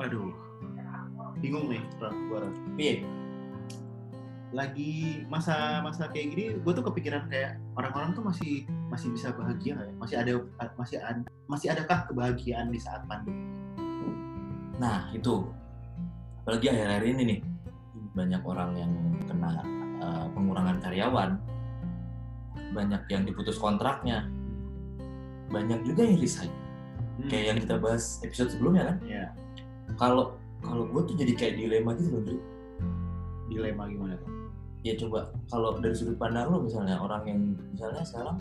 Waduh, 0.00 0.32
bingung 1.44 1.68
nih. 1.68 1.84
Gua. 2.00 2.48
Piye? 2.72 3.04
Lagi 4.48 5.22
masa-masa 5.28 6.08
kayak 6.08 6.26
gini, 6.32 6.44
gue 6.56 6.72
tuh 6.72 6.80
kepikiran 6.80 7.28
kayak 7.28 7.60
orang-orang 7.76 8.16
tuh 8.16 8.24
masih 8.24 8.64
masih 8.88 9.12
bisa 9.12 9.28
bahagia 9.36 9.76
ya? 9.76 9.92
Masih 10.00 10.16
ada 10.16 10.32
masih 10.80 10.96
ada, 11.04 11.28
masih 11.44 11.68
adakah 11.68 12.08
kebahagiaan 12.08 12.72
di 12.72 12.80
saat 12.80 13.04
pandemi? 13.04 13.44
Nah, 14.80 15.12
itu. 15.12 15.44
Apalagi 16.40 16.72
akhir-akhir 16.72 17.04
ini 17.04 17.22
nih, 17.36 17.40
banyak 18.16 18.42
orang 18.42 18.70
yang 18.80 18.92
kena 19.28 19.60
uh, 20.00 20.26
pengurangan 20.32 20.80
karyawan, 20.80 21.30
banyak 22.72 23.02
yang 23.12 23.28
diputus 23.28 23.60
kontraknya, 23.60 24.24
banyak 25.52 25.84
juga 25.84 26.08
yang 26.08 26.16
resign. 26.16 26.48
Hmm. 27.20 27.28
Kayak 27.28 27.44
yang 27.52 27.58
kita 27.68 27.74
bahas 27.76 28.16
episode 28.24 28.56
sebelumnya 28.56 28.88
kan. 28.88 28.96
Ya, 29.04 29.24
Kalau 29.98 30.36
kalau 30.60 30.84
gue 30.92 31.02
tuh 31.08 31.16
jadi 31.16 31.32
kayak 31.32 31.54
dilema 31.56 31.96
gitu 31.96 32.20
loh, 32.20 32.22
dilema 33.48 33.88
gimana 33.88 34.14
tuh? 34.20 34.28
Ya 34.80 34.96
coba 34.96 35.28
kalau 35.48 35.76
dari 35.76 35.92
sudut 35.92 36.16
pandang 36.16 36.48
lo 36.48 36.64
misalnya 36.64 36.96
orang 36.96 37.22
yang 37.28 37.40
misalnya 37.72 38.00
sekarang 38.04 38.36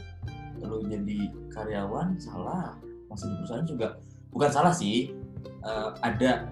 lo 0.64 0.84
jadi 0.84 1.32
karyawan 1.52 2.20
salah. 2.20 2.76
Masih 3.10 3.32
di 3.32 3.36
perusahaan 3.42 3.68
juga 3.68 3.88
bukan 4.32 4.50
salah 4.52 4.74
sih. 4.76 5.16
Eh, 5.44 5.90
ada 6.04 6.52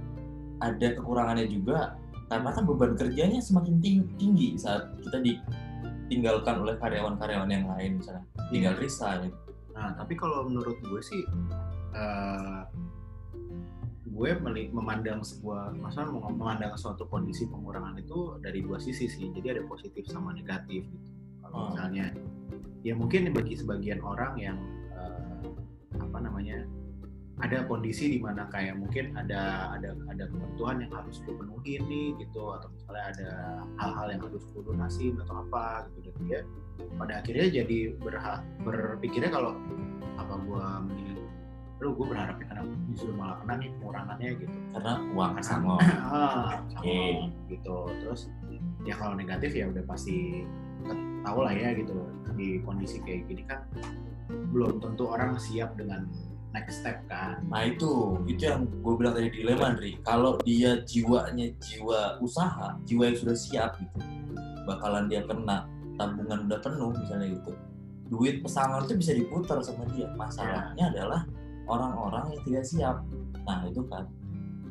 ada 0.64 0.88
kekurangannya 0.96 1.48
juga 1.52 1.96
karena 2.28 2.50
kan 2.52 2.64
beban 2.68 2.98
kerjanya 2.98 3.40
semakin 3.40 3.80
ting- 3.80 4.12
tinggi 4.20 4.60
saat 4.60 4.92
kita 5.00 5.24
ditinggalkan 5.24 6.60
oleh 6.60 6.76
karyawan-karyawan 6.80 7.48
yang 7.48 7.68
lain 7.68 8.00
misalnya. 8.00 8.24
Tinggal 8.52 8.76
resign. 8.80 9.32
Nah, 9.78 9.94
tapi 9.96 10.18
kalau 10.18 10.50
menurut 10.50 10.76
gue 10.82 11.02
sih, 11.06 11.22
eh, 11.94 12.60
gue 14.18 14.34
memandang 14.74 15.22
sebuah, 15.22 15.78
masalah 15.78 16.10
memandang 16.10 16.74
suatu 16.74 17.06
kondisi 17.06 17.46
pengurangan 17.46 18.02
itu 18.02 18.42
dari 18.42 18.66
dua 18.66 18.82
sisi 18.82 19.06
sih. 19.06 19.30
Jadi 19.30 19.54
ada 19.54 19.64
positif 19.70 20.10
sama 20.10 20.34
negatif 20.34 20.90
gitu. 20.90 21.10
Kalau 21.46 21.54
Hmm. 21.54 21.68
misalnya, 21.70 22.06
ya 22.82 22.98
mungkin 22.98 23.30
bagi 23.30 23.54
sebagian 23.54 24.02
orang 24.02 24.34
yang 24.42 24.58
eh, 24.98 25.46
apa 26.02 26.18
namanya, 26.18 26.66
ada 27.38 27.70
kondisi 27.70 28.18
di 28.18 28.18
mana 28.18 28.50
kayak 28.50 28.82
mungkin 28.82 29.14
ada 29.14 29.70
ada 29.78 29.94
ada 30.10 30.26
kebutuhan 30.26 30.82
yang 30.82 30.90
harus 30.90 31.22
gue 31.22 31.38
penuhin 31.38 31.86
nih 31.86 32.18
gitu 32.18 32.50
atau 32.50 32.66
misalnya 32.74 33.06
ada 33.14 33.30
hal-hal 33.78 34.08
yang 34.10 34.22
harus 34.26 34.42
gue 34.50 34.62
lunasin 34.66 35.14
atau 35.22 35.46
apa 35.46 35.86
gitu 35.94 36.10
dan 36.10 36.16
dia 36.26 36.40
pada 36.98 37.22
akhirnya 37.22 37.62
jadi 37.62 37.94
berha 38.02 38.42
berpikirnya 38.66 39.30
kalau 39.30 39.54
apa 40.18 40.34
gue 40.34 40.66
mending 40.90 41.27
lu 41.78 41.94
gue 41.94 42.06
berharap 42.10 42.42
karena 42.42 42.66
justru 42.90 43.14
malah 43.14 43.38
kena 43.46 43.54
nih 43.62 43.70
pengurangannya 43.78 44.30
gitu 44.42 44.58
karena 44.74 44.94
uang 45.14 45.34
sama 45.46 45.78
ah 46.10 46.58
sama 46.74 46.82
Oke. 46.82 47.02
gitu 47.54 47.78
terus 48.02 48.22
ya 48.82 48.94
kalau 48.98 49.14
negatif 49.14 49.54
ya 49.54 49.70
udah 49.70 49.84
pasti 49.86 50.42
tahu 51.22 51.40
lah 51.46 51.54
ya 51.54 51.78
gitu 51.78 51.94
di 52.34 52.62
kondisi 52.66 52.98
kayak 53.06 53.30
gini 53.30 53.44
kan 53.46 53.62
belum 54.54 54.82
tentu 54.82 55.10
orang 55.10 55.38
siap 55.38 55.78
dengan 55.78 56.10
next 56.56 56.82
step 56.82 56.98
kan 57.06 57.44
Nah 57.52 57.68
itu, 57.68 58.18
itu 58.26 58.48
yang 58.48 58.66
gue 58.66 58.94
bilang 58.96 59.14
tadi 59.14 59.30
dilema, 59.30 59.76
Andri. 59.76 60.00
Kalau 60.02 60.40
dia 60.42 60.80
jiwanya 60.88 61.52
jiwa 61.60 62.18
usaha, 62.24 62.80
jiwa 62.88 63.12
yang 63.12 63.18
sudah 63.20 63.38
siap 63.38 63.72
gitu, 63.78 64.00
bakalan 64.64 65.12
dia 65.12 65.22
kena 65.28 65.68
tabungan 66.00 66.48
udah 66.48 66.60
penuh 66.64 66.92
misalnya 66.96 67.28
gitu. 67.36 67.52
Duit 68.08 68.40
pesangon 68.40 68.88
itu 68.88 68.96
bisa 68.96 69.12
diputar 69.12 69.60
sama 69.60 69.84
dia. 69.92 70.08
Masalahnya 70.16 70.96
adalah 70.96 71.22
orang-orang 71.68 72.34
yang 72.34 72.42
tidak 72.48 72.64
siap. 72.66 72.96
Nah 73.46 73.68
itu 73.68 73.84
kan. 73.88 74.08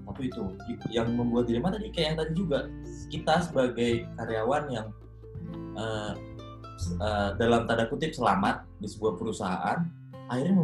Tapi 0.07 0.33
itu 0.33 0.43
yang 0.89 1.13
membuat 1.13 1.45
dilema 1.51 1.69
tadi 1.69 1.93
kayak 1.93 2.07
yang 2.15 2.19
tadi 2.25 2.33
juga 2.33 2.59
kita 3.13 3.35
sebagai 3.45 4.09
karyawan 4.17 4.65
yang 4.73 4.87
s- 6.77 6.97
eh, 6.97 7.31
dalam 7.41 7.65
tanda 7.65 7.89
kutip 7.89 8.13
selamat 8.13 8.65
di 8.81 8.89
sebuah 8.89 9.17
perusahaan 9.17 9.79
akhirnya 10.27 10.59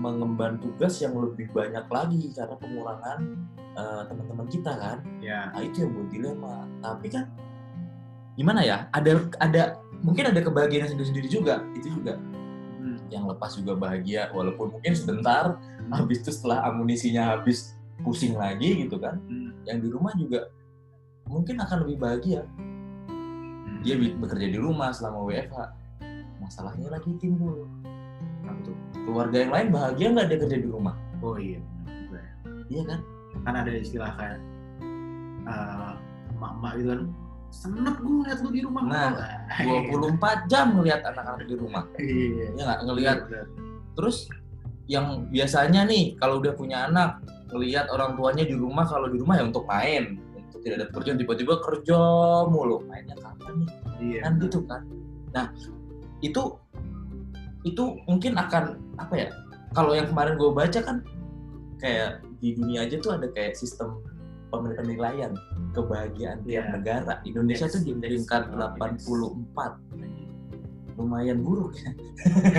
mengemban 0.00 0.56
tugas 0.58 0.96
yang 0.98 1.12
lebih 1.18 1.52
banyak 1.52 1.84
lagi 1.92 2.32
karena 2.32 2.56
pengurangan 2.56 3.18
eh, 3.72 4.02
teman-teman 4.08 4.46
kita 4.48 4.72
kan 4.74 4.98
ya 5.22 5.48
nah 5.52 5.60
itu 5.62 5.84
yang 5.84 5.90
buat 5.96 6.08
dilema 6.12 6.56
tapi 6.80 7.06
kan 7.08 7.24
gimana 8.36 8.60
ya 8.64 8.88
ada 8.96 9.28
ada 9.40 9.62
mungkin 10.00 10.32
ada 10.32 10.40
kebahagiaan 10.40 10.88
sendiri-sendiri 10.88 11.28
juga 11.28 11.60
itu 11.76 11.92
juga 12.00 12.16
yang 13.12 13.28
lepas 13.28 13.52
juga 13.60 13.76
bahagia 13.76 14.32
walaupun 14.32 14.72
mungkin 14.72 14.96
sebentar 14.96 15.60
habis 15.92 16.24
itu 16.24 16.32
setelah 16.32 16.64
amunisinya 16.72 17.36
habis 17.36 17.76
pusing 18.00 18.34
lagi 18.34 18.88
gitu 18.88 18.96
kan 18.96 19.20
hmm, 19.28 19.68
yang 19.68 19.78
di 19.84 19.88
rumah 19.92 20.16
juga 20.16 20.48
mungkin 21.28 21.60
akan 21.60 21.84
lebih 21.86 21.96
bahagia 22.00 22.42
hmm. 22.56 23.84
dia 23.84 23.94
bekerja 24.00 24.48
di 24.48 24.58
rumah 24.58 24.90
selama 24.90 25.28
WFH 25.28 25.58
masalahnya 26.42 26.88
lagi 26.90 27.12
timbul 27.20 27.68
tuh? 28.66 28.76
keluarga 29.06 29.36
yang 29.44 29.52
lain 29.52 29.68
bahagia 29.70 30.06
nggak 30.12 30.26
dia 30.32 30.38
kerja 30.40 30.58
di 30.58 30.68
rumah 30.68 30.94
oh 31.20 31.36
iya 31.38 31.60
benar 31.86 32.22
ya. 32.24 32.32
iya 32.72 32.82
kan 32.88 33.00
kan 33.44 33.54
ada 33.60 33.70
istilah 33.72 34.12
kayak 34.16 34.38
eh, 35.46 35.92
emak-emak 36.36 36.72
gitu 36.80 36.88
kan 36.96 37.02
senep 37.52 38.00
gue 38.00 38.14
ngeliat 38.24 38.38
lu 38.40 38.50
di 38.50 38.60
rumah. 38.64 38.82
Nah, 38.88 39.12
mulu." 39.60 40.16
24 40.16 40.48
jam 40.48 40.72
ngelihat 40.72 41.04
anak-anak 41.04 41.44
di 41.44 41.54
rumah. 41.60 41.84
Iya. 42.00 42.46
Ya 42.56 42.62
nggak? 42.64 42.80
Ngelihat 42.88 43.18
Benar, 43.28 43.44
benar. 43.44 43.46
terus 43.92 44.16
yang 44.88 45.28
biasanya 45.28 45.84
nih 45.86 46.16
kalau 46.16 46.40
udah 46.40 46.52
punya 46.56 46.88
anak 46.90 47.20
ngelihat 47.52 47.92
orang 47.92 48.16
tuanya 48.16 48.44
di 48.48 48.56
rumah 48.56 48.88
kalau 48.88 49.06
di 49.12 49.20
rumah 49.20 49.36
ya 49.38 49.44
untuk 49.44 49.68
main. 49.68 50.16
Untuk 50.48 50.60
tidak 50.64 50.76
ada 50.80 50.86
pekerjaan 50.88 51.18
tiba-tiba 51.20 51.54
kerja 51.60 51.98
mulu. 52.48 52.82
Mainnya 52.88 53.16
kapan 53.20 53.52
nih? 53.62 53.68
Iya 54.00 54.18
kan 54.24 54.32
gitu 54.40 54.58
kan. 54.64 54.82
Nah 55.36 55.46
itu 56.24 56.42
itu 57.62 57.82
mungkin 58.08 58.34
akan 58.34 58.80
apa 58.98 59.14
ya 59.14 59.28
kalau 59.76 59.94
yang 59.94 60.10
kemarin 60.10 60.34
gue 60.34 60.50
baca 60.50 60.80
kan 60.82 60.96
kayak 61.78 62.22
di 62.42 62.54
dunia 62.58 62.86
aja 62.86 62.98
tuh 62.98 63.14
ada 63.14 63.26
kayak 63.30 63.54
sistem 63.54 64.02
penilaian 64.52 65.32
kebahagiaan 65.70 66.44
tiap 66.44 66.64
Iya. 66.64 66.72
negara 66.72 67.12
Indonesia 67.22 67.66
tuh 67.66 67.80
di 67.80 67.92
peringkat 67.94 68.42
indeks. 68.50 69.08
84 69.08 69.80
lumayan 70.92 71.40
buruk 71.40 71.72
ya 71.74 71.88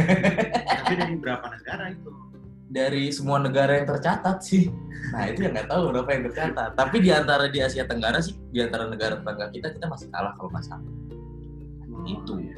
tapi 0.81 0.93
dari 0.97 1.15
berapa 1.15 1.45
negara 1.51 1.93
itu 1.93 2.09
dari 2.65 3.13
semua 3.13 3.37
negara 3.37 3.77
yang 3.77 3.85
tercatat 3.85 4.41
sih. 4.41 4.65
Nah 5.13 5.29
itu 5.29 5.45
yang 5.45 5.53
nggak 5.53 5.69
tahu 5.69 5.93
berapa 5.93 6.09
yang 6.09 6.23
tercatat. 6.25 6.73
Tapi 6.73 7.05
di 7.05 7.13
antara 7.13 7.45
di 7.45 7.61
Asia 7.61 7.85
Tenggara 7.85 8.17
sih, 8.17 8.33
di 8.49 8.65
antara 8.65 8.89
negara 8.89 9.13
tetangga 9.13 9.53
kita 9.53 9.77
kita 9.77 9.85
masih 9.85 10.09
kalah 10.09 10.33
kalau 10.33 10.49
nggak 10.49 10.65
salah. 10.65 10.81
Oh, 11.85 12.01
Itu. 12.01 12.33
iya. 12.41 12.57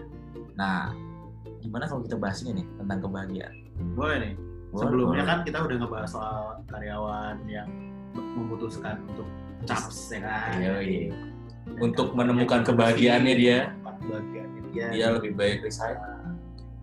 Nah 0.55 0.95
gimana 1.59 1.83
kalau 1.83 1.99
kita 1.99 2.15
bahas 2.15 2.39
ini 2.41 2.63
nih 2.63 2.67
tentang 2.79 2.99
kebahagiaan? 3.01 3.55
boleh 3.91 4.15
nih 4.21 4.33
Boleh, 4.71 4.79
sebelumnya 4.79 5.19
boleh. 5.19 5.27
kan 5.27 5.39
kita 5.43 5.57
udah 5.59 5.75
ngebahas 5.83 6.07
soal 6.07 6.39
karyawan 6.65 7.35
yang 7.43 7.67
memutuskan 8.15 9.03
untuk 9.05 9.27
caps 9.65 10.11
ya 10.11 10.19
kan 10.23 10.51
Iya, 10.57 10.73
iya. 10.81 11.13
Dan 11.65 11.81
Untuk 11.81 12.13
kan 12.13 12.15
menemukan 12.23 12.61
kebahagiaannya 12.61 13.35
dia. 13.35 13.73
kebahagiaannya 13.81 14.61
dia 14.69 14.85
dia 14.91 15.07
lebih 15.09 15.33
baik 15.33 15.63
resign. 15.63 15.97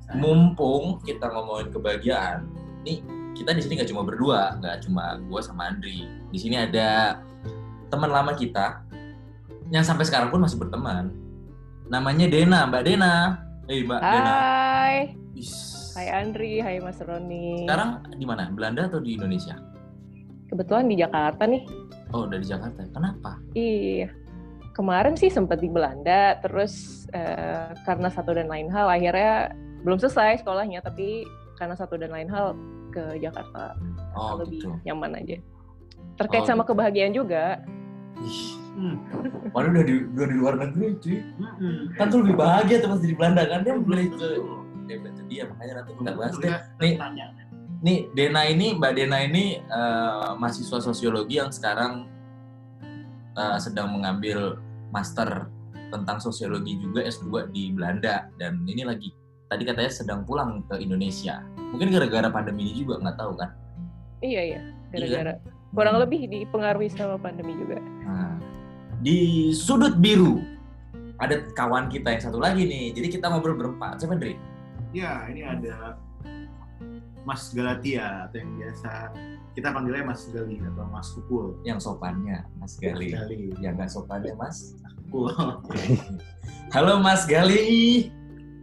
Saya- 0.03 0.19
Mumpung 0.19 0.98
kita 1.00 1.31
ngomongin 1.31 1.70
kebahagiaan, 1.70 2.50
nih 2.82 2.98
kita 3.32 3.54
di 3.54 3.62
sini 3.62 3.78
nggak 3.78 3.88
cuma 3.88 4.03
berdua, 4.03 4.59
nggak 4.59 4.82
cuma 4.82 5.16
gue 5.19 5.41
sama 5.41 5.70
Andri. 5.70 6.04
Di 6.28 6.38
sini 6.41 6.59
ada 6.59 7.20
teman 7.88 8.10
lama 8.10 8.34
kita 8.34 8.82
yang 9.69 9.87
sampai 9.87 10.03
sekarang 10.03 10.28
pun 10.28 10.43
masih 10.43 10.59
berteman. 10.59 11.14
Namanya 11.87 12.26
Dena, 12.26 12.67
Mbak 12.67 12.82
Dena. 12.82 13.14
Eh 13.69 13.85
Mbak 13.85 14.00
Dena. 14.00 14.32
Hai, 14.32 14.96
hai 15.94 16.06
Andri, 16.11 16.58
hai 16.58 16.81
Mas 16.81 16.99
Roni. 16.99 17.62
Sekarang 17.62 18.02
di 18.11 18.25
mana? 18.26 18.50
Belanda 18.50 18.88
atau 18.88 18.99
di 18.99 19.14
Indonesia? 19.14 19.55
Kebetulan 20.52 20.84
di 20.84 21.00
Jakarta 21.00 21.49
nih. 21.49 21.64
Oh, 22.12 22.28
udah 22.28 22.37
di 22.37 22.44
Jakarta. 22.44 22.84
Kenapa? 22.93 23.40
Iya. 23.56 24.12
Kemarin 24.76 25.16
sih 25.16 25.32
sempat 25.32 25.64
di 25.64 25.69
Belanda, 25.72 26.37
terus 26.44 27.04
eh, 27.12 27.72
karena 27.88 28.12
satu 28.12 28.37
dan 28.37 28.52
lain 28.52 28.69
hal 28.69 28.84
akhirnya 28.88 29.56
belum 29.81 29.96
selesai 29.96 30.44
sekolahnya, 30.44 30.84
tapi 30.84 31.25
karena 31.56 31.72
satu 31.72 31.96
dan 31.96 32.12
lain 32.12 32.28
hal 32.28 32.52
ke 32.93 33.16
Jakarta 33.16 33.72
Oh, 34.12 34.37
lebih 34.37 34.60
gitu. 34.60 34.76
nyaman 34.84 35.16
aja. 35.16 35.40
Terkait 36.20 36.44
Oh, 36.44 36.49
sama 36.52 36.62
gitu. 36.64 36.76
kebahagiaan 36.76 37.12
juga. 37.16 37.64
Ih, 38.20 38.60
Hmm. 38.72 38.96
Padahal 39.52 39.76
udah 39.76 39.84
di, 39.84 39.94
udah 40.16 40.26
di 40.32 40.37
luar 40.40 40.54
negeri, 40.56 40.96
cuy. 40.96 41.20
Mm-mm. 41.37 41.93
Kan 41.93 42.08
tuh 42.08 42.25
lebih 42.25 42.40
bahagia 42.40 42.81
tuh 42.81 42.96
pas 42.96 43.00
di 43.04 43.12
Belanda 43.12 43.44
kan 43.44 43.60
dia 43.60 43.76
boleh 43.76 44.04
ke 44.08 44.16
Betul. 44.16 44.64
dia 44.88 44.96
itu 44.96 45.22
dia 45.28 45.43
makanya 45.44 45.72
nanti 45.84 45.93
kita 45.93 46.10
bahas 46.16 46.34
deh. 46.40 46.52
Nih. 46.81 46.93
Nih, 47.82 48.06
Dena 48.14 48.46
ini, 48.46 48.79
Mbak 48.79 48.93
Dena 48.94 49.19
ini 49.26 49.58
eh, 49.58 50.31
mahasiswa 50.38 50.79
sosiologi 50.79 51.43
yang 51.43 51.50
sekarang 51.50 52.06
eh, 53.34 53.58
sedang 53.58 53.90
mengambil 53.90 54.62
master 54.94 55.50
tentang 55.90 56.23
sosiologi 56.23 56.79
juga 56.79 57.02
S2 57.05 57.50
di 57.50 57.75
Belanda 57.75 58.31
dan 58.38 58.62
ini 58.64 58.87
lagi 58.87 59.11
tadi 59.50 59.67
katanya 59.67 59.90
sedang 59.90 60.23
pulang 60.23 60.62
ke 60.70 60.79
Indonesia. 60.79 61.43
Mungkin 61.75 61.90
gara-gara 61.90 62.31
pandemi 62.31 62.70
ini 62.70 62.87
juga 62.87 63.02
nggak 63.02 63.19
tahu 63.19 63.32
kan. 63.37 63.50
Iya 64.23 64.43
iya, 64.46 64.61
gara-gara 64.94 65.32
kurang 65.75 65.94
Hmm. 65.99 66.02
lebih 66.06 66.20
dipengaruhi 66.31 66.88
sama 66.88 67.19
pandemi 67.19 67.58
juga. 67.58 67.82
Nah, 68.06 68.38
di 69.02 69.50
sudut 69.50 69.99
biru 69.99 70.38
ada 71.19 71.43
kawan 71.58 71.90
kita 71.90 72.14
yang 72.14 72.23
satu 72.23 72.38
lagi 72.38 72.62
nih. 72.62 72.94
Jadi 72.94 73.08
kita 73.19 73.26
ngobrol 73.26 73.58
berempat. 73.58 73.99
Siapa 73.99 74.14
Dri? 74.17 74.38
Ya, 74.93 75.26
ini 75.28 75.43
ada 75.43 75.96
Mas 77.22 77.54
Galatia 77.54 78.26
atau 78.26 78.36
yang 78.36 78.50
biasa 78.58 78.90
kita 79.52 79.69
panggilnya 79.70 80.02
Mas 80.02 80.26
Gali 80.28 80.58
atau 80.58 80.84
Mas 80.88 81.08
Kupul. 81.12 81.54
Yang 81.62 81.78
sopannya 81.84 82.42
Mas 82.58 82.74
Gali. 82.76 83.14
Gali. 83.14 83.54
Yang 83.62 83.72
nggak 83.78 83.90
sopannya 83.90 84.34
Mas. 84.34 84.74
Kupul. 85.06 85.30
Halo 86.74 86.98
Mas 86.98 87.22
Gali. 87.24 88.08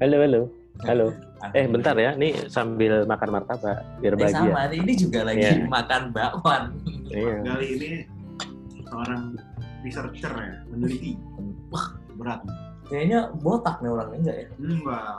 Halo, 0.04 0.18
halo. 0.20 0.42
Halo. 0.84 1.08
Eh, 1.56 1.68
bentar 1.68 1.96
ya. 1.96 2.16
Nih 2.16 2.52
sambil 2.52 3.08
makan 3.08 3.30
martabak 3.32 3.80
biar 4.04 4.14
Eh, 4.16 4.20
bahagia. 4.20 4.44
sama 4.52 4.64
ini 4.72 4.94
juga 4.96 5.20
lagi 5.24 5.40
Iya. 5.40 5.68
makan 5.68 6.02
bakwan. 6.12 6.64
Iya. 7.08 7.36
Gali 7.48 7.68
ini 7.80 7.90
seorang 8.84 9.40
researcher 9.80 10.34
ya, 10.36 10.54
meneliti. 10.68 11.16
Wah, 11.72 11.96
berat. 12.20 12.44
Kayaknya 12.90 13.20
botak 13.40 13.80
nih 13.80 13.92
orangnya 13.94 14.18
enggak 14.20 14.36
ya? 14.36 14.48
Enggak. 14.60 15.18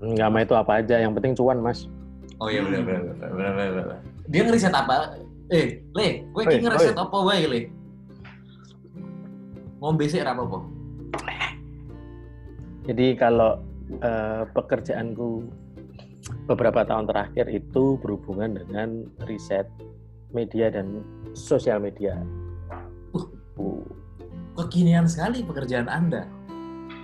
Enggak 0.00 0.28
mah 0.32 0.40
itu 0.44 0.54
apa 0.56 0.72
aja, 0.80 0.96
yang 1.00 1.12
penting 1.16 1.32
cuan, 1.36 1.60
Mas. 1.60 1.88
Oh 2.40 2.48
iya 2.48 2.64
benar 2.64 2.82
benar 2.84 3.30
benar 3.36 3.52
benar. 3.54 3.98
Dia 4.32 4.42
ngeriset 4.48 4.72
apa? 4.72 5.20
Eh, 5.50 5.82
Le, 5.92 6.24
gue 6.30 6.42
Oi, 6.46 6.52
ki 6.56 6.62
ngeriset 6.62 6.96
apa 6.96 7.16
wae, 7.20 7.44
Le? 7.44 7.60
Ngombe 9.80 10.04
sih 10.08 10.20
ra 10.20 10.32
apa-apa. 10.36 10.60
Jadi 12.88 13.06
kalau 13.16 13.60
eh, 14.00 14.42
pekerjaanku 14.56 15.48
beberapa 16.46 16.84
tahun 16.86 17.08
terakhir 17.10 17.46
itu 17.50 17.98
berhubungan 18.00 18.56
dengan 18.56 19.04
riset 19.26 19.66
media 20.30 20.70
dan 20.70 21.02
sosial 21.34 21.82
media. 21.82 22.16
Uh, 23.12 23.82
Kekinian 24.56 25.08
sekali 25.10 25.42
pekerjaan 25.42 25.90
Anda. 25.90 26.24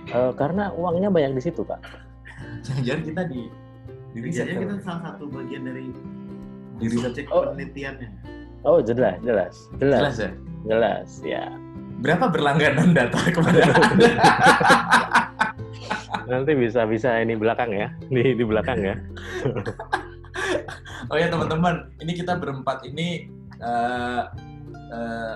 eh, 0.07 0.31
karena 0.39 0.71
uangnya 0.71 1.11
banyak 1.11 1.35
di 1.35 1.43
situ, 1.43 1.67
Pak. 1.67 2.06
Jangan-jangan 2.65 3.01
kita 3.03 3.21
di 3.27 3.41
di 4.07 4.19
riset 4.23 4.47
Risetnya 4.49 4.57
kita 4.63 4.75
salah 4.81 5.01
satu 5.11 5.23
bagian 5.29 5.61
dari 5.63 5.85
Di 6.77 6.85
riset. 6.89 7.25
Oh. 7.29 7.51
penelitiannya. 7.51 8.09
Oh, 8.61 8.79
jelas, 8.81 9.15
jelas, 9.21 9.53
Jelas 9.77 10.01
jelas, 10.01 10.15
ya? 10.17 10.31
jelas, 10.65 11.09
ya. 11.21 11.43
Berapa 11.97 12.29
berlangganan 12.29 12.93
data 12.93 13.17
kepada 13.35 13.59
Anda? 13.93 14.09
Nanti 16.27 16.51
bisa 16.53 16.83
bisa 16.83 17.17
ini 17.17 17.33
belakang 17.33 17.71
ya, 17.71 17.87
di 18.11 18.35
di 18.35 18.43
belakang 18.43 18.79
ya. 18.83 18.95
Oh 21.07 21.15
ya 21.15 21.31
teman-teman, 21.31 21.87
ini 22.03 22.11
kita 22.13 22.35
berempat 22.35 22.83
ini 22.83 23.31
eh, 23.57 24.23
eh, 24.91 25.35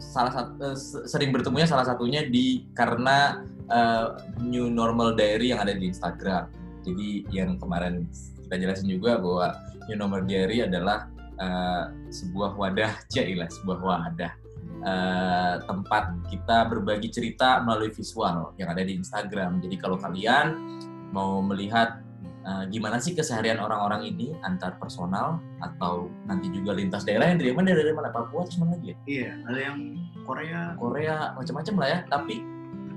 salah 0.00 0.32
satu 0.32 0.52
eh, 0.64 0.76
se- 0.76 1.04
sering 1.04 1.30
bertemunya 1.30 1.68
salah 1.68 1.84
satunya 1.84 2.24
di 2.24 2.64
karena 2.72 3.44
eh, 3.68 4.06
New 4.40 4.72
Normal 4.72 5.12
Diary 5.12 5.52
yang 5.52 5.60
ada 5.60 5.76
di 5.76 5.92
Instagram. 5.92 6.48
Jadi 6.82 7.28
yang 7.30 7.56
kemarin 7.60 8.08
kita 8.46 8.54
jelasin 8.58 8.88
juga 8.90 9.20
bahwa 9.20 9.54
New 9.86 9.98
Normal 9.98 10.22
Diary 10.26 10.64
adalah 10.66 11.06
eh, 11.38 11.84
sebuah 12.10 12.56
wadah, 12.56 12.92
jailah 13.14 13.48
sebuah 13.48 13.78
wadah 13.78 14.32
eh, 14.82 15.54
tempat 15.64 16.04
kita 16.28 16.68
berbagi 16.68 17.08
cerita 17.12 17.62
melalui 17.62 17.92
visual 17.92 18.54
yang 18.58 18.68
ada 18.72 18.82
di 18.82 18.96
Instagram. 18.96 19.60
Jadi 19.62 19.76
kalau 19.78 19.96
kalian 20.00 20.56
mau 21.10 21.42
melihat 21.42 22.00
Uh, 22.40 22.64
gimana 22.72 22.96
sih 22.96 23.12
keseharian 23.12 23.60
orang-orang 23.60 24.16
ini 24.16 24.32
antar 24.48 24.80
personal 24.80 25.44
atau 25.60 26.08
nanti 26.24 26.48
juga 26.48 26.72
lintas 26.72 27.04
daerah 27.04 27.28
yang 27.28 27.36
dari 27.36 27.52
mana 27.52 27.76
dari 27.76 27.92
mana 27.92 28.08
Papua 28.08 28.48
terus 28.48 28.56
mana 28.56 28.80
lagi 28.80 28.88
ya? 28.88 28.96
Iya, 29.04 29.30
ada 29.44 29.60
yang 29.60 29.78
Korea. 30.24 30.60
Korea 30.80 31.36
macam-macam 31.36 31.74
lah 31.76 31.88
ya 31.92 31.98
tapi 32.08 32.40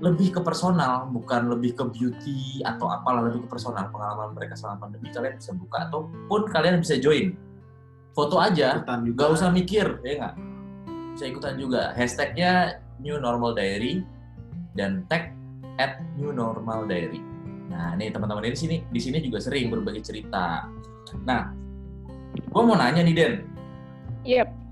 lebih 0.01 0.33
ke 0.35 0.41
personal 0.41 1.05
bukan 1.11 1.51
lebih 1.53 1.77
ke 1.77 1.83
beauty 1.85 2.63
atau 2.65 2.89
apalah 2.89 3.29
lebih 3.29 3.45
ke 3.45 3.49
personal. 3.51 3.91
Pengalaman 3.93 4.33
mereka 4.33 4.57
selama 4.57 4.87
pandemi 4.87 5.13
kalian 5.13 5.37
bisa 5.37 5.51
buka 5.53 5.77
ataupun 5.91 6.41
kalian 6.49 6.81
bisa 6.81 6.97
join. 6.97 7.37
Foto 8.13 8.37
aja 8.37 8.81
nggak 8.85 9.29
usah 9.29 9.49
mikir 9.49 10.01
ya 10.05 10.13
nggak? 10.21 10.35
Bisa 11.17 11.23
ikutan 11.29 11.55
juga. 11.57 11.93
Hashtagnya 11.93 12.81
new 13.01 13.17
normal 13.17 13.53
diary 13.53 14.01
dan 14.73 15.05
tag 15.09 15.33
at 15.77 16.01
new 16.17 16.33
normal 16.33 16.85
diary. 16.85 17.21
Nah 17.69 17.97
ini 17.97 18.13
teman-teman 18.13 18.45
di 18.45 18.57
sini 18.57 18.77
di 18.85 19.01
sini 19.01 19.17
juga 19.21 19.41
sering 19.41 19.69
berbagi 19.73 20.01
cerita. 20.01 20.69
Nah 21.25 21.53
gue 22.33 22.61
mau 22.65 22.77
nanya 22.77 23.01
nih 23.05 23.15
Den. 23.17 23.33
Yep. 24.23 24.62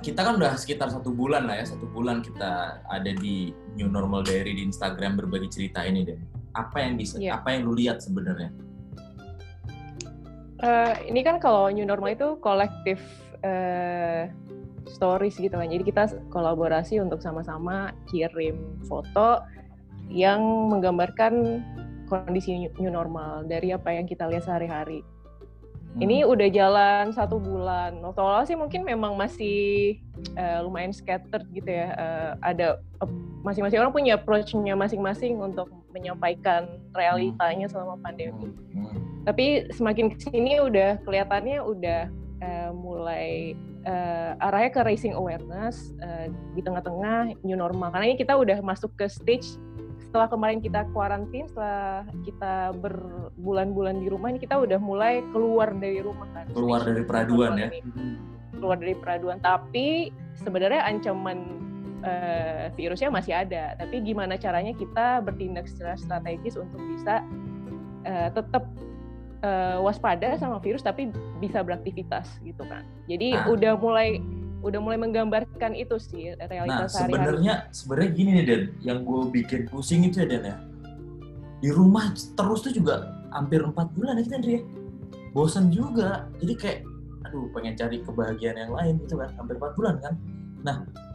Kita 0.00 0.20
kan 0.24 0.40
udah 0.40 0.56
sekitar 0.56 0.88
satu 0.88 1.12
bulan 1.12 1.44
lah 1.44 1.60
ya 1.60 1.66
satu 1.68 1.84
bulan 1.88 2.24
kita 2.24 2.80
ada 2.88 3.10
di 3.12 3.52
new 3.76 3.88
normal 3.92 4.24
diary 4.24 4.56
di 4.56 4.64
Instagram 4.64 5.20
berbagi 5.20 5.48
cerita 5.52 5.84
ini 5.84 6.04
Den 6.04 6.24
apa 6.54 6.86
yang 6.86 6.94
bisa 6.94 7.18
Iya. 7.18 7.42
apa 7.42 7.50
yang 7.50 7.66
lu 7.66 7.74
lihat 7.74 7.98
sebenarnya 7.98 8.54
Eh, 10.64 10.94
ini 11.12 11.20
kan 11.20 11.36
kalau 11.42 11.68
new 11.68 11.84
normal 11.84 12.16
itu 12.16 12.40
kolektif 12.40 12.96
eh, 13.44 14.32
stories 14.88 15.36
gitu 15.36 15.52
kan. 15.52 15.68
Jadi 15.68 15.84
kita 15.84 16.08
kolaborasi 16.32 17.04
untuk 17.04 17.20
sama-sama 17.20 17.92
kirim 18.08 18.80
foto 18.88 19.44
yang 20.08 20.40
menggambarkan 20.72 21.60
kondisi 22.08 22.72
new 22.80 22.88
normal 22.88 23.44
dari 23.44 23.76
apa 23.76 23.92
yang 23.92 24.08
kita 24.08 24.24
lihat 24.24 24.48
sehari-hari. 24.48 25.04
Hmm. 25.94 26.02
Ini 26.02 26.26
udah 26.26 26.48
jalan 26.50 27.04
satu 27.14 27.38
bulan. 27.38 28.02
Waktu 28.02 28.20
awal 28.20 28.42
sih 28.46 28.58
mungkin 28.58 28.82
memang 28.82 29.14
masih 29.14 29.98
eh, 30.34 30.58
lumayan 30.62 30.90
scattered 30.90 31.46
gitu 31.54 31.70
ya. 31.70 31.94
Eh, 31.94 32.30
ada 32.42 32.82
eh, 32.82 33.10
masing-masing 33.44 33.78
orang 33.78 33.92
punya 33.92 34.16
approach-nya 34.16 34.72
masing-masing 34.74 35.36
untuk 35.36 35.68
menyampaikan 35.92 36.66
realitanya 36.96 37.68
selama 37.68 38.00
pandemi 38.00 38.32
Hmm, 38.34 38.88
hmm. 38.88 39.00
tapi 39.28 39.68
semakin 39.70 40.10
ke 40.10 40.18
sini 40.18 40.58
udah 40.58 40.98
kelihatannya 41.04 41.60
udah 41.60 42.00
eh, 42.40 42.70
mulai 42.72 43.54
eh, 43.84 44.32
arahnya 44.42 44.70
ke 44.72 44.80
raising 44.82 45.14
awareness 45.14 45.92
eh, 46.00 46.32
di 46.56 46.60
tengah-tengah 46.64 47.36
new 47.44 47.54
normal 47.54 47.92
karena 47.92 48.10
ini 48.10 48.16
kita 48.18 48.34
udah 48.34 48.58
masuk 48.64 48.90
ke 48.96 49.06
stage 49.06 49.60
setelah 50.14 50.30
kemarin 50.30 50.62
kita 50.62 50.86
kuarantin 50.94 51.50
setelah 51.50 52.06
kita 52.22 52.70
berbulan-bulan 52.78 53.98
di 53.98 54.06
rumah 54.06 54.30
ini 54.30 54.38
kita 54.38 54.62
udah 54.62 54.78
mulai 54.78 55.26
keluar 55.34 55.74
dari 55.74 55.98
rumah 56.06 56.30
kan 56.30 56.46
Keluar 56.54 56.86
dari 56.86 57.02
peraduan 57.02 57.58
ya? 57.58 57.66
ini. 57.66 57.82
Hmm. 57.82 58.16
keluar 58.54 58.78
dari 58.78 58.94
peraduan 58.94 59.42
tapi 59.42 60.14
sebenarnya 60.38 60.86
ancaman 60.86 61.58
eh, 62.06 62.70
virusnya 62.78 63.10
masih 63.10 63.34
ada 63.34 63.74
tapi 63.74 64.06
gimana 64.06 64.38
caranya 64.38 64.70
kita 64.78 65.18
bertindak 65.18 65.66
secara 65.66 65.98
strategis 65.98 66.54
untuk 66.54 66.78
bisa 66.94 67.18
eh, 68.06 68.30
tetap 68.30 68.70
eh, 69.42 69.82
waspada 69.82 70.38
sama 70.38 70.62
virus 70.62 70.86
tapi 70.86 71.10
bisa 71.42 71.58
beraktivitas 71.66 72.38
gitu 72.46 72.62
kan 72.70 72.86
jadi 73.10 73.34
Ah. 73.34 73.50
udah 73.50 73.74
mulai 73.82 74.22
udah 74.64 74.80
mulai 74.80 74.96
menggambarkan 74.96 75.76
itu 75.76 76.00
sih 76.00 76.32
Nah, 76.34 76.48
realitas 76.48 76.96
sehari-hari 76.96 77.12
sebenarnya 77.12 77.54
sebenarnya 77.70 78.10
gini 78.16 78.30
nih 78.40 78.44
Den, 78.48 78.62
yang 78.80 78.98
gue 79.04 79.20
bikin 79.28 79.68
pusing 79.68 80.08
itu 80.08 80.24
ya 80.24 80.26
Den 80.26 80.44
ya. 80.48 80.56
Di 81.60 81.70
rumah 81.70 82.12
terus 82.12 82.64
tuh 82.64 82.72
juga 82.72 83.12
hampir 83.30 83.60
empat 83.60 83.92
bulan 83.92 84.16
ya 84.20 84.24
kita 84.24 84.38
Dri, 84.40 84.54
ya. 84.58 84.60
Bosan 85.36 85.68
juga. 85.68 86.28
Jadi 86.40 86.54
kayak 86.56 86.78
aduh 87.28 87.48
pengen 87.52 87.76
cari 87.76 88.00
kebahagiaan 88.00 88.56
yang 88.56 88.72
lain 88.72 88.94
gitu 89.04 89.20
kan. 89.20 89.30
Hampir 89.36 89.54
empat 89.60 89.72
bulan 89.76 89.94
kan. 90.00 90.14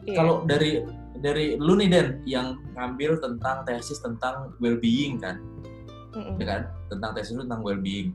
Iya. 0.05 0.15
Kalau 0.17 0.35
dari 0.45 0.85
dari 1.19 1.57
lu 1.57 1.77
nih 1.77 1.89
Den 1.89 2.07
yang 2.25 2.57
ngambil 2.77 3.19
tentang 3.19 3.65
tesis 3.65 3.99
tentang 3.99 4.53
well-being 4.61 5.19
kan, 5.19 5.41
Mm-mm. 6.15 6.37
ya 6.37 6.45
kan? 6.45 6.61
Tentang 6.89 7.11
tesis 7.17 7.33
lu 7.35 7.45
tentang 7.45 7.61
well-being. 7.65 8.13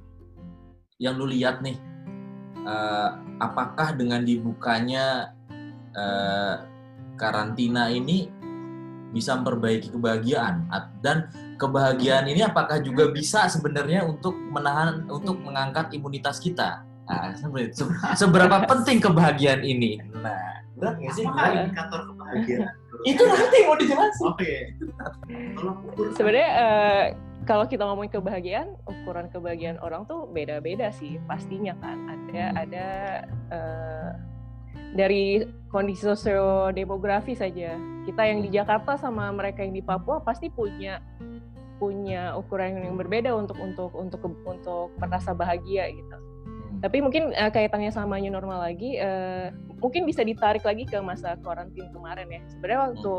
Yang 0.98 1.14
lu 1.18 1.26
lihat 1.30 1.62
nih 1.62 1.78
eh, 2.64 3.08
apakah 3.40 3.94
dengan 3.94 4.24
dibukanya 4.24 5.36
eh, 5.94 6.54
karantina 7.14 7.88
ini 7.92 8.28
bisa 9.14 9.38
memperbaiki 9.38 9.94
kebahagiaan 9.94 10.66
dan 10.98 11.30
kebahagiaan 11.54 12.26
ini 12.26 12.42
apakah 12.42 12.82
juga 12.82 13.14
bisa 13.14 13.46
sebenarnya 13.46 14.02
untuk 14.02 14.34
menahan 14.34 15.06
untuk 15.06 15.38
mengangkat 15.38 15.94
imunitas 15.94 16.42
kita 16.42 16.82
nah, 17.06 17.30
seberapa 18.18 18.58
penting 18.70 18.98
kebahagiaan 18.98 19.62
ini 19.62 20.02
nah 20.18 20.54
berat 20.74 20.98
nggak 20.98 21.14
sih 21.14 21.22
Apakah 21.22 21.46
Berat. 21.46 21.62
indikator 21.62 22.00
kebahagiaan? 22.10 22.72
itu 23.04 23.22
nanti 23.22 23.58
mau 23.68 23.76
dijelasin 23.78 24.24
Oke. 24.26 24.52
Tolong 25.54 25.78
ukur. 25.86 26.06
sebenarnya 26.18 26.50
eh, 26.58 27.04
kalau 27.44 27.68
kita 27.68 27.84
ngomongin 27.84 28.12
kebahagiaan 28.12 28.74
ukuran 28.88 29.28
kebahagiaan 29.28 29.78
orang 29.84 30.08
tuh 30.08 30.28
beda-beda 30.32 30.88
sih 30.90 31.20
pastinya 31.28 31.76
kan. 31.78 31.96
Ada 32.08 32.44
Hmm. 32.44 32.62
ada 32.66 32.86
eh, 33.52 34.10
dari 34.94 35.44
kondisi 35.68 36.06
sosiodemografi 36.06 37.34
saja. 37.36 37.76
Kita 38.06 38.22
yang 38.24 38.40
di 38.42 38.50
Jakarta 38.50 38.98
sama 38.98 39.30
mereka 39.30 39.62
yang 39.62 39.74
di 39.74 39.82
Papua 39.84 40.22
pasti 40.22 40.48
punya 40.48 41.02
punya 41.82 42.38
ukuran 42.38 42.80
yang 42.80 42.96
berbeda 42.96 43.34
untuk 43.34 43.58
untuk 43.58 43.90
untuk 43.92 44.22
untuk 44.46 44.94
merasa 45.02 45.34
bahagia 45.34 45.90
gitu. 45.90 46.16
Tapi 46.78 47.00
mungkin 47.00 47.32
uh, 47.32 47.48
kaitannya 47.48 47.88
sama 47.88 48.20
new 48.20 48.28
normal 48.28 48.60
lagi, 48.60 49.00
uh, 49.00 49.48
mungkin 49.80 50.04
bisa 50.04 50.20
ditarik 50.20 50.62
lagi 50.62 50.84
ke 50.84 51.00
masa 51.00 51.34
karantin 51.40 51.88
kemarin 51.90 52.28
ya. 52.28 52.40
Sebenarnya 52.52 52.80
waktu 52.92 53.14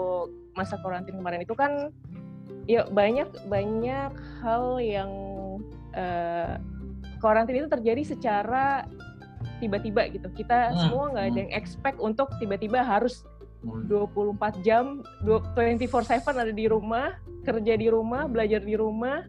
masa 0.53 0.75
karantin 0.85 1.17
kemarin 1.17 1.41
itu 1.43 1.55
kan 1.57 1.89
ya 2.65 2.85
banyak 2.89 3.29
banyak 3.49 4.11
hal 4.41 4.81
yang 4.81 5.11
uh, 5.93 6.57
itu 7.25 7.65
terjadi 7.65 8.03
secara 8.05 8.85
tiba-tiba 9.57 10.05
gitu. 10.13 10.29
Kita 10.29 10.69
hmm. 10.69 10.77
semua 10.77 11.03
nggak 11.09 11.25
ada 11.33 11.39
yang 11.41 11.53
expect 11.57 11.97
untuk 11.97 12.29
tiba-tiba 12.37 12.85
harus 12.85 13.25
24 13.65 14.61
jam 14.61 15.01
24/7 15.25 16.21
ada 16.37 16.53
di 16.53 16.69
rumah, 16.69 17.17
kerja 17.41 17.73
di 17.73 17.89
rumah, 17.89 18.29
belajar 18.29 18.61
di 18.61 18.77
rumah, 18.77 19.25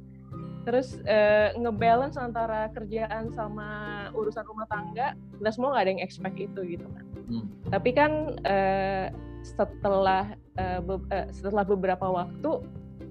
terus 0.66 0.98
uh, 1.06 1.54
ngebalance 1.54 2.18
antara 2.18 2.66
kerjaan 2.74 3.30
sama 3.30 3.68
urusan 4.18 4.42
rumah 4.50 4.66
tangga 4.66 5.14
kita 5.38 5.50
semua 5.54 5.78
nggak 5.78 5.84
ada 5.86 5.90
yang 5.94 6.02
expect 6.02 6.36
itu 6.42 6.60
gitu 6.74 6.82
kan 6.90 7.04
hmm. 7.30 7.46
tapi 7.70 7.90
kan 7.94 8.34
uh, 8.42 9.06
setelah 9.46 10.34
uh, 10.58 10.80
be 10.82 10.98
uh, 11.14 11.30
setelah 11.30 11.62
beberapa 11.62 12.10
waktu 12.10 12.66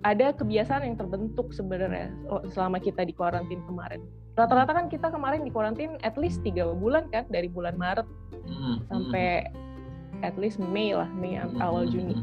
ada 0.05 0.29
kebiasaan 0.37 0.85
yang 0.85 0.95
terbentuk 0.95 1.49
sebenarnya 1.49 2.13
selama 2.53 2.77
kita 2.77 3.01
di 3.01 3.11
karantin 3.17 3.65
kemarin 3.65 4.05
rata-rata 4.37 4.77
kan 4.77 4.85
kita 4.85 5.09
kemarin 5.09 5.41
di 5.41 5.49
karantin 5.49 5.97
at 6.05 6.13
least 6.15 6.45
tiga 6.45 6.69
bulan 6.69 7.09
kan 7.09 7.25
dari 7.33 7.49
bulan 7.49 7.73
Maret 7.73 8.05
hmm. 8.45 8.85
sampai 8.85 9.49
at 10.21 10.37
least 10.37 10.61
Mei 10.61 10.93
lah 10.93 11.09
Mei 11.17 11.41
awal 11.57 11.89
Juni 11.89 12.21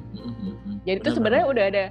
jadi 0.87 1.03
itu 1.03 1.11
sebenarnya 1.19 1.45
udah 1.51 1.65
ada 1.75 1.85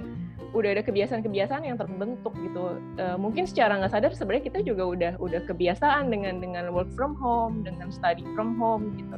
udah 0.52 0.76
ada 0.76 0.82
kebiasaan-kebiasaan 0.84 1.64
yang 1.64 1.80
terbentuk 1.80 2.32
gitu. 2.44 2.76
Uh, 3.00 3.16
mungkin 3.16 3.48
secara 3.48 3.80
nggak 3.80 3.92
sadar 3.92 4.12
sebenarnya 4.12 4.52
kita 4.52 4.60
juga 4.60 4.84
udah 4.84 5.12
udah 5.16 5.40
kebiasaan 5.48 6.12
dengan 6.12 6.44
dengan 6.44 6.70
work 6.76 6.92
from 6.92 7.16
home, 7.16 7.64
dengan 7.64 7.88
study 7.88 8.24
from 8.36 8.60
home 8.60 8.92
gitu. 9.00 9.16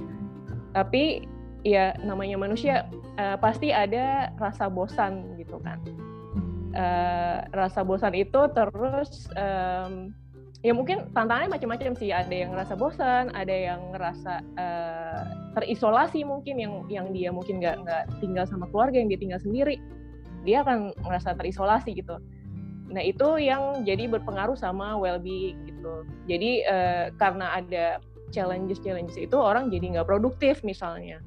Tapi 0.75 1.27
ya 1.67 1.99
namanya 2.07 2.39
manusia 2.39 2.87
uh, 3.19 3.35
pasti 3.39 3.75
ada 3.75 4.31
rasa 4.39 4.71
bosan 4.71 5.35
gitu 5.35 5.59
kan. 5.67 5.83
Uh, 6.75 7.47
rasa 7.55 7.87
bosan 7.87 8.19
itu 8.19 8.51
terus 8.51 9.31
um, 9.39 10.11
ya 10.67 10.75
mungkin 10.75 11.07
tantangannya 11.15 11.55
macam-macam 11.55 11.95
sih 11.95 12.11
ada 12.11 12.35
yang 12.35 12.51
ngerasa 12.51 12.75
bosan 12.75 13.31
ada 13.31 13.55
yang 13.55 13.95
ngerasa 13.95 14.43
uh, 14.59 15.23
terisolasi 15.55 16.27
mungkin 16.27 16.59
yang 16.59 16.83
yang 16.91 17.07
dia 17.15 17.31
mungkin 17.31 17.63
nggak 17.63 17.79
nggak 17.87 18.05
tinggal 18.19 18.43
sama 18.43 18.67
keluarga 18.75 18.99
yang 18.99 19.07
dia 19.07 19.23
tinggal 19.23 19.39
sendiri 19.39 19.79
dia 20.45 20.67
akan 20.67 20.93
merasa 21.03 21.33
terisolasi 21.33 21.97
gitu. 21.97 22.21
Nah 22.93 23.01
itu 23.01 23.41
yang 23.41 23.83
jadi 23.83 24.07
berpengaruh 24.07 24.55
sama 24.55 24.95
well-being 25.01 25.57
gitu. 25.67 26.05
Jadi 26.29 26.63
uh, 26.69 27.11
karena 27.17 27.59
ada 27.59 27.99
challenges-challenges 28.31 29.17
itu 29.17 29.35
orang 29.35 29.73
jadi 29.73 29.99
nggak 29.99 30.09
produktif 30.09 30.61
misalnya. 30.63 31.19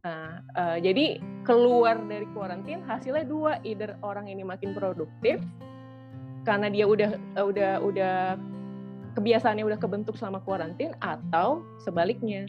Nah, 0.00 0.40
uh, 0.56 0.76
jadi 0.80 1.20
keluar 1.44 2.00
dari 2.08 2.24
kuarantin 2.32 2.80
hasilnya 2.88 3.28
dua, 3.28 3.60
either 3.68 4.00
orang 4.00 4.32
ini 4.32 4.40
makin 4.40 4.72
produktif 4.72 5.36
karena 6.48 6.72
dia 6.72 6.88
udah 6.88 7.20
uh, 7.36 7.44
udah 7.44 7.72
udah 7.84 8.16
kebiasaannya 9.12 9.60
udah 9.60 9.76
kebentuk 9.76 10.16
selama 10.16 10.40
kuarantin 10.40 10.96
atau 11.04 11.60
sebaliknya. 11.84 12.48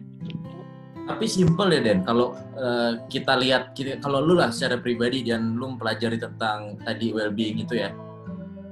Tapi 1.01 1.27
simple 1.27 1.75
ya 1.75 1.81
Den 1.83 2.07
kalau 2.07 2.39
uh, 2.55 3.03
kita 3.11 3.35
lihat 3.35 3.75
kalau 3.99 4.23
lu 4.23 4.39
lah 4.39 4.47
secara 4.47 4.79
pribadi 4.79 5.27
dan 5.27 5.59
lu 5.59 5.75
mempelajari 5.75 6.15
tentang 6.23 6.79
tadi 6.87 7.11
well-being 7.11 7.59
itu 7.67 7.83
ya. 7.83 7.91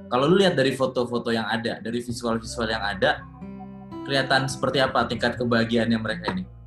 Kalau 0.08 0.24
lu 0.24 0.40
lihat 0.40 0.56
dari 0.56 0.72
foto-foto 0.72 1.28
yang 1.28 1.44
ada 1.52 1.84
dari 1.84 2.00
visual-visual 2.00 2.66
yang 2.72 2.80
ada 2.80 3.20
kelihatan 4.08 4.48
seperti 4.48 4.80
apa 4.80 5.04
tingkat 5.04 5.36
kebahagiaannya 5.36 6.00
mereka 6.00 6.32
ini 6.32 6.59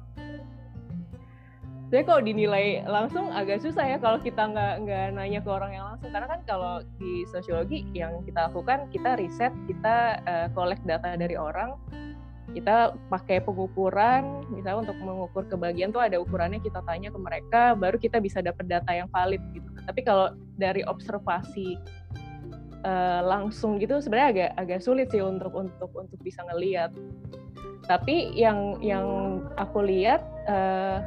saya 1.94 2.10
kalau 2.10 2.26
dinilai 2.26 2.82
langsung 2.90 3.30
agak 3.30 3.62
susah 3.62 3.86
ya 3.86 3.98
kalau 4.02 4.18
kita 4.18 4.50
nggak 4.50 4.74
nggak 4.82 5.06
nanya 5.14 5.46
ke 5.46 5.50
orang 5.54 5.78
yang 5.78 5.86
langsung. 5.94 6.10
Karena 6.10 6.26
kan 6.26 6.42
kalau 6.50 6.82
di 6.98 7.22
sosiologi 7.30 7.86
yang 7.94 8.26
kita 8.26 8.50
lakukan 8.50 8.90
kita 8.90 9.14
riset 9.14 9.54
kita 9.70 10.18
uh, 10.26 10.48
collect 10.58 10.82
data 10.90 11.14
dari 11.14 11.38
orang. 11.38 11.78
Kita 12.50 12.98
pakai 13.14 13.42
pengukuran 13.46 14.46
misalnya 14.50 14.90
untuk 14.90 14.98
mengukur 15.06 15.46
kebahagiaan 15.46 15.94
tuh 15.94 16.02
ada 16.02 16.18
ukurannya 16.18 16.62
kita 16.62 16.86
tanya 16.86 17.10
ke 17.10 17.18
mereka 17.18 17.74
baru 17.78 17.98
kita 17.98 18.22
bisa 18.22 18.42
dapat 18.42 18.66
data 18.66 18.90
yang 18.90 19.10
valid 19.14 19.42
gitu. 19.54 19.70
Tapi 19.86 20.02
kalau 20.02 20.34
dari 20.58 20.82
observasi 20.86 21.78
uh, 22.90 23.22
langsung 23.22 23.78
gitu 23.78 24.02
sebenarnya 24.02 24.30
agak 24.34 24.50
agak 24.58 24.80
sulit 24.82 25.14
sih 25.14 25.22
untuk 25.22 25.54
untuk 25.54 25.94
untuk 25.94 26.18
bisa 26.26 26.42
ngelihat 26.50 26.90
tapi 27.84 28.32
yang 28.32 28.80
yang 28.80 29.04
aku 29.60 29.84
lihat 29.84 30.24
uh, 30.48 31.04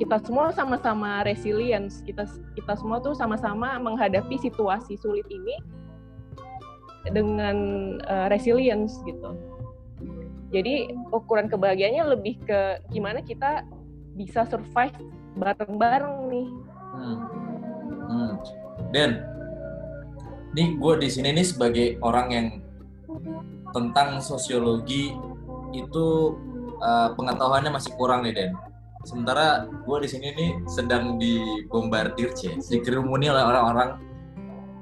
kita 0.00 0.16
semua 0.24 0.48
sama-sama 0.56 1.20
resilience 1.28 2.00
kita 2.08 2.24
kita 2.56 2.72
semua 2.80 3.04
tuh 3.04 3.12
sama-sama 3.12 3.76
menghadapi 3.76 4.40
situasi 4.40 4.96
sulit 4.96 5.28
ini 5.28 5.60
dengan 7.12 7.56
uh, 8.08 8.32
resilience 8.32 8.96
gitu 9.04 9.36
jadi 10.50 10.90
ukuran 11.14 11.46
kebahagiaannya 11.46 12.04
lebih 12.18 12.42
ke 12.42 12.82
gimana 12.90 13.22
kita 13.22 13.62
bisa 14.18 14.42
survive 14.50 14.98
bareng-bareng 15.38 16.16
nih. 16.26 16.48
Hmm. 16.74 17.18
Hmm. 18.10 18.32
Dan 18.90 19.10
nih 20.58 20.74
gue 20.74 20.94
di 20.98 21.08
sini 21.08 21.38
nih 21.38 21.46
sebagai 21.46 21.86
orang 22.02 22.28
yang 22.34 22.46
tentang 23.70 24.18
sosiologi 24.18 25.14
itu 25.70 26.06
uh, 26.82 27.14
pengetahuannya 27.14 27.70
masih 27.70 27.94
kurang 27.94 28.26
nih 28.26 28.34
Den. 28.34 28.50
Sementara 29.00 29.64
gue 29.66 29.98
di 30.04 30.08
sini 30.08 30.28
nih 30.36 30.50
sedang 30.68 31.16
dibombardir 31.16 32.36
cie, 32.36 32.60
dikerumuni 32.60 33.32
oleh 33.32 33.44
orang-orang 33.44 33.96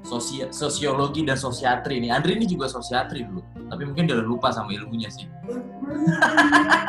sosi 0.03 0.43
sosiologi 0.51 1.23
dan 1.23 1.39
sosiatri 1.39 1.99
nih. 2.03 2.11
Andri 2.11 2.35
ini 2.35 2.47
juga 2.47 2.67
sosiatri 2.67 3.23
dulu, 3.23 3.43
tapi 3.71 3.83
mungkin 3.87 4.07
dia 4.07 4.15
udah 4.19 4.27
lupa 4.27 4.51
sama 4.51 4.75
ilmunya 4.75 5.07
sih. 5.11 5.27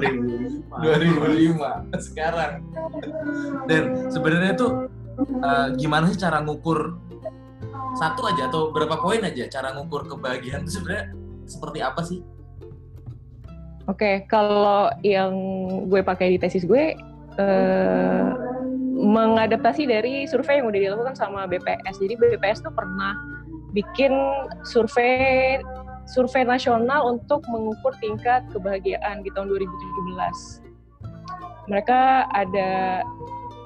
2005. 0.00 0.68
2005 0.80 2.08
sekarang. 2.10 2.52
Dan 3.70 3.82
sebenarnya 4.10 4.52
tuh 4.58 4.90
uh, 5.40 5.68
gimana 5.78 6.10
sih 6.10 6.18
cara 6.18 6.42
ngukur 6.42 6.98
satu 7.94 8.26
aja 8.26 8.50
atau 8.50 8.74
berapa 8.74 8.98
poin 8.98 9.22
aja 9.22 9.46
cara 9.46 9.70
ngukur 9.78 10.10
kebahagiaan 10.10 10.66
itu 10.66 10.82
sebenarnya 10.82 11.14
seperti 11.46 11.78
apa 11.84 12.00
sih? 12.02 12.20
Oke, 13.84 14.00
okay, 14.00 14.14
kalau 14.32 14.88
yang 15.04 15.36
gue 15.92 16.00
pakai 16.00 16.32
di 16.32 16.38
tesis 16.40 16.64
gue 16.64 16.96
uh, 17.36 18.32
mengadaptasi 18.96 19.84
dari 19.84 20.24
survei 20.24 20.64
yang 20.64 20.72
udah 20.72 20.80
dilakukan 20.80 21.12
sama 21.12 21.44
BPS. 21.44 22.00
Jadi 22.00 22.16
BPS 22.16 22.64
tuh 22.64 22.72
pernah 22.72 23.12
bikin 23.76 24.16
survei 24.64 25.60
survei 26.08 26.48
nasional 26.48 27.12
untuk 27.12 27.44
mengukur 27.48 27.92
tingkat 28.00 28.44
kebahagiaan 28.52 29.20
di 29.20 29.28
tahun 29.36 29.52
2017. 29.52 31.68
Mereka 31.68 32.28
ada 32.32 33.04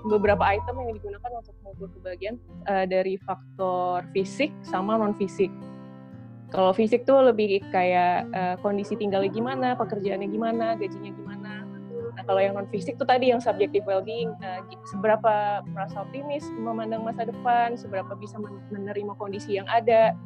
beberapa 0.07 0.43
item 0.47 0.83
yang 0.83 0.93
digunakan 0.99 1.31
untuk 1.35 1.55
mengukur 1.63 1.89
kebahagiaan 1.99 2.37
uh, 2.71 2.87
dari 2.87 3.19
faktor 3.23 4.07
fisik 4.15 4.51
sama 4.67 4.99
non 4.99 5.15
fisik. 5.15 5.51
Kalau 6.49 6.73
fisik 6.73 7.05
tuh 7.05 7.28
lebih 7.28 7.61
kayak 7.69 8.25
uh, 8.33 8.57
kondisi 8.64 8.97
tinggalnya 8.97 9.28
gimana, 9.28 9.69
pekerjaannya 9.76 10.28
gimana, 10.33 10.81
gajinya 10.81 11.12
gimana 11.12 11.69
Nah, 12.19 12.26
kalau 12.26 12.43
yang 12.43 12.59
non 12.59 12.67
fisik 12.67 12.99
itu 12.99 13.07
tadi 13.07 13.31
yang 13.31 13.38
subjective 13.38 13.87
well-being, 13.87 14.35
uh, 14.43 14.59
seberapa 14.90 15.62
merasa 15.71 16.02
optimis 16.02 16.43
memandang 16.59 17.07
masa 17.07 17.23
depan, 17.23 17.78
seberapa 17.78 18.11
bisa 18.19 18.43
menerima 18.75 19.14
kondisi 19.14 19.55
yang 19.55 19.71
ada, 19.71 20.19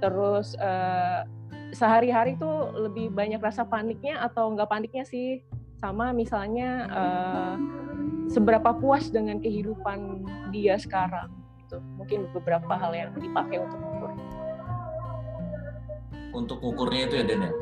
terus 0.00 0.56
uh, 0.56 1.28
sehari-hari 1.76 2.40
tuh 2.40 2.72
lebih 2.72 3.12
banyak 3.12 3.44
rasa 3.44 3.60
paniknya 3.68 4.24
atau 4.24 4.56
enggak 4.56 4.72
paniknya 4.72 5.04
sih, 5.04 5.44
sama 5.84 6.16
misalnya 6.16 6.88
uh, 6.88 7.54
seberapa 8.32 8.72
puas 8.80 9.12
dengan 9.12 9.36
kehidupan 9.36 10.24
dia 10.48 10.80
sekarang. 10.80 11.28
Itu 11.60 11.84
mungkin 12.00 12.24
beberapa 12.32 12.72
hal 12.72 12.96
yang 12.96 13.12
dipakai 13.20 13.60
untuk. 13.60 13.93
Untuk 16.34 16.58
ukurnya 16.60 17.06
itu 17.06 17.14
ya 17.22 17.24
Den 17.24 17.46
ya? 17.46 17.52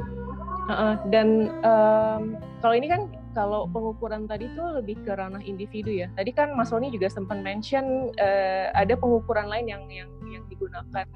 Uh, 0.71 0.95
dan 1.11 1.51
um, 1.67 2.39
kalau 2.63 2.75
ini 2.79 2.87
kan 2.87 3.11
kalau 3.33 3.67
pengukuran 3.69 4.29
tadi 4.29 4.47
tuh 4.55 4.79
lebih 4.79 5.01
ke 5.03 5.13
ranah 5.13 5.41
individu 5.43 5.91
ya. 5.91 6.09
Tadi 6.15 6.31
kan 6.33 6.55
Mas 6.55 6.71
Roni 6.71 6.93
juga 6.93 7.09
sempat 7.09 7.41
mention 7.41 8.13
uh, 8.17 8.67
ada 8.73 8.95
pengukuran 8.97 9.49
lain 9.49 9.67
yang 9.69 9.83
yang 9.91 10.11
yang 10.29 10.45
digunakan. 10.47 11.07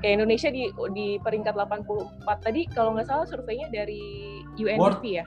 Kayak 0.00 0.14
Indonesia 0.16 0.48
di 0.48 0.72
di 0.96 1.06
peringkat 1.20 1.52
84 1.52 2.24
tadi 2.40 2.64
kalau 2.72 2.96
nggak 2.96 3.08
salah 3.08 3.26
surveinya 3.28 3.68
dari 3.68 4.40
UNDP 4.56 4.80
World, 4.80 5.02
ya. 5.04 5.24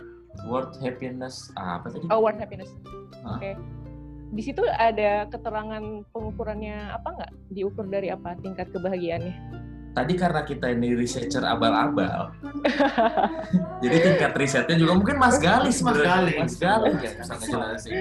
World 0.49 0.73
Happiness 0.81 1.53
ah, 1.59 1.77
apa 1.77 1.93
tadi? 1.93 2.09
Oh, 2.09 2.23
World 2.23 2.41
Happiness. 2.41 2.73
Oke. 3.27 3.37
Okay. 3.37 3.53
Di 4.33 4.41
situ 4.41 4.65
ada 4.65 5.29
keterangan 5.29 5.83
pengukurannya 6.09 6.89
apa 6.89 7.21
nggak? 7.21 7.31
Diukur 7.53 7.85
dari 7.85 8.09
apa 8.09 8.33
tingkat 8.41 8.73
kebahagiaannya? 8.73 9.35
Tadi 9.93 10.13
karena 10.17 10.41
kita 10.41 10.73
ini 10.73 10.97
researcher 10.97 11.45
abal-abal, 11.45 12.33
jadi 13.83 13.97
tingkat 14.01 14.33
risetnya 14.33 14.75
juga 14.75 14.93
mungkin 14.97 15.21
Mas 15.21 15.37
Gali 15.37 15.69
Mas 15.69 15.77
sebenarnya. 15.79 16.09
Gali. 16.09 16.33
Mas 16.41 16.55
Gali 16.57 16.89
yang 16.97 17.15
bisa 17.21 17.33
ngejelasin. 17.37 17.93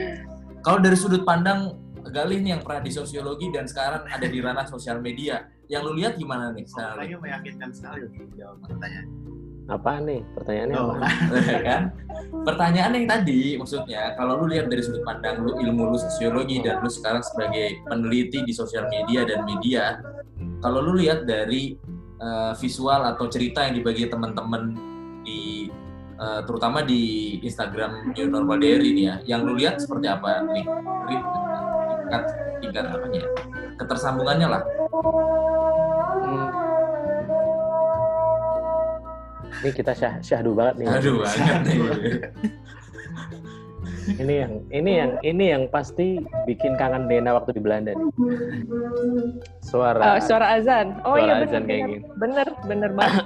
Kalau 0.64 0.78
dari 0.80 0.96
sudut 0.96 1.22
pandang 1.22 1.76
Gali 2.12 2.42
nih 2.42 2.58
yang 2.58 2.62
pernah 2.66 2.82
di 2.82 2.92
sosiologi 2.92 3.49
dan 3.54 3.64
sekarang 3.70 4.04
ada 4.11 4.26
di 4.26 4.38
ranah 4.42 4.66
sosial 4.66 4.99
media, 4.99 5.46
yang 5.70 5.87
lu 5.87 5.94
lihat 5.96 6.18
gimana 6.18 6.50
nih? 6.50 6.66
Oh, 6.68 6.99
kayaknya 6.99 7.18
meyakinkan 7.22 7.70
sekali 7.72 8.04
jawab 8.37 8.58
pertanyaan. 8.66 9.06
Apa 9.70 10.02
nih? 10.02 10.20
Pertanyaannya 10.34 10.76
Oh, 10.76 10.99
apa? 10.99 11.08
kan? 11.70 11.82
Pertanyaan 12.42 12.92
yang 12.99 13.06
tadi 13.06 13.54
maksudnya 13.54 14.12
kalau 14.18 14.42
lu 14.42 14.50
lihat 14.50 14.66
dari 14.66 14.82
sudut 14.82 15.06
pandang 15.06 15.40
lu 15.40 15.54
ilmu 15.54 15.94
lu 15.94 15.99
sosiologi 16.02 16.58
dan 16.61 16.82
lu 16.82 16.90
sekarang 16.90 17.22
sebagai 17.22 17.78
peneliti 17.87 18.42
di 18.42 18.52
sosial 18.52 18.90
media 18.90 19.22
dan 19.22 19.46
media, 19.46 20.02
kalau 20.62 20.78
lu 20.80 20.99
lihat 20.99 21.26
dari 21.26 21.76
eh, 22.22 22.52
visual 22.58 23.02
atau 23.14 23.26
cerita 23.26 23.66
yang 23.66 23.78
dibagi 23.78 24.06
teman-teman 24.06 24.76
di 25.26 25.70
eh, 26.16 26.40
terutama 26.46 26.87
di 26.87 27.37
Instagram 27.42 28.14
New 28.14 28.28
Normal 28.30 28.58
Diary 28.62 28.94
ini 28.94 29.02
ya, 29.08 29.16
yang 29.26 29.46
lu 29.46 29.58
lihat 29.58 29.82
seperti 29.82 30.06
apa 30.06 30.46
nih? 30.50 30.64
Tingkat 31.08 32.25
tingkat 32.62 32.84
apa 32.87 33.06
ya? 33.11 33.26
Ketersambungannya 33.80 34.49
lah. 34.49 34.62
Hmm. 36.22 36.49
Ini 39.62 39.70
kita 39.70 39.92
syah 39.94 40.18
syahdu 40.22 40.58
banget 40.58 40.75
nih. 40.82 40.87
Aduh 40.90 41.14
banget 41.22 41.61
nih. 41.66 41.78
Ini 44.02 44.35
yang 44.35 44.52
ini 44.68 44.90
yang 44.99 45.12
ini 45.23 45.44
yang 45.50 45.62
pasti 45.68 46.18
bikin 46.44 46.75
kangen 46.75 47.06
Dena 47.06 47.38
waktu 47.38 47.54
di 47.54 47.62
Belanda 47.62 47.94
nih. 47.94 48.09
Suara. 49.62 50.16
Ah, 50.16 50.18
suara 50.18 50.59
azan. 50.59 50.99
Oh 51.06 51.14
Suara 51.14 51.23
iya 51.23 51.35
azan 51.47 51.62
benar. 51.62 51.68
kayak 51.71 51.82
benar. 51.82 51.88
gini. 51.88 51.99
Bener, 52.18 52.47
bener 52.66 52.90
banget. 52.92 53.25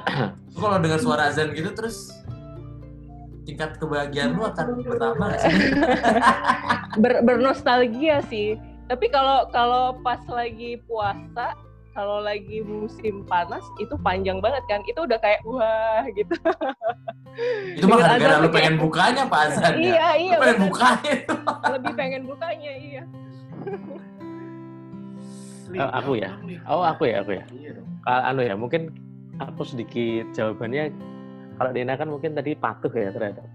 Kalau 0.52 0.76
dengar 0.80 1.00
suara 1.00 1.22
azan 1.28 1.48
gitu 1.52 1.70
terus 1.72 2.12
tingkat 3.46 3.78
kebahagiaan 3.78 4.34
lu 4.34 4.42
akan 4.42 4.66
bertambah 4.82 5.30
sih? 5.38 5.54
Ber, 7.02 7.12
bernostalgia 7.22 8.20
sih. 8.26 8.58
Tapi 8.86 9.06
kalau 9.08 9.46
kalau 9.50 9.98
pas 10.00 10.20
lagi 10.28 10.78
puasa, 10.84 11.54
kalau 11.96 12.20
lagi 12.20 12.60
musim 12.60 13.24
panas 13.24 13.64
itu 13.80 13.96
panjang 14.04 14.44
banget 14.44 14.60
kan. 14.68 14.84
Itu 14.84 15.08
udah 15.08 15.16
kayak 15.16 15.40
wah 15.48 16.04
gitu. 16.12 16.36
Itu 17.72 17.84
mah 17.88 17.96
gara-gara 18.04 18.44
lu 18.44 18.52
pengen 18.52 18.76
bukanya 18.76 19.24
Pak 19.24 19.40
Azan 19.56 19.80
ya. 19.80 19.96
iya, 19.96 20.08
iya. 20.20 20.36
Lu 20.36 20.42
pengen 20.44 20.56
bener. 20.60 20.66
bukanya. 20.68 21.14
Lebih 21.72 21.92
pengen 21.96 22.22
bukanya, 22.28 22.72
iya. 22.76 23.02
Oh, 25.76 25.90
aku 25.90 26.12
ya? 26.20 26.30
Oh 26.68 26.84
aku 26.84 27.02
ya 27.08 27.24
aku 27.24 27.32
ya. 27.40 27.44
Iya. 27.48 27.72
Kalau 28.04 28.22
anu 28.28 28.40
ya 28.44 28.54
mungkin 28.54 28.92
aku 29.40 29.64
sedikit 29.64 30.30
jawabannya 30.36 30.92
kalau 31.56 31.70
Dena 31.72 31.96
kan 31.96 32.12
mungkin 32.12 32.36
tadi 32.36 32.52
patuh 32.52 32.92
ya 32.92 33.08
terhadap 33.10 33.48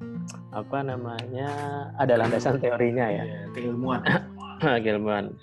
apa 0.52 0.78
namanya 0.84 1.50
ada 1.96 2.20
landasan 2.20 2.60
teorinya 2.60 3.08
ya 3.08 3.24
Iya, 3.24 3.42
keilmuan. 3.56 4.02
Gilman 4.86 5.34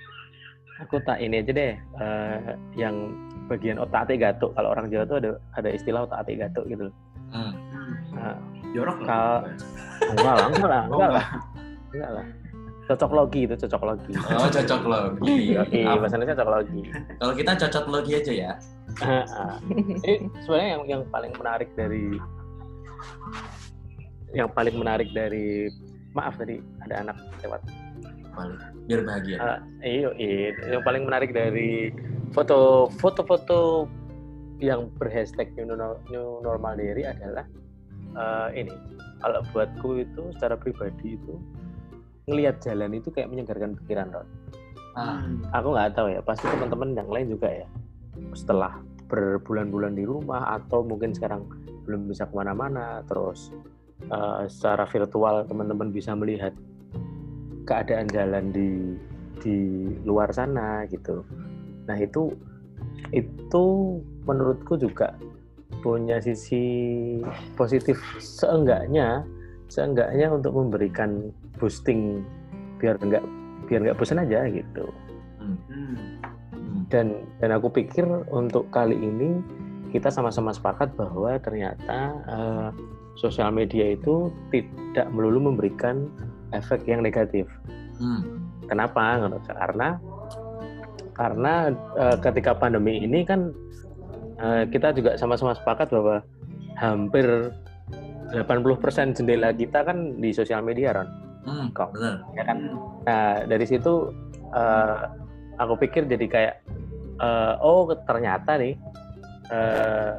aku 0.78 0.96
tak 1.02 1.18
ini 1.18 1.42
aja 1.42 1.50
deh 1.50 1.72
eh, 1.76 2.38
yang 2.74 2.94
bagian 3.46 3.78
otak 3.78 4.06
atik 4.06 4.20
gatuk 4.20 4.52
kalau 4.52 4.70
orang 4.70 4.86
Jawa 4.88 5.04
tuh 5.04 5.18
ada 5.18 5.30
ada 5.54 5.68
istilah 5.70 6.04
otak 6.04 6.22
atik 6.22 6.38
gatuk 6.40 6.64
gitu 6.66 6.88
Hmm. 7.28 7.52
Hmm. 8.16 8.36
Jorok 8.72 9.04
lah. 9.04 9.44
Kalau- 9.44 9.44
enggak 10.08 10.32
lah 10.32 10.46
enggak 10.48 10.64
lah 10.64 10.82
enggak 10.88 11.10
lah 11.12 11.26
enggak 11.92 12.10
lah 12.16 12.26
cocok 12.88 13.10
logi 13.12 13.40
itu 13.44 13.52
cocok 13.58 13.82
logi 13.84 14.12
Oh 14.16 14.48
cocok 14.48 14.82
logi. 14.88 15.60
Oke, 15.60 15.80
Apa? 15.84 16.00
bahasanya 16.00 16.32
cocok 16.32 16.48
logi. 16.48 16.82
Kalau 17.20 17.32
kita 17.36 17.52
cocok 17.60 17.84
logi 17.84 18.12
aja 18.16 18.32
ya. 18.32 18.52
Jadi 20.00 20.14
sebenarnya 20.40 20.68
yang 20.72 20.82
yang 20.88 21.02
paling 21.12 21.32
menarik 21.36 21.68
dari 21.76 22.16
yang 24.32 24.48
paling 24.48 24.72
menarik 24.72 25.08
dari 25.12 25.68
maaf 26.12 26.32
tadi 26.40 26.56
ada 26.80 27.04
anak 27.04 27.16
lewat. 27.44 27.60
Biar 28.88 29.04
bahagia. 29.04 29.36
Ah, 29.36 29.60
iyo, 29.84 30.16
iya. 30.16 30.56
Yang 30.64 30.82
paling 30.82 31.04
menarik 31.04 31.30
dari 31.36 31.92
foto 32.32 32.88
foto-foto 32.96 33.84
yang 34.58 34.88
berhashtag 34.96 35.52
new, 35.54 35.68
Nor- 35.68 36.00
new 36.08 36.40
normal 36.40 36.80
diary 36.80 37.04
adalah 37.04 37.44
eh, 38.16 38.64
ini. 38.64 38.72
Kalau 39.20 39.44
buatku 39.52 40.00
itu 40.00 40.22
secara 40.32 40.56
pribadi 40.56 41.20
itu 41.20 41.36
ngelihat 42.28 42.64
jalan 42.64 42.96
itu 42.96 43.08
kayak 43.12 43.28
menyegarkan 43.28 43.76
pikiran 43.84 44.08
Ron. 44.12 44.28
Ah, 44.98 45.22
aku 45.54 45.76
nggak 45.76 45.94
tahu 45.94 46.08
ya 46.10 46.20
pasti 46.24 46.48
teman-teman 46.48 46.96
yang 46.96 47.08
lain 47.12 47.28
juga 47.30 47.48
ya 47.52 47.68
setelah 48.34 48.82
berbulan-bulan 49.06 49.94
di 49.94 50.04
rumah 50.04 50.58
atau 50.58 50.82
mungkin 50.82 51.14
sekarang 51.14 51.46
belum 51.86 52.10
bisa 52.10 52.26
ke 52.26 52.34
mana-mana 52.34 53.00
terus 53.06 53.54
eh, 54.10 54.44
secara 54.50 54.84
virtual 54.90 55.46
teman-teman 55.46 55.94
bisa 55.94 56.12
melihat 56.18 56.52
keadaan 57.68 58.08
jalan 58.08 58.48
di 58.48 58.96
di 59.44 59.58
luar 60.08 60.32
sana 60.32 60.88
gitu 60.88 61.20
nah 61.84 62.00
itu 62.00 62.32
itu 63.12 63.64
menurutku 64.24 64.80
juga 64.80 65.12
punya 65.84 66.18
sisi 66.18 66.64
positif 67.54 68.00
seenggaknya 68.18 69.22
seenggaknya 69.68 70.32
untuk 70.32 70.56
memberikan 70.56 71.28
boosting 71.60 72.24
biar 72.80 72.96
nggak 72.98 73.22
biar 73.68 73.80
nggak 73.84 73.98
bosan 74.00 74.24
aja 74.24 74.48
gitu 74.48 74.88
Hmm. 75.38 76.20
dan 76.92 77.06
dan 77.40 77.50
aku 77.56 77.72
pikir 77.72 78.04
untuk 78.28 78.68
kali 78.68 78.98
ini 78.98 79.40
kita 79.88 80.12
sama-sama 80.12 80.52
sepakat 80.52 80.92
bahwa 80.98 81.40
ternyata 81.40 82.12
eh, 82.28 82.68
sosial 83.16 83.54
media 83.54 83.96
itu 83.96 84.28
tidak 84.52 85.08
melulu 85.14 85.48
memberikan 85.48 86.10
efek 86.52 86.84
yang 86.88 87.04
negatif. 87.04 87.44
Hmm. 87.98 88.48
Kenapa? 88.68 89.28
Karena 89.46 89.98
karena 91.18 91.54
eh, 91.98 92.16
ketika 92.22 92.54
pandemi 92.54 93.02
ini 93.02 93.26
kan 93.26 93.50
eh, 94.38 94.64
kita 94.70 94.94
juga 94.94 95.18
sama-sama 95.18 95.56
sepakat 95.56 95.90
bahwa 95.90 96.22
hampir 96.78 97.50
80% 98.30 99.16
jendela 99.16 99.50
kita 99.56 99.82
kan 99.82 100.20
di 100.20 100.30
sosial 100.36 100.60
media, 100.60 100.94
Ron. 100.94 101.08
Hmm. 101.48 101.66
Kok. 101.72 101.96
Bener. 101.96 102.16
Ya 102.36 102.42
kan? 102.44 102.58
Nah, 103.08 103.32
dari 103.48 103.66
situ 103.66 104.12
eh, 104.52 104.96
aku 105.58 105.74
pikir 105.80 106.06
jadi 106.06 106.26
kayak 106.28 106.54
eh, 107.18 107.54
oh 107.64 107.88
ternyata 108.04 108.60
nih 108.60 108.74
eh, 109.48 110.12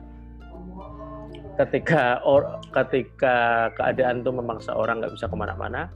ketika 1.60 2.24
or, 2.24 2.60
ketika 2.72 3.68
keadaan 3.76 4.24
tuh 4.24 4.32
memaksa 4.32 4.72
orang 4.72 5.04
nggak 5.04 5.14
bisa 5.14 5.28
ke 5.28 5.36
mana-mana, 5.36 5.92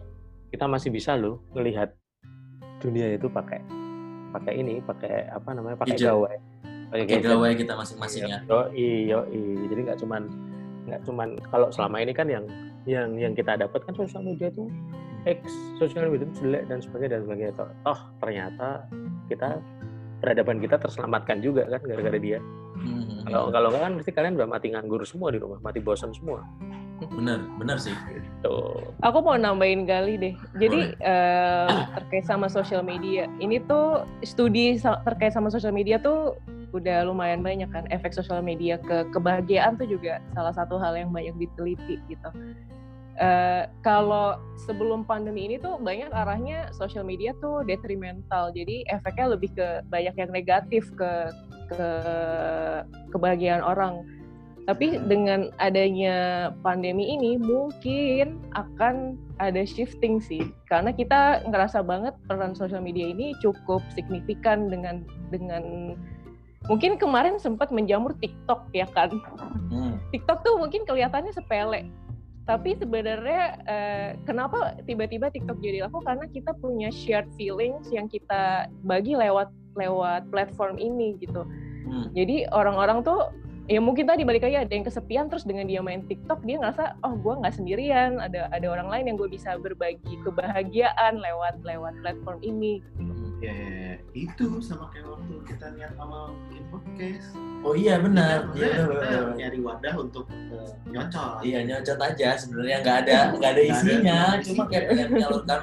kita 0.54 0.70
masih 0.70 0.94
bisa 0.94 1.18
loh 1.18 1.42
melihat 1.58 1.98
dunia 2.78 3.18
itu 3.18 3.26
pakai 3.26 3.58
pakai 4.30 4.54
ini, 4.62 4.78
pakai 4.86 5.30
apa 5.34 5.50
namanya, 5.54 5.78
pakai 5.82 5.98
gawai, 5.98 6.38
pakai 6.94 7.06
gadget. 7.10 7.30
gawai 7.34 7.52
kita 7.58 7.74
masing-masing 7.74 8.22
ya. 8.30 8.40
Yo, 8.46 8.70
yo, 8.78 9.20
jadi 9.66 9.82
nggak 9.90 10.00
cuman 10.06 10.22
nggak 10.84 11.02
cuman 11.10 11.28
kalau 11.50 11.74
selama 11.74 12.06
ini 12.06 12.14
kan 12.14 12.30
yang 12.30 12.46
yang 12.86 13.18
yang 13.18 13.34
kita 13.34 13.58
dapat 13.58 13.82
kan 13.82 13.98
sosial 13.98 14.22
media 14.22 14.54
itu 14.54 14.70
X 15.26 15.42
sosial 15.82 16.12
media 16.12 16.28
itu 16.28 16.46
jelek 16.46 16.70
dan 16.70 16.78
sebagainya 16.86 17.12
dan 17.18 17.22
sebagainya. 17.26 17.54
Toh, 17.58 17.70
toh 17.82 18.00
ternyata 18.22 18.68
kita 19.32 19.50
peradaban 20.22 20.58
kita 20.62 20.76
terselamatkan 20.78 21.42
juga 21.42 21.66
kan 21.66 21.82
gara-gara 21.82 22.20
dia. 22.22 22.38
Hmm. 22.78 23.26
Kalau 23.26 23.50
kalau 23.50 23.68
nggak 23.74 23.82
kan 23.90 23.94
mesti 23.98 24.12
kalian 24.14 24.34
udah 24.38 24.50
mati 24.50 24.68
nganggur 24.70 25.02
semua 25.08 25.34
di 25.34 25.40
rumah, 25.42 25.58
mati 25.64 25.80
bosan 25.82 26.12
semua. 26.14 26.46
Bener, 27.12 27.40
bener 27.60 27.78
sih. 27.82 27.96
Tuh. 28.44 28.94
Aku 29.04 29.20
mau 29.20 29.36
nambahin 29.36 29.84
kali 29.84 30.16
deh. 30.16 30.36
Jadi 30.60 30.96
eh, 31.00 31.78
terkait 32.00 32.26
sama 32.28 32.48
sosial 32.48 32.84
media, 32.86 33.28
ini 33.44 33.60
tuh 33.66 34.08
studi 34.24 34.80
terkait 34.80 35.36
sama 35.36 35.52
sosial 35.52 35.76
media 35.76 36.00
tuh 36.00 36.40
udah 36.74 37.06
lumayan 37.08 37.44
banyak 37.44 37.68
kan. 37.70 37.84
Efek 37.92 38.16
sosial 38.16 38.40
media 38.42 38.80
ke 38.82 39.08
kebahagiaan 39.12 39.76
tuh 39.76 39.88
juga 39.88 40.24
salah 40.34 40.54
satu 40.56 40.80
hal 40.80 40.96
yang 40.96 41.12
banyak 41.12 41.36
diteliti 41.36 42.00
gitu. 42.08 42.30
Eh, 43.14 43.70
kalau 43.86 44.42
sebelum 44.66 45.06
pandemi 45.06 45.46
ini 45.46 45.62
tuh 45.62 45.78
banyak 45.78 46.10
arahnya 46.10 46.74
sosial 46.74 47.06
media 47.06 47.38
tuh 47.38 47.62
detrimental. 47.62 48.50
Jadi 48.50 48.90
efeknya 48.90 49.38
lebih 49.38 49.54
ke 49.54 49.86
banyak 49.86 50.18
yang 50.18 50.32
negatif 50.34 50.90
ke 50.98 51.30
ke 51.70 51.88
kebahagiaan 53.14 53.62
orang. 53.62 54.02
Tapi 54.64 54.96
dengan 55.12 55.52
adanya 55.60 56.50
pandemi 56.64 57.12
ini 57.20 57.36
mungkin 57.36 58.40
akan 58.56 59.20
ada 59.44 59.68
shifting 59.68 60.24
sih, 60.24 60.48
karena 60.72 60.96
kita 60.96 61.44
ngerasa 61.44 61.84
banget 61.84 62.16
peran 62.32 62.56
sosial 62.56 62.80
media 62.80 63.12
ini 63.12 63.36
cukup 63.44 63.84
signifikan 63.92 64.72
dengan 64.72 65.04
dengan 65.36 65.96
mungkin 66.72 66.96
kemarin 66.96 67.36
sempat 67.44 67.76
menjamur 67.76 68.16
TikTok 68.24 68.72
ya 68.72 68.88
kan. 68.96 69.12
Hmm. 69.68 70.00
TikTok 70.16 70.48
tuh 70.48 70.56
mungkin 70.56 70.88
kelihatannya 70.88 71.36
sepele, 71.36 71.92
tapi 72.48 72.80
sebenarnya 72.80 73.44
eh, 73.68 74.10
kenapa 74.24 74.80
tiba-tiba 74.88 75.28
TikTok 75.28 75.60
jadi 75.60 75.92
laku 75.92 76.00
karena 76.08 76.24
kita 76.32 76.56
punya 76.64 76.88
shared 76.88 77.28
feelings 77.36 77.92
yang 77.92 78.08
kita 78.08 78.72
bagi 78.88 79.12
lewat 79.20 79.52
lewat 79.76 80.32
platform 80.32 80.80
ini 80.80 81.20
gitu. 81.20 81.44
Hmm. 81.84 82.08
Jadi 82.16 82.48
orang-orang 82.56 83.04
tuh 83.04 83.28
ya 83.64 83.80
mungkin 83.80 84.04
tadi 84.04 84.28
balik 84.28 84.44
lagi 84.44 84.60
ada 84.60 84.68
yang 84.70 84.84
kesepian 84.84 85.32
terus 85.32 85.48
dengan 85.48 85.64
dia 85.64 85.80
main 85.80 86.04
TikTok 86.04 86.44
dia 86.44 86.60
ngerasa 86.60 87.00
oh 87.00 87.16
gue 87.16 87.34
nggak 87.40 87.56
sendirian 87.56 88.20
ada 88.20 88.52
ada 88.52 88.68
orang 88.68 88.92
lain 88.92 89.06
yang 89.08 89.18
gue 89.18 89.32
bisa 89.32 89.56
berbagi 89.56 90.20
kebahagiaan 90.22 91.16
lewat 91.16 91.64
lewat 91.64 91.96
platform 92.04 92.44
ini. 92.44 92.84
Ya, 93.44 93.52
ya, 93.52 93.68
ya. 93.76 93.94
itu 94.16 94.64
sama 94.64 94.88
kayak 94.88 95.04
waktu 95.04 95.36
kita 95.44 95.66
lihat 95.76 95.96
awal 96.00 96.32
bikin 96.48 96.64
podcast. 96.72 97.28
Oh 97.60 97.76
iya 97.76 98.00
benar. 98.00 98.48
Kita- 98.52 98.64
Iya 98.64 98.84
kita 98.88 99.18
nyari 99.36 99.60
wadah 99.60 99.96
untuk 100.00 100.26
eh, 100.32 100.72
nyocok 100.88 101.44
Iya 101.44 101.60
nyocot 101.64 102.00
aja. 102.00 102.30
Sebenarnya 102.40 102.78
nggak 102.80 102.98
ada 103.04 103.18
nggak 103.36 103.52
ada 103.52 103.64
isinya, 103.64 104.20
cuma 104.40 104.64
kayak 104.72 104.84
pengen 104.92 105.08
menyalurkan 105.12 105.62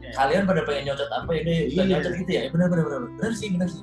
Ya. 0.00 0.12
kalian 0.16 0.44
pada 0.44 0.60
pengen 0.64 0.82
nyocot 0.88 1.08
apa? 1.08 1.28
Ya 1.32 1.40
deh 1.44 1.60
kita 1.68 1.72
Iya. 1.76 1.88
nyocot 1.92 2.12
gitu 2.20 2.30
ya? 2.32 2.42
Benar 2.52 2.66
benar 2.68 2.84
benar. 2.84 3.00
Benar 3.16 3.32
sih 3.32 3.48
benar 3.52 3.68
sih. 3.68 3.82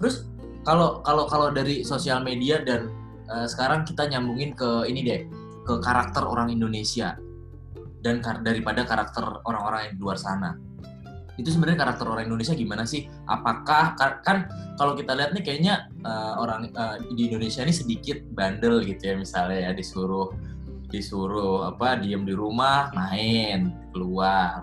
Terus 0.00 0.14
kalau 0.62 1.02
kalau 1.02 1.26
kalau 1.26 1.48
dari 1.50 1.82
sosial 1.82 2.22
media 2.22 2.62
dan 2.62 2.90
eh, 3.30 3.46
sekarang 3.50 3.82
kita 3.82 4.06
nyambungin 4.06 4.54
ke 4.54 4.86
ini 4.86 5.00
deh 5.02 5.20
ke 5.62 5.74
karakter 5.82 6.22
orang 6.26 6.50
Indonesia 6.50 7.18
dan 8.02 8.18
kar- 8.18 8.42
daripada 8.42 8.82
karakter 8.82 9.22
orang-orang 9.46 9.90
yang 9.90 9.94
di 9.98 10.00
luar 10.02 10.18
sana. 10.18 10.58
Itu 11.38 11.48
sebenarnya 11.48 11.88
karakter 11.88 12.06
orang 12.06 12.28
Indonesia 12.28 12.52
gimana 12.52 12.84
sih? 12.84 13.08
Apakah 13.24 13.96
kan, 14.20 14.46
kalau 14.76 14.92
kita 14.92 15.16
lihat 15.16 15.32
nih 15.32 15.42
kayaknya 15.42 15.90
eh, 16.02 16.34
orang 16.38 16.70
eh, 16.70 16.96
di 17.14 17.30
Indonesia 17.30 17.62
ini 17.62 17.74
sedikit 17.74 18.18
bandel 18.34 18.82
gitu 18.86 19.02
ya 19.02 19.14
misalnya 19.18 19.70
ya 19.70 19.72
disuruh 19.74 20.30
disuruh 20.92 21.72
apa 21.72 21.96
diem 21.98 22.22
di 22.22 22.36
rumah 22.36 22.92
main 22.92 23.72
keluar. 23.90 24.62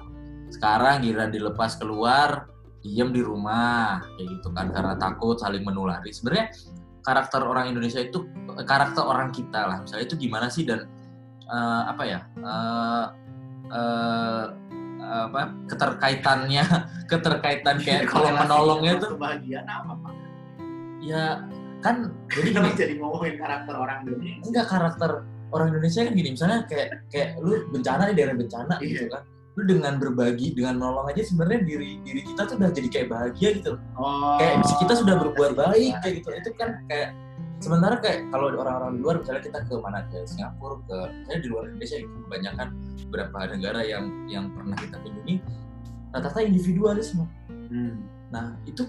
Sekarang 0.53 1.01
giliran 1.01 1.33
dilepas 1.33 1.75
keluar 1.81 2.47
diem 2.79 3.09
di 3.11 3.21
rumah 3.23 4.03
kayak 4.15 4.27
gitu 4.39 4.49
kan. 4.55 4.71
Karena 4.71 4.95
takut 4.95 5.39
saling 5.39 5.63
menulari. 5.63 6.11
Sebenarnya 6.11 6.51
karakter 7.03 7.41
orang 7.43 7.71
Indonesia 7.71 7.99
itu 8.03 8.27
karakter 8.63 9.03
orang 9.03 9.31
kita 9.31 9.61
lah. 9.67 9.77
Misalnya 9.83 10.05
itu 10.05 10.15
gimana 10.19 10.47
sih 10.51 10.63
dan 10.67 10.87
eh, 11.47 11.81
apa 11.87 12.03
ya 12.05 12.19
eh, 12.37 13.05
eh, 13.71 14.45
apa 14.99 15.41
keterkaitannya 15.65 16.63
keterkaitan 17.11 17.81
kayak 17.81 18.05
kalau 18.05 18.29
Korelasi 18.29 18.41
menolongnya 18.45 18.93
tuh 19.01 19.09
kebahagiaan 19.17 19.67
apa 19.67 19.91
pak? 20.05 20.13
Ya 20.99 21.25
kan 21.79 22.11
jadi 22.27 22.49
gini. 22.51 22.69
jadi 22.75 22.93
ngomongin 22.99 23.35
karakter 23.39 23.73
orang 23.73 23.97
Indonesia? 24.05 24.43
Enggak 24.43 24.67
karakter 24.67 25.11
orang 25.49 25.67
Indonesia 25.73 26.01
kan 26.05 26.13
gini. 26.13 26.29
Misalnya 26.35 26.59
kayak 26.67 26.89
kayak 27.09 27.29
lu 27.41 27.65
bencana 27.71 28.11
di 28.11 28.13
daerah 28.19 28.35
bencana 28.37 28.75
Iya. 28.77 28.87
gitu 28.91 29.05
kan 29.09 29.23
lu 29.59 29.63
dengan 29.67 29.99
berbagi 29.99 30.55
dengan 30.55 30.79
menolong 30.79 31.11
aja 31.11 31.27
sebenarnya 31.27 31.67
diri 31.67 31.99
diri 32.07 32.21
kita 32.23 32.47
tuh 32.47 32.55
udah 32.55 32.71
jadi 32.71 32.87
kayak 32.87 33.07
bahagia 33.11 33.49
gitu 33.59 33.73
oh, 33.99 34.39
kayak 34.39 34.63
kita 34.63 34.93
sudah 34.95 35.15
berbuat 35.19 35.51
kasih 35.53 35.59
baik 35.59 35.93
kayak 35.99 36.13
gitu. 36.23 36.29
itu 36.31 36.49
kan 36.55 36.69
kayak 36.87 37.09
sementara 37.59 37.99
kayak 37.99 38.31
kalau 38.31 38.55
orang-orang 38.55 38.95
di 38.95 38.99
luar 39.03 39.15
misalnya 39.19 39.43
kita 39.43 39.59
ke 39.67 39.75
mana 39.83 39.99
ke 40.07 40.17
Singapura 40.23 40.79
ke 40.87 40.97
saya 41.27 41.37
di 41.43 41.47
luar 41.51 41.67
Indonesia 41.67 41.97
itu 41.99 42.15
kebanyakan 42.23 42.67
beberapa 43.11 43.37
negara 43.51 43.81
yang 43.83 44.05
yang 44.31 44.45
pernah 44.55 44.79
kita 44.79 44.95
kunjungi 45.03 45.35
rata-rata 46.15 46.39
individualisme 46.41 47.27
Hmm. 47.69 48.01
Nah 48.33 48.57
itu 48.65 48.83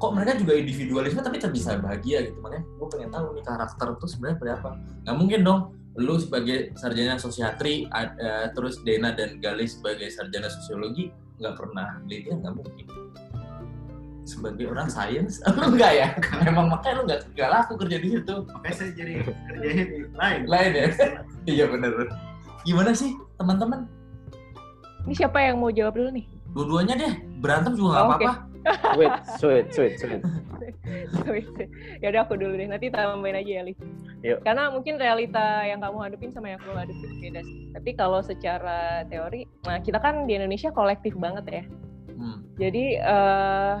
kok 0.00 0.12
mereka 0.16 0.40
juga 0.40 0.56
individualisme 0.56 1.20
tapi 1.20 1.36
tetap 1.36 1.52
bisa 1.52 1.76
bahagia 1.76 2.32
gitu. 2.32 2.40
Makanya 2.40 2.64
gue 2.64 2.88
pengen 2.88 3.10
tahu 3.12 3.26
nih 3.36 3.44
karakter 3.44 3.88
tuh 4.00 4.08
sebenarnya 4.08 4.36
seperti 4.40 4.52
apa. 4.56 4.70
Nggak 5.04 5.16
mungkin 5.16 5.40
dong 5.44 5.60
lu 5.92 6.14
sebagai 6.16 6.70
sarjana 6.74 7.16
sosiatri 7.16 7.90
ad- 7.90 8.14
eh, 8.14 8.46
terus 8.52 8.78
Dena 8.80 9.10
dan 9.10 9.38
Gali 9.38 9.66
sebagai 9.66 10.06
sarjana 10.06 10.46
sosiologi 10.46 11.10
nggak 11.36 11.54
pernah 11.56 11.98
penelitian 11.98 12.38
nggak 12.40 12.54
mungkin. 12.54 12.86
Sebagai 14.22 14.70
orang 14.70 14.86
sains? 14.86 15.42
Lu 15.58 15.74
enggak 15.74 15.92
ya? 15.92 16.08
Emang 16.46 16.70
makanya 16.70 16.94
lu 16.94 17.04
nggak 17.04 17.20
nggak 17.34 17.50
laku 17.50 17.72
kerja 17.74 17.96
di 17.98 18.08
situ. 18.12 18.34
Makanya 18.46 18.74
saya 18.76 18.90
jadi 18.94 19.12
kerjain 19.48 19.86
di 19.88 19.98
lain. 20.14 20.40
Lain 20.46 20.70
ya? 20.72 20.86
Iya 21.50 21.64
bener. 21.66 21.92
Gimana 22.62 22.92
sih 22.92 23.10
teman-teman? 23.34 23.88
Ini 25.02 25.14
siapa 25.16 25.40
yang 25.40 25.58
mau 25.58 25.72
jawab 25.72 25.96
dulu 25.96 26.12
nih? 26.12 26.28
Dua-duanya 26.52 26.94
deh 26.94 27.12
berantem 27.40 27.72
juga 27.74 27.88
nggak 27.90 27.98
Oh, 27.98 28.08
apa-apa. 28.12 28.32
Wait, 28.36 28.49
sweet, 29.40 29.66
sweet, 29.72 29.94
sweet. 30.00 30.22
ya 32.02 32.06
udah 32.12 32.20
aku 32.26 32.34
dulu 32.36 32.56
deh. 32.56 32.68
Nanti 32.68 32.92
tambahin 32.92 33.40
aja 33.40 33.52
ya 33.60 33.62
Li. 33.64 33.74
Yuk. 34.20 34.44
karena 34.44 34.68
mungkin 34.68 35.00
realita 35.00 35.64
yang 35.64 35.80
kamu 35.80 35.96
hadapin 35.96 36.28
sama 36.28 36.52
yang 36.52 36.60
aku 36.60 36.76
hadapin 36.76 37.08
beda 37.24 37.40
tapi 37.72 37.90
kalau 37.96 38.20
secara 38.20 39.00
teori 39.08 39.48
nah 39.64 39.80
kita 39.80 39.96
kan 39.96 40.28
di 40.28 40.36
Indonesia 40.36 40.68
kolektif 40.68 41.16
banget 41.16 41.44
ya. 41.48 41.64
Hmm. 42.20 42.44
jadi 42.60 42.84
eh 43.00 43.74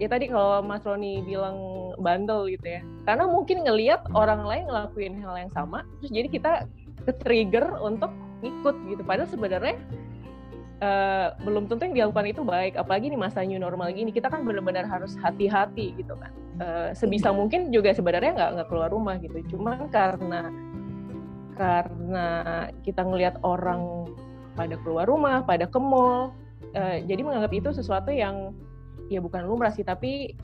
ya 0.00 0.08
tadi 0.08 0.32
kalau 0.32 0.64
Mas 0.64 0.82
Roni 0.88 1.20
bilang 1.22 1.60
bandel 2.00 2.50
gitu 2.50 2.66
ya. 2.66 2.82
Karena 3.04 3.28
mungkin 3.28 3.62
ngelihat 3.62 4.08
orang 4.16 4.42
lain 4.42 4.64
ngelakuin 4.66 5.14
hal 5.20 5.34
yang 5.36 5.52
sama 5.52 5.84
terus 6.00 6.10
jadi 6.10 6.28
kita 6.32 6.52
ke 7.04 7.12
trigger 7.20 7.76
untuk 7.78 8.10
ngikut 8.40 8.74
gitu. 8.88 9.02
Padahal 9.04 9.28
sebenarnya 9.28 9.76
eh, 10.80 11.28
belum 11.42 11.70
tentu 11.70 11.86
yang 11.86 11.94
dilakukan 11.94 12.26
itu 12.30 12.42
baik 12.42 12.74
apalagi 12.74 13.12
di 13.12 13.18
masa 13.18 13.44
new 13.46 13.60
normal 13.60 13.94
gini 13.94 14.10
kita 14.10 14.26
kan 14.32 14.42
benar-benar 14.42 14.88
harus 14.88 15.14
hati-hati 15.20 15.94
gitu 15.98 16.14
kan. 16.18 16.32
Eh, 16.58 16.90
sebisa 16.94 17.30
mungkin 17.34 17.70
juga 17.70 17.94
sebenarnya 17.94 18.34
nggak 18.34 18.50
nggak 18.58 18.68
keluar 18.70 18.90
rumah 18.90 19.18
gitu. 19.18 19.38
Cuman 19.54 19.90
karena 19.90 20.50
karena 21.54 22.26
kita 22.82 23.06
ngelihat 23.06 23.38
orang 23.46 24.10
pada 24.58 24.74
keluar 24.82 25.06
rumah 25.06 25.42
pada 25.42 25.66
ke 25.66 25.78
mall 25.78 26.34
eh, 26.74 27.02
jadi 27.06 27.20
menganggap 27.22 27.52
itu 27.54 27.70
sesuatu 27.74 28.10
yang 28.10 28.54
ya 29.10 29.22
bukan 29.22 29.46
lumrah 29.46 29.70
sih 29.70 29.84
tapi 29.84 30.34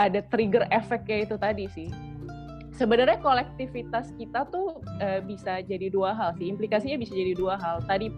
ada 0.00 0.24
trigger 0.32 0.64
efeknya 0.72 1.28
itu 1.28 1.36
tadi 1.36 1.66
sih. 1.70 1.90
Sebenarnya 2.72 3.20
kolektivitas 3.20 4.16
kita 4.16 4.48
tuh 4.48 4.80
eh, 5.04 5.20
bisa 5.20 5.60
jadi 5.60 5.92
dua 5.92 6.16
hal 6.16 6.32
sih 6.40 6.48
implikasinya 6.48 6.96
bisa 6.96 7.12
jadi 7.12 7.36
dua 7.36 7.60
hal. 7.60 7.84
Tadi 7.84 8.08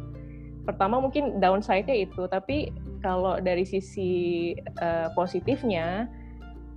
pertama 0.62 1.02
mungkin 1.02 1.42
downside-nya 1.42 2.06
itu 2.06 2.26
tapi 2.30 2.70
kalau 3.02 3.42
dari 3.42 3.66
sisi 3.66 4.52
eh, 4.56 5.08
positifnya 5.18 6.06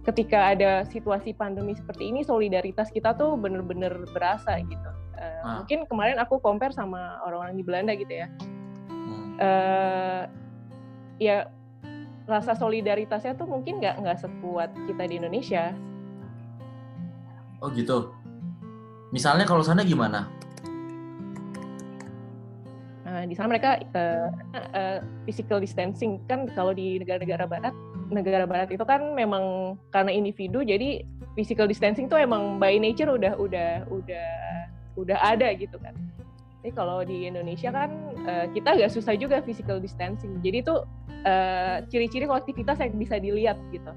ketika 0.06 0.54
ada 0.54 0.86
situasi 0.86 1.34
pandemi 1.34 1.74
seperti 1.74 2.10
ini 2.10 2.22
solidaritas 2.22 2.90
kita 2.94 3.14
tuh 3.18 3.38
bener-bener 3.38 4.06
berasa 4.14 4.58
gitu 4.62 4.90
Eh, 5.16 5.40
Ah. 5.48 5.64
mungkin 5.64 5.88
kemarin 5.88 6.20
aku 6.20 6.44
compare 6.44 6.76
sama 6.76 7.24
orang-orang 7.24 7.56
di 7.56 7.64
Belanda 7.64 7.96
gitu 7.96 8.12
ya 8.12 8.28
Hmm. 8.92 9.40
eh 9.40 10.22
ya 11.24 11.48
rasa 12.28 12.52
solidaritasnya 12.52 13.38
tuh 13.40 13.48
mungkin 13.48 13.80
nggak 13.80 14.02
nggak 14.04 14.18
sekuat 14.20 14.76
kita 14.90 15.04
di 15.08 15.16
Indonesia. 15.22 15.72
Oh 17.64 17.70
gitu. 17.72 18.12
Misalnya 19.16 19.48
kalau 19.48 19.64
sana 19.64 19.86
gimana? 19.88 20.28
Nah, 23.26 23.34
di 23.34 23.42
sana 23.42 23.58
mereka 23.58 23.82
eh, 23.82 24.30
eh, 24.78 25.00
physical 25.26 25.58
distancing 25.58 26.22
kan 26.30 26.46
kalau 26.54 26.78
di 26.78 27.02
negara-negara 27.02 27.50
barat, 27.50 27.74
negara 28.14 28.46
barat 28.46 28.70
itu 28.70 28.86
kan 28.86 29.18
memang 29.18 29.74
karena 29.90 30.14
individu 30.14 30.62
jadi 30.62 31.02
physical 31.34 31.66
distancing 31.66 32.06
tuh 32.06 32.22
emang 32.22 32.62
by 32.62 32.78
nature 32.78 33.10
udah 33.10 33.34
udah 33.42 33.90
udah 33.90 34.30
udah 34.94 35.18
ada 35.26 35.58
gitu 35.58 35.74
kan. 35.82 35.98
Tapi 36.62 36.70
kalau 36.78 37.02
di 37.02 37.26
Indonesia 37.26 37.74
kan 37.74 38.14
eh, 38.30 38.46
kita 38.54 38.78
agak 38.78 38.94
susah 38.94 39.18
juga 39.18 39.42
physical 39.42 39.82
distancing. 39.82 40.38
Jadi 40.46 40.62
itu 40.62 40.86
eh, 41.26 41.82
ciri-ciri 41.90 42.30
kolektivitas 42.30 42.78
yang 42.78 42.94
bisa 42.94 43.18
dilihat 43.18 43.58
gitu. 43.74 43.90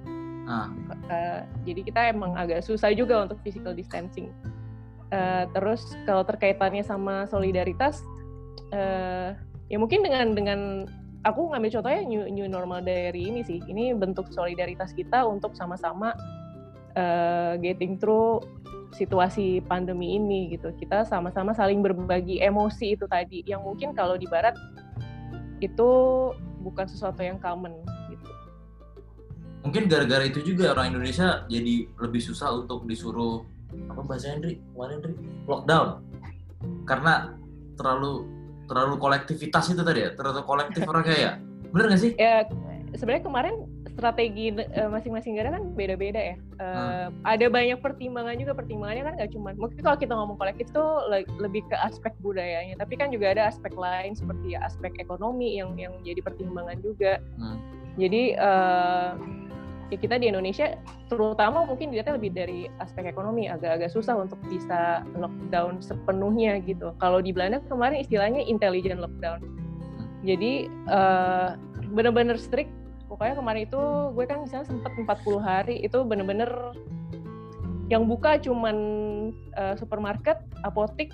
Ah. 0.48 0.72
Eh, 1.12 1.40
jadi 1.68 1.80
kita 1.84 2.00
emang 2.16 2.32
agak 2.32 2.64
susah 2.64 2.96
juga 2.96 3.28
untuk 3.28 3.36
physical 3.44 3.76
distancing. 3.76 4.32
Eh, 5.12 5.44
terus 5.52 5.84
kalau 6.08 6.24
terkaitannya 6.24 6.80
sama 6.80 7.28
solidaritas, 7.28 8.00
eh, 8.72 9.36
ya 9.68 9.76
mungkin 9.76 10.02
dengan 10.02 10.32
dengan 10.32 10.60
aku 11.26 11.50
ngambil 11.52 11.80
contohnya 11.80 12.02
new, 12.06 12.22
new 12.30 12.48
normal 12.48 12.80
dari 12.84 13.28
ini 13.28 13.40
sih. 13.44 13.58
Ini 13.64 13.96
bentuk 13.98 14.30
solidaritas 14.30 14.94
kita 14.94 15.26
untuk 15.26 15.54
sama-sama 15.58 16.14
eh, 16.94 17.58
getting 17.60 17.98
through 17.98 18.42
situasi 18.96 19.60
pandemi 19.66 20.16
ini 20.16 20.54
gitu. 20.56 20.72
Kita 20.76 21.04
sama-sama 21.04 21.52
saling 21.52 21.84
berbagi 21.84 22.40
emosi 22.40 22.96
itu 22.96 23.04
tadi, 23.04 23.44
yang 23.44 23.60
mungkin 23.60 23.92
kalau 23.92 24.16
di 24.16 24.24
Barat 24.24 24.56
itu 25.58 25.90
bukan 26.62 26.86
sesuatu 26.86 27.20
yang 27.20 27.36
common 27.42 27.74
gitu. 28.08 28.28
Mungkin 29.66 29.90
gara-gara 29.90 30.24
itu 30.24 30.40
juga 30.40 30.72
orang 30.72 30.94
Indonesia 30.94 31.44
jadi 31.50 31.90
lebih 31.98 32.22
susah 32.22 32.64
untuk 32.64 32.86
disuruh 32.86 33.44
apa 33.90 34.00
bahasa 34.06 34.32
Hendri? 34.32 34.62
Kemarin 34.72 34.92
Hendri 35.02 35.12
lockdown. 35.44 35.88
Karena 36.88 37.36
terlalu 37.76 38.37
terlalu 38.68 38.94
kolektivitas 39.00 39.72
itu 39.72 39.82
tadi 39.82 40.04
ya, 40.04 40.10
terlalu 40.12 40.44
kolektif 40.44 40.84
orang 40.84 41.04
ya. 41.08 41.32
Bener 41.72 41.86
gak 41.92 42.00
sih? 42.00 42.12
ya 42.16 42.44
sebenarnya 42.96 43.24
kemarin 43.28 43.54
strategi 43.92 44.54
eh, 44.56 44.88
masing-masing 44.88 45.34
negara 45.36 45.58
kan 45.58 45.74
beda-beda 45.74 46.20
ya. 46.32 46.36
Eh, 46.38 47.06
Ada 47.26 47.50
banyak 47.50 47.82
pertimbangan 47.82 48.38
juga 48.38 48.54
pertimbangannya 48.54 49.04
kan 49.04 49.14
nggak 49.18 49.30
cuma 49.34 49.52
mungkin 49.58 49.80
kalau 49.82 49.98
kita 49.98 50.12
ngomong 50.14 50.38
kolektif 50.38 50.70
tuh 50.70 51.04
le- 51.10 51.28
lebih 51.42 51.66
ke 51.68 51.76
aspek 51.82 52.14
budayanya, 52.22 52.78
tapi 52.78 52.94
kan 52.96 53.10
juga 53.10 53.34
ada 53.34 53.50
aspek 53.50 53.74
lain 53.74 54.14
seperti 54.14 54.54
aspek 54.54 54.94
ekonomi 55.02 55.58
yang 55.58 55.74
yang 55.76 55.92
jadi 56.06 56.22
pertimbangan 56.22 56.78
juga. 56.80 57.18
Hmm. 57.36 57.58
Jadi 57.98 58.38
eh, 58.38 59.10
ya 59.88 59.96
kita 59.96 60.20
di 60.20 60.28
Indonesia 60.28 60.76
terutama 61.08 61.64
mungkin 61.64 61.88
dilihatnya 61.88 62.20
lebih 62.20 62.32
dari 62.36 62.60
aspek 62.80 63.08
ekonomi 63.08 63.48
agak-agak 63.48 63.88
susah 63.88 64.20
untuk 64.20 64.36
bisa 64.48 65.00
lockdown 65.16 65.80
sepenuhnya 65.80 66.60
gitu. 66.64 66.92
Kalau 67.00 67.24
di 67.24 67.32
Belanda 67.32 67.64
kemarin 67.66 68.04
istilahnya 68.04 68.44
intelligent 68.44 69.00
lockdown. 69.00 69.40
Jadi 70.26 70.68
uh, 70.92 71.56
bener-bener 71.94 72.36
strict. 72.36 72.70
Pokoknya 73.08 73.40
kemarin 73.40 73.64
itu 73.64 73.82
gue 74.12 74.24
kan 74.28 74.44
misalnya 74.44 74.68
sempat 74.68 74.92
40 75.24 75.40
hari 75.40 75.80
itu 75.80 76.04
bener-bener 76.04 76.76
yang 77.88 78.04
buka 78.04 78.36
cuman 78.36 78.76
uh, 79.56 79.72
supermarket, 79.80 80.44
apotik, 80.68 81.08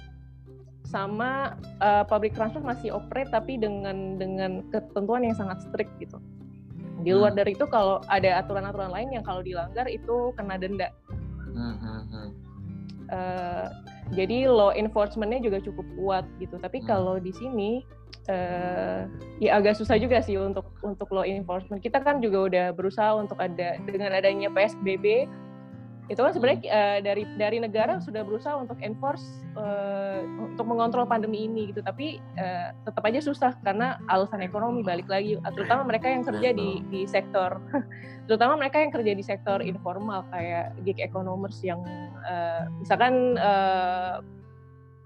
sama 0.90 1.54
uh, 1.78 2.02
public 2.02 2.34
transport 2.34 2.66
masih 2.66 2.90
operate 2.90 3.30
tapi 3.30 3.54
dengan 3.58 4.18
dengan 4.18 4.66
ketentuan 4.74 5.22
yang 5.22 5.38
sangat 5.38 5.62
strict 5.70 5.94
gitu. 6.02 6.18
Di 7.04 7.12
luar 7.12 7.36
hmm. 7.36 7.40
dari 7.44 7.52
itu 7.52 7.66
kalau 7.68 8.00
ada 8.08 8.40
aturan-aturan 8.40 8.90
lain 8.90 9.12
yang 9.12 9.24
kalau 9.24 9.44
dilanggar 9.44 9.84
itu 9.86 10.32
kena 10.40 10.56
denda. 10.56 10.88
Hmm, 11.52 11.76
hmm, 11.76 12.02
hmm. 12.10 12.28
Uh, 13.12 13.68
jadi 14.16 14.48
law 14.48 14.72
enforcementnya 14.72 15.44
juga 15.44 15.60
cukup 15.60 15.84
kuat 16.00 16.24
gitu. 16.40 16.56
Tapi 16.56 16.80
hmm. 16.80 16.86
kalau 16.88 17.20
di 17.20 17.30
sini 17.36 17.84
uh, 18.32 19.04
ya 19.38 19.60
agak 19.60 19.76
susah 19.76 20.00
juga 20.00 20.24
sih 20.24 20.40
untuk 20.40 20.64
untuk 20.80 21.12
law 21.12 21.28
enforcement. 21.28 21.84
Kita 21.84 22.00
kan 22.00 22.24
juga 22.24 22.48
udah 22.48 22.66
berusaha 22.72 23.20
untuk 23.20 23.36
ada 23.36 23.76
dengan 23.84 24.16
adanya 24.16 24.48
PSBB 24.48 25.28
itu 26.12 26.20
kan 26.20 26.36
sebenarnya 26.36 26.60
uh, 26.68 26.98
dari 27.00 27.24
dari 27.40 27.56
negara 27.64 27.96
sudah 27.96 28.20
berusaha 28.20 28.60
untuk 28.60 28.76
enforce 28.84 29.24
uh, 29.56 30.20
untuk 30.36 30.68
mengontrol 30.68 31.08
pandemi 31.08 31.48
ini 31.48 31.72
gitu. 31.72 31.80
Tapi 31.80 32.20
uh, 32.36 32.76
tetap 32.84 33.00
aja 33.08 33.24
susah 33.24 33.56
karena 33.64 33.96
alasan 34.12 34.44
ekonomi 34.44 34.84
balik 34.84 35.08
lagi. 35.08 35.40
Terutama 35.56 35.88
mereka 35.88 36.12
yang 36.12 36.20
kerja 36.20 36.52
di 36.52 36.84
di 36.92 37.08
sektor 37.08 37.56
terutama 38.28 38.60
mereka 38.60 38.84
yang 38.84 38.92
kerja 38.92 39.12
di 39.16 39.24
sektor 39.24 39.64
informal 39.64 40.28
kayak 40.28 40.76
gig 40.84 41.00
economers 41.00 41.64
yang 41.64 41.80
uh, 42.28 42.68
misalkan 42.76 43.40
uh, 43.40 44.20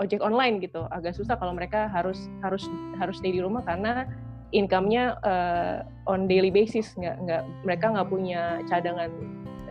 ojek 0.03 0.19
online 0.19 0.59
gitu. 0.59 0.83
Agak 0.91 1.15
susah 1.15 1.39
kalau 1.39 1.55
mereka 1.55 1.87
harus 1.87 2.27
harus 2.43 2.67
harus 2.99 3.23
stay 3.23 3.31
di 3.31 3.39
rumah 3.39 3.63
karena 3.63 4.03
income-nya 4.51 5.15
uh, 5.23 6.11
on 6.11 6.27
daily 6.27 6.51
basis. 6.51 6.91
Nggak 6.99 7.23
nggak 7.23 7.43
mereka 7.63 7.87
nggak 7.95 8.09
punya 8.11 8.43
cadangan 8.67 9.11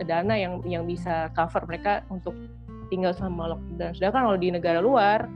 dana 0.06 0.34
yang 0.34 0.62
yang 0.66 0.84
bisa 0.84 1.32
cover 1.34 1.64
mereka 1.66 2.04
untuk 2.12 2.34
tinggal 2.88 3.12
sama 3.12 3.56
lockdown. 3.56 3.92
Sedangkan 3.96 4.22
kalau 4.32 4.38
di 4.40 4.48
negara 4.52 4.80
luar 4.80 5.28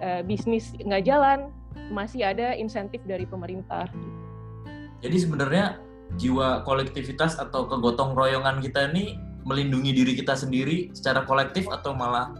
uh, 0.00 0.20
bisnis 0.24 0.72
nggak 0.80 1.04
jalan 1.04 1.52
masih 1.92 2.24
ada 2.24 2.56
insentif 2.56 3.02
dari 3.04 3.28
pemerintah. 3.28 3.88
Jadi 5.04 5.16
sebenarnya 5.20 5.78
jiwa 6.16 6.64
kolektivitas 6.64 7.36
atau 7.36 7.68
kegotong 7.68 8.16
royongan 8.16 8.62
kita 8.64 8.88
ini 8.92 9.20
melindungi 9.44 9.92
diri 9.92 10.12
kita 10.16 10.32
sendiri 10.32 10.88
secara 10.96 11.28
kolektif 11.28 11.68
atau 11.68 11.92
malah 11.92 12.32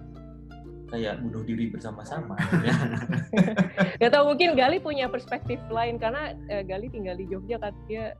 kayak 0.88 1.20
bunuh 1.20 1.42
diri 1.44 1.68
bersama-sama 1.68 2.38
ya. 2.66 2.74
Gak 4.00 4.10
tau 4.14 4.24
mungkin 4.30 4.54
Gali 4.54 4.78
punya 4.80 5.10
perspektif 5.10 5.58
lain 5.68 6.00
karena 6.00 6.32
uh, 6.48 6.62
Gali 6.64 6.88
tinggal 6.88 7.18
di 7.18 7.28
Jogja 7.28 7.60
kan 7.60 7.74
dia 7.90 8.16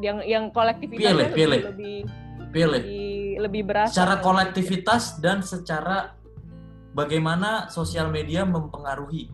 yang 0.00 0.20
yang 0.28 0.44
kolektivitasnya 0.52 1.32
pilih, 1.32 1.60
lebih 1.72 1.98
pilih. 2.56 2.80
Lebih, 2.80 3.44
lebih 3.44 3.62
berasa 3.68 3.92
secara 3.92 4.24
kolektivitas 4.24 5.20
dan 5.20 5.44
secara 5.44 6.16
bagaimana 6.96 7.68
sosial 7.68 8.08
media 8.08 8.48
mempengaruhi 8.48 9.28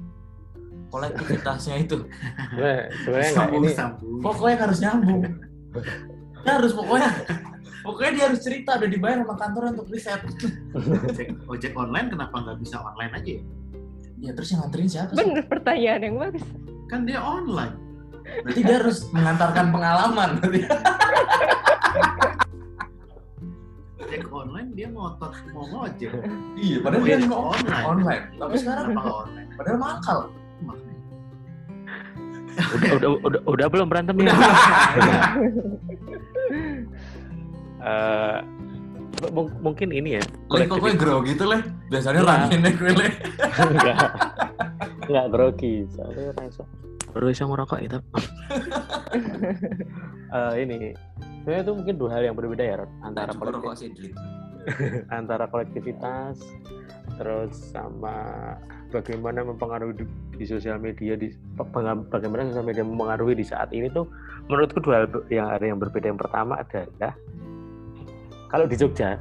kolektivitasnya 0.91 1.79
itu. 1.79 2.03
Sebenarnya 3.07 3.31
nggak 3.33 3.51
ini. 3.55 3.71
pokoknya 4.19 4.57
harus 4.59 4.79
nyambung. 4.83 5.23
Ya 6.43 6.59
harus 6.59 6.75
pokoknya 6.75 7.09
pokoknya 7.87 8.11
dia 8.13 8.25
harus 8.29 8.43
cerita 8.43 8.77
udah 8.77 8.91
dibayar 8.91 9.23
sama 9.23 9.39
kantor 9.39 9.63
untuk 9.73 9.87
riset. 9.89 10.21
Ojek, 11.07 11.29
ojek 11.47 11.73
online 11.79 12.11
kenapa 12.11 12.35
nggak 12.43 12.59
bisa 12.59 12.83
online 12.83 13.15
aja 13.15 13.31
ya? 13.39 13.43
ya 14.23 14.31
terus 14.39 14.55
yang 14.55 14.63
nganterin 14.63 14.87
siapa 14.87 15.11
sih? 15.15 15.19
bener 15.19 15.43
pertanyaan 15.51 16.01
yang 16.03 16.17
bagus. 16.19 16.45
Kan 16.91 17.07
dia 17.09 17.23
online. 17.23 17.75
Berarti 18.23 18.63
dia 18.63 18.79
harus 18.79 19.11
mengantarkan 19.11 19.75
pengalaman 19.75 20.39
ojek 24.13 24.29
online 24.29 24.69
dia 24.77 24.93
ngotot 24.93 25.33
mau 25.57 25.65
ngojek 25.73 26.13
iya 26.61 26.77
padahal 26.85 27.01
dia 27.01 27.17
mau 27.25 27.57
online 27.57 27.85
online 27.89 28.25
tapi 28.37 28.57
sekarang 28.61 28.87
kalau 28.93 29.15
online 29.25 29.49
padahal 29.57 29.79
makal 29.81 30.19
udah, 32.53 32.93
udah, 33.01 33.11
udah, 33.25 33.41
udah 33.49 33.67
belum 33.73 33.89
berantem 33.89 34.13
ya? 34.29 34.37
uh, 37.81 38.37
mungkin 39.65 39.89
ini 39.89 40.21
ya. 40.21 40.23
Leh 40.53 40.69
kok 40.69 40.77
gue 40.85 40.93
grogi 40.93 41.33
gitu 41.33 41.49
leh? 41.49 41.65
Biasanya 41.89 42.21
rame 42.21 42.53
nih 42.61 42.73
gue 42.77 42.93
leh. 42.93 43.13
Enggak. 43.57 44.09
Enggak 45.09 45.27
grogi. 45.33 45.89
Soalnya 45.97 46.37
langsung 46.37 46.69
baru 47.17 47.33
bisa 47.33 47.49
ngerokok 47.49 47.81
itu. 47.81 47.99
uh, 50.29 50.53
ini 50.63 50.93
sebenarnya 51.43 51.63
itu 51.67 51.75
mungkin 51.75 51.95
dua 51.99 52.11
hal 52.15 52.23
yang 52.31 52.37
berbeda 52.39 52.63
ya 52.63 52.75
antara 53.03 53.35
kolektif, 53.35 54.15
antara 55.19 55.45
kolektivitas 55.51 56.39
terus 57.19 57.75
sama 57.75 58.15
bagaimana 58.95 59.43
mempengaruhi 59.43 59.99
di, 59.99 60.05
di 60.39 60.47
sosial 60.47 60.79
media 60.79 61.19
di 61.19 61.35
bagaimana 62.09 62.47
sosial 62.53 62.67
media 62.67 62.87
mempengaruhi 62.87 63.35
di 63.35 63.45
saat 63.45 63.75
ini 63.75 63.91
tuh 63.91 64.07
menurutku 64.47 64.79
dua 64.85 65.03
hal 65.03 65.07
yang 65.33 65.49
ada 65.51 65.65
yang 65.65 65.79
berbeda. 65.83 66.13
Yang 66.13 66.21
pertama 66.29 66.63
adalah 66.63 67.13
kalau 68.53 68.69
di 68.69 68.77
Jogja 68.77 69.19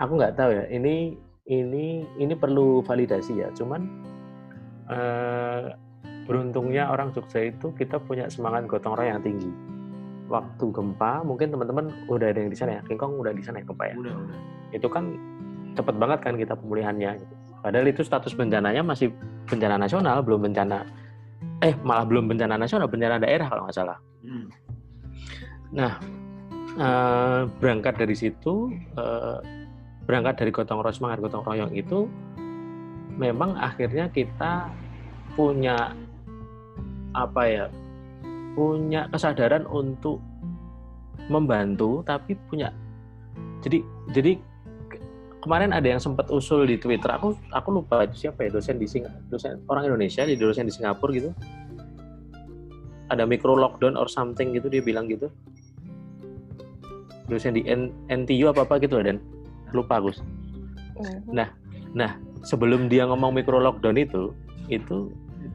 aku 0.00 0.12
nggak 0.18 0.34
tahu 0.34 0.50
ya 0.56 0.64
ini 0.72 1.14
ini 1.46 2.02
ini 2.18 2.34
perlu 2.34 2.82
validasi 2.82 3.40
ya. 3.40 3.48
Cuman 3.54 3.86
uh, 4.90 5.72
beruntungnya 6.24 6.88
orang 6.88 7.12
Jogja 7.12 7.48
itu 7.52 7.72
kita 7.76 8.00
punya 8.00 8.26
semangat 8.32 8.66
gotong 8.66 8.96
royong 8.96 9.20
yang 9.20 9.22
tinggi. 9.24 9.77
Waktu 10.28 10.64
gempa, 10.70 11.24
mungkin 11.24 11.48
teman-teman 11.48 11.88
udah 12.04 12.28
ada 12.28 12.38
yang 12.44 12.52
di 12.52 12.58
sana 12.58 12.78
ya, 12.78 12.80
King 12.84 13.00
Kong 13.00 13.16
udah 13.16 13.32
di 13.32 13.40
sana 13.40 13.60
ya 13.60 13.64
gempa 13.64 13.84
ya. 13.88 13.96
Udah, 13.96 14.14
udah. 14.14 14.38
Itu 14.76 14.88
kan 14.92 15.16
cepet 15.72 15.94
banget 15.96 16.18
kan 16.20 16.34
kita 16.36 16.52
pemulihannya. 16.52 17.16
Padahal 17.64 17.86
itu 17.88 18.04
status 18.04 18.36
bencananya 18.36 18.84
masih 18.84 19.10
bencana 19.48 19.80
nasional, 19.80 20.20
belum 20.22 20.46
bencana 20.46 20.84
eh 21.58 21.74
malah 21.82 22.06
belum 22.06 22.30
bencana 22.30 22.54
nasional, 22.54 22.86
bencana 22.86 23.18
daerah 23.18 23.48
kalau 23.50 23.66
nggak 23.66 23.76
salah. 23.76 23.98
Hmm. 24.22 24.46
Nah, 25.74 25.92
eh, 26.78 27.40
berangkat 27.58 27.98
dari 27.98 28.14
situ, 28.14 28.70
eh, 28.94 29.38
berangkat 30.06 30.44
dari 30.44 30.50
gotong 30.54 30.80
royong 30.80 30.96
semangat 30.96 31.18
gotong 31.24 31.44
royong 31.44 31.72
itu, 31.74 32.06
memang 33.18 33.58
akhirnya 33.58 34.06
kita 34.14 34.70
punya 35.34 35.92
apa 37.12 37.42
ya 37.48 37.64
punya 38.56 39.10
kesadaran 39.12 39.64
untuk 39.68 40.22
membantu 41.28 42.00
tapi 42.06 42.36
punya 42.48 42.72
jadi 43.60 43.84
jadi 44.14 44.32
kemarin 45.44 45.74
ada 45.74 45.86
yang 45.86 46.00
sempat 46.00 46.30
usul 46.32 46.64
di 46.64 46.80
Twitter 46.80 47.10
aku 47.10 47.36
aku 47.52 47.68
lupa 47.68 48.06
itu 48.06 48.28
siapa 48.28 48.48
ya 48.48 48.50
dosen 48.54 48.80
di 48.80 48.86
Sing 48.88 49.04
dosen 49.28 49.60
orang 49.68 49.88
Indonesia 49.90 50.24
di 50.24 50.34
dosen 50.38 50.66
di 50.66 50.74
Singapura 50.74 51.12
gitu. 51.14 51.30
Ada 53.08 53.24
micro 53.24 53.56
lockdown 53.56 53.96
or 53.96 54.04
something 54.04 54.52
gitu 54.52 54.68
dia 54.68 54.84
bilang 54.84 55.08
gitu. 55.08 55.32
Dosen 57.28 57.56
di 57.56 57.64
N, 57.64 57.88
NTU 58.12 58.52
apa 58.52 58.68
apa 58.68 58.76
gitu 58.80 59.00
dan 59.00 59.20
lupa 59.72 60.00
Gus 60.00 60.20
mm-hmm. 60.20 61.32
nah 61.32 61.48
nah 61.92 62.16
sebelum 62.44 62.86
dia 62.86 63.08
ngomong 63.08 63.32
micro 63.34 63.58
lockdown 63.60 63.96
itu 63.96 64.32
itu 64.68 65.12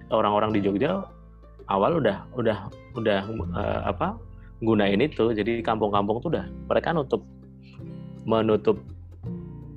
orang-orang 0.09 0.53
di 0.53 0.59
Jogja 0.61 1.05
awal 1.69 2.01
udah 2.01 2.25
udah 2.37 2.69
udah 2.93 3.21
uh, 3.53 3.81
apa 3.89 4.17
gunain 4.63 5.01
itu. 5.01 5.33
Jadi 5.33 5.61
kampung-kampung 5.65 6.23
tuh 6.23 6.29
udah 6.33 6.45
mereka 6.69 6.95
nutup 6.95 7.21
menutup 8.23 8.79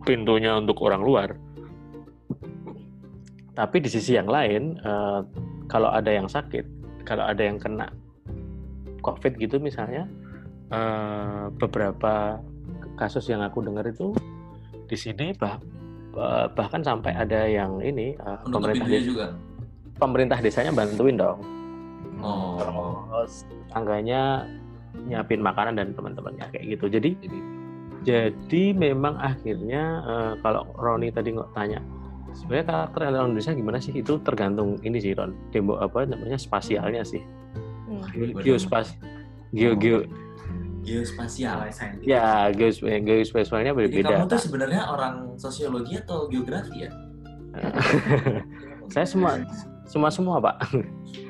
pintunya 0.07 0.55
untuk 0.57 0.79
orang 0.85 1.03
luar. 1.03 1.29
Tapi 3.57 3.77
di 3.81 3.89
sisi 3.89 4.15
yang 4.15 4.29
lain 4.29 4.77
uh, 4.85 5.25
kalau 5.67 5.91
ada 5.91 6.11
yang 6.11 6.31
sakit 6.31 6.65
kalau 7.07 7.23
ada 7.23 7.43
yang 7.43 7.59
kena 7.63 7.91
covid 9.03 9.39
gitu 9.39 9.63
misalnya 9.63 10.11
uh, 10.75 11.51
beberapa 11.55 12.43
kasus 12.99 13.31
yang 13.31 13.47
aku 13.47 13.63
dengar 13.63 13.87
itu 13.87 14.11
di 14.91 14.99
sini 14.99 15.31
bah, 15.39 15.63
bahkan 16.57 16.83
sampai 16.83 17.15
ada 17.15 17.47
yang 17.47 17.79
ini 17.83 18.19
uh, 18.19 18.43
pemerintah 18.51 18.89
desa, 18.89 19.07
juga. 19.07 19.27
pemerintah 20.01 20.39
desanya 20.43 20.73
bantuin 20.75 21.15
dong 21.15 21.39
oh. 22.27 23.07
terus 23.07 23.47
tangganya 23.71 24.45
nyiapin 25.07 25.45
makanan 25.45 25.79
dan 25.79 25.89
teman-temannya 25.95 26.47
kayak 26.51 26.65
gitu 26.77 26.87
jadi 26.91 27.13
jadi, 28.07 28.71
memang 28.71 29.19
akhirnya 29.19 29.83
uh, 30.07 30.33
kalau 30.39 30.63
Roni 30.79 31.11
tadi 31.11 31.35
nggak 31.35 31.51
tanya 31.59 31.83
sebenarnya 32.39 32.67
karakter 32.71 33.01
orang 33.11 33.35
Indonesia 33.35 33.53
gimana 33.59 33.79
sih 33.83 33.93
itu 33.99 34.15
tergantung 34.23 34.79
ini 34.87 35.03
sih 35.03 35.11
Ron 35.11 35.35
demo 35.51 35.75
apa 35.83 36.07
namanya 36.07 36.39
spasialnya 36.39 37.03
sih 37.03 37.19
hmm. 37.91 38.39
geospas 38.47 38.95
geo 39.51 39.75
geo 39.75 40.07
Geospasial. 40.87 41.67
Saintifik. 41.75 42.07
Ya, 42.07 42.47
geos 42.55 42.79
geospasialnya 42.79 43.75
Jadi 43.75 44.07
berbeda. 44.07 44.23
kamu 44.23 44.31
tuh 44.31 44.39
sebenarnya 44.39 44.87
orang 44.87 45.35
sosiologi 45.35 45.99
atau 45.99 46.31
geografi 46.31 46.87
ya? 46.87 46.91
Saya 48.95 49.03
semua 49.03 49.43
semua 49.91 50.15
semua 50.15 50.39
pak. 50.39 50.63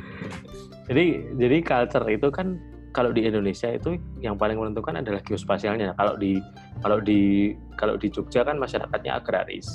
jadi 0.86 1.04
jadi 1.34 1.56
culture 1.66 2.06
itu 2.06 2.28
kan 2.30 2.58
kalau 2.94 3.12
di 3.12 3.28
Indonesia 3.28 3.68
itu 3.68 4.00
yang 4.24 4.40
paling 4.40 4.56
menentukan 4.56 4.96
adalah 4.96 5.20
geospasialnya. 5.20 5.92
Kalau 6.00 6.16
di 6.16 6.40
kalau 6.80 6.98
di 7.02 7.52
kalau 7.76 8.00
di 8.00 8.08
Jogja 8.08 8.40
kan 8.40 8.56
masyarakatnya 8.56 9.20
agraris. 9.20 9.68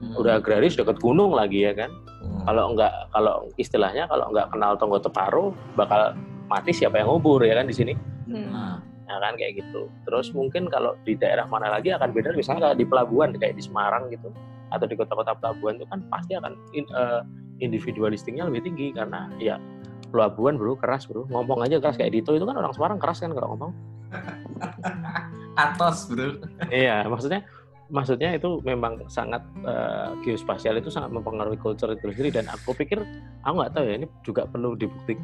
Hmm. 0.00 0.16
Udah 0.16 0.40
agraris 0.40 0.78
dekat 0.78 0.96
gunung 1.02 1.36
lagi 1.36 1.68
ya 1.68 1.76
kan. 1.76 1.92
Hmm. 2.24 2.48
Kalau 2.48 2.72
enggak 2.72 2.92
kalau 3.12 3.52
istilahnya 3.60 4.08
kalau 4.08 4.32
enggak 4.32 4.48
kenal 4.48 4.72
tonggo 4.80 4.98
teparo 5.02 5.52
bakal 5.76 6.16
mati 6.48 6.72
siapa 6.72 7.04
yang 7.04 7.12
ngubur 7.12 7.44
ya 7.44 7.60
kan 7.60 7.68
di 7.68 7.74
sini. 7.76 7.92
Hmm. 8.30 8.48
Nah, 8.48 8.76
Ya 9.04 9.20
kan 9.20 9.36
kayak 9.36 9.60
gitu. 9.60 9.92
Terus 10.08 10.32
mungkin 10.32 10.72
kalau 10.72 10.96
di 11.04 11.12
daerah 11.12 11.44
mana 11.44 11.68
lagi 11.68 11.92
akan 11.92 12.16
beda 12.16 12.32
misalnya 12.32 12.72
kalau 12.72 12.76
di 12.80 12.86
pelabuhan 12.88 13.36
kayak 13.36 13.60
di 13.60 13.62
Semarang 13.62 14.08
gitu 14.08 14.32
atau 14.72 14.86
di 14.88 14.96
kota-kota 14.96 15.36
pelabuhan 15.36 15.76
itu 15.76 15.86
kan 15.92 16.00
pasti 16.08 16.32
akan 16.40 16.56
in- 16.72 16.88
eh, 16.88 17.20
individualistiknya 17.60 18.48
lebih 18.48 18.64
tinggi 18.64 18.96
karena 18.96 19.28
ya 19.36 19.60
pelabuhan 20.14 20.54
bro 20.54 20.78
keras 20.78 21.10
bro 21.10 21.26
ngomong 21.26 21.66
aja 21.66 21.82
keras 21.82 21.98
kayak 21.98 22.14
Dito 22.14 22.30
itu 22.38 22.46
kan 22.46 22.54
orang 22.54 22.70
Semarang 22.70 23.02
keras 23.02 23.18
kan 23.18 23.34
kalau 23.34 23.58
ngomong 23.58 23.72
atos 25.66 26.06
bro. 26.06 26.38
iya 26.70 27.02
maksudnya 27.10 27.42
maksudnya 27.90 28.38
itu 28.38 28.62
memang 28.62 29.02
sangat 29.10 29.42
eh, 29.66 30.14
geospasial 30.22 30.78
itu 30.78 30.88
sangat 30.88 31.10
mempengaruhi 31.10 31.58
culture 31.58 31.90
itu 31.90 32.14
sendiri 32.14 32.30
dan 32.30 32.46
aku 32.46 32.70
pikir 32.78 33.02
aku 33.42 33.54
nggak 33.58 33.74
tahu 33.74 33.84
ya 33.90 33.94
ini 33.98 34.06
juga 34.22 34.46
perlu 34.46 34.78
dibukti 34.78 35.18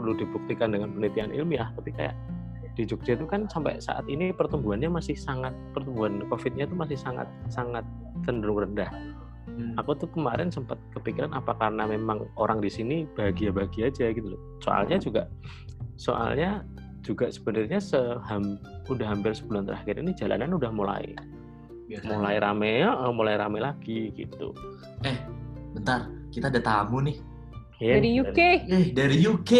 perlu 0.00 0.16
dibuktikan 0.16 0.72
dengan 0.72 0.96
penelitian 0.96 1.30
ilmiah 1.36 1.68
tapi 1.76 1.92
kayak 1.92 2.16
di 2.72 2.88
Jogja 2.88 3.12
itu 3.12 3.28
kan 3.28 3.44
sampai 3.52 3.76
saat 3.84 4.08
ini 4.08 4.32
pertumbuhannya 4.32 4.88
masih 4.88 5.12
sangat 5.12 5.52
pertumbuhan 5.76 6.24
COVID-nya 6.32 6.64
itu 6.64 6.72
masih 6.72 6.96
sangat 6.96 7.28
sangat 7.52 7.84
cenderung 8.24 8.64
rendah. 8.64 8.88
Hmm. 9.42 9.74
Aku 9.74 9.98
tuh 9.98 10.06
kemarin 10.14 10.48
sempat 10.54 10.78
kepikiran 10.94 11.34
apa 11.34 11.58
karena 11.58 11.84
memang 11.84 12.30
orang 12.38 12.62
di 12.62 12.70
sini 12.70 13.04
bahagia-bahagia 13.18 13.90
aja 13.90 14.14
gitu 14.14 14.38
loh. 14.38 14.40
Soalnya 14.62 14.96
juga 15.02 15.22
soalnya 15.98 16.62
juga 17.02 17.28
sebenarnya 17.28 17.82
seham 17.82 18.56
udah 18.86 19.06
hampir 19.10 19.34
sebulan 19.34 19.66
terakhir 19.66 19.98
ini 19.98 20.14
jalanan 20.14 20.54
udah 20.54 20.70
mulai 20.70 21.12
Biasanya. 21.90 22.14
mulai 22.14 22.36
rame 22.38 22.70
ya, 22.86 22.90
eh, 22.94 23.12
mulai 23.12 23.34
rame 23.36 23.58
lagi 23.58 24.14
gitu. 24.14 24.54
Bentar, 25.74 26.08
kita 26.30 26.48
ada 26.48 26.62
tamu 26.62 27.02
nih. 27.02 27.18
Ya, 27.82 27.98
Dari 27.98 28.10
UK. 28.22 28.40
Eh, 28.70 28.86
dari 28.94 29.16
UK. 29.26 29.52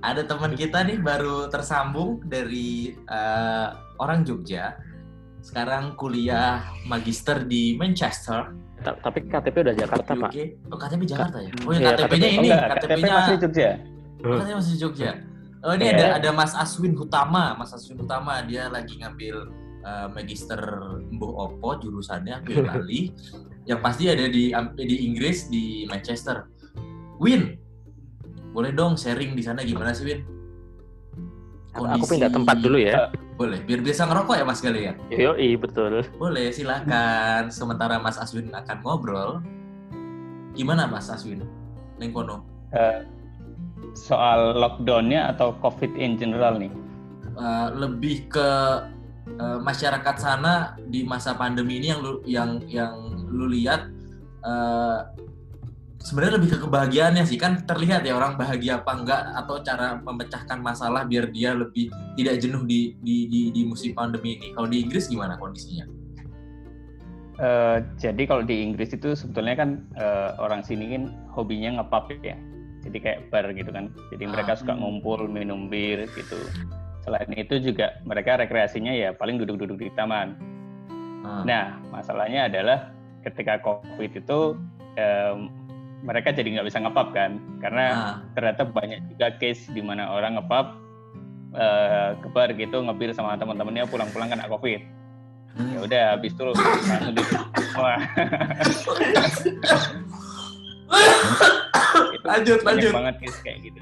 Ada 0.00 0.24
teman 0.28 0.52
kita 0.56 0.84
nih 0.84 1.00
baru 1.00 1.48
tersambung 1.48 2.20
dari 2.28 2.92
eh, 2.92 3.68
orang 3.96 4.24
Jogja. 4.28 4.76
Sekarang 5.40 5.96
kuliah 5.96 6.60
magister 6.84 7.48
di 7.48 7.72
Manchester, 7.80 8.52
Ta- 8.80 8.96
Tapi 8.96 9.18
KTP 9.28 9.56
udah 9.60 9.74
Jakarta 9.76 10.12
pak. 10.16 10.32
Oh, 10.72 10.78
KTP 10.80 11.02
Jakarta 11.04 11.36
ya? 11.40 11.50
Oh, 11.68 11.72
ya 11.72 11.78
Iya, 11.80 11.88
KTP-nya 11.92 12.28
KTP 12.28 12.38
ini, 12.40 12.48
KTP 12.48 12.70
KTP-nya 12.72 13.12
masih 13.12 13.36
Jogja. 13.36 13.70
Oh, 14.20 14.36
katanya 14.36 14.56
masih 14.56 14.74
Jogja. 14.80 15.10
Oh 15.60 15.72
ini 15.76 15.84
Iya. 15.84 15.92
ada 15.92 16.06
ada 16.16 16.30
Mas 16.32 16.52
Aswin 16.56 16.96
Hutama, 16.96 17.52
Mas 17.60 17.76
Aswin 17.76 18.00
Hutama 18.00 18.40
dia 18.48 18.72
lagi 18.72 18.96
ngambil 18.96 19.52
uh, 19.84 20.08
magister 20.08 20.56
Mbuh 21.12 21.36
Opo 21.36 21.76
jurusannya 21.76 22.40
aku 22.40 22.64
yang 23.68 23.80
pasti 23.84 24.08
ada 24.08 24.24
di 24.24 24.56
di 24.80 24.96
Inggris 25.04 25.52
di 25.52 25.84
Manchester. 25.84 26.48
Win, 27.20 27.60
boleh 28.56 28.72
dong 28.72 28.96
sharing 28.96 29.36
di 29.36 29.44
sana 29.44 29.60
gimana 29.60 29.92
sih 29.92 30.08
Win? 30.08 30.20
Aku 31.76 32.08
pindah 32.08 32.32
tempat 32.32 32.56
dulu 32.64 32.80
ya. 32.80 33.12
Boleh, 33.40 33.64
biar 33.64 33.80
biasa 33.80 34.04
ngerokok 34.04 34.36
ya 34.36 34.44
Mas 34.44 34.60
kalian. 34.60 34.96
Yoi 35.08 35.56
betul. 35.56 36.04
Boleh, 36.20 36.52
silakan. 36.52 37.48
Sementara 37.48 37.96
Mas 37.96 38.20
Aswin 38.20 38.52
akan 38.52 38.84
ngobrol. 38.84 39.40
Gimana 40.52 40.84
Mas 40.84 41.08
Aswin? 41.08 41.48
Lengkono. 41.96 42.44
Eh, 42.76 43.08
soal 43.96 44.52
lockdownnya 44.60 45.32
atau 45.32 45.56
COVID 45.64 45.96
in 45.96 46.20
general 46.20 46.60
nih? 46.60 46.68
uh, 47.40 47.68
lebih 47.74 48.28
ke 48.30 48.48
uh, 49.40 49.58
masyarakat 49.60 50.16
sana 50.20 50.76
di 50.88 51.04
masa 51.06 51.36
pandemi 51.36 51.80
ini 51.80 51.86
yang 51.92 52.00
lu 52.04 52.12
yang 52.28 52.50
yang 52.68 52.94
lu 53.30 53.48
lihat 53.50 53.88
uh, 54.44 55.08
sebenarnya 56.00 56.40
lebih 56.40 56.50
ke 56.56 56.58
kebahagiaannya 56.64 57.24
sih 57.28 57.36
kan 57.36 57.62
terlihat 57.68 58.02
ya 58.08 58.16
orang 58.16 58.40
bahagia 58.40 58.80
apa 58.80 58.92
enggak 58.96 59.20
atau 59.36 59.60
cara 59.60 60.00
memecahkan 60.00 60.58
masalah 60.58 61.04
biar 61.04 61.28
dia 61.28 61.52
lebih 61.52 61.92
tidak 62.16 62.40
jenuh 62.40 62.64
di 62.64 62.96
di 63.04 63.28
di, 63.28 63.40
di 63.52 63.62
musim 63.68 63.92
pandemi 63.92 64.40
ini. 64.40 64.56
Kalau 64.56 64.68
di 64.68 64.80
Inggris 64.80 65.06
gimana 65.12 65.36
kondisinya? 65.36 65.84
Eh, 67.40 67.78
jadi 67.96 68.22
kalau 68.28 68.44
di 68.44 68.64
Inggris 68.64 68.92
itu 68.92 69.16
sebetulnya 69.16 69.56
kan 69.60 69.70
eh, 69.96 70.30
orang 70.40 70.64
sini 70.64 70.96
kan 70.96 71.04
hobinya 71.36 71.80
ngepub 71.80 72.08
ya. 72.24 72.36
Jadi 72.80 72.96
kayak 72.96 73.20
bar 73.28 73.44
gitu 73.52 73.68
kan. 73.68 73.92
Jadi 74.08 74.24
mereka 74.24 74.56
Ah, 74.56 74.58
suka 74.60 74.72
hmm. 74.72 74.80
ngumpul 74.80 75.28
minum 75.28 75.68
bir 75.68 76.08
gitu. 76.16 76.40
Selain 77.04 77.28
itu 77.32 77.60
juga 77.60 78.00
mereka 78.08 78.40
rekreasinya 78.40 78.92
ya 78.92 79.12
paling 79.12 79.36
duduk-duduk 79.40 79.76
di 79.76 79.92
taman. 79.92 80.36
Uh, 81.20 81.44
Nah, 81.44 81.76
masalahnya 81.92 82.48
adalah 82.48 82.92
ketika 83.24 83.60
COVID 83.60 84.16
itu 84.16 84.56
mereka 86.00 86.32
jadi 86.32 86.48
nggak 86.56 86.66
bisa 86.68 86.78
ngepub 86.80 87.08
kan, 87.12 87.36
karena 87.60 87.84
nah, 87.92 88.14
ternyata 88.32 88.62
banyak 88.68 89.00
juga 89.12 89.36
case 89.36 89.68
di 89.72 89.82
mana 89.84 90.08
orang 90.10 90.40
ngepub 90.40 90.66
eh, 91.56 92.10
ke 92.20 92.28
bar 92.32 92.50
gitu 92.56 92.76
ngebir 92.80 93.12
sama 93.12 93.36
teman-temannya 93.36 93.84
pulang-pulang 93.88 94.32
kena 94.32 94.48
COVID. 94.48 94.82
Ya 95.50 95.78
hmm. 95.82 95.86
udah 95.86 96.02
habis 96.14 96.30
itu 96.30 96.42
langsung 96.46 97.10
di 97.10 97.22
Wah. 97.74 97.98
Itu 102.14 102.26
Lanjut, 102.26 102.58
banyak 102.62 102.86
lanjut. 102.86 102.92
banget 102.94 103.14
case 103.18 103.38
kayak 103.42 103.58
gitu. 103.66 103.80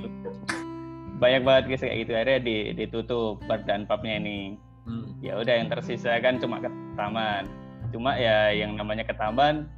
Banyak 1.21 1.43
banget 1.45 1.65
case 1.69 1.83
kayak 1.85 1.99
gitu 2.09 2.13
akhirnya 2.17 2.41
di, 2.41 2.57
ditutup 2.73 3.37
bar 3.45 3.61
dan 3.69 3.85
pubnya 3.85 4.17
ini 4.17 4.57
Hmm. 4.89 5.21
ya 5.21 5.37
udah 5.37 5.53
yang 5.53 5.69
tersisa 5.69 6.17
kan 6.25 6.41
cuma 6.41 6.65
ke 6.65 6.69
taman 6.97 7.45
cuma 7.93 8.17
ya 8.17 8.49
yang 8.57 8.73
namanya 8.73 9.05
ke 9.05 9.13
taman 9.13 9.69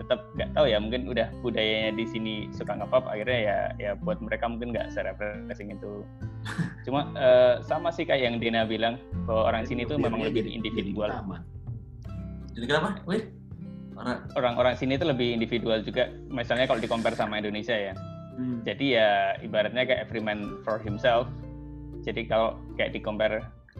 tetap 0.00 0.24
nggak 0.32 0.50
tahu 0.56 0.64
ya 0.64 0.80
mungkin 0.80 1.04
udah 1.12 1.28
budayanya 1.44 1.92
di 1.92 2.04
sini 2.08 2.32
suka 2.56 2.72
ngepop 2.72 3.04
akhirnya 3.04 3.38
ya 3.44 3.58
ya 3.76 3.90
buat 4.00 4.16
mereka 4.24 4.48
mungkin 4.48 4.72
nggak 4.72 4.88
serefreshing 4.96 5.76
itu. 5.76 6.00
Cuma 6.88 7.12
eh, 7.20 7.60
sama 7.60 7.92
sih 7.92 8.08
kayak 8.08 8.32
yang 8.32 8.36
Dina 8.40 8.64
bilang 8.64 8.96
bahwa 9.28 9.52
orang 9.52 9.68
sini 9.68 9.84
tuh 9.84 10.00
memang 10.00 10.24
lebih 10.24 10.48
individual. 10.48 11.12
jadi 12.56 12.64
kenapa? 12.64 12.90
Orang-orang 14.40 14.74
sini 14.80 14.96
tuh 14.96 15.12
lebih 15.12 15.36
individual 15.36 15.84
juga 15.84 16.08
misalnya 16.32 16.64
kalau 16.64 16.80
di 16.80 16.88
compare 16.88 17.12
sama 17.12 17.36
Indonesia 17.36 17.76
ya. 17.76 17.94
Hmm. 18.40 18.64
jadi 18.64 18.86
ya 18.96 19.10
ibaratnya 19.44 19.84
kayak 19.84 20.08
every 20.08 20.24
man 20.24 20.64
for 20.64 20.80
himself. 20.80 21.28
Jadi 22.00 22.24
kalau 22.24 22.56
kayak 22.80 22.96
di 22.96 23.00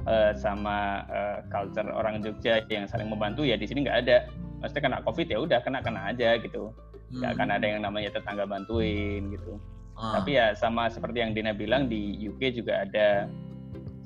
eh, 0.07 0.33
sama 0.37 1.05
eh, 1.09 1.39
culture 1.53 1.89
orang 1.93 2.23
Jogja 2.25 2.63
yang 2.69 2.87
saling 2.89 3.09
membantu 3.11 3.45
ya 3.45 3.57
di 3.59 3.67
sini 3.69 3.85
nggak 3.85 3.99
ada. 4.07 4.29
Maksudnya 4.61 4.83
kena 4.93 4.99
covid 5.05 5.27
ya 5.29 5.39
udah 5.41 5.59
kena 5.65 5.81
kena 5.81 6.01
aja 6.13 6.37
gitu. 6.41 6.73
Nggak 7.11 7.31
akan 7.37 7.49
ada 7.51 7.67
yang 7.67 7.81
namanya 7.83 8.11
tetangga 8.15 8.45
bantuin 8.47 9.33
gitu. 9.35 9.59
Ah, 10.01 10.17
tapi 10.21 10.39
ya 10.41 10.57
sama 10.57 10.89
seperti 10.89 11.21
yang 11.21 11.37
Dina 11.37 11.53
bilang 11.53 11.85
di 11.91 12.17
UK 12.25 12.57
juga 12.57 12.87
ada 12.89 13.29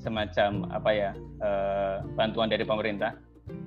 semacam 0.00 0.68
apa 0.72 0.90
ya 0.90 1.10
eh, 1.42 1.96
bantuan 2.18 2.50
dari 2.50 2.64
pemerintah. 2.66 3.14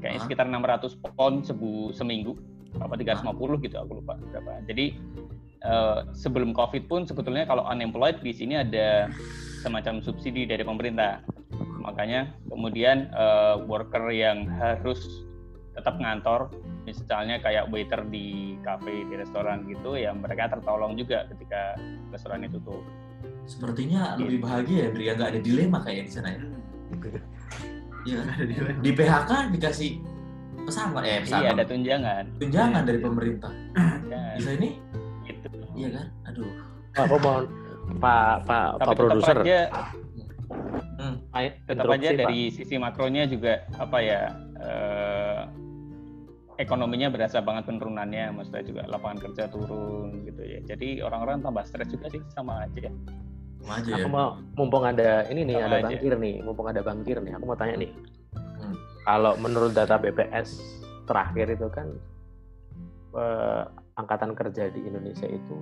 Kayaknya 0.01 0.19
Ah. 0.19 0.23
sekitar 0.25 0.45
600 0.49 0.97
pound 1.15 1.45
sebu 1.45 1.93
seminggu 1.93 2.33
apa 2.81 2.93
350 2.97 3.61
gitu 3.63 3.75
aku 3.77 4.01
lupa 4.01 4.17
berapa. 4.19 4.61
Jadi 4.65 4.85
eh, 5.63 5.99
sebelum 6.13 6.53
covid 6.53 6.85
pun 6.89 7.05
sebetulnya 7.05 7.45
kalau 7.45 7.65
unemployed 7.67 8.21
di 8.21 8.33
sini 8.33 8.57
ada 8.57 9.09
semacam 9.67 9.99
subsidi 9.99 10.47
dari 10.47 10.63
pemerintah 10.63 11.19
makanya 11.83 12.31
kemudian 12.47 13.11
eh, 13.11 13.55
worker 13.67 14.07
yang 14.11 14.47
harus 14.47 15.27
tetap 15.75 15.99
ngantor 15.99 16.49
misalnya 16.87 17.37
kayak 17.43 17.69
waiter 17.69 18.01
di 18.07 18.55
cafe 18.63 19.03
di 19.05 19.13
restoran 19.19 19.67
gitu 19.67 19.99
ya 19.99 20.15
mereka 20.15 20.47
tertolong 20.49 20.95
juga 20.95 21.27
ketika 21.29 21.75
restoran 22.09 22.47
itu 22.47 22.57
tutup 22.63 22.81
sepertinya 23.47 24.19
lebih 24.19 24.43
bahagia 24.43 24.87
ya, 24.87 24.89
Dri, 24.91 25.03
ya 25.07 25.13
nggak 25.15 25.29
ada 25.31 25.41
dilema 25.41 25.79
kayak 25.83 26.07
di 26.07 26.11
sana 26.11 26.29
ya. 26.35 26.41
Iya 28.07 28.23
kan? 28.23 28.27
Ada 28.39 28.45
di 28.47 28.55
mana? 28.55 28.79
Di 28.79 28.91
PHK 28.95 29.31
dikasih 29.51 29.91
pesangon, 30.63 31.03
eh 31.03 31.07
iya 31.11 31.19
pesangon, 31.27 31.51
ada 31.59 31.63
tunjangan 31.67 32.23
tunjangan 32.39 32.81
Iya, 32.83 32.87
dari 32.87 32.99
iya. 32.99 33.07
pemerintah. 33.11 33.51
ya, 34.07 34.21
Bisa 34.39 34.51
ini, 34.55 34.69
gitu. 35.27 35.47
iya 35.75 35.89
kan? 35.91 36.07
Aduh. 36.31 36.47
Aku 36.95 37.15
mohon 37.19 37.43
Pak 37.97 38.43
Pak 38.43 38.67
Pak 38.77 38.85
tapi 38.85 38.95
produser. 38.95 39.37
aja 39.43 39.61
Hmm. 40.97 41.21
Ayo, 41.29 41.53
tetap 41.69 41.85
interupsi, 41.85 42.01
aja 42.01 42.09
Pak. 42.09 42.19
dari 42.25 42.39
sisi 42.49 42.75
makronya 42.81 43.23
juga 43.29 43.53
apa 43.77 43.97
ya 44.01 44.33
eh, 44.57 45.41
ekonominya 46.57 47.13
berasa 47.13 47.37
banget 47.45 47.69
penurunannya 47.69 48.33
maksudnya 48.33 48.65
juga 48.65 48.81
lapangan 48.89 49.21
kerja 49.29 49.45
turun 49.45 50.25
gitu 50.25 50.41
ya 50.41 50.59
jadi 50.65 51.05
orang-orang 51.05 51.45
tambah 51.45 51.61
stres 51.69 51.93
juga 51.93 52.09
sih 52.09 52.21
sama 52.33 52.65
aja 52.65 52.89
Sama 53.61 53.73
aja 53.83 53.89
ya. 53.93 53.97
Aku 54.01 54.09
mau 54.09 54.27
mumpung 54.57 54.83
ada 54.85 55.27
ini 55.27 55.41
nih, 55.43 55.57
Sama 55.59 55.65
ada 55.67 55.75
aja. 55.77 55.85
bangkir 55.91 56.13
nih, 56.17 56.35
mumpung 56.45 56.67
ada 56.71 56.81
bangkir 56.85 57.17
nih. 57.19 57.33
Aku 57.35 57.43
mau 57.51 57.57
tanya 57.57 57.75
nih. 57.83 57.91
Hmm. 58.57 58.75
Kalau 59.03 59.33
menurut 59.43 59.71
data 59.75 59.97
BPS 59.99 60.49
terakhir 61.03 61.51
itu 61.51 61.67
kan 61.67 61.87
eh, 63.17 63.63
angkatan 63.97 64.31
kerja 64.37 64.71
di 64.71 64.81
Indonesia 64.87 65.27
itu 65.27 65.55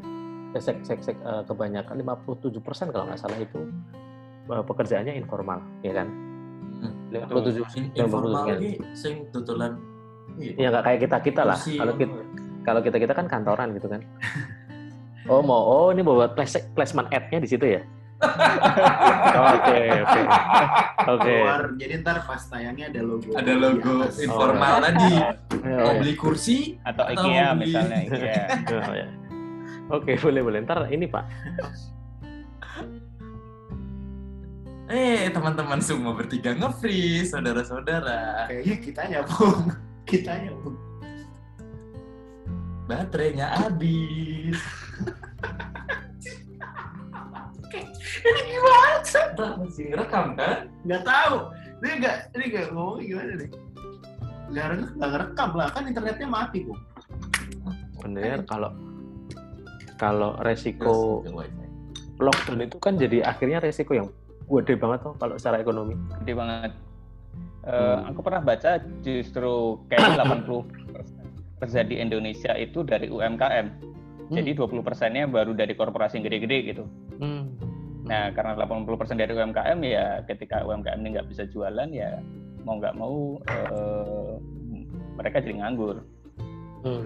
sek, 0.57 0.77
sek, 0.81 0.99
sek, 1.01 1.17
eh, 1.17 1.43
kebanyakan 1.43 1.95
57% 1.97 2.51
kalau 2.89 3.05
nggak 3.05 3.17
salah 3.17 3.37
itu 3.37 3.59
eh, 4.45 4.63
pekerjaannya 4.63 5.13
informal, 5.15 5.59
ya 5.81 5.93
kan? 5.93 6.07
Hmm. 6.75 6.93
57 7.09 7.63
In- 7.73 7.89
90% 7.93 7.97
informal 7.97 8.31
kan. 8.43 8.47
lagi 8.53 8.71
sing 8.91 9.15
tutulan 9.29 9.73
Ya 10.35 10.67
nggak 10.67 10.83
kayak 10.83 10.99
kita 11.01 11.17
kita 11.21 11.41
lah. 11.43 11.55
Kalau 11.55 11.93
kita 11.95 12.13
kalau 12.61 12.81
kita 12.81 12.97
kita 12.99 13.13
kan 13.13 13.25
kantoran 13.25 13.71
gitu 13.71 13.87
kan. 13.87 14.03
Oh 15.25 15.41
mau 15.41 15.57
oh 15.57 15.89
ini 15.89 15.99
buat 15.99 16.37
place- 16.37 16.69
placement 16.71 17.09
ad-nya 17.09 17.39
di 17.39 17.49
situ 17.49 17.65
ya? 17.65 17.81
Oke 19.35 19.79
oke 19.97 20.21
oke. 21.09 21.35
Jadi 21.75 21.93
ntar 21.97 22.21
pas 22.21 22.37
tayangnya 22.39 22.87
ada 22.87 23.01
logo. 23.01 23.33
ada 23.33 23.53
logo 23.53 24.05
informal 24.07 24.73
Oh, 24.75 24.81
tadi 24.83 25.13
Ya, 25.65 25.77
mau 25.81 25.91
ya. 25.91 25.97
beli 25.97 26.13
kursi 26.13 26.77
Atau 26.79 27.03
Atau 27.03 27.25
IKEA 27.25 27.41
mau 27.43 27.57
beli- 27.57 27.65
misalnya, 27.67 27.97
IKEA. 28.05 28.43
Oh, 28.77 28.93
ya. 28.93 29.07
Oke 29.89 30.17
boleh 30.23 30.41
boleh. 30.41 30.59
Ntar 30.63 30.89
ini 30.89 31.05
pak. 31.05 31.25
eh 34.85 35.33
teman-teman 35.33 35.81
semua 35.81 36.13
bertiga 36.13 36.53
nge-freeze 36.53 37.33
saudara-saudara 37.33 38.45
Kayaknya 38.45 38.75
kitanya 38.77 39.19
pun. 39.25 39.73
Kitanya 40.09 40.53
pun. 40.61 40.77
baterainya 42.85 43.49
habis 43.49 44.61
Ini 48.21 48.41
gimana? 48.45 49.01
sih? 49.01 49.25
Masih 49.57 49.83
ngerekam 49.89 50.37
kan 50.37 50.69
Nggak 50.85 51.01
tahu. 51.01 51.49
Ini 51.81 51.89
nggak, 51.97 52.15
ini 52.37 52.43
nggak 52.53 52.67
ngomong 52.77 53.01
gimana 53.01 53.31
nih? 53.41 53.49
Nggak 54.53 54.65
re- 54.69 54.93
nggak 54.95 55.09
ngerekam 55.17 55.49
lah, 55.57 55.67
kan 55.73 55.83
internetnya 55.89 56.27
mati 56.29 56.59
kok. 56.61 56.79
Bener 58.05 58.45
kalau 58.45 58.69
kalau 59.95 60.35
resiko 60.43 61.23
lockdown 62.19 62.63
itu 62.63 62.77
kan 62.79 62.95
jadi 62.95 63.27
akhirnya 63.27 63.59
resiko 63.59 63.91
yang 63.95 64.07
gede 64.45 64.77
banget 64.77 64.99
tuh 65.03 65.13
kalau 65.17 65.35
secara 65.35 65.59
ekonomi. 65.59 65.95
Gede 66.23 66.33
banget. 66.37 66.71
Eh, 67.65 67.73
Hmm. 67.73 68.13
Aku 68.13 68.21
pernah 68.21 68.45
baca 68.45 68.77
justru 69.01 69.81
kayaknya 69.89 70.21
80 70.21 70.69
kerja 71.57 71.81
di 71.81 71.95
Indonesia 71.97 72.53
itu 72.53 72.85
dari 72.85 73.09
UMKM. 73.09 73.67
Jadi 74.25 74.57
20 74.57 74.81
persennya 74.81 75.29
baru 75.29 75.53
dari 75.53 75.73
korporasi 75.77 76.17
yang 76.17 76.25
gede-gede 76.29 76.57
gitu. 76.73 76.83
Hmm. 77.21 77.57
Nah, 78.05 78.29
karena 78.37 78.53
80% 78.53 79.17
dari 79.17 79.33
UMKM 79.33 79.79
ya 79.81 80.21
ketika 80.29 80.61
UMKM 80.61 81.01
ini 81.01 81.09
nggak 81.17 81.29
bisa 81.29 81.49
jualan 81.49 81.89
ya 81.89 82.21
mau 82.65 82.77
nggak 82.77 82.95
mau 82.97 83.41
eh, 83.49 84.33
mereka 85.17 85.41
jadi 85.41 85.65
nganggur. 85.65 86.05
Hmm. 86.85 87.05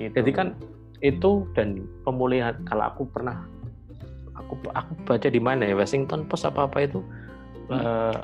Gitu. 0.00 0.12
Jadi 0.24 0.30
kan 0.32 0.56
itu 1.04 1.44
dan 1.52 1.84
pemulihan 2.02 2.56
kalau 2.64 2.88
aku 2.88 3.04
pernah 3.12 3.44
aku 4.32 4.56
aku 4.72 4.92
baca 5.04 5.28
di 5.28 5.40
mana 5.40 5.68
ya 5.68 5.76
Washington 5.76 6.24
Post 6.24 6.48
apa 6.48 6.64
apa 6.64 6.88
itu 6.88 7.04
eh, 7.68 8.18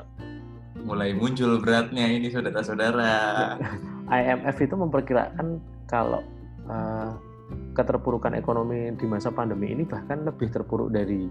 mulai 0.81 1.13
muncul 1.13 1.61
beratnya 1.61 2.09
ini 2.09 2.33
saudara-saudara 2.33 3.13
IMF 4.17 4.57
itu 4.57 4.73
memperkirakan 4.73 5.61
kalau 5.85 6.25
eh, 6.65 7.11
keterpurukan 7.77 8.33
ekonomi 8.35 8.91
di 8.97 9.05
masa 9.05 9.29
pandemi 9.29 9.71
ini 9.71 9.85
bahkan 9.85 10.25
lebih 10.25 10.49
terpuruk 10.51 10.89
dari 10.91 11.29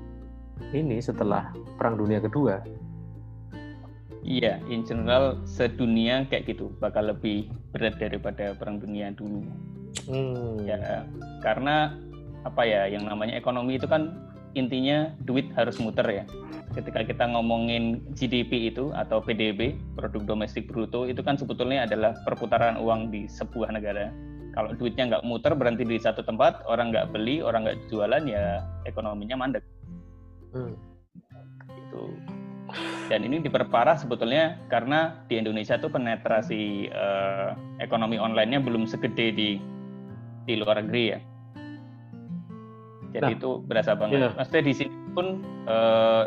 ini 0.72 1.00
setelah 1.00 1.50
Perang 1.80 1.96
Dunia 1.96 2.20
Kedua. 2.20 2.60
Iya, 4.20 4.60
in 4.68 4.84
general 4.84 5.40
sedunia 5.48 6.28
kayak 6.28 6.52
gitu 6.52 6.68
bakal 6.76 7.08
lebih 7.08 7.48
berat 7.72 7.96
daripada 7.96 8.52
perang 8.52 8.76
dunia 8.76 9.08
dulu. 9.16 9.40
Hmm. 10.06 10.62
Ya, 10.64 11.04
karena 11.42 11.94
apa 12.44 12.62
ya 12.64 12.88
yang 12.88 13.04
namanya 13.04 13.36
ekonomi 13.36 13.76
itu 13.76 13.84
kan 13.84 14.16
intinya 14.58 15.14
duit 15.26 15.50
harus 15.54 15.78
muter 15.78 16.06
ya. 16.06 16.24
Ketika 16.70 17.02
kita 17.02 17.26
ngomongin 17.26 17.98
GDP 18.14 18.70
itu 18.70 18.94
atau 18.94 19.18
PDB, 19.18 19.74
produk 19.98 20.22
domestik 20.22 20.70
bruto 20.70 21.06
itu 21.06 21.18
kan 21.22 21.34
sebetulnya 21.34 21.86
adalah 21.86 22.14
perputaran 22.22 22.78
uang 22.78 23.10
di 23.10 23.26
sebuah 23.26 23.74
negara. 23.74 24.14
Kalau 24.54 24.74
duitnya 24.74 25.10
nggak 25.14 25.26
muter 25.26 25.54
berhenti 25.54 25.86
di 25.86 25.98
satu 25.98 26.22
tempat, 26.26 26.66
orang 26.66 26.90
nggak 26.90 27.14
beli, 27.14 27.42
orang 27.42 27.66
nggak 27.66 27.78
jualan 27.90 28.22
ya 28.26 28.62
ekonominya 28.86 29.38
mandek. 29.38 29.62
Hmm. 30.50 30.74
gitu. 31.70 32.10
Dan 33.10 33.26
ini 33.26 33.42
diperparah 33.42 33.98
sebetulnya 33.98 34.58
karena 34.70 35.26
di 35.26 35.38
Indonesia 35.38 35.78
tuh 35.78 35.90
penetrasi 35.90 36.86
eh, 36.86 37.50
ekonomi 37.82 38.18
online-nya 38.18 38.62
belum 38.62 38.86
segede 38.86 39.34
di 39.34 39.50
di 40.50 40.58
luar 40.58 40.82
negeri 40.82 41.14
ya. 41.14 41.18
Jadi 43.10 43.22
Nah, 43.22 43.30
itu 43.34 43.50
berasa 43.62 43.94
banget. 43.94 44.18
iya. 44.18 44.28
Maksudnya 44.34 44.62
di 44.62 44.74
sini 44.74 44.94
pun 45.14 45.26
eh, 45.66 46.24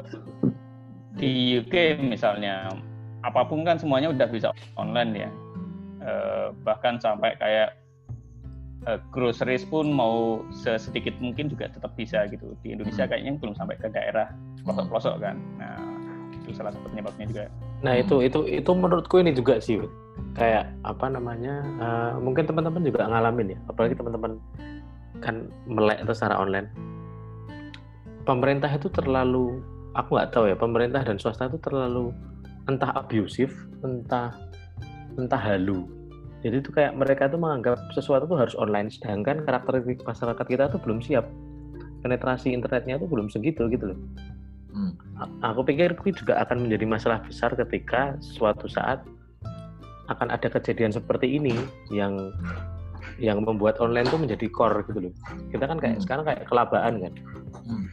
di 1.16 1.32
UK 1.60 1.76
misalnya 2.02 2.72
apa 3.24 3.44
pun 3.44 3.64
kan 3.64 3.76
semuanya 3.76 4.12
udah 4.12 4.28
bisa 4.28 4.48
online 4.76 5.12
ya. 5.16 5.30
Eh, 6.04 6.48
bahkan 6.64 7.00
sampai 7.00 7.36
kayak 7.40 7.76
eh, 8.84 9.00
groceries 9.12 9.64
pun 9.64 9.92
mau 9.92 10.44
sesedikit 10.52 11.16
mungkin 11.20 11.48
juga 11.48 11.72
tetap 11.72 11.96
bisa 11.96 12.28
gitu. 12.28 12.52
Di 12.64 12.76
Indonesia 12.76 13.04
Hmm. 13.04 13.12
kayaknya 13.12 13.32
belum 13.40 13.56
sampai 13.56 13.76
ke 13.80 13.88
daerah 13.88 14.28
pelosok-pelosok 14.64 15.16
kan. 15.20 15.36
Nah, 15.56 15.80
itu 16.36 16.52
salah 16.52 16.76
satu 16.76 16.92
penyebabnya 16.92 17.26
juga. 17.32 17.44
Nah 17.80 17.96
itu 17.96 18.20
itu 18.20 18.44
itu 18.44 18.72
menurutku 18.72 19.20
ini 19.20 19.32
juga 19.32 19.60
sih. 19.60 19.80
Kayak 20.34 20.66
apa 20.82 21.06
namanya 21.14 21.62
eh, 21.62 22.14
mungkin 22.18 22.50
teman-teman 22.50 22.82
juga 22.82 23.06
ngalamin 23.06 23.54
ya 23.54 23.60
apalagi 23.70 23.94
teman-teman 23.94 24.42
kan 25.22 25.48
melek 25.70 26.04
itu 26.04 26.12
secara 26.12 26.42
online. 26.42 26.68
Pemerintah 28.24 28.72
itu 28.72 28.92
terlalu 28.92 29.62
aku 29.94 30.18
nggak 30.18 30.32
tahu 30.34 30.46
ya 30.50 30.56
pemerintah 30.58 31.02
dan 31.06 31.16
swasta 31.22 31.48
itu 31.48 31.60
terlalu 31.62 32.12
entah 32.68 32.92
abusif 32.98 33.54
entah 33.86 34.34
entah 35.16 35.40
halu. 35.40 35.86
Jadi 36.44 36.60
itu 36.60 36.76
kayak 36.76 37.00
mereka 37.00 37.32
tuh 37.32 37.40
menganggap 37.40 37.80
sesuatu 37.96 38.28
tuh 38.28 38.36
harus 38.36 38.56
online 38.60 38.92
sedangkan 38.92 39.48
karakteristik 39.48 40.04
masyarakat 40.04 40.46
kita 40.50 40.68
tuh 40.74 40.80
belum 40.84 41.00
siap. 41.00 41.24
Penetrasi 42.04 42.52
internetnya 42.52 43.00
tuh 43.00 43.08
belum 43.08 43.32
segitu 43.32 43.72
gitu 43.72 43.96
loh. 43.96 44.00
Hmm. 44.76 44.92
Aku 45.46 45.64
pikir 45.64 45.96
itu 45.96 46.26
juga 46.26 46.44
akan 46.44 46.68
menjadi 46.68 46.84
masalah 46.84 47.24
besar 47.24 47.56
ketika 47.56 48.20
suatu 48.20 48.68
saat 48.68 49.06
akan 50.08 50.28
ada 50.30 50.48
kejadian 50.50 50.92
seperti 50.92 51.38
ini 51.38 51.56
yang 51.90 52.32
yang 53.16 53.40
membuat 53.40 53.78
online 53.78 54.10
tuh 54.10 54.18
menjadi 54.18 54.50
core 54.50 54.84
gitu 54.86 55.00
loh. 55.00 55.14
Kita 55.50 55.64
kan 55.64 55.78
kayak 55.78 55.98
Hmm. 55.98 56.04
sekarang 56.04 56.24
kayak 56.26 56.42
kelabaan 56.50 56.94
kan, 57.00 57.14
Hmm. 57.64 57.84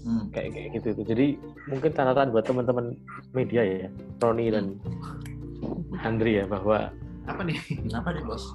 Hmm. 0.00 0.22
kayak 0.32 0.50
kayak 0.54 0.68
gitu 0.78 0.88
tuh. 0.94 1.04
Jadi 1.04 1.26
mungkin 1.66 1.90
catatan 1.92 2.30
buat 2.30 2.44
teman-teman 2.44 2.94
media 3.32 3.60
ya, 3.60 3.88
Roni 4.18 4.48
dan 4.48 4.78
Andri 6.00 6.38
ya 6.38 6.46
bahwa 6.46 6.88
Apa 7.28 7.44
nih? 7.44 7.58
Kenapa 7.84 8.10
nih 8.10 8.24
bos? 8.24 8.48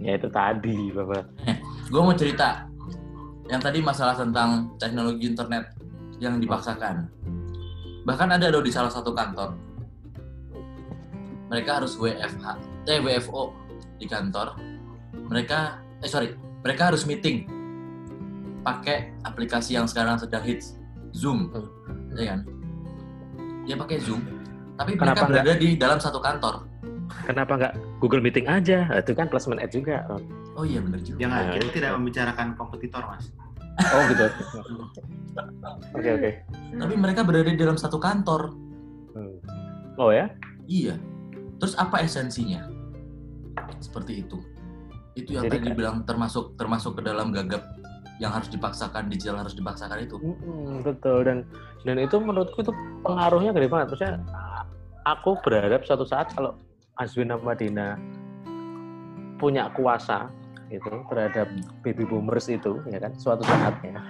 ya 0.00 0.16
itu 0.16 0.28
tadi 0.30 0.88
bahwa 0.94 1.20
Gue 1.90 2.00
mau 2.00 2.14
cerita 2.14 2.64
yang 3.50 3.58
tadi 3.58 3.82
masalah 3.82 4.14
tentang 4.14 4.70
teknologi 4.78 5.26
internet 5.26 5.74
yang 6.22 6.38
dipaksakan. 6.38 7.10
Bahkan 8.06 8.28
ada 8.30 8.46
loh 8.48 8.62
di 8.62 8.70
salah 8.70 8.88
satu 8.88 9.10
kantor. 9.10 9.52
Mereka 11.50 11.82
harus 11.82 11.94
WFH, 11.94 12.46
eh 12.86 12.98
WFO 12.98 13.50
di 13.98 14.06
kantor. 14.06 14.54
Mereka, 15.26 15.58
eh 15.98 16.08
sorry, 16.08 16.32
mereka 16.60 16.88
harus 16.88 17.02
meeting 17.04 17.46
pakai 18.60 19.16
aplikasi 19.22 19.72
yang 19.72 19.84
sekarang 19.84 20.14
sedang 20.14 20.40
hits, 20.40 20.76
Zoom, 21.10 21.50
ya 22.12 22.30
kan? 22.30 22.40
Dia 23.64 23.74
pakai 23.74 23.98
Zoom, 23.98 24.20
tapi 24.76 24.94
mereka 24.94 25.02
Kenapa 25.10 25.22
nggak? 25.22 25.42
berada 25.42 25.52
di 25.56 25.68
dalam 25.74 25.98
satu 25.98 26.18
kantor. 26.18 26.54
kenapa 27.26 27.52
nggak 27.56 27.74
Google 27.98 28.20
Meeting 28.20 28.46
aja? 28.46 28.86
Itu 28.94 29.12
kan 29.12 29.26
placement 29.26 29.58
ad 29.58 29.70
juga. 29.70 30.06
Oh 30.54 30.62
iya 30.62 30.78
benar 30.78 31.00
juga. 31.00 31.18
Jangan, 31.18 31.40
Nah, 31.40 31.52
kita 31.52 31.66
tidak 31.72 31.90
membicarakan 31.96 32.46
kompetitor, 32.54 33.02
Mas. 33.02 33.26
Oh 33.80 34.02
gitu. 34.06 34.24
Oke 35.96 36.10
oke. 36.12 36.30
Tapi 36.74 36.94
mereka 36.94 37.22
berada 37.22 37.46
di 37.46 37.56
dalam 37.56 37.74
satu 37.74 37.96
kantor. 37.96 38.50
Hmm. 39.14 39.38
Oh 39.96 40.10
ya? 40.10 40.26
Iya. 40.66 40.98
Terus 41.60 41.76
apa 41.76 42.00
esensinya? 42.00 42.64
Seperti 43.78 44.24
itu. 44.24 44.40
Itu 45.14 45.36
yang 45.36 45.44
Jadi 45.46 45.60
tadi 45.60 45.66
dibilang 45.70 46.08
termasuk 46.08 46.56
termasuk 46.56 46.98
ke 46.98 47.02
dalam 47.04 47.30
gagap 47.30 47.76
yang 48.20 48.32
harus 48.32 48.48
dipaksakan 48.52 49.08
digital 49.08 49.40
harus 49.40 49.52
dipaksakan 49.56 50.04
itu. 50.04 50.16
Betul 50.84 51.24
dan 51.24 51.38
dan 51.84 51.96
itu 52.00 52.16
menurutku 52.20 52.64
itu 52.64 52.72
pengaruhnya 53.04 53.52
gede 53.52 53.68
banget. 53.68 53.86
Maksudnya 53.92 54.16
aku 55.04 55.36
berharap 55.44 55.84
suatu 55.84 56.04
saat 56.04 56.32
kalau 56.32 56.56
Azwin 57.00 57.32
sama 57.32 57.56
Dina 57.56 57.96
punya 59.40 59.72
kuasa 59.72 60.28
itu 60.68 60.86
terhadap 61.08 61.48
baby 61.80 62.04
boomers 62.04 62.46
itu 62.52 62.80
ya 62.88 63.00
kan 63.00 63.12
suatu 63.16 63.40
saatnya. 63.44 64.00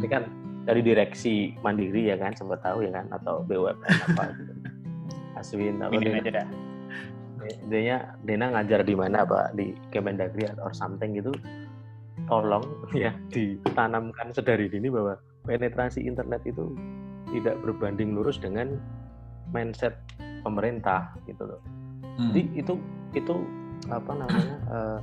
Ini 0.00 0.08
kan 0.08 0.24
dari 0.64 0.80
direksi 0.80 1.56
Mandiri 1.60 2.12
ya 2.12 2.16
kan 2.16 2.32
sempat 2.36 2.64
tahu 2.64 2.84
ya 2.84 2.92
kan 2.92 3.08
atau 3.12 3.44
BUMN 3.44 3.92
apa 4.12 4.24
gitu. 4.36 4.52
Aswin 5.40 5.80
apa 5.80 5.96
aja 5.96 6.32
dah. 6.32 6.69
Dena, 7.66 8.16
Dena 8.22 8.46
ngajar 8.54 8.84
di 8.84 8.94
mana 8.94 9.26
Pak 9.26 9.56
di 9.56 9.74
Kemendagri 9.90 10.46
or 10.60 10.72
something 10.74 11.16
gitu 11.16 11.32
tolong 12.28 12.62
ya 12.96 13.14
ditanamkan 13.32 14.30
sedari 14.30 14.70
dini 14.70 14.92
bahwa 14.92 15.16
penetrasi 15.46 16.04
internet 16.04 16.44
itu 16.44 16.74
tidak 17.30 17.56
berbanding 17.62 18.12
lurus 18.14 18.36
dengan 18.36 18.76
mindset 19.54 19.96
pemerintah 20.42 21.14
gitu 21.26 21.46
loh. 21.46 21.60
Hmm. 22.18 22.30
Jadi 22.32 22.42
itu 22.58 22.74
itu 23.16 23.34
apa 23.88 24.12
namanya 24.14 24.56
eh, 24.76 24.98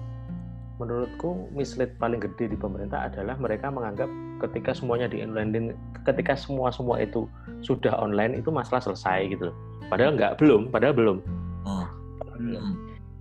menurutku 0.77 1.49
mislead 1.51 1.97
paling 1.97 2.21
gede 2.21 2.53
di 2.53 2.57
pemerintah 2.57 3.09
adalah 3.09 3.33
mereka 3.41 3.73
menganggap 3.73 4.07
ketika 4.45 4.77
semuanya 4.77 5.09
di 5.09 5.25
online 5.25 5.73
ketika 6.05 6.37
semua 6.37 6.69
semua 6.69 7.01
itu 7.01 7.25
sudah 7.65 7.97
online 7.97 8.37
itu 8.37 8.53
masalah 8.53 8.79
selesai 8.83 9.33
gitu 9.33 9.49
loh. 9.49 9.57
Padahal 9.87 10.19
nggak 10.19 10.37
belum, 10.37 10.69
padahal 10.69 10.93
belum. 10.93 11.17
Oh. 12.37 12.61
Hmm. 12.61 12.73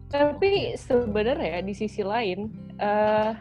Tapi 0.07 0.79
sebenarnya 0.79 1.67
di 1.67 1.75
sisi 1.75 2.07
lain, 2.07 2.53
eh, 2.79 3.33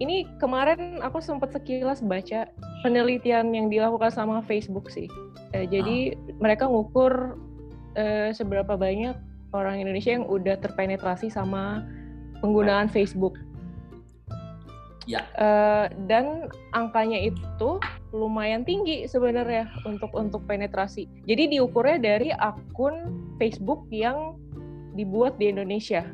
ini 0.00 0.28
kemarin 0.40 1.00
aku 1.00 1.20
sempat 1.20 1.52
sekilas 1.56 2.04
baca 2.04 2.48
penelitian 2.84 3.52
yang 3.52 3.68
dilakukan 3.72 4.12
sama 4.12 4.44
Facebook 4.44 4.88
sih. 4.92 5.08
Eh, 5.52 5.68
jadi 5.68 6.16
mereka 6.40 6.68
ngukur 6.68 7.36
eh, 7.96 8.30
seberapa 8.32 8.76
banyak 8.78 9.16
orang 9.50 9.82
Indonesia 9.82 10.14
yang 10.14 10.26
udah 10.28 10.56
terpenetrasi 10.62 11.28
sama 11.28 11.84
penggunaan 12.40 12.88
Facebook. 12.88 13.36
Ya. 15.08 15.26
Eh, 15.36 15.86
dan 16.06 16.48
angkanya 16.72 17.18
itu 17.18 17.82
lumayan 18.14 18.62
tinggi 18.62 19.10
sebenarnya 19.10 19.66
untuk 19.84 20.14
untuk 20.14 20.46
penetrasi. 20.46 21.10
Jadi 21.26 21.56
diukurnya 21.58 21.98
dari 21.98 22.28
akun 22.30 23.10
Facebook 23.36 23.84
yang 23.90 24.38
dibuat 25.00 25.40
di 25.40 25.48
Indonesia. 25.48 26.04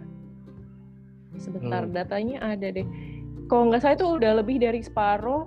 Sebentar, 1.36 1.84
Hmm. 1.84 1.92
datanya 1.92 2.38
ada 2.40 2.70
deh. 2.72 2.86
Kalau 3.50 3.68
nggak 3.70 3.82
salah 3.82 3.96
itu 3.98 4.06
udah 4.06 4.32
lebih 4.40 4.56
dari 4.62 4.80
separuh 4.80 5.46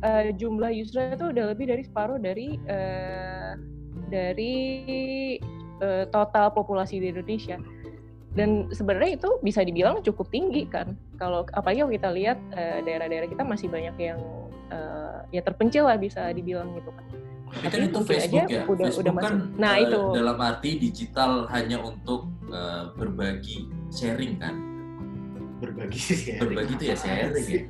eh, 0.00 0.32
jumlah 0.32 0.72
user 0.72 1.12
itu 1.12 1.28
udah 1.28 1.44
lebih 1.52 1.68
dari 1.68 1.84
separuh 1.84 2.16
dari 2.16 2.56
eh, 2.56 3.52
dari 4.08 4.56
eh, 5.76 6.04
total 6.08 6.50
populasi 6.56 6.98
di 7.04 7.12
Indonesia. 7.12 7.60
Dan 8.30 8.70
sebenarnya 8.70 9.18
itu 9.18 9.30
bisa 9.42 9.60
dibilang 9.66 10.00
cukup 10.06 10.30
tinggi 10.30 10.64
kan. 10.70 10.94
Kalau 11.18 11.42
apalagi 11.50 11.82
kalau 11.82 11.92
kita 11.92 12.08
lihat 12.14 12.38
daerah-daerah 12.86 13.26
kita 13.26 13.42
masih 13.42 13.66
banyak 13.66 13.96
yang 13.98 14.20
eh, 14.70 15.18
ya 15.36 15.42
terpencil 15.44 15.84
lah 15.84 15.98
bisa 16.00 16.30
dibilang 16.32 16.72
gitu 16.78 16.94
kan. 16.94 17.04
Tapi 17.52 17.66
kan 17.68 17.80
itu 17.82 18.00
Facebook 18.00 18.42
aja 18.42 18.52
ya. 18.52 18.62
udah- 18.64 18.86
Facebook 18.86 19.02
udah 19.02 19.14
kan 19.16 19.34
masuk. 19.36 19.58
Nah, 19.58 19.72
eh, 19.72 19.82
itu. 19.82 20.00
dalam 20.12 20.38
arti 20.38 20.70
digital 20.78 21.30
hanya 21.48 21.78
untuk 21.78 22.20
eh, 22.48 22.84
berbagi 22.94 23.56
sharing 23.88 24.34
kan. 24.36 24.54
berbagi 25.60 26.00
sih 26.00 26.40
Berbagi 26.40 26.72
itu 26.72 26.84
ya 26.88 26.96
sharing 27.04 27.44
ya. 27.44 27.60
Eh, 27.60 27.68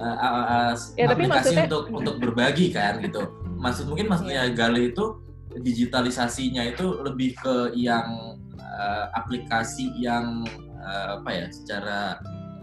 eh, 0.00 0.32
eh, 0.32 0.72
Ya, 0.96 1.04
tapi 1.06 1.28
aplikasi 1.28 1.28
maksudnya- 1.28 1.66
untuk 1.68 1.82
untuk 1.92 2.14
berbagi 2.18 2.66
kan 2.70 2.94
gitu. 2.98 3.20
Maksud 3.54 3.84
mungkin 3.84 4.08
maksudnya 4.08 4.42
Iya. 4.44 4.56
Gale 4.56 4.80
itu 4.88 5.04
digitalisasinya 5.52 6.62
itu 6.66 6.86
lebih 7.00 7.36
ke 7.36 7.56
yang 7.74 8.08
eh, 8.56 9.04
aplikasi 9.12 9.92
yang 9.98 10.40
eh, 10.78 11.08
apa 11.14 11.30
ya 11.30 11.46
secara 11.48 12.16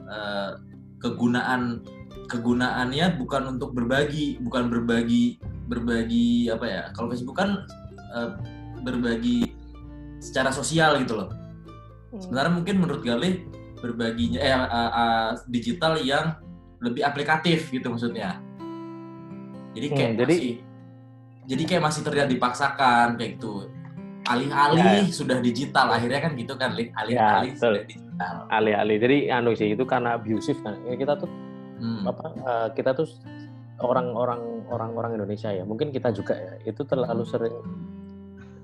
eh, 0.05 0.51
kegunaan 0.97 1.85
kegunaannya 2.25 3.15
bukan 3.15 3.53
untuk 3.53 3.69
berbagi, 3.71 4.41
bukan 4.41 4.65
berbagi 4.67 5.37
berbagi 5.65 6.49
apa 6.49 6.65
ya? 6.65 6.81
Kalau 6.93 7.09
Facebook 7.09 7.37
kan 7.37 7.65
eh, 8.15 8.29
berbagi 8.81 9.49
secara 10.19 10.49
sosial 10.49 11.01
gitu 11.01 11.17
loh. 11.17 11.29
Hmm. 12.13 12.21
Sebenarnya 12.21 12.53
mungkin 12.53 12.75
menurut 12.79 13.01
Galih 13.01 13.45
berbaginya 13.75 14.39
eh 14.39 14.53
uh, 14.55 14.65
uh, 14.65 15.29
digital 15.45 15.99
yang 15.99 16.39
lebih 16.81 17.03
aplikatif 17.03 17.69
gitu 17.69 17.91
maksudnya. 17.91 18.39
Jadi 19.75 19.87
kayak 19.91 20.11
Hmm, 20.15 20.19
jadi- 20.23 20.39
masih 20.39 20.55
jadi 21.45 21.63
kayak 21.69 21.83
masih 21.83 22.01
terlihat 22.01 22.27
dipaksakan 22.31 23.07
kayak 23.19 23.37
gitu. 23.37 23.69
Alih-alih 24.25 25.13
sudah 25.13 25.37
digital 25.37 25.93
akhirnya 25.93 26.17
kan 26.17 26.33
gitu 26.33 26.57
kan, 26.57 26.73
Lih. 26.73 26.89
Alih-alih 26.97 27.53
Ya, 27.53 27.53
betul. 27.53 27.73
sudah 27.77 27.83
digital. 27.85 28.35
Alih-alih. 28.49 28.97
Jadi 28.97 29.17
anu 29.29 29.51
sih 29.53 29.69
itu 29.77 29.83
karena 29.85 30.17
abusive 30.17 30.57
kan. 30.65 30.73
Ya, 30.89 30.97
kita 30.97 31.13
tuh 31.13 31.29
Hmm. 31.77 32.07
apa 32.07 32.25
kita 32.73 32.95
tuh 32.95 33.05
orang-orang 33.83 34.41
orang-orang 34.71 35.11
Indonesia 35.19 35.51
ya. 35.51 35.63
Mungkin 35.67 35.91
kita 35.91 36.15
juga 36.15 36.35
ya 36.35 36.53
itu 36.63 36.81
terlalu 36.87 37.23
sering 37.27 37.55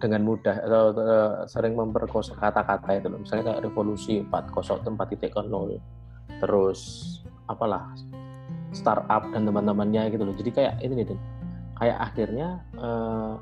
dengan 0.01 0.21
mudah 0.25 0.57
atau 0.65 0.83
eh, 0.97 1.33
sering 1.45 1.73
memperkosa 1.77 2.33
kata-kata 2.39 2.97
itu 2.97 3.07
loh. 3.11 3.19
Misalnya 3.21 3.53
kayak 3.53 3.61
revolusi 3.67 4.23
4.0 4.23 4.87
4.0 4.87 6.41
terus 6.41 6.79
apalah 7.45 7.91
startup 8.71 9.27
dan 9.35 9.45
teman-temannya 9.45 10.15
gitu 10.15 10.23
loh. 10.23 10.35
Jadi 10.35 10.49
kayak 10.55 10.75
ini 10.81 11.03
nih 11.03 11.19
kayak 11.77 11.97
akhirnya 12.01 12.47
eh, 12.79 13.33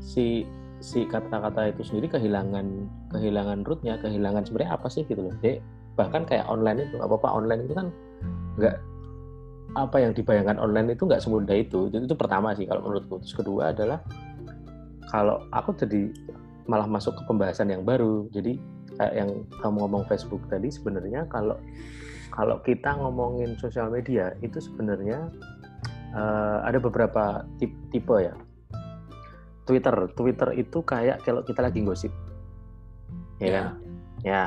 si 0.00 0.46
si 0.84 1.08
kata-kata 1.08 1.72
itu 1.72 1.80
sendiri 1.80 2.12
kehilangan 2.12 2.66
kehilangan 3.08 3.64
rootnya 3.64 3.96
kehilangan 4.00 4.44
sebenarnya 4.44 4.72
apa 4.76 4.88
sih 4.88 5.02
gitu 5.08 5.20
loh. 5.26 5.34
Dek, 5.40 5.64
bahkan 5.96 6.28
kayak 6.28 6.44
online 6.48 6.88
itu 6.88 6.96
apa 7.00 7.16
apa 7.16 7.28
online 7.28 7.64
itu 7.64 7.74
kan 7.76 7.88
nggak 8.60 8.76
apa 9.74 9.96
yang 9.98 10.14
dibayangkan 10.14 10.58
online 10.62 10.94
itu 10.94 11.06
nggak 11.06 11.22
semudah 11.22 11.56
itu. 11.58 11.90
Jadi 11.90 12.06
itu 12.06 12.16
pertama 12.16 12.54
sih 12.54 12.66
kalau 12.66 12.86
menurutku. 12.86 13.18
Terus 13.22 13.34
kedua 13.34 13.74
adalah 13.74 13.98
kalau 15.10 15.42
aku 15.50 15.74
jadi 15.74 16.10
malah 16.70 16.86
masuk 16.86 17.18
ke 17.18 17.22
pembahasan 17.26 17.70
yang 17.74 17.82
baru. 17.82 18.30
Jadi 18.30 18.58
kayak 18.94 19.14
yang 19.18 19.30
kamu 19.58 19.76
ngomong 19.84 20.06
Facebook 20.06 20.42
tadi 20.46 20.70
sebenarnya 20.70 21.26
kalau 21.26 21.58
kalau 22.30 22.58
kita 22.62 22.94
ngomongin 22.98 23.58
sosial 23.58 23.90
media 23.90 24.34
itu 24.42 24.62
sebenarnya 24.62 25.30
eh, 26.14 26.58
ada 26.62 26.78
beberapa 26.78 27.42
tip- 27.58 27.78
tipe 27.90 28.16
ya. 28.22 28.34
Twitter, 29.64 29.96
Twitter 30.12 30.48
itu 30.60 30.84
kayak 30.84 31.24
kalau 31.24 31.40
kita 31.40 31.64
lagi 31.64 31.80
gosip, 31.80 32.12
ya 33.40 33.48
kan? 33.48 33.66
Ya, 34.20 34.44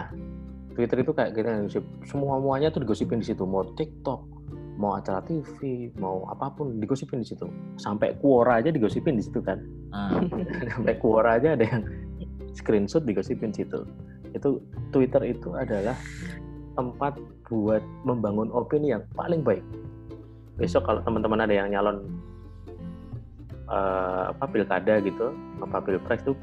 Twitter 0.78 1.02
itu 1.02 1.10
kayak 1.10 1.34
kita 1.34 1.66
gosip. 1.66 1.82
Semua 2.06 2.38
muanya 2.38 2.70
tuh 2.70 2.86
digosipin 2.86 3.26
di 3.26 3.34
situ. 3.34 3.42
Mau 3.42 3.66
TikTok, 3.74 4.37
mau 4.78 4.96
acara 4.96 5.20
TV, 5.26 5.90
mau 5.98 6.24
apa 6.30 6.54
pun 6.54 6.78
digosipin 6.78 7.26
di 7.26 7.28
situ. 7.28 7.50
Sampai 7.82 8.14
Quora 8.22 8.62
aja 8.62 8.70
digosipin 8.70 9.18
di 9.18 9.26
situ 9.26 9.42
kan. 9.42 9.58
Ah, 9.92 10.22
Sampai 10.78 10.96
Quora 11.02 11.42
aja 11.42 11.58
ada 11.58 11.66
yang 11.66 11.84
screenshot 12.54 13.04
digosipin 13.04 13.52
situ. 13.52 13.84
Itu 14.38 14.62
Twitter 14.94 15.26
itu 15.26 15.58
adalah 15.58 15.98
tempat 16.78 17.18
buat 17.50 17.82
membangun 18.06 18.54
opini 18.54 18.94
yang 18.94 19.04
paling 19.18 19.42
baik. 19.42 19.66
Besok 20.62 20.86
kalau 20.86 21.02
teman-teman 21.02 21.42
ada 21.42 21.54
yang 21.54 21.74
nyalon 21.74 22.06
eh, 23.70 24.24
apa 24.30 24.46
pilkada 24.46 25.02
gitu, 25.02 25.34
apa 25.62 25.82
pilpres 25.82 26.22
tuh, 26.22 26.38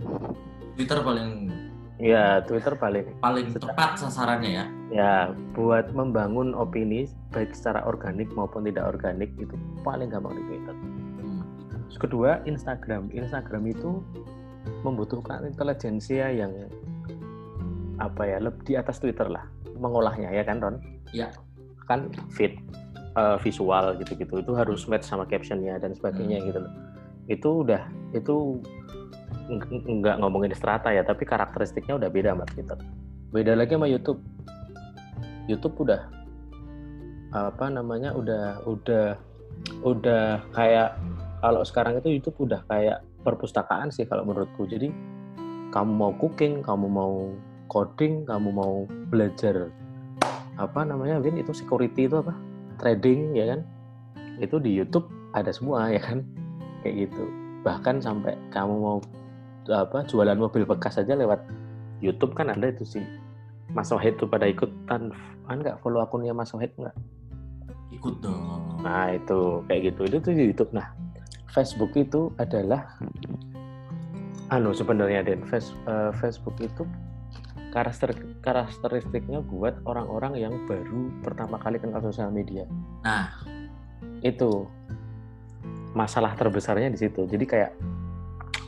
Twitter 0.74 0.98
paling 1.02 1.50
ya 2.02 2.42
Twitter 2.42 2.74
paling 2.74 3.06
paling 3.22 3.54
tepat 3.54 3.94
sasarannya 4.02 4.50
ya. 4.50 4.64
ya 4.90 5.12
buat 5.54 5.94
membangun 5.94 6.50
opini 6.54 7.06
baik 7.30 7.54
secara 7.54 7.86
organik 7.86 8.26
maupun 8.34 8.66
tidak 8.66 8.98
organik 8.98 9.30
itu 9.38 9.54
paling 9.86 10.10
gampang 10.10 10.34
di 10.34 10.42
Twitter. 10.50 10.74
Hmm. 10.74 11.42
Terus 11.86 11.98
kedua 12.02 12.42
Instagram. 12.50 13.14
Instagram 13.14 13.70
itu 13.70 14.02
membutuhkan 14.82 15.46
intelijensia 15.46 16.32
yang 16.34 16.50
apa 18.02 18.26
ya 18.26 18.42
lebih 18.42 18.62
di 18.66 18.74
atas 18.74 18.98
Twitter 18.98 19.30
lah 19.30 19.46
mengolahnya 19.78 20.34
ya 20.34 20.42
kan 20.42 20.58
Ron? 20.58 20.76
Ya. 21.14 21.30
Kan 21.86 22.10
fit 22.34 22.58
eh, 23.14 23.36
visual 23.38 23.94
gitu-gitu 24.02 24.42
itu 24.42 24.52
harus 24.58 24.82
match 24.90 25.06
sama 25.06 25.28
captionnya 25.30 25.78
dan 25.78 25.94
sebagainya 25.94 26.42
gitu 26.42 26.58
loh. 26.58 26.72
Itu 27.30 27.50
udah 27.62 27.86
itu 28.10 28.58
nggak 29.44 30.16
ngomongin 30.20 30.52
strata 30.56 30.88
ya 30.88 31.04
tapi 31.04 31.28
karakteristiknya 31.28 32.00
udah 32.00 32.08
beda 32.08 32.32
sama 32.32 32.44
Twitter. 32.48 32.78
Beda 33.34 33.52
lagi 33.58 33.76
sama 33.76 33.88
YouTube. 33.90 34.20
YouTube 35.50 35.76
udah 35.84 36.08
apa 37.34 37.66
namanya 37.68 38.14
udah 38.14 38.62
udah 38.64 39.18
udah 39.84 40.40
kayak 40.54 40.96
kalau 41.44 41.60
sekarang 41.66 42.00
itu 42.00 42.20
YouTube 42.20 42.48
udah 42.48 42.64
kayak 42.70 43.04
perpustakaan 43.20 43.92
sih 43.92 44.08
kalau 44.08 44.24
menurutku. 44.24 44.64
Jadi 44.64 44.88
kamu 45.74 45.92
mau 45.92 46.12
cooking, 46.16 46.62
kamu 46.64 46.86
mau 46.88 47.34
coding, 47.68 48.24
kamu 48.24 48.48
mau 48.54 48.86
belajar 49.10 49.68
apa 50.54 50.86
namanya 50.86 51.18
Win 51.18 51.42
itu 51.42 51.50
security 51.50 52.06
itu 52.06 52.22
apa 52.22 52.30
trading 52.78 53.34
ya 53.34 53.54
kan 53.54 53.60
itu 54.38 54.58
di 54.62 54.70
YouTube 54.70 55.06
ada 55.34 55.50
semua 55.50 55.88
ya 55.94 56.02
kan 56.02 56.22
kayak 56.82 57.10
gitu 57.10 57.24
bahkan 57.66 57.98
sampai 57.98 58.36
kamu 58.54 58.74
mau 58.76 58.98
apa 59.72 60.04
jualan 60.04 60.36
mobil 60.36 60.68
bekas 60.68 61.00
aja 61.00 61.16
lewat 61.16 61.40
YouTube 62.04 62.36
kan 62.36 62.52
ada 62.52 62.68
itu 62.68 62.84
sih 62.84 63.04
Mas 63.72 63.88
Wahid 63.88 64.20
tuh 64.20 64.28
pada 64.28 64.44
ikutan 64.44 65.08
kan 65.48 65.56
nggak 65.60 65.80
follow 65.80 66.04
akunnya 66.04 66.36
Mas 66.36 66.52
Wahid 66.52 66.72
nggak 66.76 66.96
Ikut 67.94 68.20
dong. 68.20 68.82
Nah 68.82 69.14
itu 69.14 69.62
kayak 69.70 69.94
gitu 69.94 70.00
itu 70.10 70.16
tuh 70.18 70.32
di 70.34 70.44
YouTube. 70.50 70.72
Nah 70.74 70.90
Facebook 71.54 71.94
itu 71.94 72.34
adalah 72.42 72.98
anu 74.50 74.74
sebenarnya 74.74 75.22
Den 75.22 75.46
Face- 75.46 75.72
eh, 75.86 76.10
Facebook 76.18 76.58
itu 76.58 76.82
karakter 77.70 78.14
karakteristiknya 78.42 79.42
buat 79.42 79.78
orang-orang 79.86 80.38
yang 80.38 80.54
baru 80.66 81.10
pertama 81.22 81.58
kali 81.58 81.78
kenal 81.78 82.02
sosial 82.02 82.30
media. 82.34 82.66
Nah. 83.06 83.30
itu 84.24 84.64
masalah 85.92 86.32
terbesarnya 86.32 86.88
di 86.88 86.96
situ. 86.96 87.28
Jadi 87.28 87.44
kayak 87.44 87.76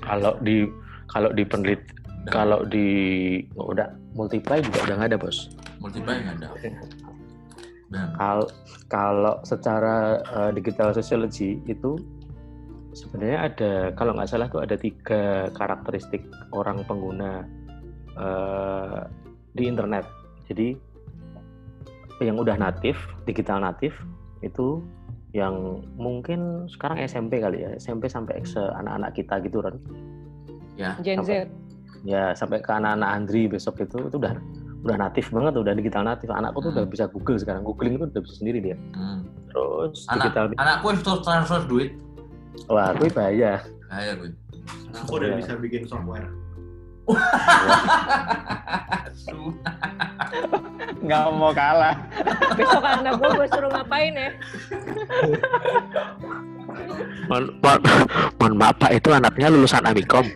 kalau 0.04 0.36
di 0.44 0.68
kalau 1.10 1.30
di 1.32 1.44
penelit 1.46 1.82
kalau 2.26 2.66
di 2.66 2.88
oh, 3.54 3.70
udah 3.70 3.86
multiply 4.18 4.58
juga 4.58 4.78
udah 4.90 4.94
nggak 4.98 5.10
ada 5.14 5.18
bos. 5.18 5.38
multiply 5.78 6.18
nggak 6.18 6.36
ada. 6.42 6.48
Dan 7.86 8.06
Kalau 8.18 8.46
kalau 8.90 9.34
secara 9.46 10.18
eh, 10.18 10.50
digital 10.58 10.90
sociology 10.90 11.62
itu 11.70 11.94
sebenarnya 12.90 13.38
ada 13.46 13.72
kalau 13.94 14.18
nggak 14.18 14.26
salah 14.26 14.50
tuh 14.50 14.66
ada 14.66 14.74
tiga 14.74 15.46
karakteristik 15.54 16.26
orang 16.50 16.82
pengguna 16.82 17.46
eh, 18.18 19.00
di 19.54 19.62
internet. 19.70 20.04
Jadi 20.50 20.74
yang 22.26 22.40
udah 22.40 22.58
natif, 22.58 22.96
digital 23.28 23.62
natif 23.62 23.94
itu 24.42 24.82
yang 25.36 25.84
mungkin 26.00 26.64
sekarang 26.66 27.04
SMP 27.04 27.38
kali 27.44 27.60
ya, 27.60 27.70
SMP 27.76 28.08
sampai 28.08 28.40
ke 28.40 28.62
anak-anak 28.82 29.12
kita 29.14 29.34
gitu 29.44 29.60
kan. 29.60 29.76
Gen 31.00 31.22
Z. 31.22 31.46
Ya 32.02 32.32
sampai 32.32 32.58
ke 32.58 32.68
anak-anak 32.68 33.08
Andri 33.10 33.46
besok 33.46 33.80
itu 33.80 34.00
itu 34.00 34.14
udah 34.14 34.34
udah 34.82 34.96
natif 34.96 35.28
banget, 35.28 35.56
udah 35.56 35.72
digital 35.72 36.02
natif. 36.02 36.28
Anakku 36.28 36.60
tuh 36.60 36.70
udah 36.70 36.80
Hmm. 36.80 36.88
bisa 36.88 37.04
Google 37.08 37.36
sekarang, 37.36 37.62
googling 37.62 37.94
itu 37.94 38.06
udah 38.06 38.22
bisa 38.22 38.34
sendiri 38.36 38.58
dia. 38.62 38.76
hmm. 38.92 39.20
Terus 39.48 40.04
anak 40.06 40.24
digital, 40.24 40.44
anakku 40.54 40.86
terus 40.96 41.20
transfer 41.20 41.60
duit. 41.64 41.90
wah 42.66 42.92
gue 42.92 43.08
bahaya. 43.08 43.60
Kayak 43.86 44.12
gue. 44.16 44.28
Aku 44.96 45.12
udah 45.16 45.28
Iya. 45.28 45.36
bisa 45.36 45.52
bikin 45.56 45.84
software. 45.84 46.28
Nggak 50.98 51.22
mau 51.32 51.52
kalah. 51.52 51.94
Besok 52.58 52.82
anak 52.82 53.14
gue 53.14 53.28
gue 53.32 53.46
suruh 53.48 53.70
ngapain 53.70 54.12
ya? 54.12 54.30
Mohon, 57.26 57.44
mohon, 57.62 57.80
mohon 58.38 58.54
maaf 58.54 58.76
Pak, 58.78 58.92
itu 58.94 59.08
anaknya 59.10 59.48
lulusan 59.50 59.82
Amikom. 59.82 60.26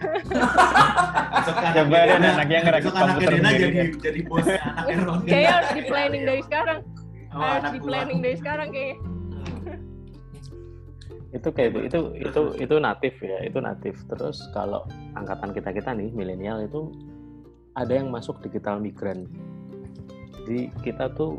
Coba 1.40 1.60
ada 1.72 1.82
Dena- 1.86 2.34
anak 2.36 2.48
yang 2.50 2.62
ngerakit 2.66 2.92
komputer 2.92 3.32
sendiri, 3.38 3.62
jadi 3.62 3.82
jadi 3.98 4.20
bosnya 4.26 4.60
anak 4.60 4.84
Erron. 4.90 5.18
Kayaknya 5.30 5.50
harus 5.50 5.70
di 5.70 5.82
planning 5.86 6.22
dari 6.26 6.42
sekarang. 6.44 6.78
Oh, 7.30 7.38
harus 7.38 7.58
anak 7.62 7.72
di 7.72 7.80
planning 7.80 8.18
dari 8.20 8.36
sekarang 8.36 8.68
kayaknya. 8.74 8.96
itu 11.36 11.48
kayak 11.54 11.70
itu, 11.70 11.78
itu 11.86 12.00
itu 12.26 12.40
itu 12.58 12.74
natif 12.82 13.14
ya, 13.22 13.38
itu 13.46 13.58
natif. 13.62 13.94
Terus 14.10 14.38
kalau 14.50 14.84
angkatan 15.14 15.50
kita 15.54 15.70
kita 15.70 15.90
nih 15.94 16.10
milenial 16.10 16.58
itu 16.66 16.90
ada 17.78 17.92
yang 17.94 18.10
masuk 18.10 18.42
digital 18.42 18.82
migran. 18.82 19.30
Jadi 20.44 20.74
kita 20.82 21.14
tuh 21.14 21.38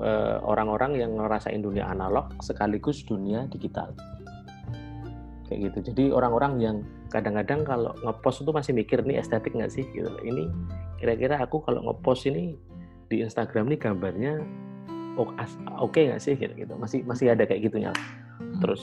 eh, 0.00 0.38
orang-orang 0.40 0.96
yang 0.96 1.12
ngerasain 1.20 1.60
dunia 1.60 1.84
analog 1.92 2.32
sekaligus 2.40 3.04
dunia 3.04 3.44
digital. 3.52 3.92
Kayak 5.46 5.70
gitu. 5.70 5.92
Jadi 5.92 6.04
orang-orang 6.10 6.52
yang 6.58 6.76
kadang-kadang 7.08 7.62
kalau 7.62 7.92
ngepost 8.02 8.42
itu 8.42 8.50
masih 8.50 8.72
mikir 8.74 9.02
nih 9.06 9.22
estetik 9.22 9.54
nggak 9.54 9.70
sih 9.70 9.86
gitu. 9.94 10.10
Ini 10.22 10.50
kira-kira 10.98 11.38
aku 11.38 11.62
kalau 11.62 11.86
ngepost 11.86 12.26
ini 12.26 12.58
di 13.06 13.22
Instagram 13.22 13.70
nih 13.70 13.78
gambarnya 13.78 14.42
oke 15.78 15.96
nggak 15.96 16.20
sih 16.20 16.34
gitu, 16.34 16.52
gitu. 16.54 16.74
Masih 16.74 17.06
masih 17.06 17.30
ada 17.30 17.46
kayak 17.46 17.70
gitunya. 17.70 17.94
Terus 18.58 18.82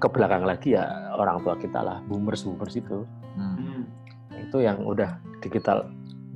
ke 0.00 0.08
belakang 0.08 0.48
lagi 0.48 0.74
ya 0.74 1.12
orang 1.14 1.44
tua 1.44 1.54
kita 1.60 1.84
lah 1.84 2.00
boomers 2.08 2.42
boomers 2.48 2.74
itu 2.80 3.04
Hmm. 3.30 3.54
Hmm. 3.54 3.84
itu 4.42 4.58
yang 4.58 4.82
udah 4.82 5.22
digital 5.38 5.86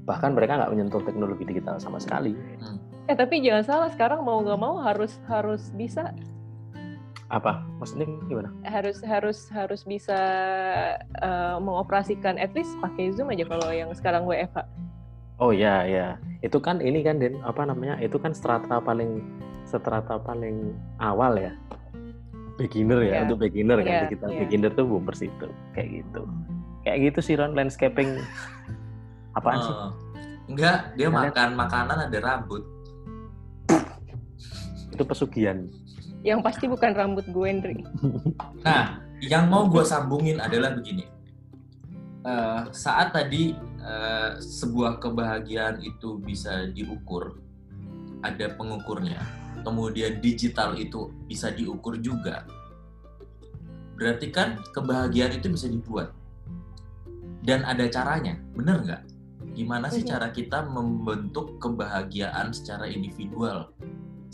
bahkan 0.07 0.31
mereka 0.31 0.63
nggak 0.63 0.71
menyentuh 0.71 1.03
teknologi 1.03 1.43
digital 1.43 1.75
sama 1.83 1.99
sekali 1.99 2.39
Eh 3.05 3.13
tapi 3.13 3.45
jangan 3.45 3.65
salah 3.67 3.89
sekarang 3.93 4.25
mau 4.25 4.41
nggak 4.41 4.57
mau 4.57 4.81
harus 4.81 5.21
harus 5.29 5.69
bisa 5.77 6.17
apa? 7.27 7.65
Maksudnya 7.79 8.07
gimana? 8.25 8.49
Harus 8.63 9.01
harus 9.01 9.39
harus 9.49 9.81
bisa 9.83 10.19
eh, 11.01 11.57
mengoperasikan 11.59 12.37
at 12.37 12.53
least 12.53 12.77
pakai 12.79 13.11
Zoom 13.11 13.31
aja 13.31 13.45
kalau 13.45 13.69
yang 13.69 13.91
sekarang 13.93 14.25
WFH. 14.25 14.65
oh 15.35 15.51
ya 15.51 15.83
ya 15.83 16.15
itu 16.47 16.63
kan 16.63 16.79
ini 16.79 17.03
kan 17.03 17.19
Den 17.19 17.43
apa 17.43 17.67
namanya? 17.67 17.99
Itu 17.99 18.17
kan 18.17 18.31
strata 18.31 18.79
paling 18.79 19.19
strata 19.65 20.15
paling 20.17 20.71
awal 20.99 21.35
ya. 21.35 21.51
Beginner 22.55 23.03
ya 23.03 23.13
Iya. 23.13 23.21
untuk 23.27 23.39
beginner 23.43 23.79
kan. 23.81 23.91
Iya, 23.91 24.01
digital 24.07 24.29
iya. 24.31 24.41
beginner 24.47 24.71
tuh 24.71 24.87
boomers 24.87 25.21
itu 25.21 25.47
kayak 25.75 25.89
gitu. 25.91 26.23
Kayak 26.87 26.99
gitu 27.11 27.19
sih 27.21 27.35
Ron 27.35 27.59
landscaping. 27.59 28.15
Apaan 29.37 29.59
sih? 29.59 29.75
Oh. 29.75 29.91
Enggak, 30.47 30.95
dia 30.95 31.09
Kalian- 31.11 31.33
makan 31.35 31.49
makanan 31.59 31.99
ada 32.07 32.19
rambut. 32.21 32.63
itu 34.87 35.03
pesugihan 35.03 35.67
Yang 36.25 36.41
pasti 36.41 36.65
bukan 36.67 36.97
rambut 36.97 37.29
gue, 37.29 37.49
Ndri. 37.53 37.79
Nah, 38.65 39.05
yang 39.21 39.53
mau 39.53 39.69
gue 39.69 39.85
sambungin 39.85 40.41
adalah 40.41 40.73
begini. 40.73 41.05
Eh, 42.25 42.63
saat 42.73 43.13
tadi 43.13 43.53
eh, 43.85 44.31
sebuah 44.41 44.97
kebahagiaan 45.05 45.85
itu 45.85 46.17
bisa 46.17 46.65
diukur, 46.73 47.37
ada 48.25 48.57
pengukurnya. 48.57 49.21
Kemudian 49.61 50.25
digital 50.25 50.81
itu 50.81 51.13
bisa 51.29 51.53
diukur 51.53 52.01
juga. 52.01 52.49
Berarti 54.01 54.33
kan 54.33 54.65
kebahagiaan 54.73 55.37
itu 55.37 55.53
bisa 55.53 55.69
dibuat. 55.69 56.17
Dan 57.45 57.61
ada 57.69 57.85
caranya, 57.93 58.41
bener 58.57 58.81
nggak? 58.81 59.03
Gimana 59.53 59.93
sih 59.93 60.01
cara 60.01 60.33
kita 60.33 60.65
membentuk 60.65 61.61
kebahagiaan 61.61 62.57
secara 62.57 62.89
individual 62.89 63.69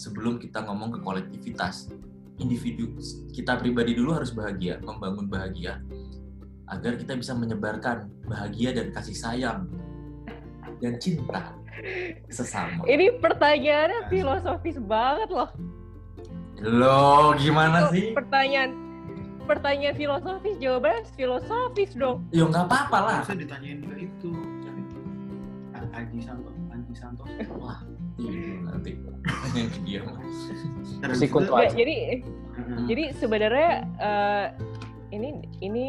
sebelum 0.01 0.41
kita 0.41 0.65
ngomong 0.65 0.97
ke 0.97 0.99
kolektivitas? 1.05 1.93
Individu 2.41 2.97
kita 3.37 3.61
pribadi 3.61 3.93
dulu 3.93 4.17
harus 4.17 4.33
bahagia, 4.33 4.81
membangun 4.81 5.29
bahagia 5.29 5.77
agar 6.73 6.97
kita 6.97 7.13
bisa 7.21 7.37
menyebarkan 7.37 8.09
bahagia 8.25 8.73
dan 8.73 8.89
kasih 8.97 9.13
sayang 9.13 9.69
dan 10.81 10.97
cinta 10.97 11.53
sesama. 12.33 12.81
Ini 12.89 13.21
pertanyaannya 13.21 14.09
filosofis 14.09 14.81
banget 14.81 15.29
loh. 15.29 15.53
Lo 16.65 17.37
gimana 17.37 17.93
sih? 17.93 18.17
Pertanyaan 18.17 18.73
pertanyaan 19.45 19.97
filosofis 20.01 20.57
jawabannya 20.57 21.05
filosofis 21.13 21.93
dong. 21.93 22.25
Ya 22.33 22.49
nggak 22.49 22.65
apa-apa 22.73 22.99
lah. 23.05 23.15
Harusnya 23.21 23.45
ditanyain 23.45 23.85
ke 23.85 23.95
itu. 24.01 24.33
Aji 25.91 26.23
Santo, 26.23 26.49
Aji 26.71 26.95
Santo. 26.95 27.23
Wah, 27.59 27.83
tidur 27.85 28.00
nanti. 28.67 28.91
Yang 29.57 29.77
dia 29.85 30.01
mah. 30.05 30.21
Dan 31.01 31.09
Sikut. 31.17 31.49
Ya, 31.49 31.69
jadi 31.73 31.97
Mm-mm. 32.57 32.85
jadi 32.89 33.05
sebenarnya 33.17 33.73
eh, 34.01 34.47
ini 35.17 35.29
ini 35.65 35.89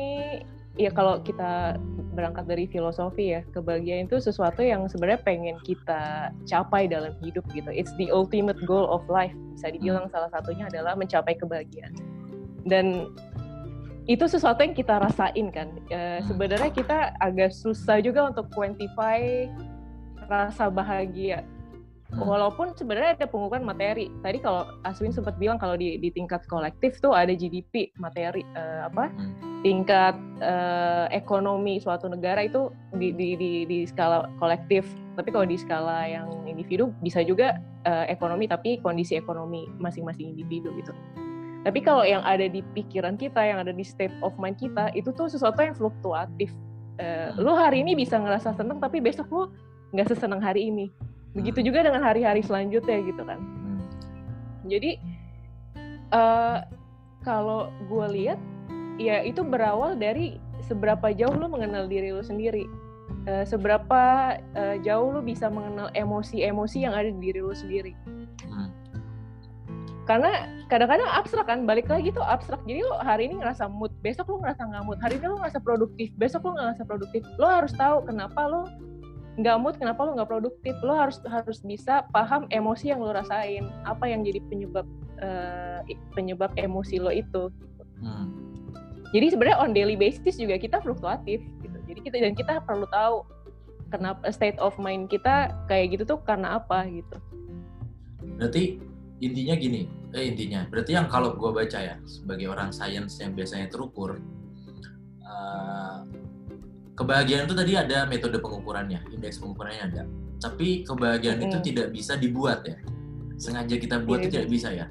ya 0.79 0.89
kalau 0.91 1.19
kita 1.21 1.75
berangkat 2.15 2.47
dari 2.47 2.67
filosofi 2.67 3.35
ya 3.35 3.41
kebahagiaan 3.55 4.07
itu 4.07 4.19
sesuatu 4.19 4.63
yang 4.63 4.87
sebenarnya 4.87 5.23
pengen 5.23 5.57
kita 5.63 6.31
capai 6.47 6.87
dalam 6.87 7.15
hidup 7.23 7.43
gitu 7.55 7.71
it's 7.71 7.91
the 7.99 8.07
ultimate 8.11 8.59
goal 8.67 8.87
of 8.87 9.03
life 9.11 9.35
bisa 9.55 9.71
dibilang 9.71 10.07
salah 10.11 10.31
satunya 10.31 10.67
adalah 10.67 10.95
mencapai 10.95 11.35
kebahagiaan 11.39 11.91
dan 12.67 13.11
itu 14.09 14.25
sesuatu 14.27 14.63
yang 14.63 14.75
kita 14.75 14.99
rasain 14.99 15.47
kan 15.53 15.71
Eh, 15.91 16.19
sebenarnya 16.27 16.71
kita 16.71 17.15
agak 17.19 17.51
susah 17.51 17.99
juga 18.03 18.31
untuk 18.31 18.47
quantify 18.51 19.47
rasa 20.27 20.71
bahagia 20.71 21.43
Hmm. 21.43 21.60
Walaupun 22.19 22.75
sebenarnya 22.75 23.15
ada 23.15 23.27
pengukuran 23.27 23.63
materi. 23.63 24.11
Tadi 24.19 24.43
kalau 24.43 24.67
Aswin 24.83 25.15
sempat 25.15 25.39
bilang 25.39 25.55
kalau 25.55 25.79
di, 25.79 25.95
di 25.95 26.11
tingkat 26.11 26.43
kolektif 26.51 26.99
tuh 26.99 27.15
ada 27.15 27.31
GDP 27.31 27.91
materi 27.99 28.43
eh, 28.55 28.83
apa 28.87 29.07
Hmm. 29.11 29.33
tingkat 29.61 30.15
eh, 30.41 31.05
ekonomi 31.13 31.77
suatu 31.77 32.09
negara 32.09 32.45
itu 32.45 32.73
di, 32.97 33.13
di, 33.13 33.37
di, 33.37 33.51
di 33.65 33.79
skala 33.85 34.25
kolektif. 34.41 34.87
Tapi 35.15 35.29
kalau 35.29 35.45
di 35.45 35.57
skala 35.59 36.07
yang 36.07 36.27
individu 36.49 36.89
bisa 37.03 37.21
juga 37.21 37.59
eh, 37.85 38.05
ekonomi 38.09 38.49
tapi 38.49 38.81
kondisi 38.81 39.15
ekonomi 39.15 39.69
masing-masing 39.77 40.33
individu 40.33 40.73
gitu. 40.79 40.93
Tapi 41.61 41.79
kalau 41.85 42.01
yang 42.01 42.25
ada 42.25 42.49
di 42.49 42.65
pikiran 42.73 43.21
kita, 43.21 43.37
yang 43.37 43.61
ada 43.61 43.69
di 43.69 43.85
state 43.85 44.13
of 44.25 44.33
mind 44.41 44.57
kita, 44.57 44.89
itu 44.97 45.13
tuh 45.13 45.29
sesuatu 45.29 45.61
yang 45.61 45.77
fluktuatif. 45.77 46.49
Eh, 46.97 47.29
lu 47.37 47.53
hari 47.53 47.85
ini 47.85 47.93
bisa 47.93 48.17
ngerasa 48.17 48.57
seneng, 48.57 48.81
tapi 48.81 48.97
besok 48.97 49.29
lu 49.29 49.43
nggak 49.93 50.09
seseneng 50.09 50.41
hari 50.41 50.73
ini. 50.73 50.89
Begitu 51.31 51.71
juga 51.71 51.85
dengan 51.87 52.03
hari-hari 52.03 52.43
selanjutnya 52.43 52.99
gitu 53.07 53.21
kan. 53.23 53.39
Hmm. 53.39 53.81
Jadi 54.67 54.99
eh 56.11 56.57
kalau 57.23 57.71
gue 57.87 58.07
lihat 58.17 58.39
ya 58.99 59.23
itu 59.23 59.41
berawal 59.45 59.95
dari 59.95 60.41
seberapa 60.65 61.13
jauh 61.15 61.33
lu 61.33 61.47
mengenal 61.47 61.87
diri 61.87 62.11
lu 62.11 62.21
sendiri. 62.21 62.67
Eh, 63.29 63.45
seberapa 63.45 64.33
eh, 64.57 64.81
jauh 64.81 65.13
lu 65.13 65.21
bisa 65.21 65.51
mengenal 65.51 65.93
emosi-emosi 65.93 66.77
yang 66.83 66.93
ada 66.97 67.09
di 67.11 67.19
diri 67.19 67.39
lu 67.39 67.53
sendiri. 67.53 67.93
Hmm. 68.01 68.67
karena 70.09 70.49
kadang-kadang 70.67 71.07
abstrak 71.07 71.45
kan 71.47 71.63
balik 71.63 71.87
lagi 71.87 72.09
tuh 72.11 72.25
abstrak 72.25 72.59
jadi 72.65 72.83
lo 72.83 72.99
hari 72.99 73.29
ini 73.29 73.39
ngerasa 73.39 73.69
mood 73.69 73.93
besok 74.01 74.27
lo 74.33 74.43
ngerasa 74.43 74.65
nggak 74.67 74.83
mood 74.83 74.99
hari 74.99 75.21
ini 75.21 75.29
lo 75.29 75.37
ngerasa 75.39 75.59
produktif 75.61 76.09
besok 76.17 76.41
lo 76.47 76.57
nggak 76.57 76.65
ngerasa 76.73 76.83
produktif 76.89 77.21
lo 77.37 77.47
harus 77.47 77.71
tahu 77.77 78.03
kenapa 78.03 78.41
lo 78.49 78.67
nggak 79.41 79.57
mood 79.57 79.75
kenapa 79.81 80.05
lo 80.05 80.13
nggak 80.15 80.29
produktif? 80.29 80.77
Lo 80.85 80.93
harus 80.93 81.17
harus 81.25 81.59
bisa 81.65 82.05
paham 82.13 82.45
emosi 82.53 82.93
yang 82.93 83.01
lo 83.01 83.11
rasain. 83.11 83.67
Apa 83.83 84.07
yang 84.07 84.21
jadi 84.21 84.39
penyebab 84.47 84.85
uh, 85.21 85.81
penyebab 86.13 86.51
emosi 86.57 86.97
lo 86.99 87.13
itu 87.13 87.49
hmm. 88.01 88.25
jadi 89.13 89.33
sebenarnya 89.33 89.57
on 89.61 89.71
daily 89.71 89.95
basis 89.95 90.37
juga 90.37 90.57
kita 90.57 90.81
fluktuatif 90.81 91.39
gitu. 91.61 91.77
Jadi 91.87 91.99
kita 92.01 92.17
dan 92.19 92.33
kita 92.33 92.53
perlu 92.65 92.87
tahu 92.89 93.23
kenapa 93.91 94.31
state 94.31 94.57
of 94.57 94.75
mind 94.79 95.11
kita 95.11 95.51
kayak 95.67 95.95
gitu 95.95 96.03
tuh 96.15 96.19
karena 96.23 96.57
apa 96.59 96.87
gitu. 96.89 97.17
Berarti 98.39 98.79
intinya 99.21 99.55
gini 99.55 99.81
eh 100.11 100.25
intinya. 100.27 100.65
Berarti 100.67 100.91
yang 100.97 101.07
kalau 101.07 101.35
gue 101.35 101.51
baca 101.51 101.79
ya 101.79 101.95
sebagai 102.07 102.51
orang 102.51 102.73
sains 102.73 103.19
yang 103.21 103.35
biasanya 103.37 103.69
terukur 103.69 104.19
uh, 105.23 106.03
kebahagiaan 106.95 107.47
itu 107.47 107.55
tadi 107.55 107.73
ada 107.77 108.03
metode 108.07 108.37
pengukurannya 108.39 109.01
indeks 109.11 109.39
pengukurannya 109.39 109.83
ada. 109.91 110.03
Tapi 110.41 110.83
kebahagiaan 110.83 111.37
hmm. 111.39 111.47
itu 111.47 111.57
tidak 111.71 111.87
bisa 111.93 112.13
dibuat 112.17 112.65
ya. 112.65 112.77
Sengaja 113.37 113.75
kita 113.77 114.01
buat 114.01 114.21
itu 114.21 114.27
iya, 114.29 114.33
tidak 114.41 114.47
bisa 114.49 114.69
ya? 114.73 114.85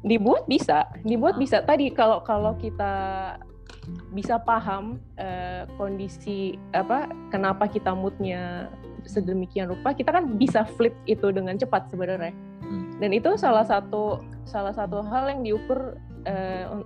Dibuat 0.00 0.44
bisa 0.46 0.86
dibuat 1.02 1.36
ah. 1.36 1.40
bisa. 1.40 1.56
Tadi 1.62 1.90
kalau 1.94 2.22
kalau 2.22 2.54
kita 2.58 2.92
bisa 4.14 4.38
paham 4.42 4.98
uh, 5.18 5.64
kondisi 5.78 6.58
apa 6.74 7.10
kenapa 7.30 7.66
kita 7.70 7.94
moodnya 7.94 8.68
sedemikian 9.08 9.72
rupa 9.72 9.96
kita 9.96 10.12
kan 10.12 10.36
bisa 10.36 10.66
flip 10.76 10.92
itu 11.08 11.30
dengan 11.32 11.56
cepat 11.56 11.88
sebenarnya. 11.90 12.34
Dan 13.00 13.10
itu 13.16 13.34
salah 13.34 13.64
satu 13.66 14.22
salah 14.46 14.70
satu 14.70 15.02
hal 15.02 15.32
yang 15.32 15.40
diukur 15.42 15.98
uh, 16.26 16.84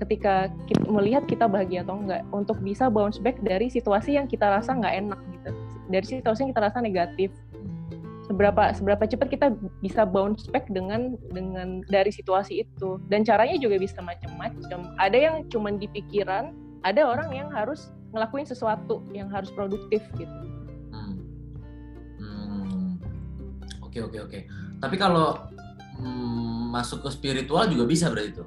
ketika 0.00 0.48
kita 0.68 0.84
melihat 0.88 1.24
kita 1.28 1.44
bahagia 1.48 1.84
atau 1.84 2.00
enggak 2.00 2.22
untuk 2.32 2.56
bisa 2.60 2.88
bounce 2.88 3.20
back 3.20 3.40
dari 3.44 3.68
situasi 3.68 4.16
yang 4.16 4.28
kita 4.28 4.46
rasa 4.48 4.76
nggak 4.76 4.94
enak 5.06 5.20
gitu 5.36 5.50
dari 5.90 6.06
situasi 6.06 6.46
yang 6.46 6.50
kita 6.54 6.64
rasa 6.70 6.78
negatif 6.80 7.30
seberapa 8.30 8.70
seberapa 8.70 9.04
cepat 9.10 9.28
kita 9.28 9.46
bisa 9.82 10.06
bounce 10.06 10.46
back 10.54 10.70
dengan 10.70 11.18
dengan 11.34 11.82
dari 11.90 12.14
situasi 12.14 12.62
itu 12.62 13.02
dan 13.10 13.26
caranya 13.26 13.58
juga 13.58 13.76
bisa 13.76 13.98
macam-macam 13.98 14.94
ada 15.02 15.18
yang 15.18 15.36
cuma 15.50 15.74
di 15.74 15.90
pikiran 15.90 16.54
ada 16.86 17.04
orang 17.04 17.34
yang 17.34 17.50
harus 17.50 17.90
ngelakuin 18.14 18.46
sesuatu 18.46 19.02
yang 19.10 19.26
harus 19.28 19.50
produktif 19.50 20.00
gitu 20.14 20.36
hmm. 20.94 21.18
Hmm. 22.22 22.96
oke 23.82 23.98
oke 23.98 24.18
oke 24.30 24.38
tapi 24.80 24.96
kalau 24.96 25.36
hmm, 26.00 26.72
masuk 26.72 27.04
ke 27.04 27.08
spiritual 27.12 27.68
juga 27.68 27.84
bisa 27.84 28.08
berarti 28.08 28.32
itu? 28.32 28.44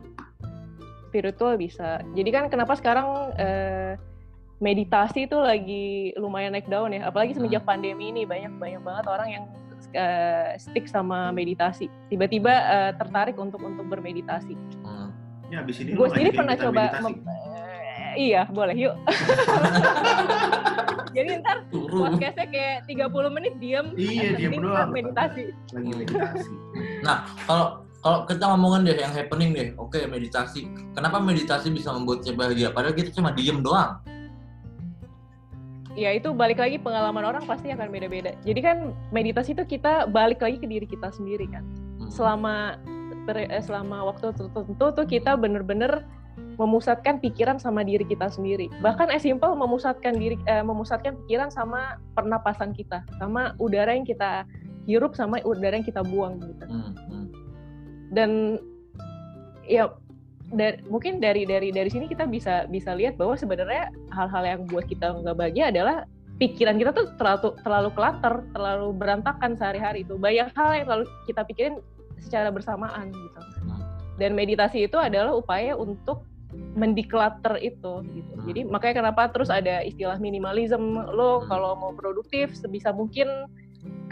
Spiritual 1.14 1.62
bisa. 1.62 2.02
Jadi 2.18 2.30
kan 2.34 2.50
kenapa 2.50 2.74
sekarang 2.74 3.38
eh, 3.38 3.94
meditasi 4.58 5.30
itu 5.30 5.38
lagi 5.38 6.16
lumayan 6.18 6.58
naik 6.58 6.66
daun 6.66 6.96
ya, 6.96 7.06
apalagi 7.06 7.38
semenjak 7.38 7.62
hmm. 7.62 7.70
pandemi 7.70 8.10
ini 8.10 8.26
banyak 8.26 8.58
banyak 8.58 8.82
banget 8.82 9.06
orang 9.06 9.30
yang 9.30 9.46
uh, 9.94 10.56
stick 10.56 10.88
sama 10.88 11.30
meditasi. 11.36 11.92
Tiba-tiba 12.08 12.50
uh, 12.50 12.92
tertarik 12.96 13.36
untuk 13.36 13.60
untuk 13.60 13.86
bermeditasi. 13.92 14.56
Hmm. 14.82 15.12
Ya, 15.52 15.62
abis 15.62 15.84
ini 15.84 15.94
gue 15.94 16.08
sendiri 16.10 16.32
pernah 16.34 16.56
coba. 16.58 16.84
iya, 18.18 18.48
boleh 18.50 18.74
yuk. 18.74 18.96
Jadi 21.14 21.30
ntar 21.46 21.62
podcastnya 21.70 22.48
kayak 22.50 22.90
30 22.90 23.36
menit 23.38 23.54
diam. 23.62 23.94
Iya, 23.94 24.34
diam 24.34 24.66
doang. 24.66 24.90
Meditasi. 24.90 25.54
Lagi 25.78 25.92
meditasi. 25.94 26.54
Nah, 27.06 27.30
kalau 27.46 27.83
kalau 28.04 28.28
kita 28.28 28.44
ngomongin 28.52 28.92
deh 28.92 29.00
yang 29.00 29.16
happening 29.16 29.56
deh, 29.56 29.72
oke 29.80 29.96
okay, 29.96 30.04
meditasi. 30.04 30.68
Kenapa 30.92 31.24
meditasi 31.24 31.72
bisa 31.72 31.96
membuat 31.96 32.28
saya 32.28 32.36
bahagia? 32.36 32.76
Padahal 32.76 33.00
kita 33.00 33.16
cuma 33.16 33.32
diem 33.32 33.64
doang. 33.64 34.04
Ya 35.96 36.12
itu 36.12 36.36
balik 36.36 36.60
lagi 36.60 36.76
pengalaman 36.76 37.24
orang 37.24 37.48
pasti 37.48 37.72
akan 37.72 37.88
beda-beda. 37.88 38.36
Jadi 38.44 38.60
kan 38.60 38.92
meditasi 39.16 39.56
itu 39.56 39.64
kita 39.64 40.12
balik 40.12 40.44
lagi 40.44 40.60
ke 40.60 40.68
diri 40.68 40.84
kita 40.84 41.16
sendiri 41.16 41.48
kan. 41.48 41.64
Hmm. 42.04 42.12
Selama 42.12 42.76
eh, 43.32 43.64
selama 43.64 44.12
waktu 44.12 44.36
tertentu 44.36 44.86
tuh 44.92 45.08
kita 45.08 45.40
bener-bener 45.40 46.04
memusatkan 46.60 47.24
pikiran 47.24 47.56
sama 47.56 47.88
diri 47.88 48.04
kita 48.04 48.28
sendiri. 48.28 48.68
Bahkan 48.84 49.16
as 49.16 49.24
simple 49.24 49.56
memusatkan 49.56 50.20
diri 50.20 50.36
eh, 50.52 50.60
memusatkan 50.60 51.16
pikiran 51.24 51.56
sama 51.56 52.04
pernapasan 52.20 52.76
kita, 52.76 53.00
sama 53.16 53.56
udara 53.64 53.96
yang 53.96 54.04
kita 54.04 54.44
hirup 54.92 55.16
sama 55.16 55.40
udara 55.48 55.80
yang 55.80 55.88
kita 55.88 56.04
buang 56.04 56.44
gitu. 56.44 56.66
Hmm, 56.68 56.92
hmm. 57.08 57.43
Dan 58.14 58.62
ya 59.66 59.90
dari, 60.54 60.78
mungkin 60.86 61.18
dari 61.18 61.50
dari 61.50 61.74
dari 61.74 61.90
sini 61.90 62.06
kita 62.06 62.30
bisa 62.30 62.70
bisa 62.70 62.94
lihat 62.94 63.18
bahwa 63.18 63.34
sebenarnya 63.34 63.90
hal-hal 64.14 64.44
yang 64.46 64.62
buat 64.70 64.86
kita 64.86 65.18
nggak 65.26 65.38
bahagia 65.38 65.74
adalah 65.74 66.06
pikiran 66.38 66.78
kita 66.78 66.94
tuh 66.94 67.10
terlalu 67.18 67.58
terlalu 67.66 67.90
clutter, 67.98 68.34
terlalu 68.54 68.88
berantakan 68.94 69.58
sehari-hari 69.58 70.06
itu. 70.06 70.16
Banyak 70.18 70.54
hal 70.54 70.70
yang 70.78 70.86
terlalu 70.86 71.06
kita 71.26 71.42
pikirin 71.50 71.76
secara 72.22 72.54
bersamaan 72.54 73.10
gitu. 73.10 73.42
Dan 74.22 74.38
meditasi 74.38 74.86
itu 74.86 74.96
adalah 75.02 75.34
upaya 75.34 75.74
untuk 75.74 76.30
mendiklater 76.78 77.58
itu 77.62 78.06
gitu. 78.14 78.34
Hmm. 78.38 78.46
Jadi 78.50 78.62
makanya 78.70 78.96
kenapa 79.06 79.30
terus 79.34 79.50
ada 79.50 79.82
istilah 79.82 80.18
minimalism 80.22 80.82
lo 81.14 81.42
hmm. 81.42 81.50
kalau 81.50 81.78
mau 81.78 81.92
produktif 81.94 82.54
sebisa 82.54 82.94
mungkin 82.94 83.26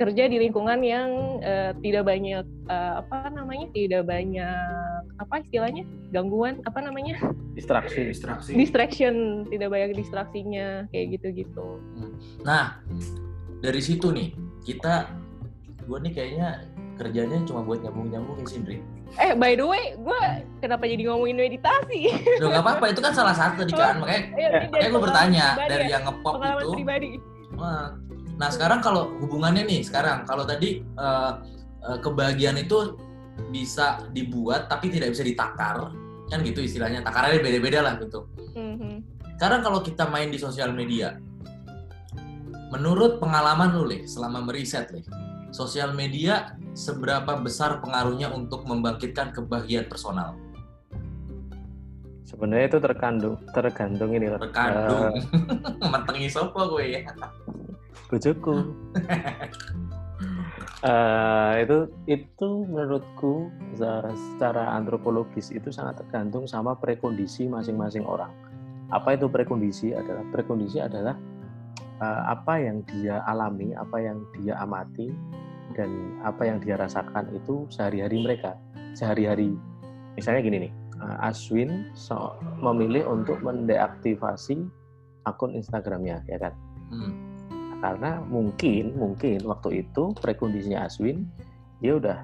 kerja 0.01 0.25
di 0.25 0.37
lingkungan 0.41 0.81
yang 0.81 1.09
uh, 1.45 1.71
tidak 1.77 2.09
banyak 2.09 2.45
uh, 2.65 2.93
apa 3.05 3.29
namanya 3.29 3.69
tidak 3.69 4.09
banyak 4.09 5.01
apa 5.21 5.45
istilahnya 5.45 5.85
gangguan 6.09 6.57
apa 6.65 6.81
namanya 6.81 7.21
distraksi 7.53 8.09
distraksi 8.09 8.57
distraction 8.57 9.45
tidak 9.53 9.69
banyak 9.69 9.93
distraksinya 9.93 10.89
kayak 10.89 11.21
gitu 11.21 11.45
gitu 11.45 11.67
nah 12.41 12.81
dari 13.61 13.81
situ 13.81 14.09
nih 14.09 14.33
kita 14.65 15.05
gue 15.85 15.97
nih 16.01 16.13
kayaknya 16.13 16.49
kerjanya 17.01 17.37
cuma 17.49 17.65
buat 17.65 17.81
nyambung-nyambungin 17.81 18.45
sih, 18.45 18.57
Indri. 18.61 18.77
Eh, 19.19 19.33
by 19.35 19.57
the 19.57 19.65
way, 19.65 19.97
gue 19.97 20.21
kenapa 20.63 20.87
jadi 20.87 21.09
ngomongin 21.09 21.35
meditasi? 21.35 22.13
Loh, 22.39 22.53
gak 22.53 22.63
apa-apa, 22.63 22.85
itu 22.93 23.01
kan 23.03 23.11
salah 23.11 23.35
satu 23.35 23.65
tadi 23.65 23.73
kan. 23.75 23.99
Makanya, 23.99 24.21
iya, 24.37 24.49
makanya 24.71 24.89
gue 24.93 25.01
bertanya, 25.01 25.45
dari 25.67 25.85
ya? 25.89 25.93
yang 25.97 26.03
ngepop 26.07 26.35
itu. 26.39 26.69
pribadi. 26.79 27.09
Nah, 27.57 27.97
sekarang 28.49 28.79
kalau 28.79 29.13
hubungannya 29.21 29.67
nih, 29.67 29.85
sekarang 29.85 30.23
kalau 30.25 30.47
tadi 30.47 30.81
uh, 30.95 31.43
uh, 31.83 31.97
kebahagiaan 31.99 32.57
itu 32.57 32.97
bisa 33.53 34.01
dibuat 34.15 34.71
tapi 34.71 34.89
tidak 34.89 35.13
bisa 35.13 35.21
ditakar, 35.21 35.91
kan 36.31 36.39
gitu 36.41 36.63
istilahnya. 36.63 37.03
Takarannya 37.03 37.43
beda-beda 37.43 37.79
lah 37.83 37.93
gitu. 37.99 38.25
Mm-hmm. 38.55 38.95
Sekarang 39.37 39.61
kalau 39.61 39.83
kita 39.83 40.07
main 40.07 40.31
di 40.31 40.39
sosial 40.39 40.71
media, 40.71 41.19
menurut 42.71 43.19
pengalaman 43.19 43.75
lu, 43.75 43.83
Leh, 43.85 44.07
selama 44.07 44.41
meriset, 44.41 44.89
Leh, 44.95 45.05
sosial 45.51 45.91
media 45.91 46.55
seberapa 46.71 47.35
besar 47.43 47.83
pengaruhnya 47.83 48.31
untuk 48.31 48.63
membangkitkan 48.63 49.35
kebahagiaan 49.35 49.91
personal? 49.91 50.39
Sebenarnya 52.23 52.71
itu 52.71 52.79
terkandung, 52.79 53.35
tergantung 53.51 54.15
ini. 54.15 54.31
Terkandung. 54.31 55.19
Uh, 55.35 55.89
Mentengi 55.91 56.31
sopo 56.31 56.63
gue 56.71 56.95
ya. 56.95 57.03
Bojoku. 58.11 58.75
uh, 60.83 61.53
itu 61.63 61.77
itu 62.07 62.49
menurutku 62.67 63.49
secara 63.77 64.75
antropologis 64.75 65.51
itu 65.51 65.71
sangat 65.71 66.03
tergantung 66.05 66.45
sama 66.45 66.75
prekondisi 66.75 67.47
masing-masing 67.47 68.03
orang. 68.03 68.31
Apa 68.91 69.15
itu 69.15 69.31
prekondisi? 69.31 69.95
Adalah 69.95 70.27
prekondisi 70.35 70.83
adalah 70.83 71.15
uh, 72.03 72.23
apa 72.35 72.59
yang 72.59 72.83
dia 72.91 73.23
alami, 73.23 73.71
apa 73.71 73.97
yang 74.03 74.19
dia 74.35 74.59
amati, 74.59 75.15
dan 75.73 76.19
apa 76.21 76.45
yang 76.45 76.57
dia 76.59 76.75
rasakan 76.77 77.31
itu 77.31 77.65
sehari-hari 77.71 78.21
mereka 78.21 78.55
sehari-hari 78.93 79.55
misalnya 80.19 80.41
gini 80.43 80.57
nih 80.67 80.73
eh, 80.99 81.27
Aswin 81.27 81.91
so, 81.95 82.35
memilih 82.59 83.07
untuk 83.07 83.39
mendeaktivasi 83.41 84.67
akun 85.27 85.55
Instagramnya 85.55 86.23
ya 86.27 86.37
kan 86.39 86.53
hmm. 86.91 87.11
Karena 87.81 88.21
mungkin 88.29 88.93
mungkin 88.93 89.41
waktu 89.43 89.81
itu 89.81 90.13
prekondisinya 90.21 90.85
Aswin 90.85 91.25
dia 91.81 91.97
udah 91.97 92.17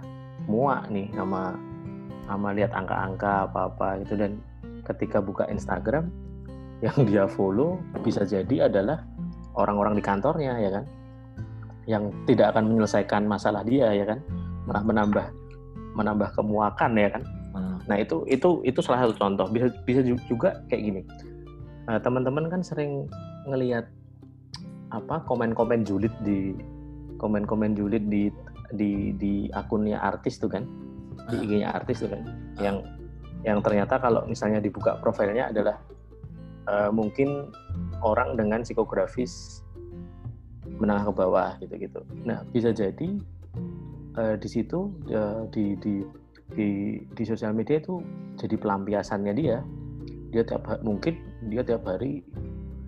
muak 0.45 0.87
nih 0.93 1.09
sama 1.17 1.57
sama 2.29 2.53
lihat 2.53 2.71
angka-angka 2.77 3.49
apa-apa 3.49 4.05
itu 4.05 4.13
dan 4.13 4.37
ketika 4.85 5.17
buka 5.19 5.49
Instagram 5.49 6.07
yang 6.85 6.95
dia 7.09 7.25
follow 7.25 7.81
bisa 8.05 8.21
jadi 8.21 8.69
adalah 8.69 9.01
orang-orang 9.57 9.97
di 9.97 10.03
kantornya 10.05 10.53
ya 10.61 10.69
kan? 10.69 10.85
Yang 11.89 12.03
tidak 12.29 12.53
akan 12.53 12.63
menyelesaikan 12.69 13.25
masalah 13.25 13.65
dia 13.65 13.89
ya 13.91 14.05
kan? 14.05 14.21
Malah 14.69 14.83
menambah 14.85 15.25
menambah 15.97 16.29
kemuakan 16.37 16.93
ya 16.95 17.09
kan? 17.09 17.23
Hmm. 17.57 17.81
nah 17.89 17.97
itu 17.97 18.21
itu 18.29 18.61
itu 18.61 18.79
salah 18.85 19.09
satu 19.09 19.17
contoh. 19.17 19.49
Bisa 19.49 19.73
bisa 19.83 20.05
juga 20.05 20.61
kayak 20.69 20.81
gini. 20.85 21.01
Nah, 21.89 21.97
teman-teman 21.97 22.51
kan 22.51 22.61
sering 22.61 23.09
ngelihat 23.49 23.89
apa 24.91 25.23
komen-komen 25.27 25.83
julid 25.83 26.13
di 26.23 26.55
komen-komen 27.19 27.75
julid 27.75 28.07
di 28.07 28.31
di 28.71 29.15
di 29.15 29.47
akunnya 29.51 29.99
artis 29.99 30.39
tuh 30.39 30.51
kan 30.51 30.63
di 31.27 31.35
IG-nya 31.43 31.75
artis 31.75 32.03
tuh 32.03 32.09
kan 32.11 32.21
yang 32.59 32.83
yang 33.43 33.59
ternyata 33.63 33.99
kalau 33.99 34.23
misalnya 34.27 34.63
dibuka 34.63 34.99
profilnya 34.99 35.51
adalah 35.51 35.77
eh, 36.67 36.91
mungkin 36.91 37.51
orang 38.03 38.35
dengan 38.35 38.63
psikografis 38.63 39.63
menengah 40.77 41.09
ke 41.09 41.13
bawah 41.15 41.49
gitu-gitu. 41.63 42.03
Nah 42.27 42.43
bisa 42.51 42.75
jadi 42.75 43.09
eh, 44.19 44.35
di 44.39 44.49
situ 44.49 44.91
eh, 45.07 45.41
di 45.51 45.79
di 45.79 46.03
di 46.53 46.67
di 47.11 47.23
sosial 47.27 47.51
media 47.51 47.79
itu 47.79 48.03
jadi 48.39 48.55
pelampiasannya 48.55 49.33
dia. 49.35 49.63
Dia 50.31 50.43
tiap 50.43 50.67
mungkin 50.83 51.17
dia 51.47 51.63
tiap 51.63 51.87
hari 51.87 52.19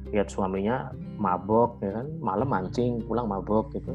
lihat 0.09 0.27
suaminya 0.27 0.89
mabok 1.15 1.77
ya 1.81 2.01
kan? 2.01 2.07
Malam 2.19 2.47
mancing 2.49 3.01
pulang 3.05 3.27
mabok 3.27 3.69
gitu. 3.73 3.93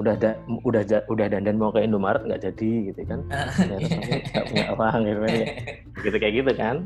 Udah 0.00 0.16
da, 0.16 0.32
udah 0.64 0.80
ja- 0.80 1.04
udah 1.06 1.28
dandan 1.28 1.60
mau 1.60 1.68
ke 1.68 1.84
Indomaret 1.84 2.24
nggak 2.24 2.40
jadi 2.40 2.70
gitu 2.88 3.00
kan? 3.04 3.20
Suaminya 3.52 3.78
nggak 4.32 4.44
punya 4.48 4.66
uang 4.76 4.98
gitu 5.04 5.20
kan 5.20 5.30
ya. 5.30 5.46
gitu 6.00 6.16
kayak 6.16 6.34
gitu 6.40 6.52
kan? 6.56 6.76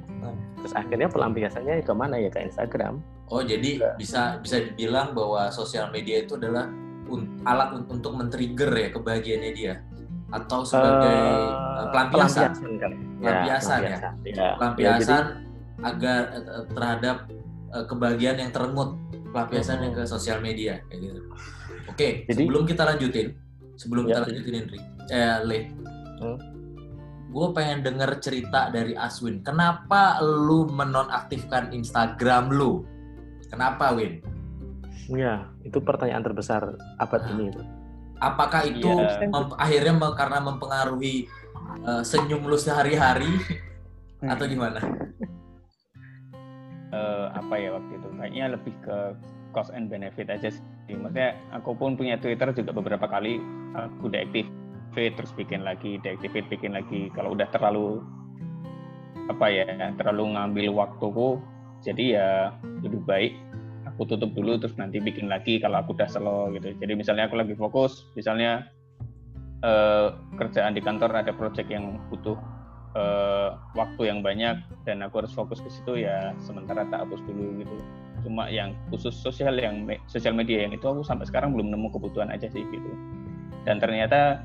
Terus 0.58 0.74
akhirnya 0.74 1.08
pelampiasannya 1.08 1.74
ke 1.80 1.92
mana 1.94 2.16
ya? 2.18 2.28
Ke 2.28 2.40
Instagram. 2.42 2.98
Oh 3.30 3.40
jadi 3.40 3.80
bisa 3.96 4.42
bisa 4.42 4.60
dibilang 4.60 5.14
bahwa 5.14 5.48
sosial 5.48 5.88
media 5.88 6.26
itu 6.26 6.34
adalah 6.34 6.68
un- 7.06 7.38
alat 7.46 7.72
un- 7.72 7.88
untuk 7.88 8.12
men-trigger 8.18 8.70
ya 8.72 8.88
kebahagiaannya 8.90 9.52
dia? 9.54 9.74
Atau 10.34 10.66
sebagai 10.66 11.20
uh, 11.22 11.94
pelampiasan? 11.94 12.50
kali. 12.82 12.96
Pelampiasan 13.22 13.78
ya? 13.78 13.98
pelampiasan. 14.02 14.12
Ya, 14.26 14.34
ya, 14.34 14.52
pelampiasan 14.58 15.24
agar 15.84 16.20
eh, 16.34 16.64
terhadap 16.74 17.16
eh, 17.74 17.84
kebahagiaan 17.84 18.38
yang 18.38 18.50
terengut 18.50 18.94
pelampiasan 19.28 19.82
yang 19.82 19.92
ke 19.92 20.06
sosial 20.06 20.38
media 20.38 20.78
kayak 20.86 21.00
gitu. 21.02 21.20
Oke, 21.84 22.08
Jadi- 22.24 22.46
sebelum 22.46 22.62
kita 22.64 22.82
lanjutin, 22.86 23.34
sebelum 23.74 24.06
kita 24.06 24.22
Ya. 24.22 24.24
lanjutin 24.24 24.54
Indri, 24.56 24.78
eh 25.10 25.38
Le, 25.42 25.58
Hmm. 26.22 26.38
gue 27.28 27.46
pengen 27.50 27.82
denger 27.82 28.22
cerita 28.22 28.70
dari 28.70 28.94
Aswin. 28.94 29.42
Kenapa 29.42 30.22
lu 30.22 30.70
menonaktifkan 30.70 31.74
Instagram 31.74 32.54
lu? 32.54 32.86
Kenapa 33.50 33.90
Win? 33.90 34.22
jadi, 35.04 35.18
ya, 35.18 35.34
itu 35.60 35.82
pertanyaan 35.82 36.22
terbesar 36.22 36.62
abad 36.96 37.20
Ah. 37.20 37.30
ini 37.34 37.50
itu. 37.50 37.60
Apakah 38.16 38.62
itu 38.64 38.86
Iya. 38.88 39.26
mem- 39.28 39.58
akhirnya 39.58 39.92
me- 39.92 40.16
karena 40.16 40.38
mempengaruhi 40.40 41.26
eh, 41.74 42.02
senyum 42.02 42.46
lu 42.46 42.54
sehari-hari 42.54 43.28
atau 44.22 44.44
gimana? 44.46 44.78
Eh, 46.94 47.26
apa 47.34 47.54
ya 47.58 47.74
waktu 47.74 47.92
itu? 47.98 48.08
Kayaknya 48.14 48.44
lebih 48.54 48.74
ke 48.86 48.98
cost 49.50 49.74
and 49.74 49.90
benefit 49.90 50.30
aja 50.30 50.50
sih. 50.50 50.62
Maksudnya 50.94 51.34
aku 51.50 51.74
pun 51.74 51.98
punya 51.98 52.18
Twitter 52.18 52.54
juga 52.54 52.70
beberapa 52.70 53.06
kali 53.10 53.42
aku 53.74 54.06
deactivate 54.10 55.14
terus 55.18 55.34
bikin 55.34 55.66
lagi 55.66 55.98
deactivate 56.02 56.46
bikin 56.46 56.78
lagi. 56.78 57.10
Kalau 57.14 57.34
udah 57.34 57.50
terlalu 57.50 58.02
apa 59.24 59.46
ya 59.48 59.64
terlalu 59.96 60.36
ngambil 60.36 60.68
waktuku 60.76 61.40
jadi 61.80 62.04
ya 62.12 62.28
lebih 62.84 63.00
baik 63.08 63.32
aku 63.88 64.04
tutup 64.04 64.36
dulu 64.36 64.60
terus 64.60 64.76
nanti 64.76 65.00
bikin 65.00 65.32
lagi 65.32 65.62
kalau 65.62 65.80
aku 65.80 65.96
udah 65.96 66.08
slow 66.10 66.50
gitu. 66.52 66.74
Jadi 66.76 66.92
misalnya 66.92 67.30
aku 67.30 67.40
lagi 67.40 67.54
fokus 67.56 68.04
misalnya 68.18 68.68
eh, 69.62 70.08
kerjaan 70.36 70.74
di 70.76 70.82
kantor 70.82 71.24
ada 71.24 71.32
project 71.32 71.70
yang 71.70 71.96
butuh 72.10 72.36
eh, 72.94 73.48
waktu 73.74 74.02
yang 74.08 74.22
banyak 74.22 74.62
dan 74.86 75.02
aku 75.02 75.24
harus 75.24 75.34
fokus 75.34 75.58
ke 75.60 75.70
situ 75.70 76.06
ya 76.06 76.32
sementara 76.42 76.86
tak 76.88 77.06
hapus 77.06 77.20
dulu 77.26 77.60
gitu. 77.60 77.76
Cuma 78.24 78.48
yang 78.48 78.72
khusus 78.88 79.12
sosial 79.12 79.58
yang 79.60 79.84
me- 79.84 80.00
sosial 80.08 80.32
media 80.32 80.64
yang 80.64 80.72
itu 80.72 80.86
aku 80.86 81.04
sampai 81.04 81.28
sekarang 81.28 81.52
belum 81.52 81.74
nemu 81.74 81.92
kebutuhan 81.92 82.30
aja 82.32 82.48
sih 82.48 82.64
gitu. 82.70 82.90
Dan 83.66 83.82
ternyata 83.82 84.40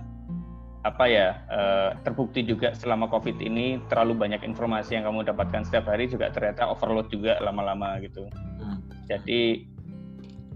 apa 0.87 1.05
ya 1.11 1.35
eh, 1.51 1.89
terbukti 2.07 2.43
juga 2.43 2.71
selama 2.71 3.11
covid 3.11 3.35
ini 3.39 3.83
terlalu 3.91 4.15
banyak 4.15 4.41
informasi 4.47 4.95
yang 4.95 5.05
kamu 5.07 5.27
dapatkan 5.27 5.67
setiap 5.67 5.91
hari 5.91 6.07
juga 6.07 6.31
ternyata 6.31 6.71
overload 6.71 7.11
juga 7.11 7.37
lama-lama 7.43 7.99
gitu. 8.03 8.27
Jadi 9.09 9.65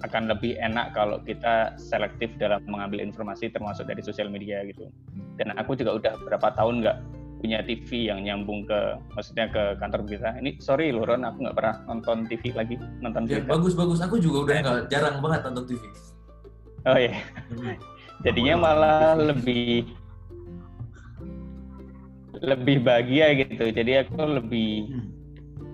akan 0.04 0.28
lebih 0.28 0.60
enak 0.60 0.91
kalau 0.91 1.24
kita 1.24 1.80
selektif 1.80 2.36
dalam 2.36 2.60
mengambil 2.68 3.00
informasi 3.00 3.48
termasuk 3.48 3.88
dari 3.88 4.04
sosial 4.04 4.28
media 4.28 4.60
gitu. 4.68 4.91
Dan 5.39 5.56
aku 5.56 5.80
juga 5.80 5.96
udah 5.96 6.14
berapa 6.28 6.52
tahun 6.60 6.84
nggak 6.84 6.98
punya 7.44 7.60
TV 7.60 8.08
yang 8.08 8.24
nyambung 8.24 8.64
ke, 8.64 8.96
maksudnya 9.12 9.52
ke 9.52 9.76
kantor 9.76 10.08
berita. 10.08 10.32
Ini 10.39 10.56
sorry 10.64 10.96
loh 10.96 11.04
Ron, 11.04 11.28
aku 11.28 11.44
nggak 11.44 11.58
pernah 11.60 11.76
nonton 11.91 12.24
TV 12.32 12.56
lagi, 12.56 12.80
nonton 13.04 13.28
Ya, 13.28 13.44
berita. 13.44 13.52
bagus 13.52 13.74
bagus. 13.76 14.00
Aku 14.00 14.16
juga 14.16 14.48
udah 14.48 14.56
nggak 14.64 14.80
jarang 14.88 15.20
banget 15.20 15.44
nonton 15.52 15.64
TV. 15.68 15.84
Oh 16.88 16.96
iya, 16.96 17.20
jadinya 18.24 18.56
malah 18.64 19.20
lebih 19.20 19.91
lebih 22.39 22.80
bahagia 22.80 23.36
gitu. 23.36 23.76
Jadi 23.76 23.91
aku 24.08 24.24
lebih 24.24 24.72
Hmm. 24.88 25.08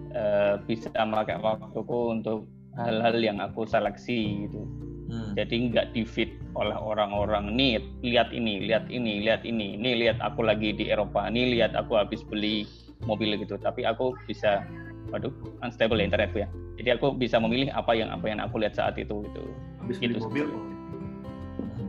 eh, 0.09 0.53
bisa 0.65 0.89
pakai 0.89 1.37
waktuku 1.37 1.99
untuk 2.17 2.49
hal-hal 2.77 3.17
yang 3.17 3.37
aku 3.41 3.65
seleksi 3.65 4.45
gitu. 4.47 4.61
Hmm. 5.09 5.33
jadi 5.33 5.73
nggak 5.73 5.87
di 5.97 6.05
feed 6.05 6.29
oleh 6.53 6.77
orang-orang 6.77 7.57
nih 7.57 7.81
lihat 8.05 8.29
ini 8.29 8.61
lihat 8.69 8.85
ini 8.93 9.25
lihat 9.25 9.41
ini 9.41 9.73
nih 9.73 10.05
lihat 10.05 10.21
aku 10.21 10.45
lagi 10.45 10.69
di 10.69 10.85
Eropa 10.85 11.25
nih 11.33 11.57
lihat 11.57 11.73
aku 11.73 11.97
habis 11.97 12.21
beli 12.21 12.69
mobil 13.09 13.33
gitu 13.41 13.57
tapi 13.57 13.89
aku 13.89 14.13
bisa 14.29 14.61
waduh 15.09 15.33
unstable 15.65 15.97
ya 15.97 16.05
internetku 16.05 16.45
ya 16.45 16.47
jadi 16.77 17.01
aku 17.01 17.17
bisa 17.17 17.41
memilih 17.41 17.73
apa 17.73 17.97
yang 17.97 18.13
apa 18.13 18.29
yang 18.29 18.37
aku 18.37 18.61
lihat 18.61 18.77
saat 18.77 19.01
itu 19.01 19.25
gitu 19.25 19.43
Habis 19.81 19.97
beli 19.97 20.13
Gitu 20.13 20.21
mobil. 20.29 20.45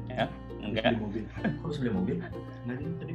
ya 0.09 0.24
Habis 0.24 0.64
enggak 0.64 0.85
beli 0.89 1.05
mobil. 1.05 1.22
Bisa 1.68 1.78
beli 1.85 1.93
mobil? 1.93 2.16
Tadi. 2.97 3.14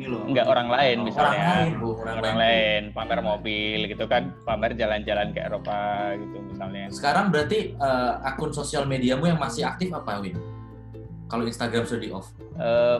Ini 0.00 0.08
loh. 0.08 0.24
enggak 0.24 0.48
orang 0.48 0.68
lain 0.72 0.96
Oh, 0.96 1.06
misalnya 1.12 1.36
Orang 1.36 1.52
lain, 1.60 1.72
Bu. 1.76 1.88
Orang, 2.00 2.14
orang 2.24 2.36
lain 2.40 2.82
pamer 2.96 3.20
mobil 3.20 3.80
gitu 3.84 4.04
kan 4.08 4.32
pamer 4.48 4.72
jalan-jalan 4.72 5.28
ke 5.36 5.40
Eropa 5.44 6.16
gitu 6.16 6.36
misalnya 6.48 6.88
Sekarang 6.88 7.28
berarti 7.28 7.76
eh, 7.76 8.12
akun 8.24 8.48
sosial 8.56 8.88
mediamu 8.88 9.28
yang 9.28 9.36
masih 9.36 9.68
aktif 9.68 9.92
apa, 9.92 10.24
Win? 10.24 10.40
Kalau 11.28 11.44
Instagram 11.44 11.84
sudah 11.84 12.00
di 12.00 12.08
off. 12.08 12.32
Eh, 12.56 12.98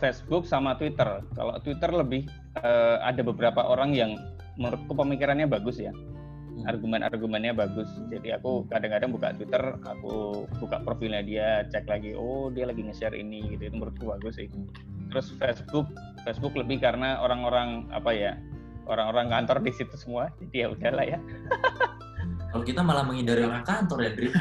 Facebook 0.00 0.48
sama 0.48 0.74
Twitter. 0.74 1.20
Kalau 1.36 1.54
Twitter 1.60 1.90
lebih 1.92 2.24
eh, 2.58 2.96
ada 3.04 3.20
beberapa 3.20 3.60
orang 3.62 3.92
yang 3.92 4.16
menurutku 4.56 4.96
pemikirannya 4.96 5.44
bagus 5.44 5.76
ya. 5.76 5.92
Hmm. 6.52 6.68
Argumen-argumennya 6.68 7.56
bagus. 7.56 7.88
Jadi 8.12 8.28
aku 8.36 8.68
kadang-kadang 8.68 9.10
buka 9.12 9.32
Twitter, 9.32 9.62
aku 9.80 10.44
buka 10.60 10.84
profilnya 10.84 11.24
dia, 11.24 11.64
cek 11.72 11.88
lagi, 11.88 12.12
oh 12.12 12.52
dia 12.52 12.68
lagi 12.68 12.84
nge-share 12.84 13.16
ini 13.16 13.56
gitu. 13.56 13.72
Itu 13.72 13.74
menurutku 13.80 14.04
bagus 14.12 14.36
sih. 14.36 14.52
Terus 15.08 15.32
Facebook, 15.40 15.88
Facebook 16.28 16.54
lebih 16.56 16.84
karena 16.84 17.20
orang-orang 17.24 17.88
apa 17.92 18.12
ya? 18.12 18.36
Orang-orang 18.84 19.30
kantor 19.30 19.62
di 19.62 19.72
situ 19.72 19.94
semua. 19.96 20.28
Jadi 20.42 20.56
ya 20.60 20.66
udahlah 20.72 21.06
ya. 21.06 21.18
Kalau 22.52 22.64
kita 22.68 22.84
malah 22.84 23.08
menghindari 23.08 23.48
orang 23.48 23.64
kantor 23.64 23.98
ya, 24.04 24.10
Dri. 24.12 24.28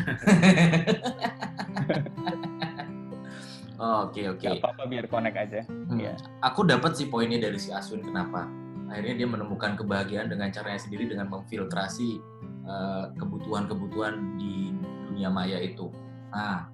Oke, 3.82 4.30
oke. 4.30 4.46
Gak 4.46 4.62
apa-apa 4.62 4.86
biar 4.86 5.06
connect 5.10 5.38
aja. 5.42 5.62
Hmm. 5.66 5.98
Iya. 5.98 6.14
Aku 6.46 6.62
dapat 6.62 6.94
sih 6.94 7.10
poinnya 7.10 7.42
dari 7.42 7.58
si 7.58 7.74
Aswin 7.74 8.06
kenapa. 8.06 8.46
Akhirnya 8.92 9.24
dia 9.24 9.28
menemukan 9.32 9.80
kebahagiaan 9.80 10.28
dengan 10.28 10.52
caranya 10.52 10.76
sendiri 10.84 11.08
dengan 11.08 11.32
memfiltrasi 11.32 12.20
eh, 12.68 13.06
kebutuhan-kebutuhan 13.16 14.36
di 14.36 14.76
dunia 15.08 15.32
maya 15.32 15.64
itu. 15.64 15.88
Nah, 16.36 16.68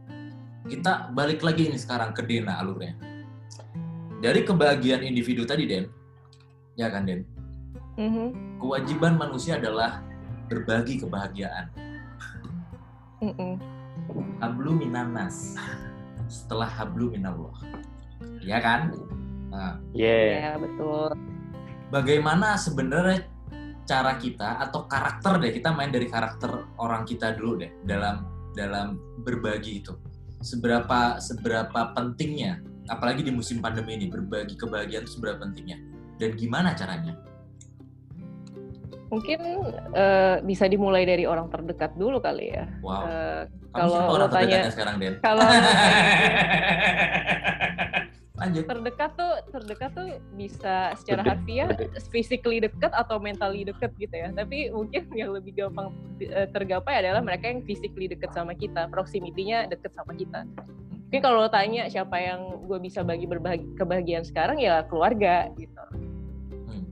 kita 0.66 1.14
balik 1.14 1.46
lagi 1.46 1.70
nih 1.70 1.78
sekarang 1.78 2.18
ke 2.18 2.26
Dena 2.26 2.58
alurnya. 2.58 2.98
Dari 4.18 4.42
kebahagiaan 4.42 5.06
individu 5.06 5.46
tadi, 5.46 5.70
Den, 5.70 5.86
ya 6.74 6.90
kan 6.90 7.06
Den? 7.06 7.22
Mhm, 8.02 8.58
Kewajiban 8.58 9.14
manusia 9.14 9.62
adalah 9.62 10.02
berbagi 10.50 10.98
kebahagiaan. 10.98 11.70
mhm. 13.22 13.62
Hablu 14.42 14.74
minanas 14.74 15.58
setelah 16.30 16.70
hablu 16.70 17.14
minallah. 17.14 17.54
Ya 18.42 18.58
kan? 18.58 18.94
Nah, 19.54 19.78
Yeah. 19.94 20.34
Ya 20.38 20.52
betul. 20.58 21.37
Bagaimana 21.90 22.60
sebenarnya 22.60 23.28
cara 23.88 24.20
kita 24.20 24.60
atau 24.68 24.84
karakter 24.84 25.40
deh 25.40 25.52
kita 25.56 25.72
main 25.72 25.88
dari 25.88 26.12
karakter 26.12 26.76
orang 26.76 27.08
kita 27.08 27.32
dulu 27.40 27.64
deh 27.64 27.72
dalam 27.88 28.28
dalam 28.52 29.00
berbagi 29.24 29.80
itu. 29.84 29.96
Seberapa 30.44 31.18
seberapa 31.18 31.96
pentingnya 31.96 32.62
apalagi 32.92 33.24
di 33.24 33.32
musim 33.32 33.64
pandemi 33.64 33.96
ini 33.98 34.08
berbagi 34.12 34.60
kebahagiaan 34.60 35.08
itu 35.08 35.18
seberapa 35.20 35.44
pentingnya? 35.48 35.80
Dan 36.18 36.36
gimana 36.36 36.76
caranya? 36.76 37.16
Mungkin 39.08 39.40
eh, 39.96 40.44
bisa 40.44 40.68
dimulai 40.68 41.08
dari 41.08 41.24
orang 41.24 41.48
terdekat 41.48 41.96
dulu 41.96 42.20
kali 42.20 42.52
ya. 42.52 42.68
wow. 42.84 43.08
Kamu 43.72 43.88
kalau 43.88 44.00
lo 44.00 44.14
orang 44.20 44.30
tanya- 44.34 44.68
terdekatnya 44.68 44.72
sekarang 44.74 44.96
Den? 45.00 45.14
kalau 45.24 45.44
lanjut 48.48 48.66
terdekat 48.66 49.12
tuh 49.20 49.34
terdekat 49.52 49.90
tuh 49.92 50.08
bisa 50.40 50.96
secara 50.96 51.22
harfiah 51.28 51.68
physically 52.10 52.64
dekat 52.64 52.90
atau 52.96 53.20
mentally 53.20 53.68
dekat 53.68 53.92
gitu 54.00 54.16
ya. 54.16 54.32
Tapi 54.32 54.72
mungkin 54.72 55.12
yang 55.20 55.36
lebih 55.36 55.54
gampang 55.60 55.92
eh, 56.24 56.48
tergapai 56.56 57.04
adalah 57.04 57.20
mereka 57.20 57.52
yang 57.52 57.62
physically 57.68 58.08
dekat 58.08 58.32
sama 58.32 58.56
kita, 58.56 58.88
proximity-nya 58.88 59.68
dekat 59.68 59.92
sama 59.94 60.16
kita. 60.16 60.48
Mungkin 61.08 61.22
kalau 61.24 61.48
lo 61.48 61.52
tanya 61.52 61.88
siapa 61.88 62.20
yang 62.20 62.68
gue 62.68 62.80
bisa 62.84 63.00
bagi 63.00 63.24
berbagi 63.24 63.68
kebahagiaan 63.80 64.28
sekarang 64.28 64.60
ya 64.60 64.84
keluarga 64.88 65.48
gitu. 65.56 65.84
Hmm. 66.68 66.88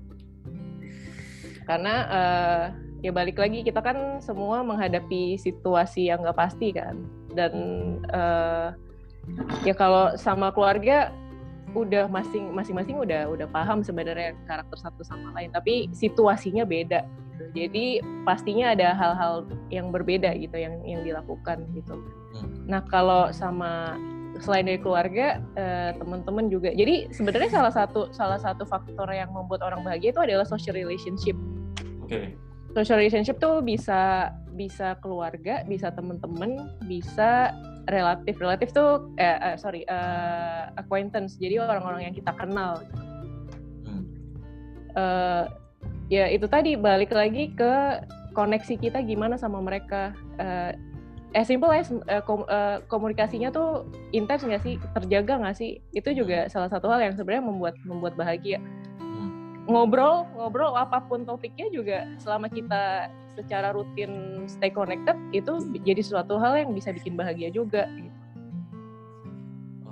Karena 1.67 1.95
eh, 2.07 2.65
ya 3.03 3.11
balik 3.11 3.39
lagi 3.39 3.63
kita 3.63 3.83
kan 3.83 4.19
semua 4.23 4.63
menghadapi 4.63 5.35
situasi 5.35 6.11
yang 6.11 6.23
nggak 6.23 6.39
pasti 6.39 6.71
kan. 6.71 7.03
Dan 7.35 7.53
eh, 8.07 8.69
ya 9.65 9.73
kalau 9.75 10.13
sama 10.15 10.53
keluarga 10.53 11.11
udah 11.75 12.07
masing 12.07 12.55
masing-masing 12.55 12.95
udah 12.95 13.27
udah 13.27 13.47
paham 13.51 13.83
sebenarnya 13.83 14.33
karakter 14.47 14.77
satu 14.79 15.03
sama 15.03 15.35
lain 15.35 15.51
tapi 15.51 15.91
situasinya 15.91 16.63
beda 16.63 17.03
gitu. 17.03 17.43
jadi 17.51 17.85
pastinya 18.23 18.71
ada 18.71 18.95
hal-hal 18.95 19.43
yang 19.67 19.91
berbeda 19.91 20.31
gitu 20.39 20.55
yang 20.55 20.79
yang 20.87 21.03
dilakukan 21.03 21.67
gitu 21.75 21.99
Hmm. 22.35 22.67
nah 22.67 22.83
kalau 22.83 23.31
sama 23.31 23.95
selain 24.43 24.67
dari 24.67 24.75
keluarga 24.75 25.39
eh, 25.55 25.95
teman-teman 25.95 26.51
juga 26.51 26.75
jadi 26.75 27.07
sebenarnya 27.15 27.47
salah 27.47 27.71
satu 27.71 28.11
salah 28.11 28.35
satu 28.35 28.67
faktor 28.67 29.07
yang 29.15 29.31
membuat 29.31 29.63
orang 29.63 29.87
bahagia 29.87 30.11
itu 30.11 30.19
adalah 30.19 30.43
social 30.43 30.75
relationship 30.75 31.39
Oke. 32.03 32.35
social 32.75 32.99
relationship 32.99 33.39
tuh 33.39 33.63
bisa 33.63 34.35
bisa 34.55 34.95
keluarga, 35.03 35.61
bisa 35.67 35.91
temen-temen, 35.91 36.79
bisa 36.87 37.51
relatif. 37.91 38.39
Relatif 38.39 38.71
tuh 38.71 39.11
eh, 39.19 39.37
eh, 39.37 39.55
sorry 39.59 39.83
eh, 39.85 40.63
acquaintance. 40.79 41.37
Jadi 41.37 41.59
orang-orang 41.59 42.09
yang 42.09 42.15
kita 42.15 42.31
kenal. 42.33 42.81
Hmm. 43.85 44.05
Eh, 44.95 45.43
ya 46.09 46.25
itu 46.31 46.47
tadi 46.47 46.79
balik 46.79 47.11
lagi 47.11 47.51
ke 47.51 48.01
koneksi 48.31 48.75
kita 48.79 49.03
gimana 49.03 49.35
sama 49.35 49.59
mereka. 49.59 50.15
Eh, 50.39 50.73
as 51.35 51.51
simple 51.51 51.69
as 51.69 51.91
eh, 51.91 52.23
kom- 52.23 52.47
eh, 52.47 52.79
komunikasinya 52.87 53.51
tuh 53.51 53.85
intens 54.15 54.47
nggak 54.47 54.63
sih, 54.63 54.79
terjaga 54.95 55.37
nggak 55.43 55.57
sih? 55.59 55.83
Itu 55.91 56.15
juga 56.15 56.47
salah 56.47 56.71
satu 56.71 56.87
hal 56.87 57.03
yang 57.03 57.13
sebenarnya 57.19 57.43
membuat 57.43 57.75
membuat 57.83 58.15
bahagia 58.15 58.57
Hmm. 58.57 58.94
Ngobrol 59.65 60.29
ngobrol 60.37 60.77
apa 60.77 61.01
pun 61.09 61.25
topiknya 61.25 61.69
juga 61.73 62.05
selama 62.21 62.45
kita 62.49 63.09
secara 63.35 63.75
rutin 63.75 64.45
stay 64.47 64.71
connected 64.71 65.17
itu 65.35 65.59
jadi 65.83 65.99
suatu 65.99 66.39
hal 66.39 66.55
yang 66.55 66.71
bisa 66.71 66.95
bikin 66.95 67.19
bahagia 67.19 67.51
juga 67.51 67.89
gitu. 67.99 68.19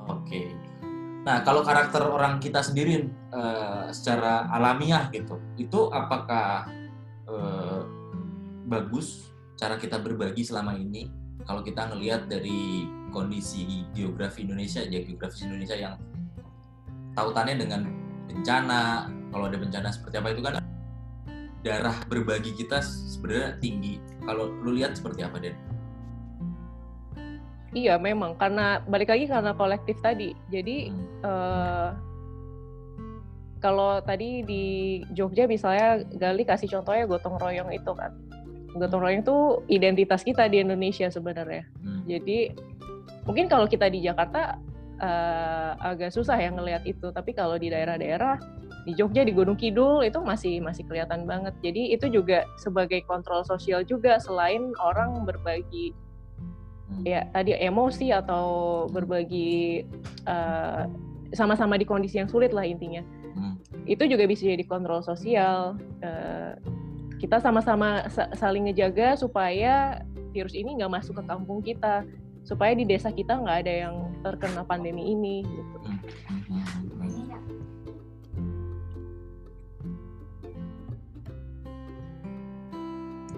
Oke. 0.08 0.52
Nah, 1.24 1.40
kalau 1.48 1.64
karakter 1.64 2.04
orang 2.04 2.44
kita 2.44 2.60
sendiri 2.60 3.08
eh, 3.32 3.86
secara 3.96 4.52
alamiah 4.52 5.08
gitu, 5.12 5.40
itu 5.56 5.88
apakah 5.92 6.68
eh, 7.28 7.82
bagus 8.68 9.32
cara 9.56 9.80
kita 9.80 10.00
berbagi 10.00 10.44
selama 10.44 10.76
ini? 10.76 11.08
Kalau 11.44 11.64
kita 11.64 11.92
ngelihat 11.92 12.32
dari 12.32 12.88
kondisi 13.12 13.84
geografi 13.92 14.44
Indonesia, 14.48 14.84
ya 14.84 15.04
geografis 15.04 15.44
Indonesia 15.44 15.76
yang 15.76 15.96
tautannya 17.16 17.56
dengan 17.60 17.82
bencana, 18.32 19.12
kalau 19.34 19.50
ada 19.50 19.58
bencana 19.58 19.90
seperti 19.90 20.16
apa 20.22 20.30
itu 20.30 20.42
kan 20.46 20.62
darah 21.66 21.98
berbagi 22.06 22.54
kita 22.54 22.84
sebenarnya 22.86 23.58
tinggi. 23.58 23.98
Kalau 24.22 24.54
lu 24.62 24.78
lihat 24.78 24.94
seperti 24.94 25.26
apa, 25.26 25.42
Den? 25.42 25.58
Iya 27.74 27.98
memang 27.98 28.38
karena 28.38 28.86
balik 28.86 29.10
lagi 29.10 29.26
karena 29.26 29.58
kolektif 29.58 29.98
tadi. 30.06 30.38
Jadi 30.54 30.94
Hmm. 30.94 31.26
eh, 31.26 31.90
kalau 33.58 33.98
tadi 34.04 34.44
di 34.46 34.64
Jogja 35.16 35.50
misalnya 35.50 36.04
Gali 36.20 36.44
kasih 36.46 36.70
contohnya 36.70 37.10
gotong 37.10 37.42
royong 37.42 37.74
itu 37.74 37.92
kan. 37.96 38.14
Gotong 38.78 39.02
royong 39.02 39.24
itu 39.26 39.38
identitas 39.74 40.22
kita 40.22 40.46
di 40.52 40.62
Indonesia 40.62 41.10
sebenarnya. 41.10 41.66
Hmm. 41.82 42.06
Jadi 42.06 42.54
mungkin 43.26 43.50
kalau 43.50 43.66
kita 43.66 43.90
di 43.90 44.06
Jakarta 44.06 44.60
eh, 45.04 45.72
agak 45.84 46.16
susah 46.16 46.40
ya 46.40 46.48
ngelihat 46.56 46.88
itu, 46.88 47.12
tapi 47.12 47.36
kalau 47.36 47.60
di 47.60 47.68
daerah-daerah 47.68 48.40
di 48.88 48.96
Jogja 48.96 49.24
di 49.24 49.32
Gunung 49.36 49.56
Kidul 49.60 50.04
itu 50.04 50.20
masih 50.24 50.64
masih 50.64 50.88
kelihatan 50.88 51.28
banget. 51.28 51.56
Jadi 51.64 51.92
itu 51.96 52.08
juga 52.08 52.48
sebagai 52.60 53.04
kontrol 53.08 53.44
sosial 53.44 53.84
juga 53.84 54.20
selain 54.20 54.72
orang 54.80 55.24
berbagi 55.28 55.92
Hmm. 56.84 57.00
ya 57.08 57.26
tadi 57.32 57.56
emosi 57.56 58.12
atau 58.12 58.46
berbagi 58.92 59.88
eh, 60.28 60.84
sama-sama 61.34 61.80
di 61.80 61.88
kondisi 61.88 62.20
yang 62.22 62.30
sulit 62.30 62.52
lah 62.52 62.68
intinya. 62.68 63.02
Hmm. 63.34 63.56
Itu 63.88 64.06
juga 64.06 64.28
bisa 64.28 64.46
jadi 64.46 64.62
kontrol 64.68 65.02
sosial. 65.02 65.80
Eh, 66.04 66.54
kita 67.18 67.40
sama-sama 67.40 68.06
sa- 68.12 68.30
saling 68.36 68.68
ngejaga 68.68 69.16
supaya 69.16 70.04
virus 70.36 70.54
ini 70.54 70.76
nggak 70.76 70.92
masuk 70.92 71.18
ke 71.18 71.24
kampung 71.24 71.64
kita 71.64 72.04
supaya 72.44 72.76
di 72.76 72.84
desa 72.84 73.10
kita 73.10 73.40
nggak 73.40 73.58
ada 73.64 73.74
yang 73.88 73.96
terkena 74.20 74.64
pandemi 74.64 75.12
ini 75.12 75.44
gitu. 75.44 75.78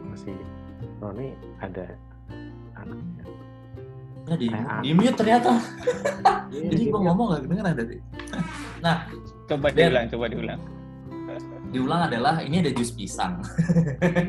Masih 0.10 0.36
Roni 1.02 1.30
ada 1.60 1.86
anaknya 2.76 3.24
Ya, 4.26 4.34
di, 4.42 4.50
di 4.82 4.90
mute 4.98 5.14
ternyata. 5.14 5.54
Iya, 6.50 6.74
Jadi 6.74 6.90
gua 6.90 7.14
ngomong 7.14 7.26
gak 7.30 7.42
kedengeran 7.46 7.78
tadi. 7.78 7.98
Coba 9.46 9.68
Dan- 9.70 9.78
diulang, 9.78 10.06
coba 10.10 10.26
diulang. 10.34 10.62
Diulang 11.70 12.02
adalah 12.10 12.42
ini 12.42 12.58
ada 12.58 12.74
jus 12.74 12.90
pisang. 12.90 13.38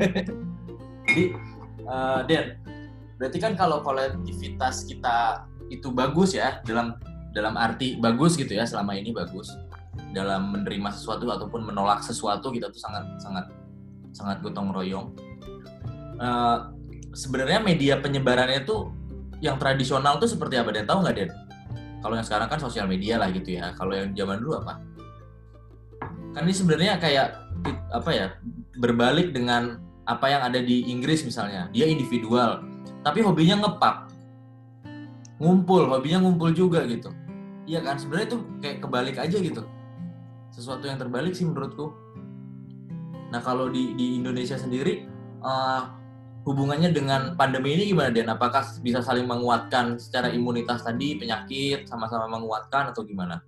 Jadi, 1.09 1.33
eh 1.81 2.19
Den, 2.29 2.45
berarti 3.17 3.37
kan 3.41 3.53
kalau 3.57 3.81
kolektivitas 3.81 4.85
kita 4.85 5.45
itu 5.73 5.91
bagus 5.91 6.37
ya 6.37 6.61
dalam 6.63 6.95
dalam 7.33 7.57
arti 7.59 7.97
bagus 7.99 8.37
gitu 8.39 8.55
ya 8.55 8.63
selama 8.63 8.95
ini 8.95 9.11
bagus 9.11 9.51
dalam 10.13 10.53
menerima 10.53 10.93
sesuatu 10.93 11.27
ataupun 11.27 11.67
menolak 11.67 12.05
sesuatu 12.05 12.53
kita 12.53 12.69
tuh 12.69 12.81
sangat 12.81 13.03
sangat 13.21 13.45
sangat 14.13 14.37
gotong 14.41 14.73
royong. 14.73 15.13
Eh, 16.17 16.57
Sebenarnya 17.17 17.57
media 17.57 17.97
penyebarannya 17.97 18.61
tuh 18.61 18.93
yang 19.41 19.57
tradisional 19.57 20.21
tuh 20.21 20.29
seperti 20.29 20.61
apa 20.61 20.69
Dan 20.69 20.85
tahu 20.85 21.01
nggak 21.01 21.15
Den? 21.17 21.33
Kalau 21.97 22.13
yang 22.13 22.21
sekarang 22.21 22.45
kan 22.45 22.61
sosial 22.61 22.85
media 22.85 23.17
lah 23.17 23.33
gitu 23.33 23.57
ya. 23.57 23.73
Kalau 23.73 23.97
yang 23.97 24.13
zaman 24.13 24.37
dulu 24.37 24.61
apa? 24.61 24.77
Kan 26.37 26.45
ini 26.45 26.53
sebenarnya 26.53 27.01
kayak 27.01 27.41
apa 27.89 28.11
ya 28.13 28.25
berbalik 28.77 29.33
dengan 29.33 29.81
apa 30.05 30.29
yang 30.29 30.45
ada 30.45 30.61
di 30.61 30.85
Inggris 30.93 31.25
misalnya. 31.25 31.73
Dia 31.73 31.89
individual, 31.89 32.61
tapi 33.07 33.23
hobinya 33.23 33.63
ngepak, 33.63 34.11
ngumpul, 35.39 35.87
hobinya 35.87 36.27
ngumpul 36.27 36.51
juga 36.51 36.83
gitu. 36.83 37.07
Iya 37.63 37.79
kan? 37.79 37.95
Sebenarnya 37.95 38.35
itu 38.35 38.39
kayak 38.59 38.77
kebalik 38.83 39.15
aja 39.15 39.37
gitu. 39.39 39.63
Sesuatu 40.51 40.83
yang 40.91 40.99
terbalik 40.99 41.31
sih 41.31 41.47
menurutku. 41.47 41.95
Nah 43.31 43.39
kalau 43.39 43.71
di 43.71 43.95
di 43.95 44.19
Indonesia 44.19 44.59
sendiri 44.59 45.07
eh, 45.39 45.81
hubungannya 46.43 46.91
dengan 46.91 47.39
pandemi 47.39 47.79
ini 47.79 47.95
gimana 47.95 48.11
Dan? 48.11 48.27
Apakah 48.27 48.67
bisa 48.83 48.99
saling 48.99 49.23
menguatkan 49.23 49.95
secara 49.95 50.27
imunitas 50.27 50.83
tadi 50.83 51.15
penyakit 51.15 51.87
sama-sama 51.87 52.27
menguatkan 52.27 52.91
atau 52.91 53.07
gimana? 53.07 53.39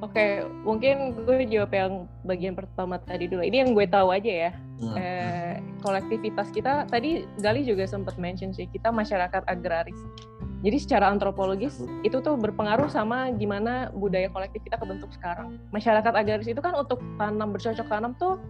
Oke, 0.00 0.48
mungkin 0.64 1.12
gue 1.12 1.44
jawab 1.44 1.76
yang 1.76 1.92
bagian 2.24 2.56
pertama 2.56 2.96
tadi 3.04 3.28
dulu. 3.28 3.44
Ini 3.44 3.68
yang 3.68 3.76
gue 3.76 3.84
tahu 3.84 4.16
aja 4.16 4.48
ya. 4.48 4.52
Hmm. 4.80 4.96
Eh, 4.96 5.54
kolektivitas 5.84 6.48
kita 6.56 6.88
tadi 6.88 7.28
Gali 7.36 7.68
juga 7.68 7.84
sempat 7.84 8.16
mention 8.16 8.56
sih 8.56 8.64
kita 8.64 8.88
masyarakat 8.88 9.44
agraris. 9.44 10.00
Jadi 10.60 10.76
secara 10.76 11.12
antropologis 11.12 11.84
itu 12.00 12.16
tuh 12.20 12.36
berpengaruh 12.36 12.88
sama 12.88 13.32
gimana 13.36 13.92
budaya 13.92 14.28
kolektif 14.32 14.64
kita 14.64 14.80
kebentuk 14.80 15.12
sekarang. 15.12 15.60
Masyarakat 15.72 16.12
agraris 16.16 16.48
itu 16.48 16.60
kan 16.64 16.72
untuk 16.76 17.00
tanam 17.20 17.52
bercocok 17.52 17.84
tanam 17.88 18.16
tuh 18.16 18.40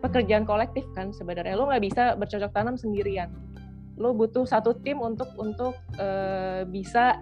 pekerjaan 0.00 0.48
kolektif 0.48 0.88
kan 0.96 1.12
sebenarnya. 1.12 1.52
Lo 1.52 1.68
nggak 1.68 1.84
bisa 1.84 2.16
bercocok 2.16 2.52
tanam 2.56 2.80
sendirian. 2.80 3.28
Lo 4.00 4.16
butuh 4.16 4.48
satu 4.48 4.72
tim 4.80 5.04
untuk 5.04 5.28
untuk 5.36 5.76
eh, 6.00 6.64
bisa 6.64 7.20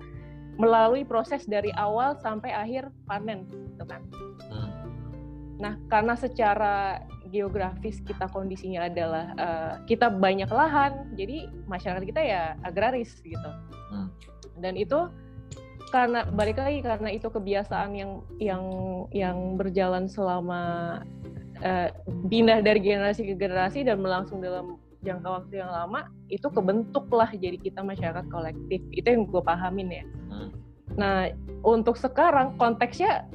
melalui 0.57 1.05
proses 1.05 1.45
dari 1.45 1.73
awal 1.77 2.17
sampai 2.21 2.53
akhir 2.53 2.89
panen 3.05 3.45
gitu 3.49 3.85
kan. 3.85 4.03
Hmm. 4.49 4.71
Nah, 5.57 5.75
karena 5.89 6.17
secara 6.17 7.01
geografis 7.29 8.01
kita 8.05 8.29
kondisinya 8.33 8.89
adalah 8.89 9.27
eh, 9.37 9.75
kita 9.89 10.09
banyak 10.13 10.49
lahan, 10.49 11.13
jadi 11.17 11.49
masyarakat 11.69 12.05
kita 12.05 12.23
ya 12.25 12.43
agraris 12.65 13.21
gitu. 13.21 13.51
Hmm. 13.93 14.09
Dan 14.57 14.81
itu 14.81 15.13
karena 15.95 16.27
balik 16.27 16.59
lagi 16.59 16.83
karena 16.83 17.09
itu 17.15 17.31
kebiasaan 17.31 17.95
yang 17.95 18.13
yang 18.43 18.65
yang 19.15 19.39
berjalan 19.55 20.11
selama 20.11 21.01
eh, 21.61 21.93
pindah 22.27 22.65
dari 22.65 22.81
generasi 22.81 23.23
ke 23.29 23.35
generasi 23.37 23.87
dan 23.87 24.01
melangsung 24.01 24.41
dalam 24.41 24.81
jangka 25.07 25.29
waktu 25.31 25.63
yang 25.63 25.71
lama, 25.71 26.11
itu 26.27 26.51
kebentuklah 26.51 27.31
jadi 27.31 27.55
kita 27.55 27.87
masyarakat 27.87 28.27
kolektif. 28.27 28.83
Itu 28.91 29.07
yang 29.07 29.31
gue 29.31 29.43
pahamin 29.47 29.89
ya. 29.95 30.05
Hmm. 30.35 30.51
Nah, 30.99 31.31
untuk 31.63 31.95
sekarang 31.95 32.59
konteksnya 32.59 33.31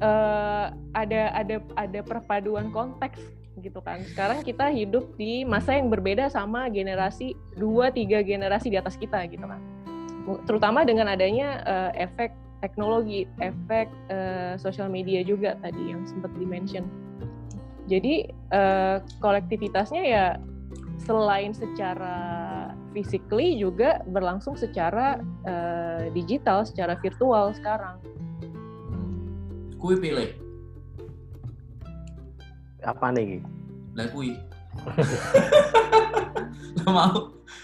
eh, 0.00 0.66
ada 0.96 1.22
ada 1.36 1.60
ada 1.76 2.00
perpaduan 2.00 2.72
konteks 2.72 3.20
gitu 3.60 3.82
kan. 3.82 4.00
Sekarang 4.06 4.40
kita 4.46 4.70
hidup 4.70 5.18
di 5.18 5.42
masa 5.42 5.74
yang 5.74 5.90
berbeda 5.90 6.30
sama 6.30 6.70
generasi 6.70 7.34
dua 7.58 7.90
tiga 7.90 8.22
generasi 8.22 8.70
di 8.70 8.78
atas 8.78 8.94
kita 8.94 9.26
gitu 9.28 9.44
kan. 9.44 9.60
terutama 10.44 10.84
dengan 10.84 11.08
adanya 11.08 11.64
uh, 11.64 11.90
efek 11.96 12.36
teknologi, 12.60 13.24
efek 13.40 13.88
uh, 14.12 14.60
sosial 14.60 14.92
media 14.92 15.24
juga 15.24 15.56
tadi 15.64 15.88
yang 15.88 16.04
sempat 16.04 16.28
dimention. 16.36 16.84
Jadi 17.88 18.28
uh, 18.52 19.00
kolektivitasnya 19.24 20.02
ya 20.04 20.24
selain 21.08 21.56
secara 21.56 22.16
physically 22.92 23.56
juga 23.56 24.04
berlangsung 24.12 24.60
secara 24.60 25.16
uh, 25.48 26.12
digital, 26.12 26.68
secara 26.68 27.00
virtual 27.00 27.56
sekarang. 27.56 27.96
Kui 29.80 29.96
pilih. 29.96 30.36
Apa 32.84 33.08
nih? 33.16 33.40
Lah 33.96 34.12
kui. 34.12 34.36
Lo 36.84 36.92
mau? 36.92 37.16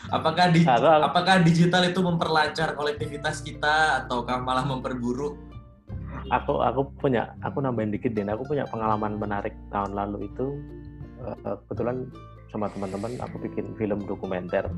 Apakah 0.09 0.49
di, 0.49 0.65
apakah 0.65 1.45
digital 1.45 1.85
itu 1.85 2.01
memperlancar 2.01 2.73
kolektivitas 2.73 3.45
kita 3.45 4.05
ataukah 4.05 4.41
malah 4.41 4.65
memperburuk? 4.65 5.37
aku 6.33 6.65
aku 6.65 6.89
punya 6.97 7.37
aku 7.45 7.61
nambahin 7.61 7.93
dikit 7.93 8.17
deh 8.17 8.25
aku 8.25 8.49
punya 8.49 8.65
pengalaman 8.73 9.21
menarik 9.21 9.53
tahun 9.69 9.93
lalu 9.93 10.25
itu 10.31 10.47
eh, 11.21 11.57
kebetulan 11.69 12.09
sama 12.55 12.71
teman-teman 12.71 13.19
aku 13.19 13.43
bikin 13.43 13.75
film 13.75 14.07
dokumenter 14.07 14.71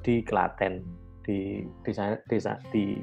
di 0.00 0.24
Klaten 0.24 0.80
di 1.20 1.68
desa 1.84 2.16
desa 2.32 2.56
di 2.72 2.96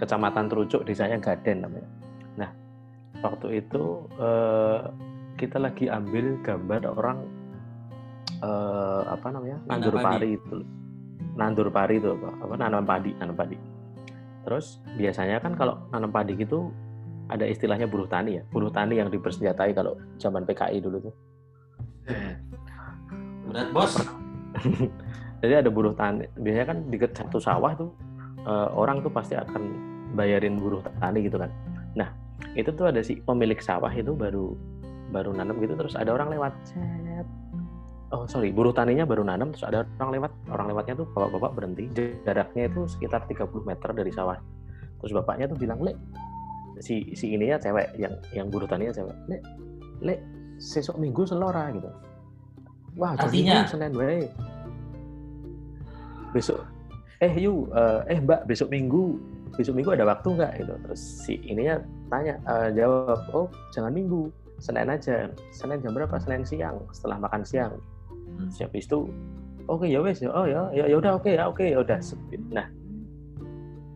kecamatan 0.00 0.48
Trucuk 0.48 0.88
desanya 0.88 1.20
Gaden 1.20 1.68
namanya. 1.68 1.88
Nah 2.40 2.50
waktu 3.20 3.60
itu 3.60 4.08
eh, 4.16 4.80
kita 5.36 5.60
lagi 5.60 5.92
ambil 5.92 6.40
gambar 6.40 6.82
orang 6.88 7.18
eh, 8.40 9.02
apa 9.04 9.26
namanya? 9.28 9.60
Nandur 9.68 10.00
padi. 10.00 10.06
pari 10.08 10.28
itu. 10.40 10.56
Nandur 11.36 11.68
pari 11.68 11.94
itu 12.00 12.08
apa, 12.16 12.28
apa? 12.40 12.54
Nanam 12.56 12.84
padi 12.88 13.12
nanam 13.20 13.36
padi. 13.36 13.60
Terus 14.48 14.80
biasanya 14.96 15.44
kan 15.44 15.52
kalau 15.60 15.76
nanam 15.92 16.08
padi 16.08 16.40
gitu 16.40 16.72
ada 17.28 17.44
istilahnya 17.44 17.84
buruh 17.84 18.08
tani 18.08 18.40
ya. 18.40 18.42
Buruh 18.48 18.72
tani 18.72 18.96
yang 18.96 19.12
dipersenjatai 19.12 19.76
kalau 19.76 20.00
zaman 20.16 20.48
PKI 20.48 20.80
dulu 20.80 21.04
tuh. 21.04 21.14
Eh, 22.08 22.47
Berat 23.48 23.68
bos. 23.72 23.92
jadi 25.40 25.64
ada 25.64 25.70
buruh 25.72 25.94
tani 25.96 26.28
biasanya 26.36 26.66
kan 26.66 26.78
di 26.90 26.96
satu 27.00 27.38
sawah 27.40 27.72
tuh 27.78 27.90
eh, 28.44 28.68
orang 28.76 29.00
tuh 29.00 29.12
pasti 29.12 29.38
akan 29.38 29.62
bayarin 30.12 30.60
buruh 30.60 30.84
tani 31.00 31.24
gitu 31.24 31.40
kan. 31.40 31.50
Nah 31.96 32.12
itu 32.54 32.68
tuh 32.74 32.92
ada 32.92 33.00
si 33.00 33.18
pemilik 33.24 33.58
sawah 33.58 33.90
itu 33.90 34.12
baru 34.12 34.52
baru 35.08 35.32
nanam 35.32 35.56
gitu 35.64 35.74
terus 35.78 35.96
ada 35.96 36.12
orang 36.12 36.28
lewat. 36.32 36.52
Oh 38.08 38.24
sorry 38.24 38.48
buruh 38.52 38.72
taninya 38.72 39.04
baru 39.04 39.24
nanam 39.24 39.52
terus 39.52 39.64
ada 39.64 39.88
orang 40.00 40.20
lewat. 40.20 40.32
Orang 40.52 40.66
lewatnya 40.68 40.94
tuh 41.00 41.06
bapak-bapak 41.12 41.52
berhenti 41.56 41.84
jaraknya 42.24 42.68
itu 42.68 42.84
sekitar 42.88 43.24
30 43.28 43.48
meter 43.64 43.90
dari 43.96 44.12
sawah. 44.12 44.36
Terus 45.00 45.12
bapaknya 45.16 45.48
tuh 45.48 45.58
bilang 45.60 45.80
le 45.80 45.96
si 46.84 47.16
si 47.16 47.32
ininya 47.32 47.56
cewek 47.56 47.96
yang 47.96 48.14
yang 48.36 48.46
buruh 48.52 48.68
taninya 48.68 48.92
cewek. 48.92 49.16
Le 49.28 49.38
le 50.04 50.14
sesok 50.58 50.98
minggu 50.98 51.22
selora 51.22 51.70
gitu 51.70 52.07
wah 52.98 53.14
Artinya? 53.14 53.62
senin 53.70 53.94
wae 53.94 54.26
besok. 56.32 56.60
Eh 57.18 57.32
yu 57.34 57.66
eh, 57.72 58.00
eh 58.14 58.18
mbak 58.20 58.46
besok 58.46 58.68
minggu. 58.70 59.18
Besok 59.56 59.74
minggu 59.74 59.90
ada 59.96 60.04
waktu 60.06 60.28
nggak? 60.38 60.52
Gitu. 60.60 60.74
Terus 60.86 61.02
si 61.24 61.34
ininya 61.46 61.80
tanya 62.12 62.36
eh, 62.46 62.68
jawab 62.76 63.20
oh 63.32 63.46
jangan 63.72 63.90
minggu. 63.90 64.30
Senin 64.58 64.90
aja. 64.90 65.30
Senin 65.54 65.78
jam 65.82 65.94
berapa? 65.94 66.14
Senin 66.18 66.42
siang. 66.44 66.82
Setelah 66.92 67.18
makan 67.22 67.42
siang. 67.46 67.74
Hmm. 68.38 68.46
siap 68.54 68.70
itu 68.76 69.10
oke 69.66 69.82
ya 69.88 69.98
wes 69.98 70.22
ya 70.22 70.30
oh 70.30 70.46
ya 70.46 70.70
ya 70.70 70.86
ya 70.86 70.94
udah 70.94 71.18
oke 71.18 71.26
ya 71.32 71.48
oke 71.50 71.64
ya 71.64 71.82
udah. 71.82 71.98
Nah 72.54 72.66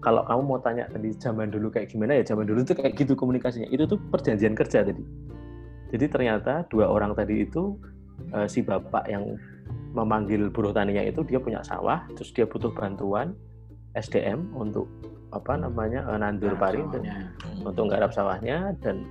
kalau 0.03 0.27
kamu 0.27 0.43
mau 0.43 0.59
tanya 0.59 0.91
tadi 0.91 1.15
zaman 1.15 1.47
dulu 1.55 1.71
kayak 1.71 1.95
gimana 1.95 2.19
ya 2.19 2.27
zaman 2.27 2.43
dulu 2.43 2.67
tuh 2.67 2.75
kayak 2.75 2.99
gitu 2.99 3.15
komunikasinya. 3.15 3.71
Itu 3.71 3.87
tuh 3.87 4.03
perjanjian 4.11 4.59
kerja 4.59 4.83
tadi. 4.83 5.05
Jadi 5.95 6.05
ternyata 6.11 6.67
dua 6.73 6.91
orang 6.91 7.15
tadi 7.15 7.47
itu 7.47 7.79
eh, 8.35 8.47
si 8.49 8.61
bapak 8.63 9.07
yang 9.09 9.37
memanggil 9.93 10.49
buruh 10.49 10.73
taninya 10.73 11.05
itu 11.05 11.21
dia 11.29 11.37
punya 11.37 11.61
sawah 11.61 12.05
terus 12.17 12.33
dia 12.33 12.49
butuh 12.49 12.73
bantuan 12.73 13.37
SDM 13.93 14.49
untuk 14.57 14.89
apa 15.33 15.57
namanya 15.57 16.05
eh, 16.09 16.19
nandur 16.21 16.57
pari 16.57 16.81
dan 16.93 17.03
sawahnya. 17.05 17.67
untuk 17.69 17.83
nggarap 17.89 18.11
sawahnya 18.13 18.57
dan 18.81 19.05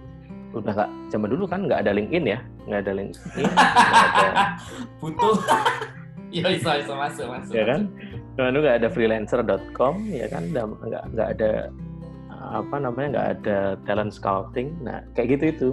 udah 0.51 0.73
nggak 0.75 0.91
zaman 1.07 1.29
dulu 1.31 1.45
kan 1.47 1.63
nggak 1.63 1.79
ada 1.85 1.91
LinkedIn 1.95 2.25
ya 2.27 2.39
nggak 2.67 2.81
ada 2.83 2.91
LinkedIn 2.91 3.49
ada 3.55 4.29
Butuh. 5.01 5.35
Iya 6.31 6.47
bisa 6.55 6.79
bisa 6.79 6.95
masuk 6.95 7.27
masuk. 7.27 7.51
ya 7.51 7.63
kan? 7.67 7.91
Dulu 8.39 8.63
nggak 8.63 8.77
ada 8.79 8.87
freelancer.com 8.87 9.99
ya 10.07 10.31
kan? 10.31 10.47
Nggak 10.47 11.03
nggak 11.11 11.27
ada 11.35 11.51
apa 12.39 12.75
namanya 12.79 13.07
nggak 13.11 13.27
ada 13.35 13.57
talent 13.83 14.15
scouting. 14.15 14.71
Nah 14.79 15.03
kayak 15.11 15.35
gitu 15.35 15.43
itu. 15.51 15.69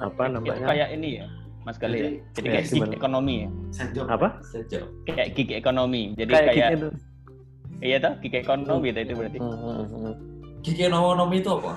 Apa 0.00 0.32
Itu 0.32 0.40
namanya? 0.40 0.64
kayak 0.72 0.88
ini 0.96 1.20
ya, 1.20 1.28
Mas 1.66 1.76
Gali 1.76 1.98
ya. 1.98 2.10
Jadi 2.32 2.46
Ya, 2.46 2.52
kayak 2.54 2.66
gig 2.70 2.88
ekonomi 2.94 3.34
ya. 3.42 3.48
Side 3.74 3.92
job. 3.92 4.06
apa 4.06 4.28
Sejauh. 4.46 4.86
Kayak 5.04 5.28
gig 5.34 5.50
ekonomi. 5.50 6.02
Jadi 6.14 6.30
kayak 6.32 6.46
kayak, 6.48 6.70
gitu 6.78 6.88
iya 7.82 7.96
toh 8.00 8.14
gig 8.22 8.32
ekonomi 8.32 8.88
itu 8.88 9.12
berarti. 9.12 9.38
Hmm, 9.42 9.52
hmm, 9.52 9.86
hmm. 9.90 10.14
Gigi 10.62 10.82
ekonomi 10.86 11.36
itu 11.42 11.50
apa? 11.52 11.74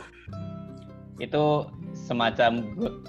Itu 1.20 1.68
semacam 1.92 2.52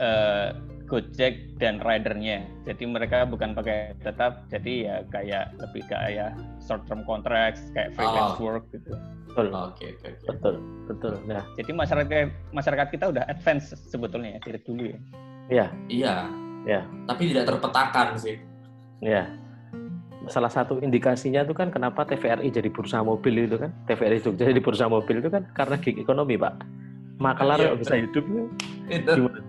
eh, 0.01 0.49
Gojek 0.91 1.55
dan 1.63 1.79
ridernya. 1.79 2.43
Jadi 2.67 2.83
mereka 2.83 3.23
bukan 3.23 3.55
pakai 3.55 3.95
tetap, 4.03 4.43
jadi 4.51 4.73
ya 4.83 4.97
kayak 5.07 5.55
lebih 5.63 5.87
kayak 5.87 6.35
short 6.59 6.83
term 6.91 7.07
contracts, 7.07 7.63
kayak 7.71 7.95
freelance 7.95 8.35
Oh. 8.41 8.43
work 8.43 8.65
gitu. 8.75 8.99
betul 9.31 9.47
Oke 9.55 9.95
oke 9.95 10.11
oke. 10.11 10.27
betul 10.27 10.55
betul 10.91 11.15
nah 11.31 11.47
Jadi 11.55 11.71
masyarakat 11.71 12.51
masyarakat 12.51 12.87
kita 12.91 13.15
udah 13.15 13.23
advance 13.31 13.79
sebetulnya 13.87 14.35
ya 14.35 14.41
dari 14.43 14.59
dulu 14.67 14.83
ya. 14.91 14.99
ya 15.47 15.67
Iya. 15.87 16.17
Ya. 16.69 16.85
Tapi 17.09 17.33
tidak 17.33 17.49
terpetakan 17.49 18.17
sih. 18.21 18.37
ya 19.01 19.25
salah 20.29 20.53
satu 20.53 20.77
indikasinya 20.85 21.41
itu 21.41 21.57
kan 21.57 21.73
kenapa 21.73 22.05
TVRI 22.05 22.53
jadi 22.53 22.69
bursa 22.69 23.01
mobil 23.01 23.49
itu 23.49 23.57
kan 23.57 23.73
TVRI 23.89 24.21
Jogja 24.21 24.45
jadi 24.53 24.61
bursa 24.61 24.85
mobil 24.93 25.25
itu 25.25 25.33
kan 25.33 25.49
karena 25.57 25.81
gig 25.81 25.97
ekonomi 25.97 26.37
pak 26.37 26.61
makelar 27.17 27.57
Iya, 27.57 27.73
kok 27.73 27.81
bisa 27.81 27.97
hidup 27.97 28.25
ya. 28.29 28.45
Itu 29.01 29.13
Gimana? 29.17 29.41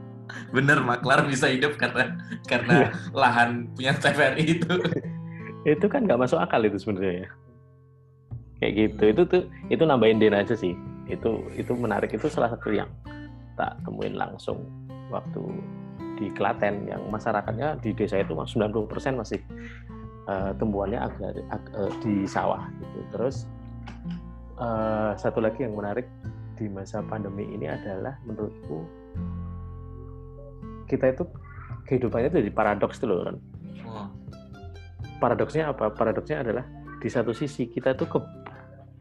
bener 0.55 0.80
maklar 0.84 1.28
bisa 1.28 1.51
hidup 1.51 1.76
karena 1.76 2.16
karena 2.47 2.91
lahan 3.12 3.68
punya 3.76 3.91
TVRI 3.99 4.43
itu. 4.59 4.74
itu 5.68 5.86
kan 5.91 6.07
nggak 6.07 6.20
masuk 6.24 6.39
akal 6.39 6.64
itu 6.64 6.80
sebenarnya 6.80 7.28
ya. 7.28 7.29
kayak 8.63 8.74
gitu 8.79 9.04
itu 9.12 9.21
tuh 9.28 9.43
itu 9.70 9.83
nambahin 9.86 10.17
den 10.17 10.33
aja 10.33 10.55
sih 10.55 10.74
itu 11.05 11.46
itu 11.54 11.71
menarik 11.75 12.09
itu 12.16 12.25
salah 12.32 12.50
satu 12.50 12.71
yang 12.74 12.88
tak 13.59 13.75
temuin 13.86 14.16
langsung 14.17 14.63
waktu 15.12 15.42
di 16.22 16.30
Klaten 16.38 16.86
yang 16.86 17.02
masyarakatnya 17.10 17.82
di 17.82 17.98
desa 17.98 18.22
itu 18.22 18.38
90% 18.38 19.18
masih 19.18 19.42
eh, 20.30 20.52
tumbuhannya 20.62 21.02
agak, 21.02 21.42
ag- 21.50 21.74
eh, 21.74 21.92
di 22.06 22.14
sawah 22.30 22.70
gitu. 22.78 23.00
Terus 23.18 23.50
eh, 24.62 25.12
satu 25.18 25.42
lagi 25.42 25.66
yang 25.66 25.74
menarik 25.74 26.06
di 26.62 26.70
masa 26.70 27.02
pandemi 27.02 27.50
ini 27.50 27.66
adalah 27.66 28.14
menurutku 28.22 28.86
kita 30.86 31.10
itu 31.10 31.26
kehidupannya 31.89 32.30
itu 32.30 32.38
jadi 32.46 32.54
paradoks 32.54 33.02
tuh 33.02 33.10
loh 33.10 33.34
paradoksnya 35.22 35.70
apa? 35.70 35.93
Paradoksnya 35.93 36.42
adalah 36.42 36.66
di 36.98 37.08
satu 37.08 37.30
sisi 37.32 37.70
kita 37.70 37.93
tuh 37.93 38.10
ke, 38.10 38.20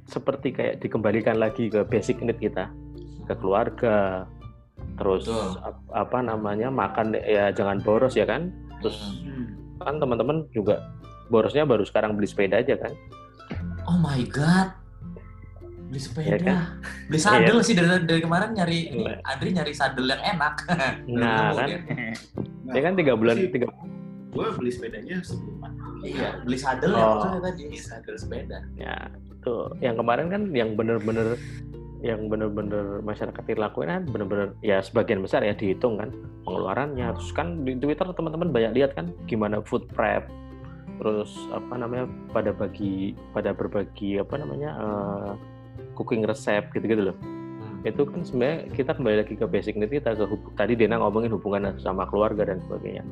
seperti 0.05 0.53
kayak 0.53 0.85
dikembalikan 0.85 1.41
lagi 1.41 1.73
ke 1.73 1.81
basic 1.89 2.21
need 2.21 2.37
kita, 2.37 2.69
ke 3.25 3.35
keluarga, 3.41 4.29
terus 4.95 5.25
Betul. 5.25 5.49
ap- 5.61 5.89
apa 5.91 6.19
namanya 6.21 6.69
makan 6.69 7.13
ya 7.15 7.49
jangan 7.51 7.81
boros 7.81 8.13
ya 8.13 8.25
kan. 8.25 8.53
Terus 8.79 8.97
Hmm. 9.21 9.57
kan 9.79 9.97
teman-teman 9.97 10.45
juga 10.51 10.81
borosnya 11.27 11.63
baru 11.63 11.83
sekarang 11.83 12.13
beli 12.13 12.27
sepeda 12.27 12.59
aja 12.59 12.77
kan. 12.77 12.93
Oh 13.85 13.97
my 13.97 14.21
god. 14.27 14.77
Beli 15.87 15.99
sepeda. 15.99 16.27
Iya 16.27 16.39
kan? 16.39 16.59
Beli 17.07 17.19
sadel 17.19 17.59
sih 17.61 17.75
dari, 17.75 17.89
dari 18.05 18.21
kemarin 18.21 18.53
nyari 18.53 18.79
Iya. 18.95 19.15
Andri 19.25 19.51
nyari 19.51 19.73
sadel 19.73 20.07
yang 20.07 20.23
enak. 20.29 20.55
Nah 21.11 21.51
kan, 21.51 21.67
dia. 21.67 21.79
Nah, 22.63 22.73
ya 22.73 22.81
kan 22.81 22.95
tiga 22.95 23.13
bulan 23.15 23.35
sih, 23.37 23.49
tiga 23.49 23.67
gue 24.31 24.47
beli 24.55 24.71
sepedanya 24.71 25.19
sebelum. 25.21 25.59
Iya, 26.01 26.39
beli 26.41 26.55
sadel 26.55 26.95
ya 26.95 27.03
Oh. 27.03 27.19
maksudnya 27.19 27.41
tadi 27.43 27.63
sadel 27.75 28.15
sepeda. 28.15 28.59
ya 28.79 28.95
tuh 29.41 29.75
yang 29.81 29.97
kemarin 29.97 30.29
kan 30.29 30.43
yang 30.53 30.77
bener-bener 30.77 31.35
yang 32.01 32.33
bener-bener 32.33 33.05
masyarakat 33.05 33.45
lakuin 33.61 33.93
kan 33.93 34.03
bener-bener 34.09 34.57
ya 34.65 34.81
sebagian 34.81 35.21
besar 35.21 35.45
ya 35.45 35.53
dihitung 35.53 36.01
kan 36.01 36.09
pengeluarannya. 36.49 37.13
Terus 37.21 37.31
kan 37.37 37.63
di 37.65 37.77
Twitter 37.77 38.09
teman-teman 38.09 38.49
banyak 38.49 38.73
lihat 38.81 38.97
kan 38.97 39.13
gimana 39.29 39.61
food 39.61 39.85
prep 39.93 40.29
terus 41.01 41.33
apa 41.57 41.81
namanya 41.81 42.05
pada 42.29 42.53
bagi 42.53 43.17
pada 43.33 43.57
berbagi 43.57 44.21
apa 44.21 44.37
namanya 44.37 44.71
eh, 44.77 45.31
cooking 45.97 46.29
resep 46.29 46.69
gitu-gitu 46.77 47.11
loh. 47.11 47.17
Hmm. 47.17 47.89
itu 47.89 48.05
kan 48.05 48.21
sebenarnya 48.21 48.59
kita 48.77 48.93
kembali 48.93 49.17
lagi 49.25 49.35
ke 49.37 49.45
basic 49.49 49.81
need 49.81 49.89
kita 49.89 50.13
ke 50.13 50.25
hub- 50.29 50.53
tadi 50.57 50.77
Dena 50.77 51.01
ngomongin 51.01 51.33
hubungan 51.33 51.73
sama 51.81 52.05
keluarga 52.05 52.45
dan 52.45 52.61
sebagainya. 52.61 53.05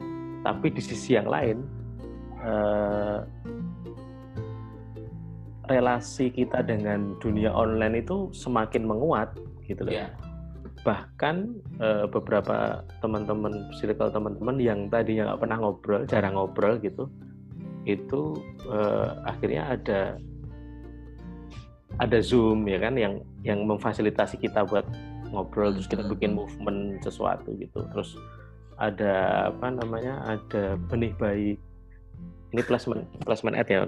Tapi 0.45 0.69
di 0.69 0.83
sisi 0.85 1.17
yang 1.17 1.29
lain 1.33 1.65
eh, 2.45 3.19
relasi 5.69 6.33
kita 6.33 6.65
dengan 6.65 7.15
dunia 7.21 7.53
online 7.53 8.03
itu 8.03 8.33
semakin 8.33 8.89
menguat 8.89 9.37
gitu 9.69 9.85
loh. 9.85 9.93
Iya. 9.93 10.09
Bahkan 10.83 11.37
eh, 11.79 12.05
beberapa 12.09 12.83
teman-teman 13.05 13.69
circle 13.77 14.11
teman-teman 14.11 14.57
yang 14.57 14.89
tadinya 14.89 15.33
nggak 15.33 15.41
pernah 15.45 15.59
ngobrol, 15.61 16.03
jarang 16.09 16.35
ngobrol 16.35 16.81
gitu, 16.81 17.07
itu 17.85 18.41
eh, 18.67 19.09
akhirnya 19.29 19.77
ada 19.77 20.01
ada 21.99 22.19
Zoom 22.23 22.65
ya 22.71 22.79
kan 22.79 22.95
yang 22.95 23.21
yang 23.43 23.67
memfasilitasi 23.67 24.39
kita 24.39 24.63
buat 24.65 24.87
ngobrol 25.35 25.77
terus 25.77 25.89
kita 25.91 26.07
Hmm. 26.07 26.13
bikin 26.17 26.33
movement 26.33 27.03
sesuatu 27.05 27.53
gitu. 27.59 27.85
Terus 27.93 28.17
ada 28.79 29.49
apa 29.51 29.69
namanya? 29.75 30.23
ada 30.25 30.79
benih 30.89 31.13
baik. 31.19 31.59
Ini 32.55 32.63
placement 32.65 33.05
placement 33.27 33.59
ad 33.59 33.69
ya. 33.69 33.85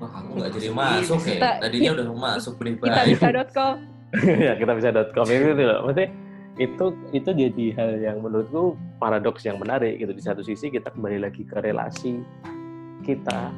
Wah, 0.00 0.10
aku 0.16 0.30
nggak 0.34 0.50
jadi 0.56 0.68
masuk 0.72 1.20
ya. 1.22 1.32
Kita- 1.36 1.56
Tadinya 1.60 1.90
udah 1.92 2.04
mau 2.08 2.18
masuk 2.26 2.52
beli 2.56 2.72
Kita 2.74 3.02
bisa.com. 3.04 3.74
ya 4.48 4.52
kita 4.56 4.72
bisa.com 4.74 5.26
itu 5.28 5.52
loh. 5.60 5.78
Maksudnya 5.84 6.08
itu 6.56 6.84
itu 7.12 7.30
jadi 7.30 7.66
hal 7.72 7.90
yang 8.00 8.16
menurutku 8.20 8.74
paradoks 8.96 9.44
yang 9.44 9.56
menarik 9.56 9.96
gitu 9.96 10.10
di 10.10 10.20
satu 10.20 10.40
sisi 10.40 10.68
kita 10.68 10.90
kembali 10.90 11.20
lagi 11.20 11.44
ke 11.44 11.56
relasi 11.56 12.20
kita 13.00 13.48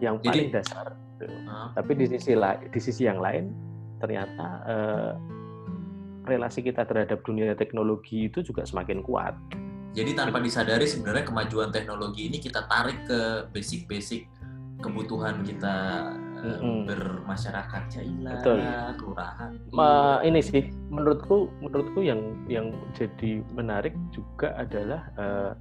yang 0.00 0.18
Jadi- 0.18 0.28
paling 0.28 0.50
dasar 0.50 0.86
gitu. 1.16 1.24
Hah? 1.46 1.70
tapi 1.72 1.92
di 1.94 2.06
sisi 2.08 2.32
la- 2.34 2.58
di 2.58 2.76
sisi 2.76 3.06
yang 3.06 3.22
lain 3.22 3.48
ternyata 4.02 4.46
eh, 4.66 5.10
relasi 6.24 6.60
kita 6.60 6.82
terhadap 6.82 7.22
dunia 7.22 7.54
teknologi 7.54 8.26
itu 8.26 8.42
juga 8.42 8.62
semakin 8.62 9.00
kuat 9.00 9.32
Jadi 9.92 10.12
tanpa 10.12 10.40
disadari 10.40 10.84
sebenarnya 10.84 11.22
kemajuan 11.22 11.68
teknologi 11.68 12.26
ini 12.26 12.36
kita 12.36 12.64
tarik 12.64 13.04
ke 13.04 13.20
basic-basic 13.52 14.24
kebutuhan 14.82 15.46
kita 15.46 15.74
eh, 16.42 16.58
Mm-mm. 16.58 16.90
bermasyarakat 16.90 17.82
Jaila, 17.88 18.34
Betul. 18.34 18.58
kelurahan. 18.98 19.50
Ma- 19.70 20.20
ini 20.26 20.42
sih 20.42 20.66
menurutku 20.90 21.46
menurutku 21.62 22.02
yang 22.02 22.18
yang 22.50 22.74
jadi 22.98 23.40
menarik 23.54 23.94
juga 24.10 24.52
adalah 24.58 25.06
eh, 25.16 25.52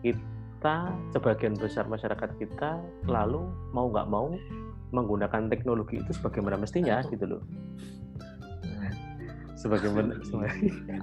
kita 0.00 0.96
sebagian 1.12 1.56
besar 1.60 1.84
masyarakat 1.86 2.30
kita 2.40 2.80
lalu 3.04 3.44
mau 3.76 3.92
nggak 3.92 4.08
mau 4.08 4.32
menggunakan 4.90 5.46
teknologi 5.46 6.00
itu 6.02 6.10
sebagaimana 6.16 6.58
mestinya 6.58 7.04
gitu 7.06 7.36
loh 7.36 7.42
Hmm. 7.44 8.29
Sebagaimana 9.60 10.16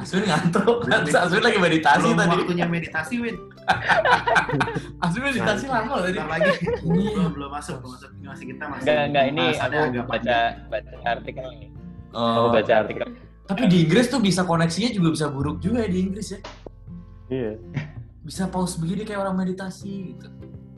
Aswin 0.02 0.26
ngantuk, 0.30 0.90
Aswin 0.90 1.44
lagi 1.46 1.60
meditasi 1.62 2.10
Belum 2.10 2.18
tadi. 2.18 2.34
waktunya 2.42 2.66
meditasi, 2.66 3.14
Win. 3.22 3.38
Aswin 5.06 5.24
meditasi 5.30 5.66
lama 5.70 6.02
loh 6.02 6.04
tadi. 6.10 6.18
Lagi. 6.18 6.52
belum 6.82 7.32
belum 7.38 7.50
masuk, 7.54 7.78
belum 7.86 7.92
masuk. 7.94 8.10
Ini 8.18 8.26
masih 8.34 8.46
kita 8.50 8.64
masih. 8.66 8.84
Enggak, 8.90 9.04
enggak 9.14 9.26
ini 9.30 9.46
aku 9.62 9.78
agak 9.78 10.06
baca 10.10 10.38
baca 10.74 10.96
artikel 11.06 11.46
ini. 11.54 11.68
Oh, 12.18 12.50
baca 12.50 12.74
artikel 12.82 13.08
tapi 13.48 13.64
di 13.72 13.88
Inggris 13.88 14.12
tuh 14.12 14.20
bisa 14.20 14.44
koneksinya 14.44 14.92
juga 14.92 15.16
bisa 15.16 15.26
buruk 15.32 15.64
juga 15.64 15.88
ya 15.88 15.90
di 15.90 16.00
Inggris 16.04 16.36
ya. 16.36 16.40
iya 17.32 17.52
Bisa 18.28 18.52
pause 18.52 18.76
begini 18.76 19.08
kayak 19.08 19.24
orang 19.24 19.40
meditasi 19.40 20.12
gitu. 20.12 20.28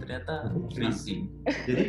Ternyata 0.10 0.36
freezing. 0.74 1.22
Jadi 1.70 1.84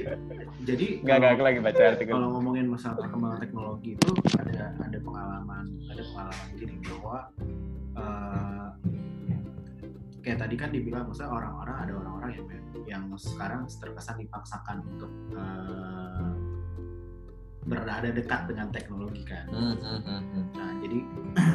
jadi 0.69 0.87
Enggak, 1.01 1.17
enggak 1.17 1.31
aku 1.33 1.41
kalau- 1.41 1.49
lagi 1.49 1.61
baca 1.65 1.83
artikel. 1.89 2.13
kalau 2.13 2.29
ngomongin 2.37 2.67
masalah 2.69 2.97
perkembangan 3.01 3.39
teknologi 3.41 3.91
itu 3.97 4.11
ada 4.37 4.77
ada 4.77 4.99
pengalaman 5.01 5.65
ada 5.89 6.03
pengalaman 6.05 6.47
gini 6.53 6.75
bahwa 6.85 7.19
eh, 7.97 8.69
kayak 10.21 10.39
tadi 10.45 10.55
kan 10.61 10.69
dibilang 10.69 11.09
maksudnya 11.09 11.33
orang-orang 11.33 11.77
ada 11.81 11.93
orang-orang 11.97 12.31
yang 12.37 12.47
yang 12.85 13.03
sekarang 13.17 13.65
terkesan 13.73 14.21
dipaksakan 14.21 14.77
untuk 14.85 15.09
eh, 15.33 16.33
berada 17.65 18.09
dekat 18.13 18.53
dengan 18.53 18.69
teknologi 18.69 19.25
kan. 19.25 19.49
Hmm, 19.49 19.81
hmm, 19.81 20.01
hmm, 20.05 20.23
hmm. 20.29 20.45
Nah, 20.61 20.73
jadi 20.85 20.99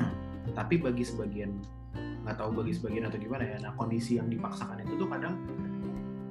tapi 0.58 0.82
bagi 0.82 1.06
sebagian 1.06 1.62
nggak 2.26 2.42
tahu 2.42 2.58
bagi 2.58 2.74
sebagian 2.74 3.06
atau 3.06 3.22
gimana 3.22 3.44
ya. 3.46 3.58
Nah, 3.62 3.72
kondisi 3.78 4.18
yang 4.18 4.26
dipaksakan 4.34 4.82
itu 4.82 4.98
tuh 4.98 5.06
kadang 5.06 5.38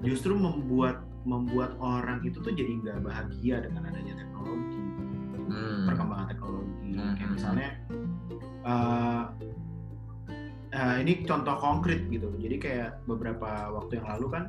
justru 0.02 0.34
membuat 0.34 1.04
membuat 1.24 1.78
orang 1.80 2.20
itu 2.26 2.36
tuh 2.42 2.52
jadi 2.52 2.68
nggak 2.84 2.98
bahagia 3.00 3.64
dengan 3.64 3.88
adanya 3.88 4.14
teknologi, 4.20 4.80
Hmm. 5.48 5.84
perkembangan 5.88 6.26
teknologi. 6.28 6.90
Hmm. 6.96 7.14
Kayak 7.16 7.30
misalnya 7.32 7.68
eh 8.64 9.22
eh, 10.74 10.96
ini 11.06 11.22
contoh 11.24 11.56
konkret 11.56 12.08
gitu. 12.10 12.28
Jadi 12.36 12.56
kayak 12.60 12.90
beberapa 13.06 13.70
waktu 13.72 14.02
yang 14.02 14.08
lalu 14.16 14.26
kan 14.32 14.44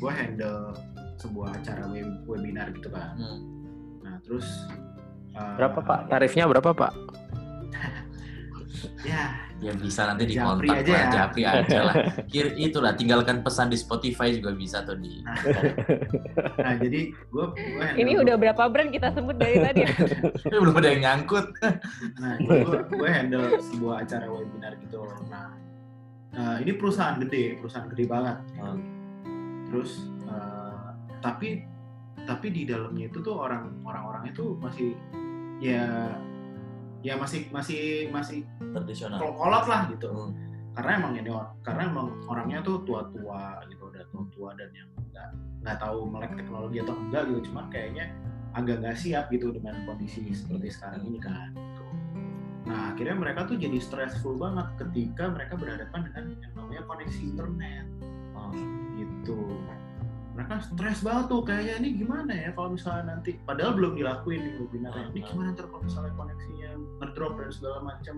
gue 0.00 0.08
handle 0.08 0.72
sebuah 1.20 1.60
acara 1.60 1.84
web- 1.92 2.24
webinar 2.24 2.72
gitu 2.72 2.88
kan. 2.88 3.18
Hmm. 3.20 3.38
Nah, 4.00 4.16
terus 4.24 4.46
eh, 5.36 5.54
berapa 5.60 5.78
pak 5.84 6.08
tarifnya 6.08 6.48
berapa 6.48 6.72
pak 6.72 6.92
Ya, 9.02 9.34
Ya 9.58 9.72
bisa 9.74 10.06
nanti 10.06 10.30
Japri 10.30 10.66
dikontak 10.66 10.76
aja 10.80 10.88
lah, 10.88 11.00
ya. 11.00 11.10
Japri 11.12 11.42
aja 11.42 11.78
lah. 11.84 11.94
Kir 12.32 12.46
itulah 12.54 12.92
tinggalkan 12.94 13.42
pesan 13.42 13.68
di 13.68 13.76
Spotify 13.76 14.32
juga 14.32 14.54
bisa 14.54 14.80
tuh 14.80 14.96
di. 14.96 15.20
nah 16.56 16.74
jadi 16.76 17.00
gue 17.12 17.44
Ini 17.96 18.12
udah 18.20 18.34
berapa 18.36 18.62
brand 18.68 18.88
kita 18.88 19.10
sebut 19.10 19.36
dari 19.36 19.58
tadi? 19.58 19.82
Eh, 19.84 20.58
belum 20.62 20.72
ada 20.74 20.88
yang 20.88 21.02
nyangkut. 21.02 21.46
nah 22.16 22.34
gue 22.38 22.56
gue 22.88 23.08
handle 23.08 23.46
sebuah 23.60 24.04
acara 24.04 24.26
webinar 24.26 24.78
gitu 24.80 25.02
nah 25.28 25.52
eh, 26.30 26.56
ini 26.62 26.72
perusahaan 26.72 27.18
gede 27.18 27.58
perusahaan 27.58 27.88
gede 27.88 28.04
banget 28.06 28.38
Hmm. 28.56 28.80
terus 29.66 29.90
eh, 30.24 30.88
tapi 31.20 31.64
tapi 32.22 32.46
di 32.48 32.62
dalamnya 32.64 33.08
itu 33.08 33.18
tuh 33.20 33.34
orang 33.34 33.72
orang-orangnya 33.82 34.32
tuh 34.32 34.54
masih 34.56 34.94
ya 35.58 36.14
ya 37.00 37.16
masih 37.16 37.48
masih 37.48 38.08
masih 38.08 38.44
Tradisional. 38.60 39.18
kolot 39.20 39.64
lah 39.66 39.88
gitu 39.88 40.08
Hmm. 40.10 40.32
karena 40.70 40.90
emang 41.02 41.12
ini 41.16 41.30
karena 41.60 41.82
emang 41.88 42.06
orangnya 42.24 42.62
tuh 42.62 42.84
tua-tua 42.84 43.58
gitu 43.66 43.88
udah 43.88 44.04
tua-tua 44.08 44.54
dan 44.54 44.70
yang 44.70 44.88
nggak 45.10 45.28
nggak 45.60 45.76
tahu 45.76 46.06
melek 46.06 46.32
teknologi 46.36 46.78
atau 46.78 46.94
enggak 46.94 47.22
gitu 47.26 47.40
cuma 47.50 47.66
kayaknya 47.68 48.06
agak 48.52 48.78
nggak 48.80 48.96
siap 48.96 49.28
gitu 49.28 49.50
dengan 49.50 49.82
kondisi 49.84 50.22
seperti 50.30 50.70
sekarang 50.70 51.02
ini 51.04 51.18
kan 51.18 51.50
gitu. 51.52 51.84
nah 52.64 52.94
akhirnya 52.94 53.16
mereka 53.18 53.40
tuh 53.44 53.58
jadi 53.58 53.78
stressful 53.78 54.38
banget 54.38 54.66
ketika 54.78 55.26
mereka 55.26 55.58
berhadapan 55.58 56.00
dengan 56.06 56.24
yang 56.38 56.52
namanya 56.54 56.82
koneksi 56.86 57.20
internet 57.24 57.86
Oh. 58.30 58.54
gitu 58.96 59.36
mereka 60.40 60.56
stres 60.64 61.04
banget 61.04 61.24
tuh 61.28 61.44
kayaknya. 61.44 61.74
Ini 61.84 61.88
gimana 62.00 62.32
ya 62.32 62.50
kalau 62.56 62.72
misalnya 62.72 63.04
nanti 63.12 63.36
padahal 63.44 63.76
belum 63.76 63.92
dilakuin 64.00 64.40
di 64.40 64.50
webinarnya 64.56 65.12
ini 65.12 65.20
gimana 65.28 65.52
ntar 65.52 65.68
kalau 65.68 65.84
misalnya 65.84 66.12
koneksinya 66.16 66.70
ngedrop 67.04 67.32
dan 67.36 67.50
segala 67.52 67.78
macam 67.84 68.16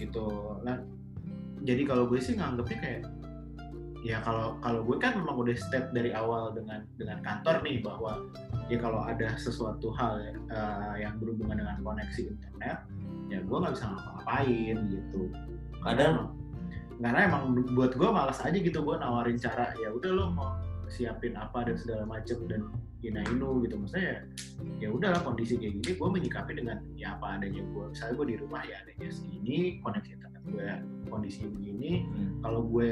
gitu. 0.00 0.26
Nah 0.64 0.80
jadi 1.60 1.82
kalau 1.84 2.08
gue 2.08 2.16
sih 2.16 2.40
nganggepnya 2.40 2.78
kayak 2.80 3.02
ya 4.00 4.22
kalau 4.24 4.56
kalau 4.64 4.80
gue 4.80 4.96
kan 4.96 5.18
memang 5.20 5.36
udah 5.36 5.56
step 5.60 5.92
dari 5.92 6.16
awal 6.16 6.56
dengan 6.56 6.88
dengan 6.96 7.20
kantor 7.20 7.60
nih 7.60 7.84
bahwa 7.84 8.24
ya 8.72 8.78
kalau 8.80 9.04
ada 9.04 9.36
sesuatu 9.36 9.92
hal 9.92 10.24
eh, 10.32 10.94
yang 11.04 11.20
berhubungan 11.20 11.60
dengan 11.60 11.76
koneksi 11.84 12.32
internet 12.32 12.80
ya 13.28 13.44
gue 13.44 13.56
nggak 13.60 13.76
bisa 13.76 13.92
ngapa-ngapain 13.92 14.76
gitu. 14.88 15.22
Kadang 15.84 16.32
karena 16.96 17.28
emang 17.28 17.52
buat 17.76 17.92
gue 17.92 18.08
malas 18.08 18.40
aja 18.40 18.56
gitu 18.56 18.80
gue 18.80 18.96
nawarin 18.96 19.36
cara 19.36 19.76
ya 19.76 19.92
udah 19.92 20.10
lo 20.16 20.32
mau 20.32 20.56
siapin 20.88 21.34
apa 21.34 21.66
dan 21.66 21.76
segala 21.76 22.04
macem 22.06 22.38
dan 22.46 22.66
ina 23.02 23.22
inu 23.28 23.62
gitu. 23.62 23.76
Maksudnya 23.78 24.24
ya 24.80 24.88
udahlah 24.90 25.20
kondisi 25.22 25.56
kayak 25.56 25.78
gini 25.80 25.90
gue 25.94 26.08
menyikapi 26.08 26.52
dengan 26.54 26.78
ya 26.94 27.14
apa 27.14 27.38
adanya 27.38 27.62
gue 27.62 27.84
misalnya 27.90 28.14
gue 28.16 28.26
di 28.32 28.36
rumah 28.40 28.62
ya 28.64 28.76
adanya 28.82 29.08
segini 29.10 29.78
koneksi 29.80 30.10
internet 30.14 30.42
gue 30.46 30.68
kondisi 31.06 31.42
begini. 31.46 32.06
Hmm, 32.06 32.38
kalau 32.40 32.62
gue 32.66 32.90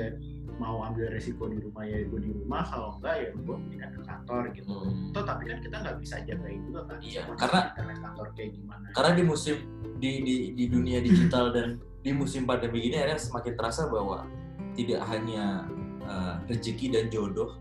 mau 0.54 0.86
ambil 0.86 1.10
resiko 1.10 1.50
di 1.50 1.58
rumah 1.58 1.82
ya 1.82 2.02
gue 2.06 2.20
di 2.22 2.30
rumah. 2.30 2.62
Kalau 2.66 2.98
enggak 2.98 3.14
ya 3.18 3.28
gue 3.34 3.56
mendingan 3.58 3.90
ke 3.94 4.00
kantor 4.06 4.42
gitu. 4.54 4.70
Hmm. 4.70 5.10
Toh, 5.10 5.24
tapi 5.26 5.42
kan 5.50 5.58
kita 5.62 5.76
nggak 5.82 5.96
bisa 5.98 6.16
jagain 6.22 6.60
juga 6.66 6.80
kan 6.86 6.96
Iya, 7.02 7.20
sama 7.26 7.34
karena- 7.38 7.64
internet 7.74 7.98
kantor 8.02 8.26
kayak 8.34 8.50
gimana. 8.54 8.86
karena 8.94 9.12
di 9.14 9.24
musim 9.26 9.56
di, 9.98 10.10
di 10.22 10.36
di 10.52 10.64
dunia 10.68 10.98
digital 11.00 11.50
dan 11.50 11.68
di 12.04 12.10
musim 12.12 12.44
pandemi 12.44 12.84
ini 12.84 12.98
akhirnya 13.00 13.16
semakin 13.16 13.54
terasa 13.56 13.88
bahwa 13.88 14.26
tidak 14.74 15.00
hanya 15.08 15.64
eh, 16.04 16.34
rezeki 16.50 16.86
dan 16.92 17.04
jodoh 17.08 17.56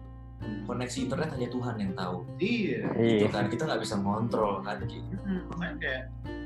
koneksi 0.64 0.98
internet 1.06 1.30
hanya 1.34 1.48
Tuhan 1.50 1.76
yang 1.78 1.92
tahu. 1.94 2.18
Iya. 2.38 2.80
Gitu 2.96 3.26
iya. 3.26 3.30
kan 3.30 3.46
kita 3.48 3.64
nggak 3.68 3.82
bisa 3.82 3.96
ngontrol 4.00 4.64
kan 4.64 4.78
gitu. 4.86 5.16
Hmm, 5.24 5.42
makanya 5.52 5.76
kayak 5.80 6.02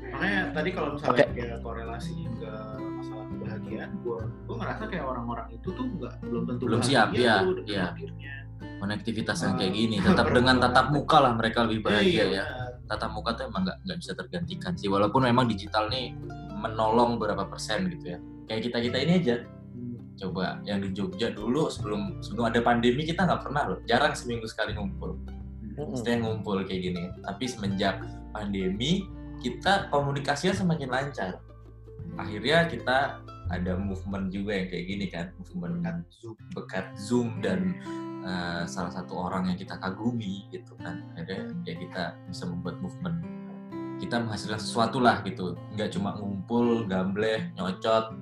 makanya 0.08 0.40
tadi 0.52 0.68
kalau 0.72 0.88
misalnya 0.96 1.26
kayak 1.30 1.58
korelasinya 1.60 2.28
ke 2.34 2.50
masalah 2.98 3.24
kebahagiaan, 3.28 3.90
gue 4.02 4.18
gue 4.48 4.56
ngerasa 4.56 4.82
kayak 4.88 5.04
orang-orang 5.04 5.46
itu 5.52 5.68
tuh 5.70 5.84
nggak 5.86 6.14
belum 6.24 6.42
tentu 6.46 6.62
Belum 6.66 6.80
bahagia 6.80 6.90
siap, 6.90 7.08
ya, 7.14 7.34
tuh 7.38 7.52
iya. 7.64 7.84
hadirnya. 7.92 8.34
konektivitas 8.78 9.38
yang 9.42 9.54
kayak 9.54 9.70
Ah, 9.70 9.78
gini 9.78 9.96
tetap 9.98 10.26
dengan 10.30 10.56
tatap 10.58 10.86
muka 10.90 11.18
lah 11.18 11.32
mereka 11.34 11.66
lebih 11.66 11.82
bahagia 11.82 12.24
Iya, 12.26 12.42
ya. 12.42 12.44
tatap 12.86 13.10
muka 13.10 13.34
tuh 13.34 13.50
emang 13.50 13.62
nggak 13.66 13.78
nggak 13.86 13.98
bisa 13.98 14.12
tergantikan 14.14 14.72
sih 14.74 14.86
walaupun 14.86 15.26
memang 15.26 15.46
digital 15.46 15.86
nih 15.90 16.14
menolong 16.54 17.18
berapa 17.18 17.46
persen 17.46 17.86
gitu 17.88 18.14
ya. 18.14 18.18
Kayak 18.46 18.60
kita 18.66 18.78
kita 18.80 18.98
ini 18.98 19.12
aja 19.18 19.36
Hmm. 19.38 19.57
Coba 20.18 20.58
yang 20.66 20.82
di 20.82 20.90
Jogja 20.90 21.30
dulu 21.30 21.70
sebelum 21.70 22.18
sebelum 22.18 22.50
ada 22.50 22.60
pandemi 22.60 23.06
kita 23.06 23.24
nggak 23.24 23.46
pernah 23.46 23.62
loh 23.70 23.78
jarang 23.86 24.12
seminggu 24.12 24.50
sekali 24.50 24.74
ngumpul. 24.74 25.14
Maksudnya 25.78 26.18
ngumpul 26.26 26.66
kayak 26.66 26.90
gini. 26.90 27.02
Tapi 27.22 27.44
semenjak 27.46 28.02
pandemi 28.34 29.06
kita 29.38 29.86
komunikasinya 29.94 30.54
semakin 30.58 30.90
lancar. 30.90 31.38
Akhirnya 32.18 32.66
kita 32.66 33.22
ada 33.48 33.72
movement 33.78 34.28
juga 34.34 34.58
yang 34.58 34.68
kayak 34.68 34.84
gini 34.90 35.06
kan, 35.08 35.26
movement 35.40 35.80
Berkat 35.80 35.98
Zoom. 36.10 36.36
bekat 36.52 36.86
Zoom 36.98 37.28
dan 37.40 37.60
uh, 38.26 38.62
salah 38.68 38.92
satu 38.92 39.16
orang 39.16 39.48
yang 39.48 39.56
kita 39.56 39.78
kagumi 39.78 40.50
gitu 40.50 40.74
kan. 40.82 41.06
Akhirnya 41.14 41.54
ya 41.64 41.74
kita 41.78 42.02
bisa 42.28 42.44
membuat 42.50 42.76
movement. 42.82 43.18
Kita 43.98 44.22
menghasilkan 44.22 44.62
sesuatu 44.62 45.02
lah 45.02 45.26
gitu, 45.26 45.58
nggak 45.74 45.90
cuma 45.90 46.14
ngumpul, 46.14 46.86
gambleh, 46.86 47.50
nyocot 47.58 48.14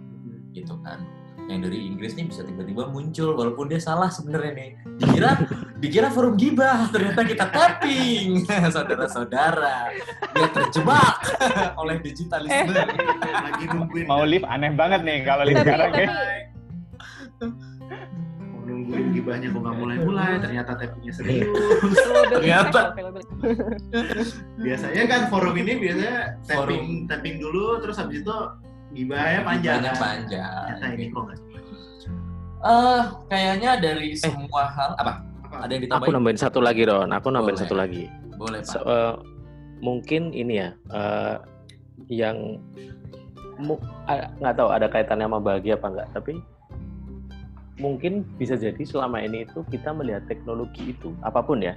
gitu 0.56 0.72
kan. 0.80 1.04
Yang 1.46 1.60
dari 1.62 1.78
Inggris 1.86 2.12
nih 2.12 2.26
bisa 2.26 2.42
tiba-tiba 2.42 2.86
muncul 2.86 3.30
walaupun 3.32 3.66
dia 3.66 3.78
salah 3.78 4.10
sebenarnya 4.10 4.52
nih. 4.52 4.70
Dikira 4.98 5.30
dikira 5.76 6.08
forum 6.10 6.34
gibah, 6.34 6.90
ternyata 6.90 7.22
kita 7.22 7.46
tapping. 7.46 8.42
Saudara-saudara, 8.74 9.94
dia 10.32 10.48
terjebak 10.50 11.14
oleh 11.82 12.02
digitalisme. 12.02 12.74
lagi 12.74 13.64
nungguin 13.68 14.04
Mau 14.04 14.22
live 14.22 14.42
aneh 14.44 14.74
banget 14.74 15.00
nih 15.00 15.22
kalau 15.22 15.46
live 15.46 15.62
sekarang 15.62 15.90
ya. 15.94 16.08
mau 18.42 18.60
nungguin 18.64 19.06
gibahnya 19.12 19.46
kok 19.46 19.60
nggak 19.60 19.76
mulai-mulai 19.76 20.32
ternyata 20.40 20.70
tappingnya 20.74 21.12
serius 21.12 21.52
Ternyata. 22.26 22.96
biasanya 24.56 25.02
kan 25.04 25.20
forum 25.28 25.54
ini 25.54 25.76
biasanya 25.76 26.16
tapping 26.42 26.56
Forum. 26.56 27.06
tapping 27.06 27.36
dulu 27.38 27.78
terus 27.78 27.96
habis 27.96 28.24
itu 28.24 28.34
gibahnya 28.90 29.40
panjang 29.42 29.78
Gibahnya 29.80 29.94
panjang. 29.96 30.94
ini 30.94 31.06
kok 31.10 31.24
Eh, 32.58 33.02
kayaknya 33.30 33.78
dari 33.78 34.16
semua 34.16 34.66
hal 34.66 34.96
apa? 34.96 35.22
apa 35.46 35.56
Ada 35.62 35.72
yang 35.72 35.82
Aku 35.82 35.86
ditambahin? 35.86 36.12
nambahin 36.18 36.40
satu 36.40 36.58
lagi 36.58 36.82
Ron, 36.82 37.10
aku 37.10 37.28
nambahin 37.30 37.54
Boleh. 37.54 37.62
satu 37.62 37.74
lagi. 37.76 38.04
Boleh, 38.34 38.58
Pak. 38.60 38.72
Se- 38.72 38.82
eh, 38.82 39.14
mungkin 39.78 40.32
ini 40.32 40.54
ya 40.58 40.68
eh, 40.90 41.36
yang 42.08 42.58
nggak 44.36 44.54
tahu 44.54 44.68
ada 44.68 44.84
kaitannya 44.84 45.24
sama 45.24 45.38
bahagia 45.38 45.76
apa 45.76 45.88
enggak 45.88 46.08
tapi 46.12 46.32
mungkin 47.76 48.24
bisa 48.36 48.52
jadi 48.52 48.82
selama 48.82 49.20
ini 49.20 49.44
itu 49.44 49.64
kita 49.68 49.92
melihat 49.92 50.24
teknologi 50.26 50.92
itu 50.92 51.12
apa 51.22 51.40
pun 51.40 51.60
ya 51.60 51.76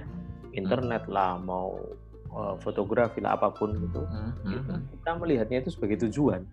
internet 0.52 1.04
lah 1.06 1.36
mau 1.38 1.76
eh, 1.76 1.96
fotografi 2.58 3.18
lah 3.18 3.34
apa 3.34 3.50
pun 3.50 3.74
gitu 3.74 4.00
Hmm, 4.02 4.30
hmm, 4.38 4.50
gitu, 4.50 4.70
hmm. 4.70 4.82
kita 4.94 5.10
melihatnya 5.16 5.58
itu 5.60 5.70
sebagai 5.70 5.96
tujuan 6.06 6.46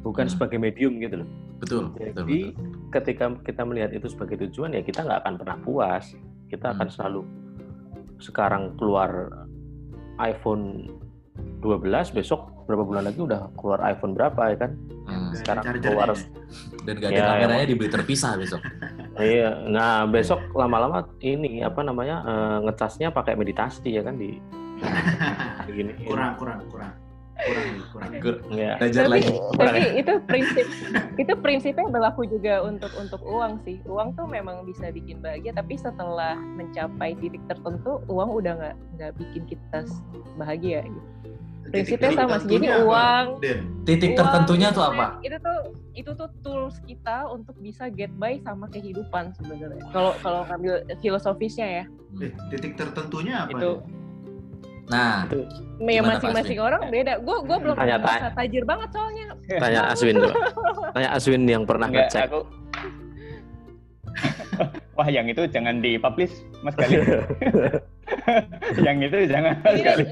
bukan 0.00 0.26
Hmm. 0.26 0.32
sebagai 0.32 0.58
medium 0.58 0.98
gitu 0.98 1.22
loh 1.22 1.28
Betul, 1.60 1.82
betul, 1.92 2.12
jadi 2.16 2.38
betul. 2.50 2.64
ketika 2.90 3.24
kita 3.44 3.62
melihat 3.62 3.90
itu 3.92 4.06
sebagai 4.06 4.36
tujuan 4.42 4.72
ya 4.72 4.80
kita 4.80 5.00
nggak 5.00 5.18
akan 5.22 5.34
pernah 5.36 5.56
puas 5.60 6.04
kita 6.46 6.72
akan 6.72 6.86
Hmm. 6.86 6.94
selalu 6.94 7.20
sekarang 8.18 8.74
keluar 8.76 9.30
iPhone 10.18 10.88
12 11.60 12.10
besok 12.10 12.40
berapa 12.64 12.82
bulan 12.82 13.04
lagi 13.04 13.18
udah 13.18 13.50
keluar 13.54 13.80
iPhone 13.82 14.12
berapa 14.12 14.42
ya 14.48 14.58
kan 14.58 14.72
Hmm. 15.00 15.34
sekarang 15.34 15.64
Chargernya 15.64 15.90
keluar 15.90 16.08
ya? 16.08 16.18
Dan 16.80 16.94
gak 16.96 17.08
ada 17.08 17.16
Ya, 17.16 17.26
kameranya 17.34 17.66
dibeli 17.66 17.90
terpisah 17.90 18.32
besok. 18.34 18.60
iya 19.18 19.58
nah 19.66 20.06
besok 20.06 20.38
lama-lama 20.54 21.02
ini 21.18 21.60
apa 21.60 21.82
namanya 21.82 22.22
eh, 22.22 22.58
ngecasnya 22.62 23.10
pakai 23.10 23.34
meditasi 23.34 23.90
ya 23.90 24.02
kan 24.02 24.14
di 24.14 24.38
gini 25.66 25.92
kurang 26.08 26.34
kurang 26.34 26.60
kurang 26.66 26.92
kurang 27.40 27.66
kurang 27.80 28.12
ya 28.52 28.76
Belajar 28.76 29.02
tapi 29.02 29.12
lagi. 29.16 29.32
tapi 29.56 29.80
itu 29.96 30.12
prinsip 30.22 30.66
itu 31.16 31.32
prinsipnya 31.38 31.86
berlaku 31.88 32.22
juga 32.26 32.60
untuk 32.60 32.92
untuk 32.94 33.20
uang 33.22 33.60
sih 33.62 33.80
uang 33.86 34.12
tuh 34.12 34.26
memang 34.26 34.62
bisa 34.62 34.88
bikin 34.88 35.18
bahagia 35.18 35.52
tapi 35.52 35.74
setelah 35.74 36.36
mencapai 36.36 37.16
titik 37.16 37.40
tertentu 37.46 38.04
uang 38.06 38.28
udah 38.34 38.52
nggak 38.54 38.76
nggak 38.94 39.12
bikin 39.16 39.42
kita 39.46 39.88
bahagia 40.36 40.84
gitu 40.84 41.08
Prinsipnya 41.62 42.08
Titik 42.08 42.18
sama 42.18 42.36
sih. 42.40 42.50
Jadi 42.50 42.66
apa, 42.66 42.82
uang- 42.82 43.32
Den? 43.38 43.58
Titik 43.84 44.10
Uang 44.10 44.18
tertentunya 44.18 44.68
itu 44.68 44.74
tuh 44.74 44.84
apa? 44.90 45.06
itu 45.20 45.36
tuh 45.38 45.58
itu 45.92 46.10
tuh 46.10 46.28
tools 46.40 46.76
kita 46.82 47.16
untuk 47.28 47.54
bisa 47.60 47.86
get 47.88 48.10
by 48.12 48.42
sama 48.42 48.66
kehidupan 48.66 49.30
sebenarnya 49.32 49.78
kalau 49.88 50.10
kalau 50.18 50.42
ngambil 50.44 50.82
filosofisnya 50.98 51.68
ya 51.70 51.84
Eh, 52.18 52.32
titik 52.50 52.74
tertentunya 52.74 53.46
apa? 53.46 53.54
Itu. 53.54 53.70
Den? 53.78 53.99
Nah, 54.90 55.22
ya 55.80 56.02
masing-masing 56.02 56.58
orang 56.58 56.82
beda 56.90 57.22
gue 57.22 57.36
gue 57.46 57.56
belum 57.62 57.74
Tanya, 57.78 57.96
bisa 57.96 58.10
tanya. 58.10 58.30
tajir 58.34 58.64
banget 58.66 58.88
soalnya 58.90 59.26
tanya 59.48 59.80
Aswin 59.86 60.16
tuh 60.18 60.34
tanya 60.94 61.08
Aswin 61.14 61.42
yang 61.46 61.62
pernah 61.62 61.86
Enggak, 61.86 62.10
ngecek 62.10 62.22
aku 62.26 62.40
Wah, 64.98 65.08
yang 65.08 65.24
itu 65.24 65.48
jangan 65.48 65.80
dipublish, 65.80 66.44
Mas 66.60 66.76
Gali. 66.76 67.00
yang 68.84 69.00
itu 69.00 69.16
jangan 69.24 69.56
Mas 69.56 69.80
Ini 69.80 70.04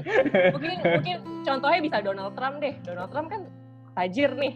mungkin 0.49 0.71
mungkin 0.81 1.17
contohnya 1.43 1.79
bisa 1.83 1.97
Donald 2.01 2.33
Trump 2.33 2.55
deh 2.57 2.73
Donald 2.81 3.09
Trump 3.11 3.27
kan 3.29 3.41
tajir 3.93 4.31
nih 4.33 4.55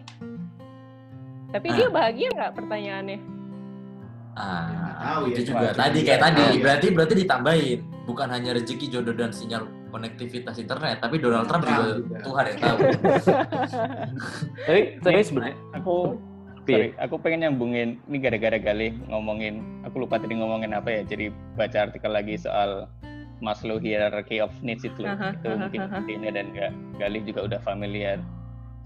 tapi 1.52 1.68
dia 1.70 1.86
Ah. 1.86 1.94
bahagia 1.94 2.30
nggak 2.34 2.52
pertanyaannya 2.56 3.20
ah, 4.34 4.66
nggak 4.66 4.96
tahu 4.98 5.22
ya. 5.22 5.30
itu 5.30 5.42
juga 5.46 5.68
tadi 5.70 6.00
itu 6.00 6.08
kayak 6.08 6.22
tadi. 6.24 6.42
tahu 6.42 6.50
ya. 6.50 6.62
Berarti 6.64 6.88
berarti 6.90 7.14
ditambahin. 7.20 7.80
Bukan 8.04 8.28
hanya 8.28 8.52
rezeki 8.52 8.86
jodoh 8.90 9.14
dan 9.14 9.30
sinyal 9.30 9.64
konektivitas 9.94 10.58
internet, 10.58 10.98
tapi 10.98 11.22
Donald 11.22 11.46
Trump 11.46 11.70
juga, 11.70 12.02
juga. 12.02 12.18
Tuhan 12.26 12.44
yang 12.50 12.60
tahu. 12.60 12.78
tapi 14.68 14.82
tapi 15.06 15.20
sebenarnya 15.22 15.58
aku 15.78 15.96
sorry, 16.66 16.90
aku 16.98 17.16
pengen 17.22 17.40
nyambungin 17.46 18.02
ini 18.10 18.18
gara-gara 18.18 18.58
Gali 18.58 18.98
ngomongin, 19.06 19.62
aku 19.86 20.02
lupa 20.02 20.18
tadi 20.18 20.34
ngomongin 20.34 20.74
apa 20.74 20.90
ya. 20.90 21.02
Jadi 21.06 21.30
baca 21.54 21.78
artikel 21.86 22.10
lagi 22.10 22.36
soal 22.42 22.90
Maslow 23.44 23.78
hierarchy 23.78 24.42
of 24.42 24.50
needs 24.66 24.88
itu. 24.88 25.04
Aha, 25.06 25.36
itu 25.36 25.48
aha, 25.52 25.60
mungkin 25.68 25.82
aha. 25.86 26.00
Dina 26.10 26.30
dan 26.34 26.48
Ga- 26.58 26.76
Gali 26.98 27.22
juga 27.28 27.46
udah 27.46 27.60
familiar. 27.62 28.18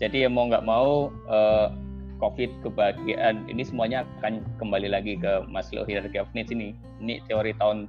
Jadi 0.01 0.25
ya 0.25 0.29
mau 0.29 0.49
nggak 0.49 0.65
mau 0.65 1.13
eh, 1.29 1.67
COVID 2.17 2.65
kebahagiaan 2.65 3.45
ini 3.45 3.61
semuanya 3.61 4.01
akan 4.19 4.41
kembali 4.57 4.89
lagi 4.89 5.21
ke 5.21 5.45
Maslow 5.45 5.85
hierarchy 5.85 6.17
of 6.17 6.27
needs 6.33 6.49
ini. 6.49 6.73
Ini 6.97 7.21
teori 7.29 7.53
tahun 7.61 7.85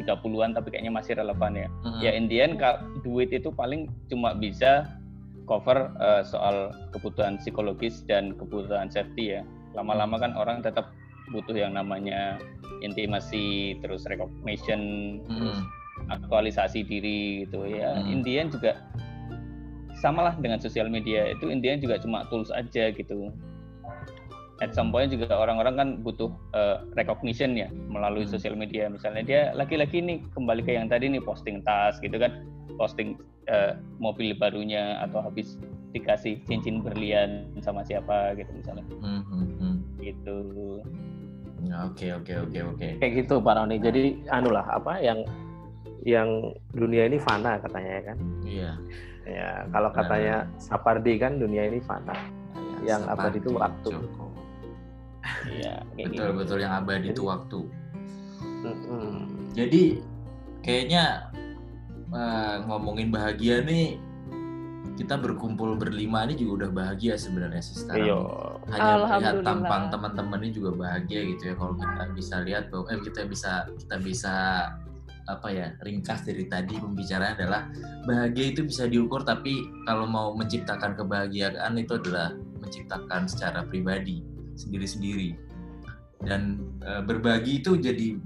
30-an 0.00 0.50
tapi 0.56 0.74
kayaknya 0.74 0.92
masih 0.92 1.14
relevan 1.14 1.52
ya. 1.54 1.68
Mm-mm. 1.86 2.00
Ya 2.02 2.10
in 2.14 2.26
the 2.26 2.42
end, 2.42 2.58
duit 3.06 3.30
itu 3.30 3.50
paling 3.54 3.90
cuma 4.10 4.34
bisa 4.34 4.88
cover 5.44 5.92
eh, 6.00 6.22
soal 6.24 6.72
kebutuhan 6.90 7.36
psikologis 7.38 8.02
dan 8.08 8.34
kebutuhan 8.34 8.90
safety 8.90 9.38
ya. 9.38 9.42
Lama-lama 9.74 10.18
kan 10.18 10.32
orang 10.38 10.62
tetap 10.62 10.94
butuh 11.32 11.56
yang 11.56 11.72
namanya 11.72 12.36
intimasi, 12.84 13.78
terus 13.80 14.04
recognition, 14.04 14.80
terus 15.24 15.58
Mm-mm. 15.60 16.12
aktualisasi 16.12 16.84
diri 16.84 17.48
gitu 17.48 17.64
ya. 17.64 17.96
Hmm. 17.96 18.12
In 18.12 18.20
the 18.20 18.34
end 18.36 18.52
juga 18.52 18.76
samalah 20.04 20.36
dengan 20.36 20.60
sosial 20.60 20.92
media 20.92 21.32
itu 21.32 21.48
in 21.48 21.64
the 21.64 21.72
end 21.72 21.80
juga 21.80 21.96
cuma 21.96 22.28
tools 22.28 22.52
aja 22.52 22.92
gitu. 22.92 23.32
At 24.56 24.70
some 24.70 24.88
point 24.88 25.10
juga 25.10 25.26
orang-orang 25.30 25.74
kan 25.74 25.88
butuh 25.98 26.30
eh, 26.52 26.78
recognition 26.94 27.54
ya 27.54 27.66
melalui 27.88 28.22
Hmm. 28.22 28.32
sosial 28.32 28.54
media. 28.54 28.86
Misalnya 28.86 29.22
dia 29.22 29.40
lagi-lagi 29.50 29.98
nih 29.98 30.22
kembali 30.30 30.62
ke 30.62 30.72
yang 30.72 30.86
tadi 30.86 31.08
nih 31.08 31.18
posting 31.18 31.58
tas 31.60 31.98
gitu 31.98 32.14
kan, 32.14 32.46
posting 32.74 33.18
eh, 33.44 33.74
mobil 33.98 34.32
barunya 34.32 34.98
atau 35.00 35.20
habis 35.20 35.58
dikasih 35.90 36.38
cincin 36.44 36.80
berlian 36.80 37.46
sama 37.60 37.82
siapa 37.82 38.34
gitu 38.34 38.50
misalnya 38.52 38.82
Mm-mm. 38.96 39.78
gitu. 39.98 40.80
Ya, 41.62 41.86
Oke 41.86 42.10
oke 42.10 42.34
oke 42.40 42.58
oke. 42.66 42.88
kayak 42.98 43.12
gitu 43.16 43.38
Pak 43.38 43.54
Roni 43.54 43.78
jadi 43.78 44.02
anu 44.28 44.50
lah 44.50 44.66
apa 44.70 44.98
yang 44.98 45.22
yang 46.02 46.28
dunia 46.70 47.06
ini 47.06 47.16
fana 47.16 47.56
katanya 47.56 47.90
ya 47.90 48.02
kan 48.04 48.18
Iya. 48.44 48.70
ya 49.24 49.48
kalau 49.70 49.88
katanya 49.90 50.36
Sapardi 50.58 51.16
kan 51.16 51.36
dunia 51.36 51.64
ini 51.64 51.80
fana 51.80 52.12
Ya, 52.82 52.94
Yang 52.94 53.02
abadi 53.08 53.38
itu 53.38 53.50
waktu. 53.54 53.88
Djoko. 53.88 54.24
Iya, 55.48 55.74
kayak 55.96 56.08
Betul 56.10 56.28
gitu. 56.28 56.38
betul 56.40 56.58
yang 56.60 56.74
abadi 56.76 57.08
itu 57.12 57.22
waktu. 57.24 57.60
Jadi 59.54 59.82
kayaknya 60.64 61.28
eh, 62.12 62.56
ngomongin 62.68 63.08
bahagia 63.12 63.60
nih 63.64 64.00
kita 64.94 65.18
berkumpul 65.18 65.74
berlima 65.74 66.22
ini 66.22 66.38
juga 66.38 66.64
udah 66.64 66.70
bahagia 66.70 67.18
sebenarnya 67.18 67.62
sih 67.62 67.82
sekarang. 67.82 68.06
Iya. 68.06 68.18
Hanya 68.70 68.78
melihat 68.78 69.02
Alhamdulillah. 69.02 69.42
tampang 69.42 69.82
teman-teman 69.90 70.38
ini 70.46 70.52
juga 70.54 70.70
bahagia 70.78 71.20
gitu 71.34 71.42
ya 71.50 71.54
kalau 71.58 71.74
kita 71.74 72.04
bisa 72.14 72.36
lihat 72.46 72.64
bahwa 72.70 72.84
eh 72.94 73.00
kita 73.02 73.20
bisa 73.26 73.52
kita 73.74 73.96
bisa 73.98 74.34
apa 75.24 75.48
ya 75.48 75.72
ringkas 75.80 76.20
dari 76.28 76.44
tadi 76.52 76.76
pembicaraan 76.76 77.32
adalah 77.40 77.72
bahagia 78.04 78.52
itu 78.52 78.60
bisa 78.68 78.84
diukur 78.84 79.24
tapi 79.24 79.64
kalau 79.88 80.04
mau 80.04 80.36
menciptakan 80.36 80.92
kebahagiaan 81.00 81.74
itu 81.80 81.96
adalah 81.96 82.36
menciptakan 82.60 83.24
secara 83.24 83.64
pribadi 83.64 84.20
sendiri-sendiri 84.54 85.34
dan 86.24 86.62
eh, 86.80 87.02
berbagi 87.04 87.60
itu 87.60 87.76
jadi 87.76 88.18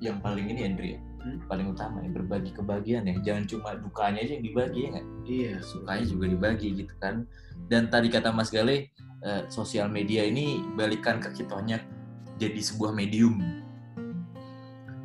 yang 0.00 0.18
paling 0.20 0.48
ini 0.50 0.64
Andrea 0.66 0.98
Hmm? 1.20 1.36
paling 1.52 1.76
utama 1.76 2.00
ya 2.00 2.08
berbagi 2.16 2.48
kebahagiaan 2.56 3.04
ya 3.04 3.12
jangan 3.20 3.44
cuma 3.44 3.76
dukanya 3.76 4.24
aja 4.24 4.40
yang 4.40 4.44
dibagi 4.48 4.80
ya 4.80 4.88
nggak 4.88 5.06
Iya. 5.28 5.52
sukanya 5.60 6.04
juga 6.08 6.24
dibagi 6.32 6.68
gitu 6.72 6.94
kan 6.96 7.28
dan 7.68 7.92
tadi 7.92 8.08
kata 8.08 8.32
Mas 8.32 8.48
Gale 8.48 8.88
eh, 9.20 9.42
sosial 9.52 9.92
media 9.92 10.24
ini 10.24 10.64
balikan 10.80 11.20
ke 11.20 11.28
kitanya 11.36 11.84
jadi 12.40 12.56
sebuah 12.56 12.96
medium 12.96 13.36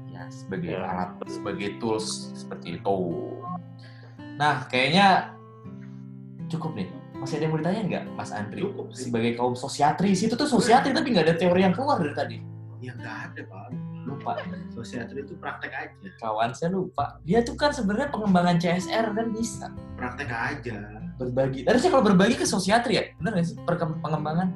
ya 0.07 0.23
sebagai 0.31 0.71
Ya. 0.71 0.87
alat, 0.87 1.19
sebagai 1.27 1.75
tools 1.83 2.31
seperti 2.31 2.79
itu. 2.79 2.97
Nah, 4.39 4.63
kayaknya 4.71 5.35
cukup 6.47 6.79
nih. 6.79 6.87
Masih 7.25 7.41
ada 7.41 7.43
yang 7.43 7.53
mau 7.53 7.59
ditanya 7.59 7.81
nggak, 7.83 8.03
Mas 8.13 8.29
Andri? 8.29 8.61
Cukup 8.61 8.87
sih. 8.93 9.09
Sebagai 9.09 9.31
kaum 9.33 9.57
sosiatris 9.57 10.21
itu 10.21 10.37
tuh 10.37 10.45
sosiatri 10.45 10.93
tapi 10.93 11.09
nggak 11.09 11.25
ada 11.25 11.35
teori 11.35 11.65
yang 11.65 11.73
keluar 11.73 11.97
dari 11.97 12.13
tadi. 12.13 12.37
Ya 12.77 12.93
nggak 12.93 13.17
ada 13.25 13.41
pak. 13.43 13.65
Lupa, 14.05 14.37
Sosiatri 14.69 15.25
itu 15.25 15.33
praktek 15.33 15.73
aja. 15.73 15.89
kawan 16.21 16.53
saya 16.53 16.69
lupa. 16.69 17.17
Dia 17.25 17.41
tuh 17.41 17.57
kan 17.57 17.73
sebenarnya 17.73 18.13
pengembangan 18.13 18.61
CSR 18.61 19.09
kan 19.09 19.33
bisa 19.33 19.73
Praktek 19.97 20.29
aja. 20.29 20.77
berbagi. 21.17 21.65
Harusnya 21.65 21.89
kalau 21.89 22.05
berbagi 22.05 22.37
ke 22.37 22.45
sosiatri 22.45 22.93
ya, 22.93 23.03
bener 23.17 23.41
nggak 23.41 23.47
sih? 23.49 23.57
Pengembangan 23.97 24.53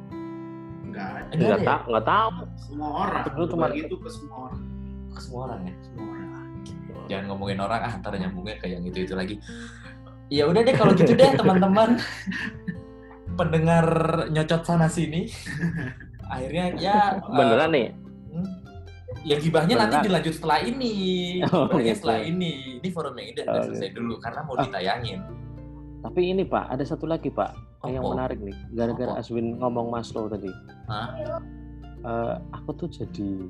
Nggak 0.85 1.07
ada. 1.07 1.21
Enggak 1.33 1.47
nggak 1.49 1.57
ya? 1.57 1.65
tahu 1.65 1.81
nggak 1.89 2.05
tahu 2.05 2.29
Semua 2.59 2.89
orang. 3.01 3.23
Dulu 3.33 3.45
cuma- 3.49 3.73
itu 3.73 3.95
ke 3.97 4.09
semua 4.13 4.37
orang. 4.45 4.61
ke 5.09 5.19
semua 5.19 5.41
orang 5.43 5.59
ya. 5.65 5.73
Semua 5.81 6.05
orang. 6.05 6.27
jangan 7.09 7.25
ngomongin 7.25 7.57
orang 7.57 7.81
ah 7.81 7.93
ntar 7.97 8.13
nyambungnya 8.13 8.61
ke 8.61 8.69
yang 8.69 8.85
itu 8.85 9.01
itu 9.01 9.17
lagi 9.17 9.41
ya 10.29 10.45
udah 10.45 10.61
deh 10.61 10.73
kalau 10.73 10.93
gitu 10.93 11.13
deh 11.13 11.29
teman-teman 11.39 11.97
pendengar 13.33 13.85
nyocot 14.29 14.61
sana 14.63 14.85
sini 14.85 15.29
akhirnya 16.27 16.65
ya 16.77 17.17
eh, 17.17 17.31
beneran 17.31 17.69
nih 17.71 17.87
hmm, 18.29 18.47
ya 19.23 19.35
gibahnya 19.37 19.75
nanti 19.79 20.05
dilanjut 20.05 20.33
setelah 20.35 20.59
ini 20.61 20.93
Oh, 21.49 21.65
gitu. 21.71 21.95
setelah 21.95 22.19
ini 22.21 22.51
ini 22.77 22.87
forumnya 22.89 23.23
Ida 23.25 23.41
udah 23.43 23.53
Oh, 23.55 23.65
selesai 23.65 23.89
dulu 23.91 24.13
karena 24.19 24.41
mau 24.43 24.53
Ah. 24.53 24.63
ditayangin 24.63 25.19
tapi 25.99 26.31
ini 26.31 26.43
pak 26.43 26.69
ada 26.69 26.83
satu 26.83 27.03
lagi 27.03 27.27
pak 27.27 27.51
yang 27.83 28.03
Apa? 28.03 28.11
menarik 28.13 28.39
nih 28.39 28.55
gara-gara? 28.71 29.15
Aswin 29.15 29.55
ngomong 29.55 29.87
Maslow 29.89 30.27
tadi 30.27 30.51
Hah? 30.87 31.15
Eh, 31.99 32.35
aku 32.53 32.69
tuh 32.77 32.87
jadi 32.87 33.49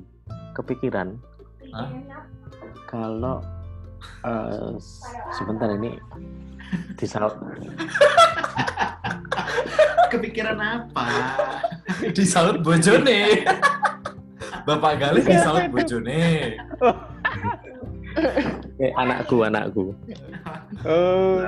kepikiran 0.52 1.14
Hah? 1.70 1.90
kalau 2.86 3.38
eh, 4.24 4.70
sebentar 5.34 5.68
ini 5.72 5.96
disal 6.96 7.30
Kepikiran 10.10 10.58
apa? 10.58 11.04
disaut 12.16 12.58
bojone 12.64 13.44
Bapak 14.66 14.92
Galih 14.98 15.22
disaut 15.22 15.66
bojone 15.70 16.56
eh, 18.80 18.92
anakku 18.96 19.44
anakku 19.44 19.94
Oh. 20.80 21.44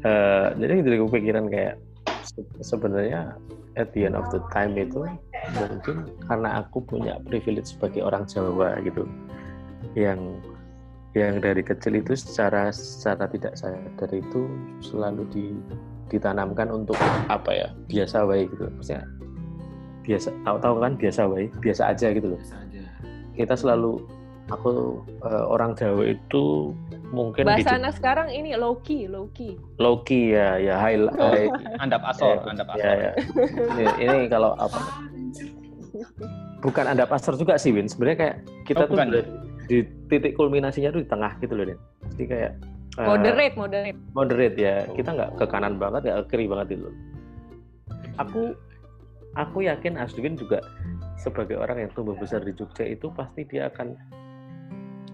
Eh, 0.00 0.46
jadi 0.56 0.80
jadi 0.86 0.96
kepikiran 1.04 1.44
kayak 1.52 1.76
se- 2.22 2.46
sebenarnya 2.62 3.34
at 3.76 3.92
the 3.92 4.06
end 4.08 4.16
of 4.16 4.24
the 4.32 4.40
time 4.54 4.72
itu 4.78 5.04
mungkin 5.52 6.08
karena 6.24 6.62
aku 6.64 6.80
punya 6.80 7.18
privilege 7.28 7.74
sebagai 7.76 8.06
orang 8.06 8.24
Jawa 8.24 8.78
gitu 8.80 9.04
yang 9.92 10.38
yang 11.18 11.40
dari 11.40 11.60
kecil 11.60 11.96
itu 11.96 12.12
secara 12.12 12.68
secara 12.68 13.24
tidak 13.26 13.56
sadar 13.56 14.10
itu 14.10 14.44
selalu 14.80 15.24
di, 15.28 15.46
ditanamkan 16.06 16.68
untuk 16.68 16.94
apa 17.26 17.50
ya 17.50 17.68
biasa 17.86 18.22
wae 18.22 18.44
gitu 18.46 18.68
maksudnya 18.70 19.08
biasa 20.02 20.28
tahu-tahu 20.44 20.76
kan 20.78 20.92
biasa 20.94 21.20
wae 21.24 21.48
biasa 21.58 21.82
aja 21.90 22.12
gitu 22.12 22.30
loh 22.30 22.38
Biasa 22.38 22.56
aja. 22.60 22.82
kita 23.32 23.54
selalu 23.54 23.92
aku 24.46 24.70
eh, 25.24 25.44
orang 25.44 25.74
Jawa 25.74 26.06
itu 26.06 26.70
mungkin 27.08 27.42
Bahasa 27.44 27.74
anak 27.74 27.94
sekarang 27.94 28.28
ini 28.28 28.54
low 28.54 28.78
key, 28.78 29.06
low 29.06 29.26
key. 29.32 29.58
low 29.76 30.02
key 30.02 30.30
ya 30.30 30.54
ya 30.56 30.74
high, 30.76 31.00
high 31.12 31.50
Andap 31.78 32.02
asor, 32.06 32.38
Eh, 32.38 32.50
andap 32.50 32.68
asor. 32.68 32.82
ya, 32.82 32.92
ya. 32.94 33.12
Ini, 33.72 33.84
ini 34.00 34.18
kalau 34.26 34.54
apa 34.54 34.78
bukan 36.62 36.84
ada 36.86 37.04
pasar 37.04 37.34
juga 37.34 37.56
sih 37.56 37.70
Win 37.70 37.86
sebenarnya 37.86 38.18
kayak 38.18 38.36
kita 38.64 38.84
Oh, 38.84 38.86
tuh 38.86 38.94
bukan. 38.94 39.06
udah 39.12 39.24
di 39.66 39.78
titik 40.06 40.34
kulminasinya 40.34 40.90
tuh 40.90 41.02
di 41.02 41.08
tengah 41.08 41.32
gitu 41.38 41.52
loh 41.52 41.64
Den 41.64 41.78
jadi 42.12 42.24
kayak 42.26 42.52
eh, 42.96 43.06
Moderate, 43.06 43.54
moderate. 43.54 43.98
moderate 44.12 44.56
ya 44.56 44.74
kita 44.88 45.10
nggak 45.10 45.30
ke 45.36 45.44
kanan 45.46 45.74
banget 45.76 46.00
nggak 46.04 46.18
ke 46.22 46.28
kiri 46.30 46.46
banget 46.46 46.66
gitu 46.74 46.88
aku 48.16 48.54
aku 49.34 49.58
yakin 49.62 49.96
Aswin 49.96 50.34
juga 50.34 50.62
sebagai 51.16 51.56
orang 51.56 51.78
yang 51.78 51.90
tumbuh 51.92 52.14
besar 52.14 52.40
di 52.40 52.52
Jogja 52.52 52.84
itu 52.84 53.10
pasti 53.10 53.44
dia 53.44 53.66
akan 53.66 53.92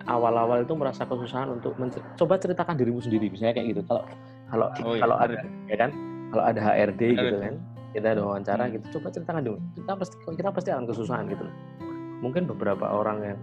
awal-awal 0.04 0.60
itu 0.60 0.74
merasa 0.74 1.02
kesusahan 1.02 1.48
untuk 1.52 1.74
mencer- 1.76 2.02
coba 2.16 2.34
ceritakan 2.36 2.74
dirimu 2.74 2.98
sendiri 2.98 3.26
misalnya 3.28 3.54
kayak 3.54 3.68
gitu 3.72 3.82
kalau 3.84 4.02
kalau 4.46 4.66
Oh, 4.80 4.92
iya, 4.92 5.00
kalau 5.00 5.16
ada 5.16 5.36
ya 5.64 5.76
kan 5.76 5.90
kalau 6.28 6.44
ada 6.44 6.60
HRD 6.60 7.00
gitu 7.14 7.26
itu. 7.30 7.38
kan 7.40 7.54
kita 7.92 8.06
ada 8.10 8.20
wawancara 8.20 8.62
Hmm. 8.62 8.72
gitu 8.74 8.86
coba 8.92 9.08
ceritakan 9.10 9.42
dulu 9.42 9.58
kita 9.74 9.92
pasti 9.94 10.14
kita 10.32 10.50
pasti 10.50 10.68
akan 10.70 10.84
kesusahan 10.86 11.24
gitu 11.26 11.42
loh. 11.42 11.54
mungkin 12.18 12.42
beberapa 12.46 12.86
orang 12.86 13.18
yang 13.24 13.38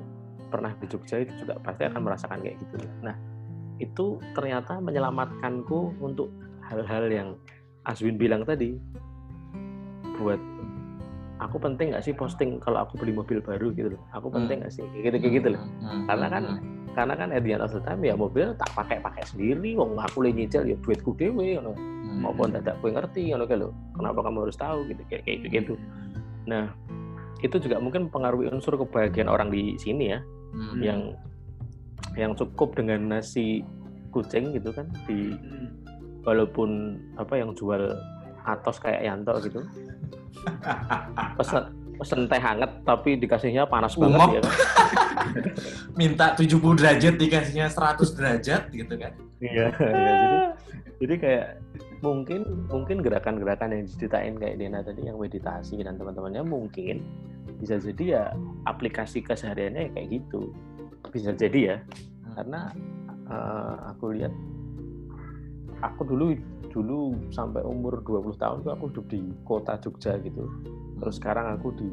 pernah 0.50 0.74
di 0.76 0.86
Jogja 0.90 1.22
itu 1.22 1.34
juga 1.46 1.62
pasti 1.62 1.86
akan 1.86 2.02
merasakan 2.02 2.40
kayak 2.42 2.58
gitu. 2.60 2.76
Nah 3.06 3.16
itu 3.80 4.20
ternyata 4.36 4.82
menyelamatkanku 4.84 6.02
untuk 6.04 6.34
hal-hal 6.68 7.08
yang 7.08 7.30
Aswin 7.88 8.20
bilang 8.20 8.44
tadi. 8.44 8.76
Buat 10.20 10.42
aku 11.40 11.56
penting 11.56 11.96
nggak 11.96 12.04
sih 12.04 12.12
posting 12.12 12.60
kalau 12.60 12.84
aku 12.84 13.00
beli 13.00 13.16
mobil 13.16 13.40
baru 13.40 13.72
gitu 13.72 13.96
loh? 13.96 14.02
Aku 14.12 14.28
penting 14.28 14.66
nggak 14.66 14.74
sih? 14.74 14.84
Kayak 14.92 15.04
gitu 15.06 15.18
kayak 15.24 15.34
gitu 15.40 15.48
loh. 15.56 15.64
Hmm, 15.80 16.04
Karena 16.10 16.28
hmm, 16.28 16.36
kan 16.36 16.44
hmm. 16.44 16.60
karena 16.98 17.14
kan 17.16 17.30
at 17.32 17.42
the 17.46 17.52
end 17.56 17.64
of 17.64 17.72
the 17.72 17.82
time 17.86 18.02
ya 18.04 18.18
mobil 18.18 18.52
tak 18.60 18.70
pakai 18.76 19.00
pakai 19.00 19.24
sendiri. 19.24 19.80
Wong 19.80 19.96
aku 19.96 20.28
le 20.28 20.36
nyicil 20.36 20.68
ya 20.68 20.76
duitku 20.84 21.16
dewe 21.16 21.56
ngono. 21.56 21.72
Hmm, 21.78 22.26
maupun 22.26 22.52
dadak 22.52 22.76
gue 22.84 22.92
ngerti 22.92 23.32
ngono 23.32 23.48
kayak 23.48 23.72
kenapa 23.96 24.20
kamu 24.28 24.38
harus 24.44 24.58
tahu 24.60 24.80
gitu? 24.92 25.02
Kayak 25.08 25.24
kayak 25.24 25.40
gitu 25.54 25.76
nah 26.50 26.66
itu 27.40 27.56
juga 27.62 27.78
mungkin 27.80 28.10
mempengaruhi 28.10 28.52
unsur 28.52 28.76
kebahagiaan 28.76 29.30
orang 29.32 29.54
di 29.54 29.78
sini 29.80 30.18
ya 30.18 30.20
hmm, 30.54 30.80
yang 30.82 31.02
yang 32.16 32.32
cukup 32.34 32.74
dengan 32.76 33.18
nasi 33.18 33.62
kucing 34.10 34.56
gitu 34.56 34.74
kan 34.74 34.90
di 35.06 35.34
Hmm. 35.36 35.70
walaupun 36.26 37.00
apa 37.16 37.40
yang 37.40 37.56
jual 37.56 37.96
atos 38.44 38.82
kayak 38.82 39.06
Yanto 39.06 39.34
gitu 39.44 39.62
pesen 41.38 41.64
pesen 42.00 42.32
teh 42.32 42.40
hangat 42.40 42.72
tapi 42.88 43.20
dikasihnya 43.20 43.68
panas 43.68 43.96
banget 44.00 44.20
Umap. 44.20 44.36
ya 44.36 44.42
kan 44.42 44.56
minta 46.00 46.26
70 46.36 46.80
derajat 46.80 47.14
dikasihnya 47.20 47.68
100 47.68 48.18
derajat 48.18 48.62
gitu 48.72 48.96
kan 48.96 49.14
Iya, 49.40 49.72
iya, 49.80 50.12
jadi 50.20 50.38
jadi 51.00 51.14
kayak 51.16 51.48
mungkin 52.04 52.68
mungkin 52.68 53.00
gerakan-gerakan 53.00 53.72
yang 53.72 53.84
diceritain 53.88 54.36
kayak 54.36 54.60
Dena 54.60 54.84
tadi 54.84 55.08
yang 55.08 55.16
meditasi 55.16 55.80
dan 55.80 55.96
teman-temannya 55.96 56.44
mungkin 56.44 57.04
bisa 57.60 57.76
jadi 57.78 58.04
ya 58.08 58.24
aplikasi 58.66 59.20
kesehariannya 59.22 59.92
kayak 59.94 60.08
gitu. 60.20 60.56
Bisa 61.12 61.36
jadi 61.36 61.60
ya 61.60 61.78
karena 62.40 62.72
eh, 63.28 63.76
aku 63.92 64.16
lihat 64.16 64.34
aku 65.84 66.02
dulu 66.08 66.26
dulu 66.70 67.18
sampai 67.34 67.66
umur 67.66 68.00
20 68.06 68.38
tahun 68.38 68.58
tuh 68.62 68.72
aku 68.72 68.84
hidup 68.94 69.06
di 69.10 69.22
kota 69.44 69.76
Jogja 69.82 70.16
gitu. 70.22 70.48
Terus 71.00 71.16
sekarang 71.18 71.60
aku 71.60 71.74
di 71.76 71.92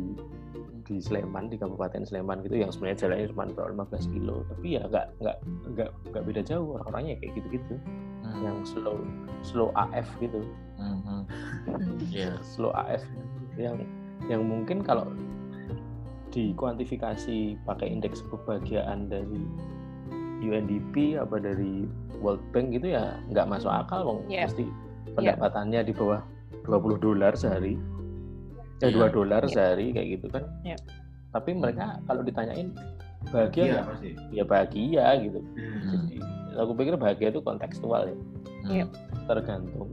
di 0.87 1.03
Sleman 1.03 1.51
di 1.51 1.59
Kabupaten 1.59 2.07
Sleman 2.07 2.47
gitu 2.47 2.63
yang 2.63 2.71
sebenarnya 2.71 3.11
jalannya 3.11 3.27
cuma 3.35 3.51
berapa 3.51 3.91
15 3.91 4.15
kilo. 4.15 4.47
Tapi 4.47 4.79
ya 4.79 4.83
nggak 4.87 5.07
nggak 5.19 5.37
nggak 5.75 5.91
nggak 6.15 6.23
beda 6.23 6.43
jauh 6.47 6.79
orang-orangnya 6.79 7.19
kayak 7.19 7.33
gitu-gitu. 7.43 7.75
Hmm, 8.23 8.39
yang 8.43 8.57
slow 8.63 8.99
slow 9.43 9.69
AF 9.75 10.07
gitu. 10.23 10.41
Hmm, 10.79 11.01
hmm. 11.03 11.23
Iya. 12.15 12.39
slow 12.47 12.71
AF 12.71 13.03
yang 13.59 13.83
yang 14.31 14.43
mungkin 14.47 14.85
kalau 14.85 15.11
dikuantifikasi 16.37 17.37
pakai 17.65 17.89
indeks 17.89 18.21
kebahagiaan 18.29 19.09
dari 19.09 19.41
UNDP 20.39 21.17
apa 21.17 21.41
dari 21.41 21.89
World 22.21 22.45
Bank 22.53 22.71
gitu 22.71 22.93
ya 22.93 23.17
nggak 23.33 23.49
masuk 23.49 23.73
akal 23.73 24.05
wong 24.05 24.19
Iya. 24.29 24.45
pasti 24.45 24.69
pendapatannya 25.17 25.81
di 25.83 25.93
bawah 25.93 26.21
20 26.63 27.01
dolar 27.01 27.33
sehari 27.33 27.81
eh 28.79 28.93
Iya. 28.93 29.09
2 29.09 29.17
dolar 29.17 29.43
Iya. 29.43 29.51
sehari 29.51 29.87
kayak 29.91 30.09
gitu 30.15 30.27
kan 30.29 30.45
Iya. 30.63 30.77
tapi 31.33 31.57
mereka 31.57 31.97
kalau 32.05 32.21
ditanyain 32.21 32.69
bahagia 33.27 33.63
Iya 33.63 33.73
nggak? 33.73 33.87
pasti. 33.89 34.11
ya 34.31 34.45
bahagia 34.45 35.05
gitu 35.19 35.41
Hmm. 35.41 36.05
jadi 36.07 36.17
aku 36.55 36.73
pikir 36.77 36.95
bahagia 36.97 37.29
itu 37.31 37.41
kontekstual 37.41 38.03
ya 38.05 38.17
Iya. 38.69 38.85
tergantung 39.25 39.89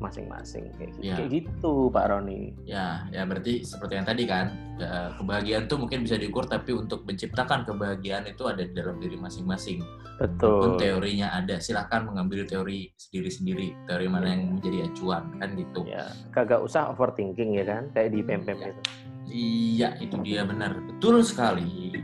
masing-masing 0.00 0.72
kayak 0.74 0.90
gitu, 0.96 1.00
Iya. 1.04 1.16
kayak 1.20 1.30
gitu 1.30 1.72
Pak 1.92 2.04
Roni 2.08 2.56
Ya, 2.64 3.04
ya 3.12 3.22
berarti 3.28 3.62
seperti 3.62 4.00
yang 4.00 4.08
tadi 4.08 4.24
kan, 4.24 4.48
ya, 4.80 5.12
kebahagiaan 5.14 5.68
tuh 5.68 5.78
mungkin 5.78 6.02
bisa 6.02 6.16
diukur, 6.16 6.48
tapi 6.48 6.72
untuk 6.72 7.04
menciptakan 7.04 7.68
kebahagiaan 7.68 8.24
itu 8.26 8.48
ada 8.48 8.64
di 8.64 8.72
dalam 8.72 8.96
diri 8.98 9.20
masing-masing. 9.20 9.84
Pun 10.20 10.28
betul 10.36 10.76
teorinya 10.76 11.32
ada, 11.32 11.60
silahkan 11.60 12.04
mengambil 12.04 12.44
teori 12.44 12.92
sendiri-sendiri, 12.96 13.76
teori 13.88 14.06
mana 14.08 14.32
yang 14.32 14.56
menjadi 14.56 14.88
acuan, 14.88 15.24
kan 15.36 15.52
gitu. 15.56 15.80
ya 15.88 16.04
kagak 16.32 16.60
usah 16.60 16.92
overthinking 16.92 17.56
ya 17.56 17.64
kan 17.64 17.88
kayak 17.92 18.12
di 18.12 18.20
pem-pem 18.24 18.56
Iya. 18.56 18.68
itu 18.68 18.82
Iya, 19.30 19.88
itu 20.02 20.16
dia 20.26 20.42
benar, 20.42 20.74
betul 20.90 21.22
sekali. 21.22 21.94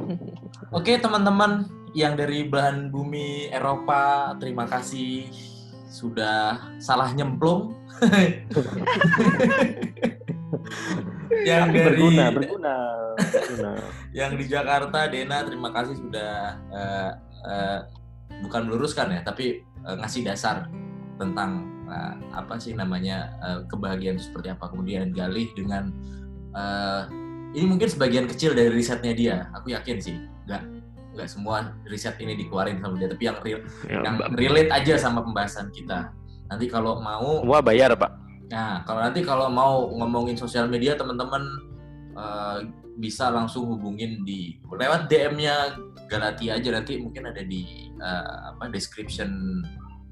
Oke 0.76 0.96
teman-teman 0.96 1.68
yang 1.94 2.18
dari 2.18 2.48
belahan 2.48 2.90
bumi 2.90 3.52
Eropa, 3.52 4.34
terima 4.42 4.66
kasih 4.66 5.30
sudah 5.94 6.58
salah 6.82 7.14
nyemplung. 7.14 7.78
yang 11.46 11.70
dari 11.70 11.94
berguna, 11.94 12.34
berguna, 12.34 12.74
berguna. 13.14 13.72
yang 14.10 14.34
di 14.34 14.44
Jakarta 14.50 15.06
Dena 15.06 15.46
terima 15.46 15.70
kasih 15.70 15.94
sudah 15.98 16.58
eh, 16.74 17.10
eh, 17.46 17.78
bukan 18.42 18.62
meluruskan 18.66 19.14
ya 19.14 19.20
tapi 19.22 19.62
eh, 19.62 19.96
ngasih 19.98 20.26
dasar 20.26 20.66
tentang 21.18 21.70
eh, 21.90 22.14
apa 22.34 22.58
sih 22.58 22.74
namanya 22.74 23.34
eh, 23.42 23.60
kebahagiaan 23.70 24.18
itu 24.18 24.30
seperti 24.30 24.50
apa 24.54 24.70
kemudian 24.70 25.10
Galih 25.14 25.50
dengan 25.54 25.90
eh, 26.54 27.02
ini 27.54 27.66
mungkin 27.70 27.86
sebagian 27.86 28.26
kecil 28.26 28.54
dari 28.54 28.70
risetnya 28.70 29.14
dia 29.14 29.36
aku 29.54 29.74
yakin 29.74 29.98
sih 30.02 30.18
nggak 30.46 30.73
nggak 31.14 31.30
semua 31.30 31.56
riset 31.86 32.18
ini 32.18 32.34
dikeluarin 32.36 32.78
sama 32.78 32.98
dia 32.98 33.08
tapi 33.08 33.24
yang 33.24 33.38
real, 33.40 33.60
Ya, 33.86 34.02
yang 34.02 34.14
Mbak- 34.18 34.34
relate 34.34 34.70
aja 34.70 34.94
sama 34.98 35.22
pembahasan 35.22 35.70
kita 35.70 36.10
nanti 36.44 36.66
kalau 36.66 36.98
mau 36.98 37.40
Semua 37.40 37.62
bayar, 37.62 37.94
Pak. 37.94 38.10
Nah, 38.44 38.84
kalau 38.84 39.00
nanti 39.00 39.24
kalau 39.24 39.48
mau 39.48 39.88
ngomongin 39.90 40.36
sosial 40.36 40.68
media 40.68 40.92
teman-teman 40.94 41.42
eh, 42.12 42.58
bisa 42.94 43.26
langsung 43.26 43.66
hubungin 43.66 44.22
di 44.22 44.54
lewat 44.68 45.08
DM-nya 45.08 45.74
Galati 46.04 46.46
aja 46.46 46.68
nanti 46.70 47.00
mungkin 47.00 47.26
ada 47.26 47.40
di 47.40 47.88
eh, 47.90 48.34
apa 48.44 48.68
description 48.68 49.62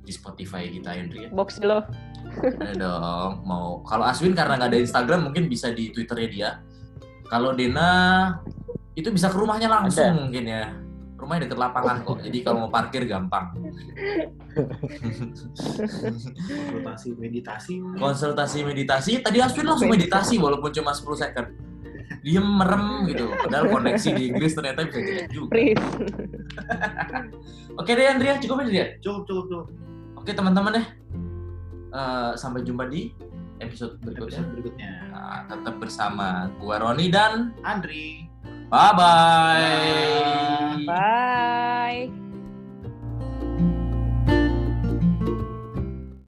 di 0.03 0.11
Spotify 0.11 0.67
kita 0.67 0.91
Henry 0.91 1.27
ya. 1.27 1.31
Box 1.31 1.61
lo. 1.61 1.85
Ada 2.59 2.75
dong. 2.75 3.45
Mau 3.45 3.85
kalau 3.85 4.03
Aswin 4.03 4.33
karena 4.33 4.57
nggak 4.57 4.71
ada 4.73 4.81
Instagram 4.81 5.31
mungkin 5.31 5.47
bisa 5.47 5.71
di 5.71 5.93
Twitternya 5.93 6.29
dia. 6.29 6.51
Kalau 7.29 7.53
Dena 7.53 7.91
itu 8.93 9.09
bisa 9.09 9.29
ke 9.29 9.37
rumahnya 9.37 9.69
langsung 9.69 10.27
mungkin 10.27 10.45
ya. 10.45 10.65
Rumahnya 11.23 11.47
deket 11.47 11.59
lapangan 11.63 12.03
kok. 12.03 12.19
Jadi 12.19 12.39
kalau 12.43 12.67
mau 12.67 12.71
parkir 12.75 13.07
gampang. 13.07 13.55
konsultasi 16.67 17.15
meditasi. 17.15 17.79
Konsultasi 17.95 18.59
meditasi 18.67 19.23
tadi 19.23 19.39
Aswin 19.39 19.71
langsung 19.71 19.87
meditasi. 19.87 20.43
walaupun 20.43 20.75
cuma 20.75 20.91
10 20.91 21.07
second. 21.15 21.49
Diem 22.23 22.43
merem 22.45 23.07
gitu 23.11 23.27
padahal 23.35 23.67
koneksi 23.67 24.09
di 24.15 24.31
Inggris 24.31 24.55
ternyata 24.55 24.87
bisa 24.87 25.01
jelek 25.03 25.27
juga. 25.35 25.51
Oke 27.81 27.99
deh 27.99 28.07
Andrea 28.07 28.39
cukup 28.39 28.63
ya 28.63 28.71
dia 28.71 28.87
cukup 29.03 29.23
cukup 29.27 29.45
cukup. 29.51 29.67
Oke 30.23 30.31
teman-teman 30.31 30.79
deh 30.79 30.87
Eh, 31.93 32.33
sampai 32.41 32.65
jumpa 32.65 32.89
di 32.89 33.13
episode 33.61 34.01
berikutnya. 34.01 34.41
Episode 34.41 34.49
berikutnya. 34.57 34.93
Nah, 35.13 35.41
tetap 35.45 35.77
bersama 35.77 36.49
gua 36.57 36.81
Roni 36.81 37.13
dan 37.13 37.53
Andri 37.69 38.32
Bye-bye. 38.73 40.09
Bye. 40.87 42.22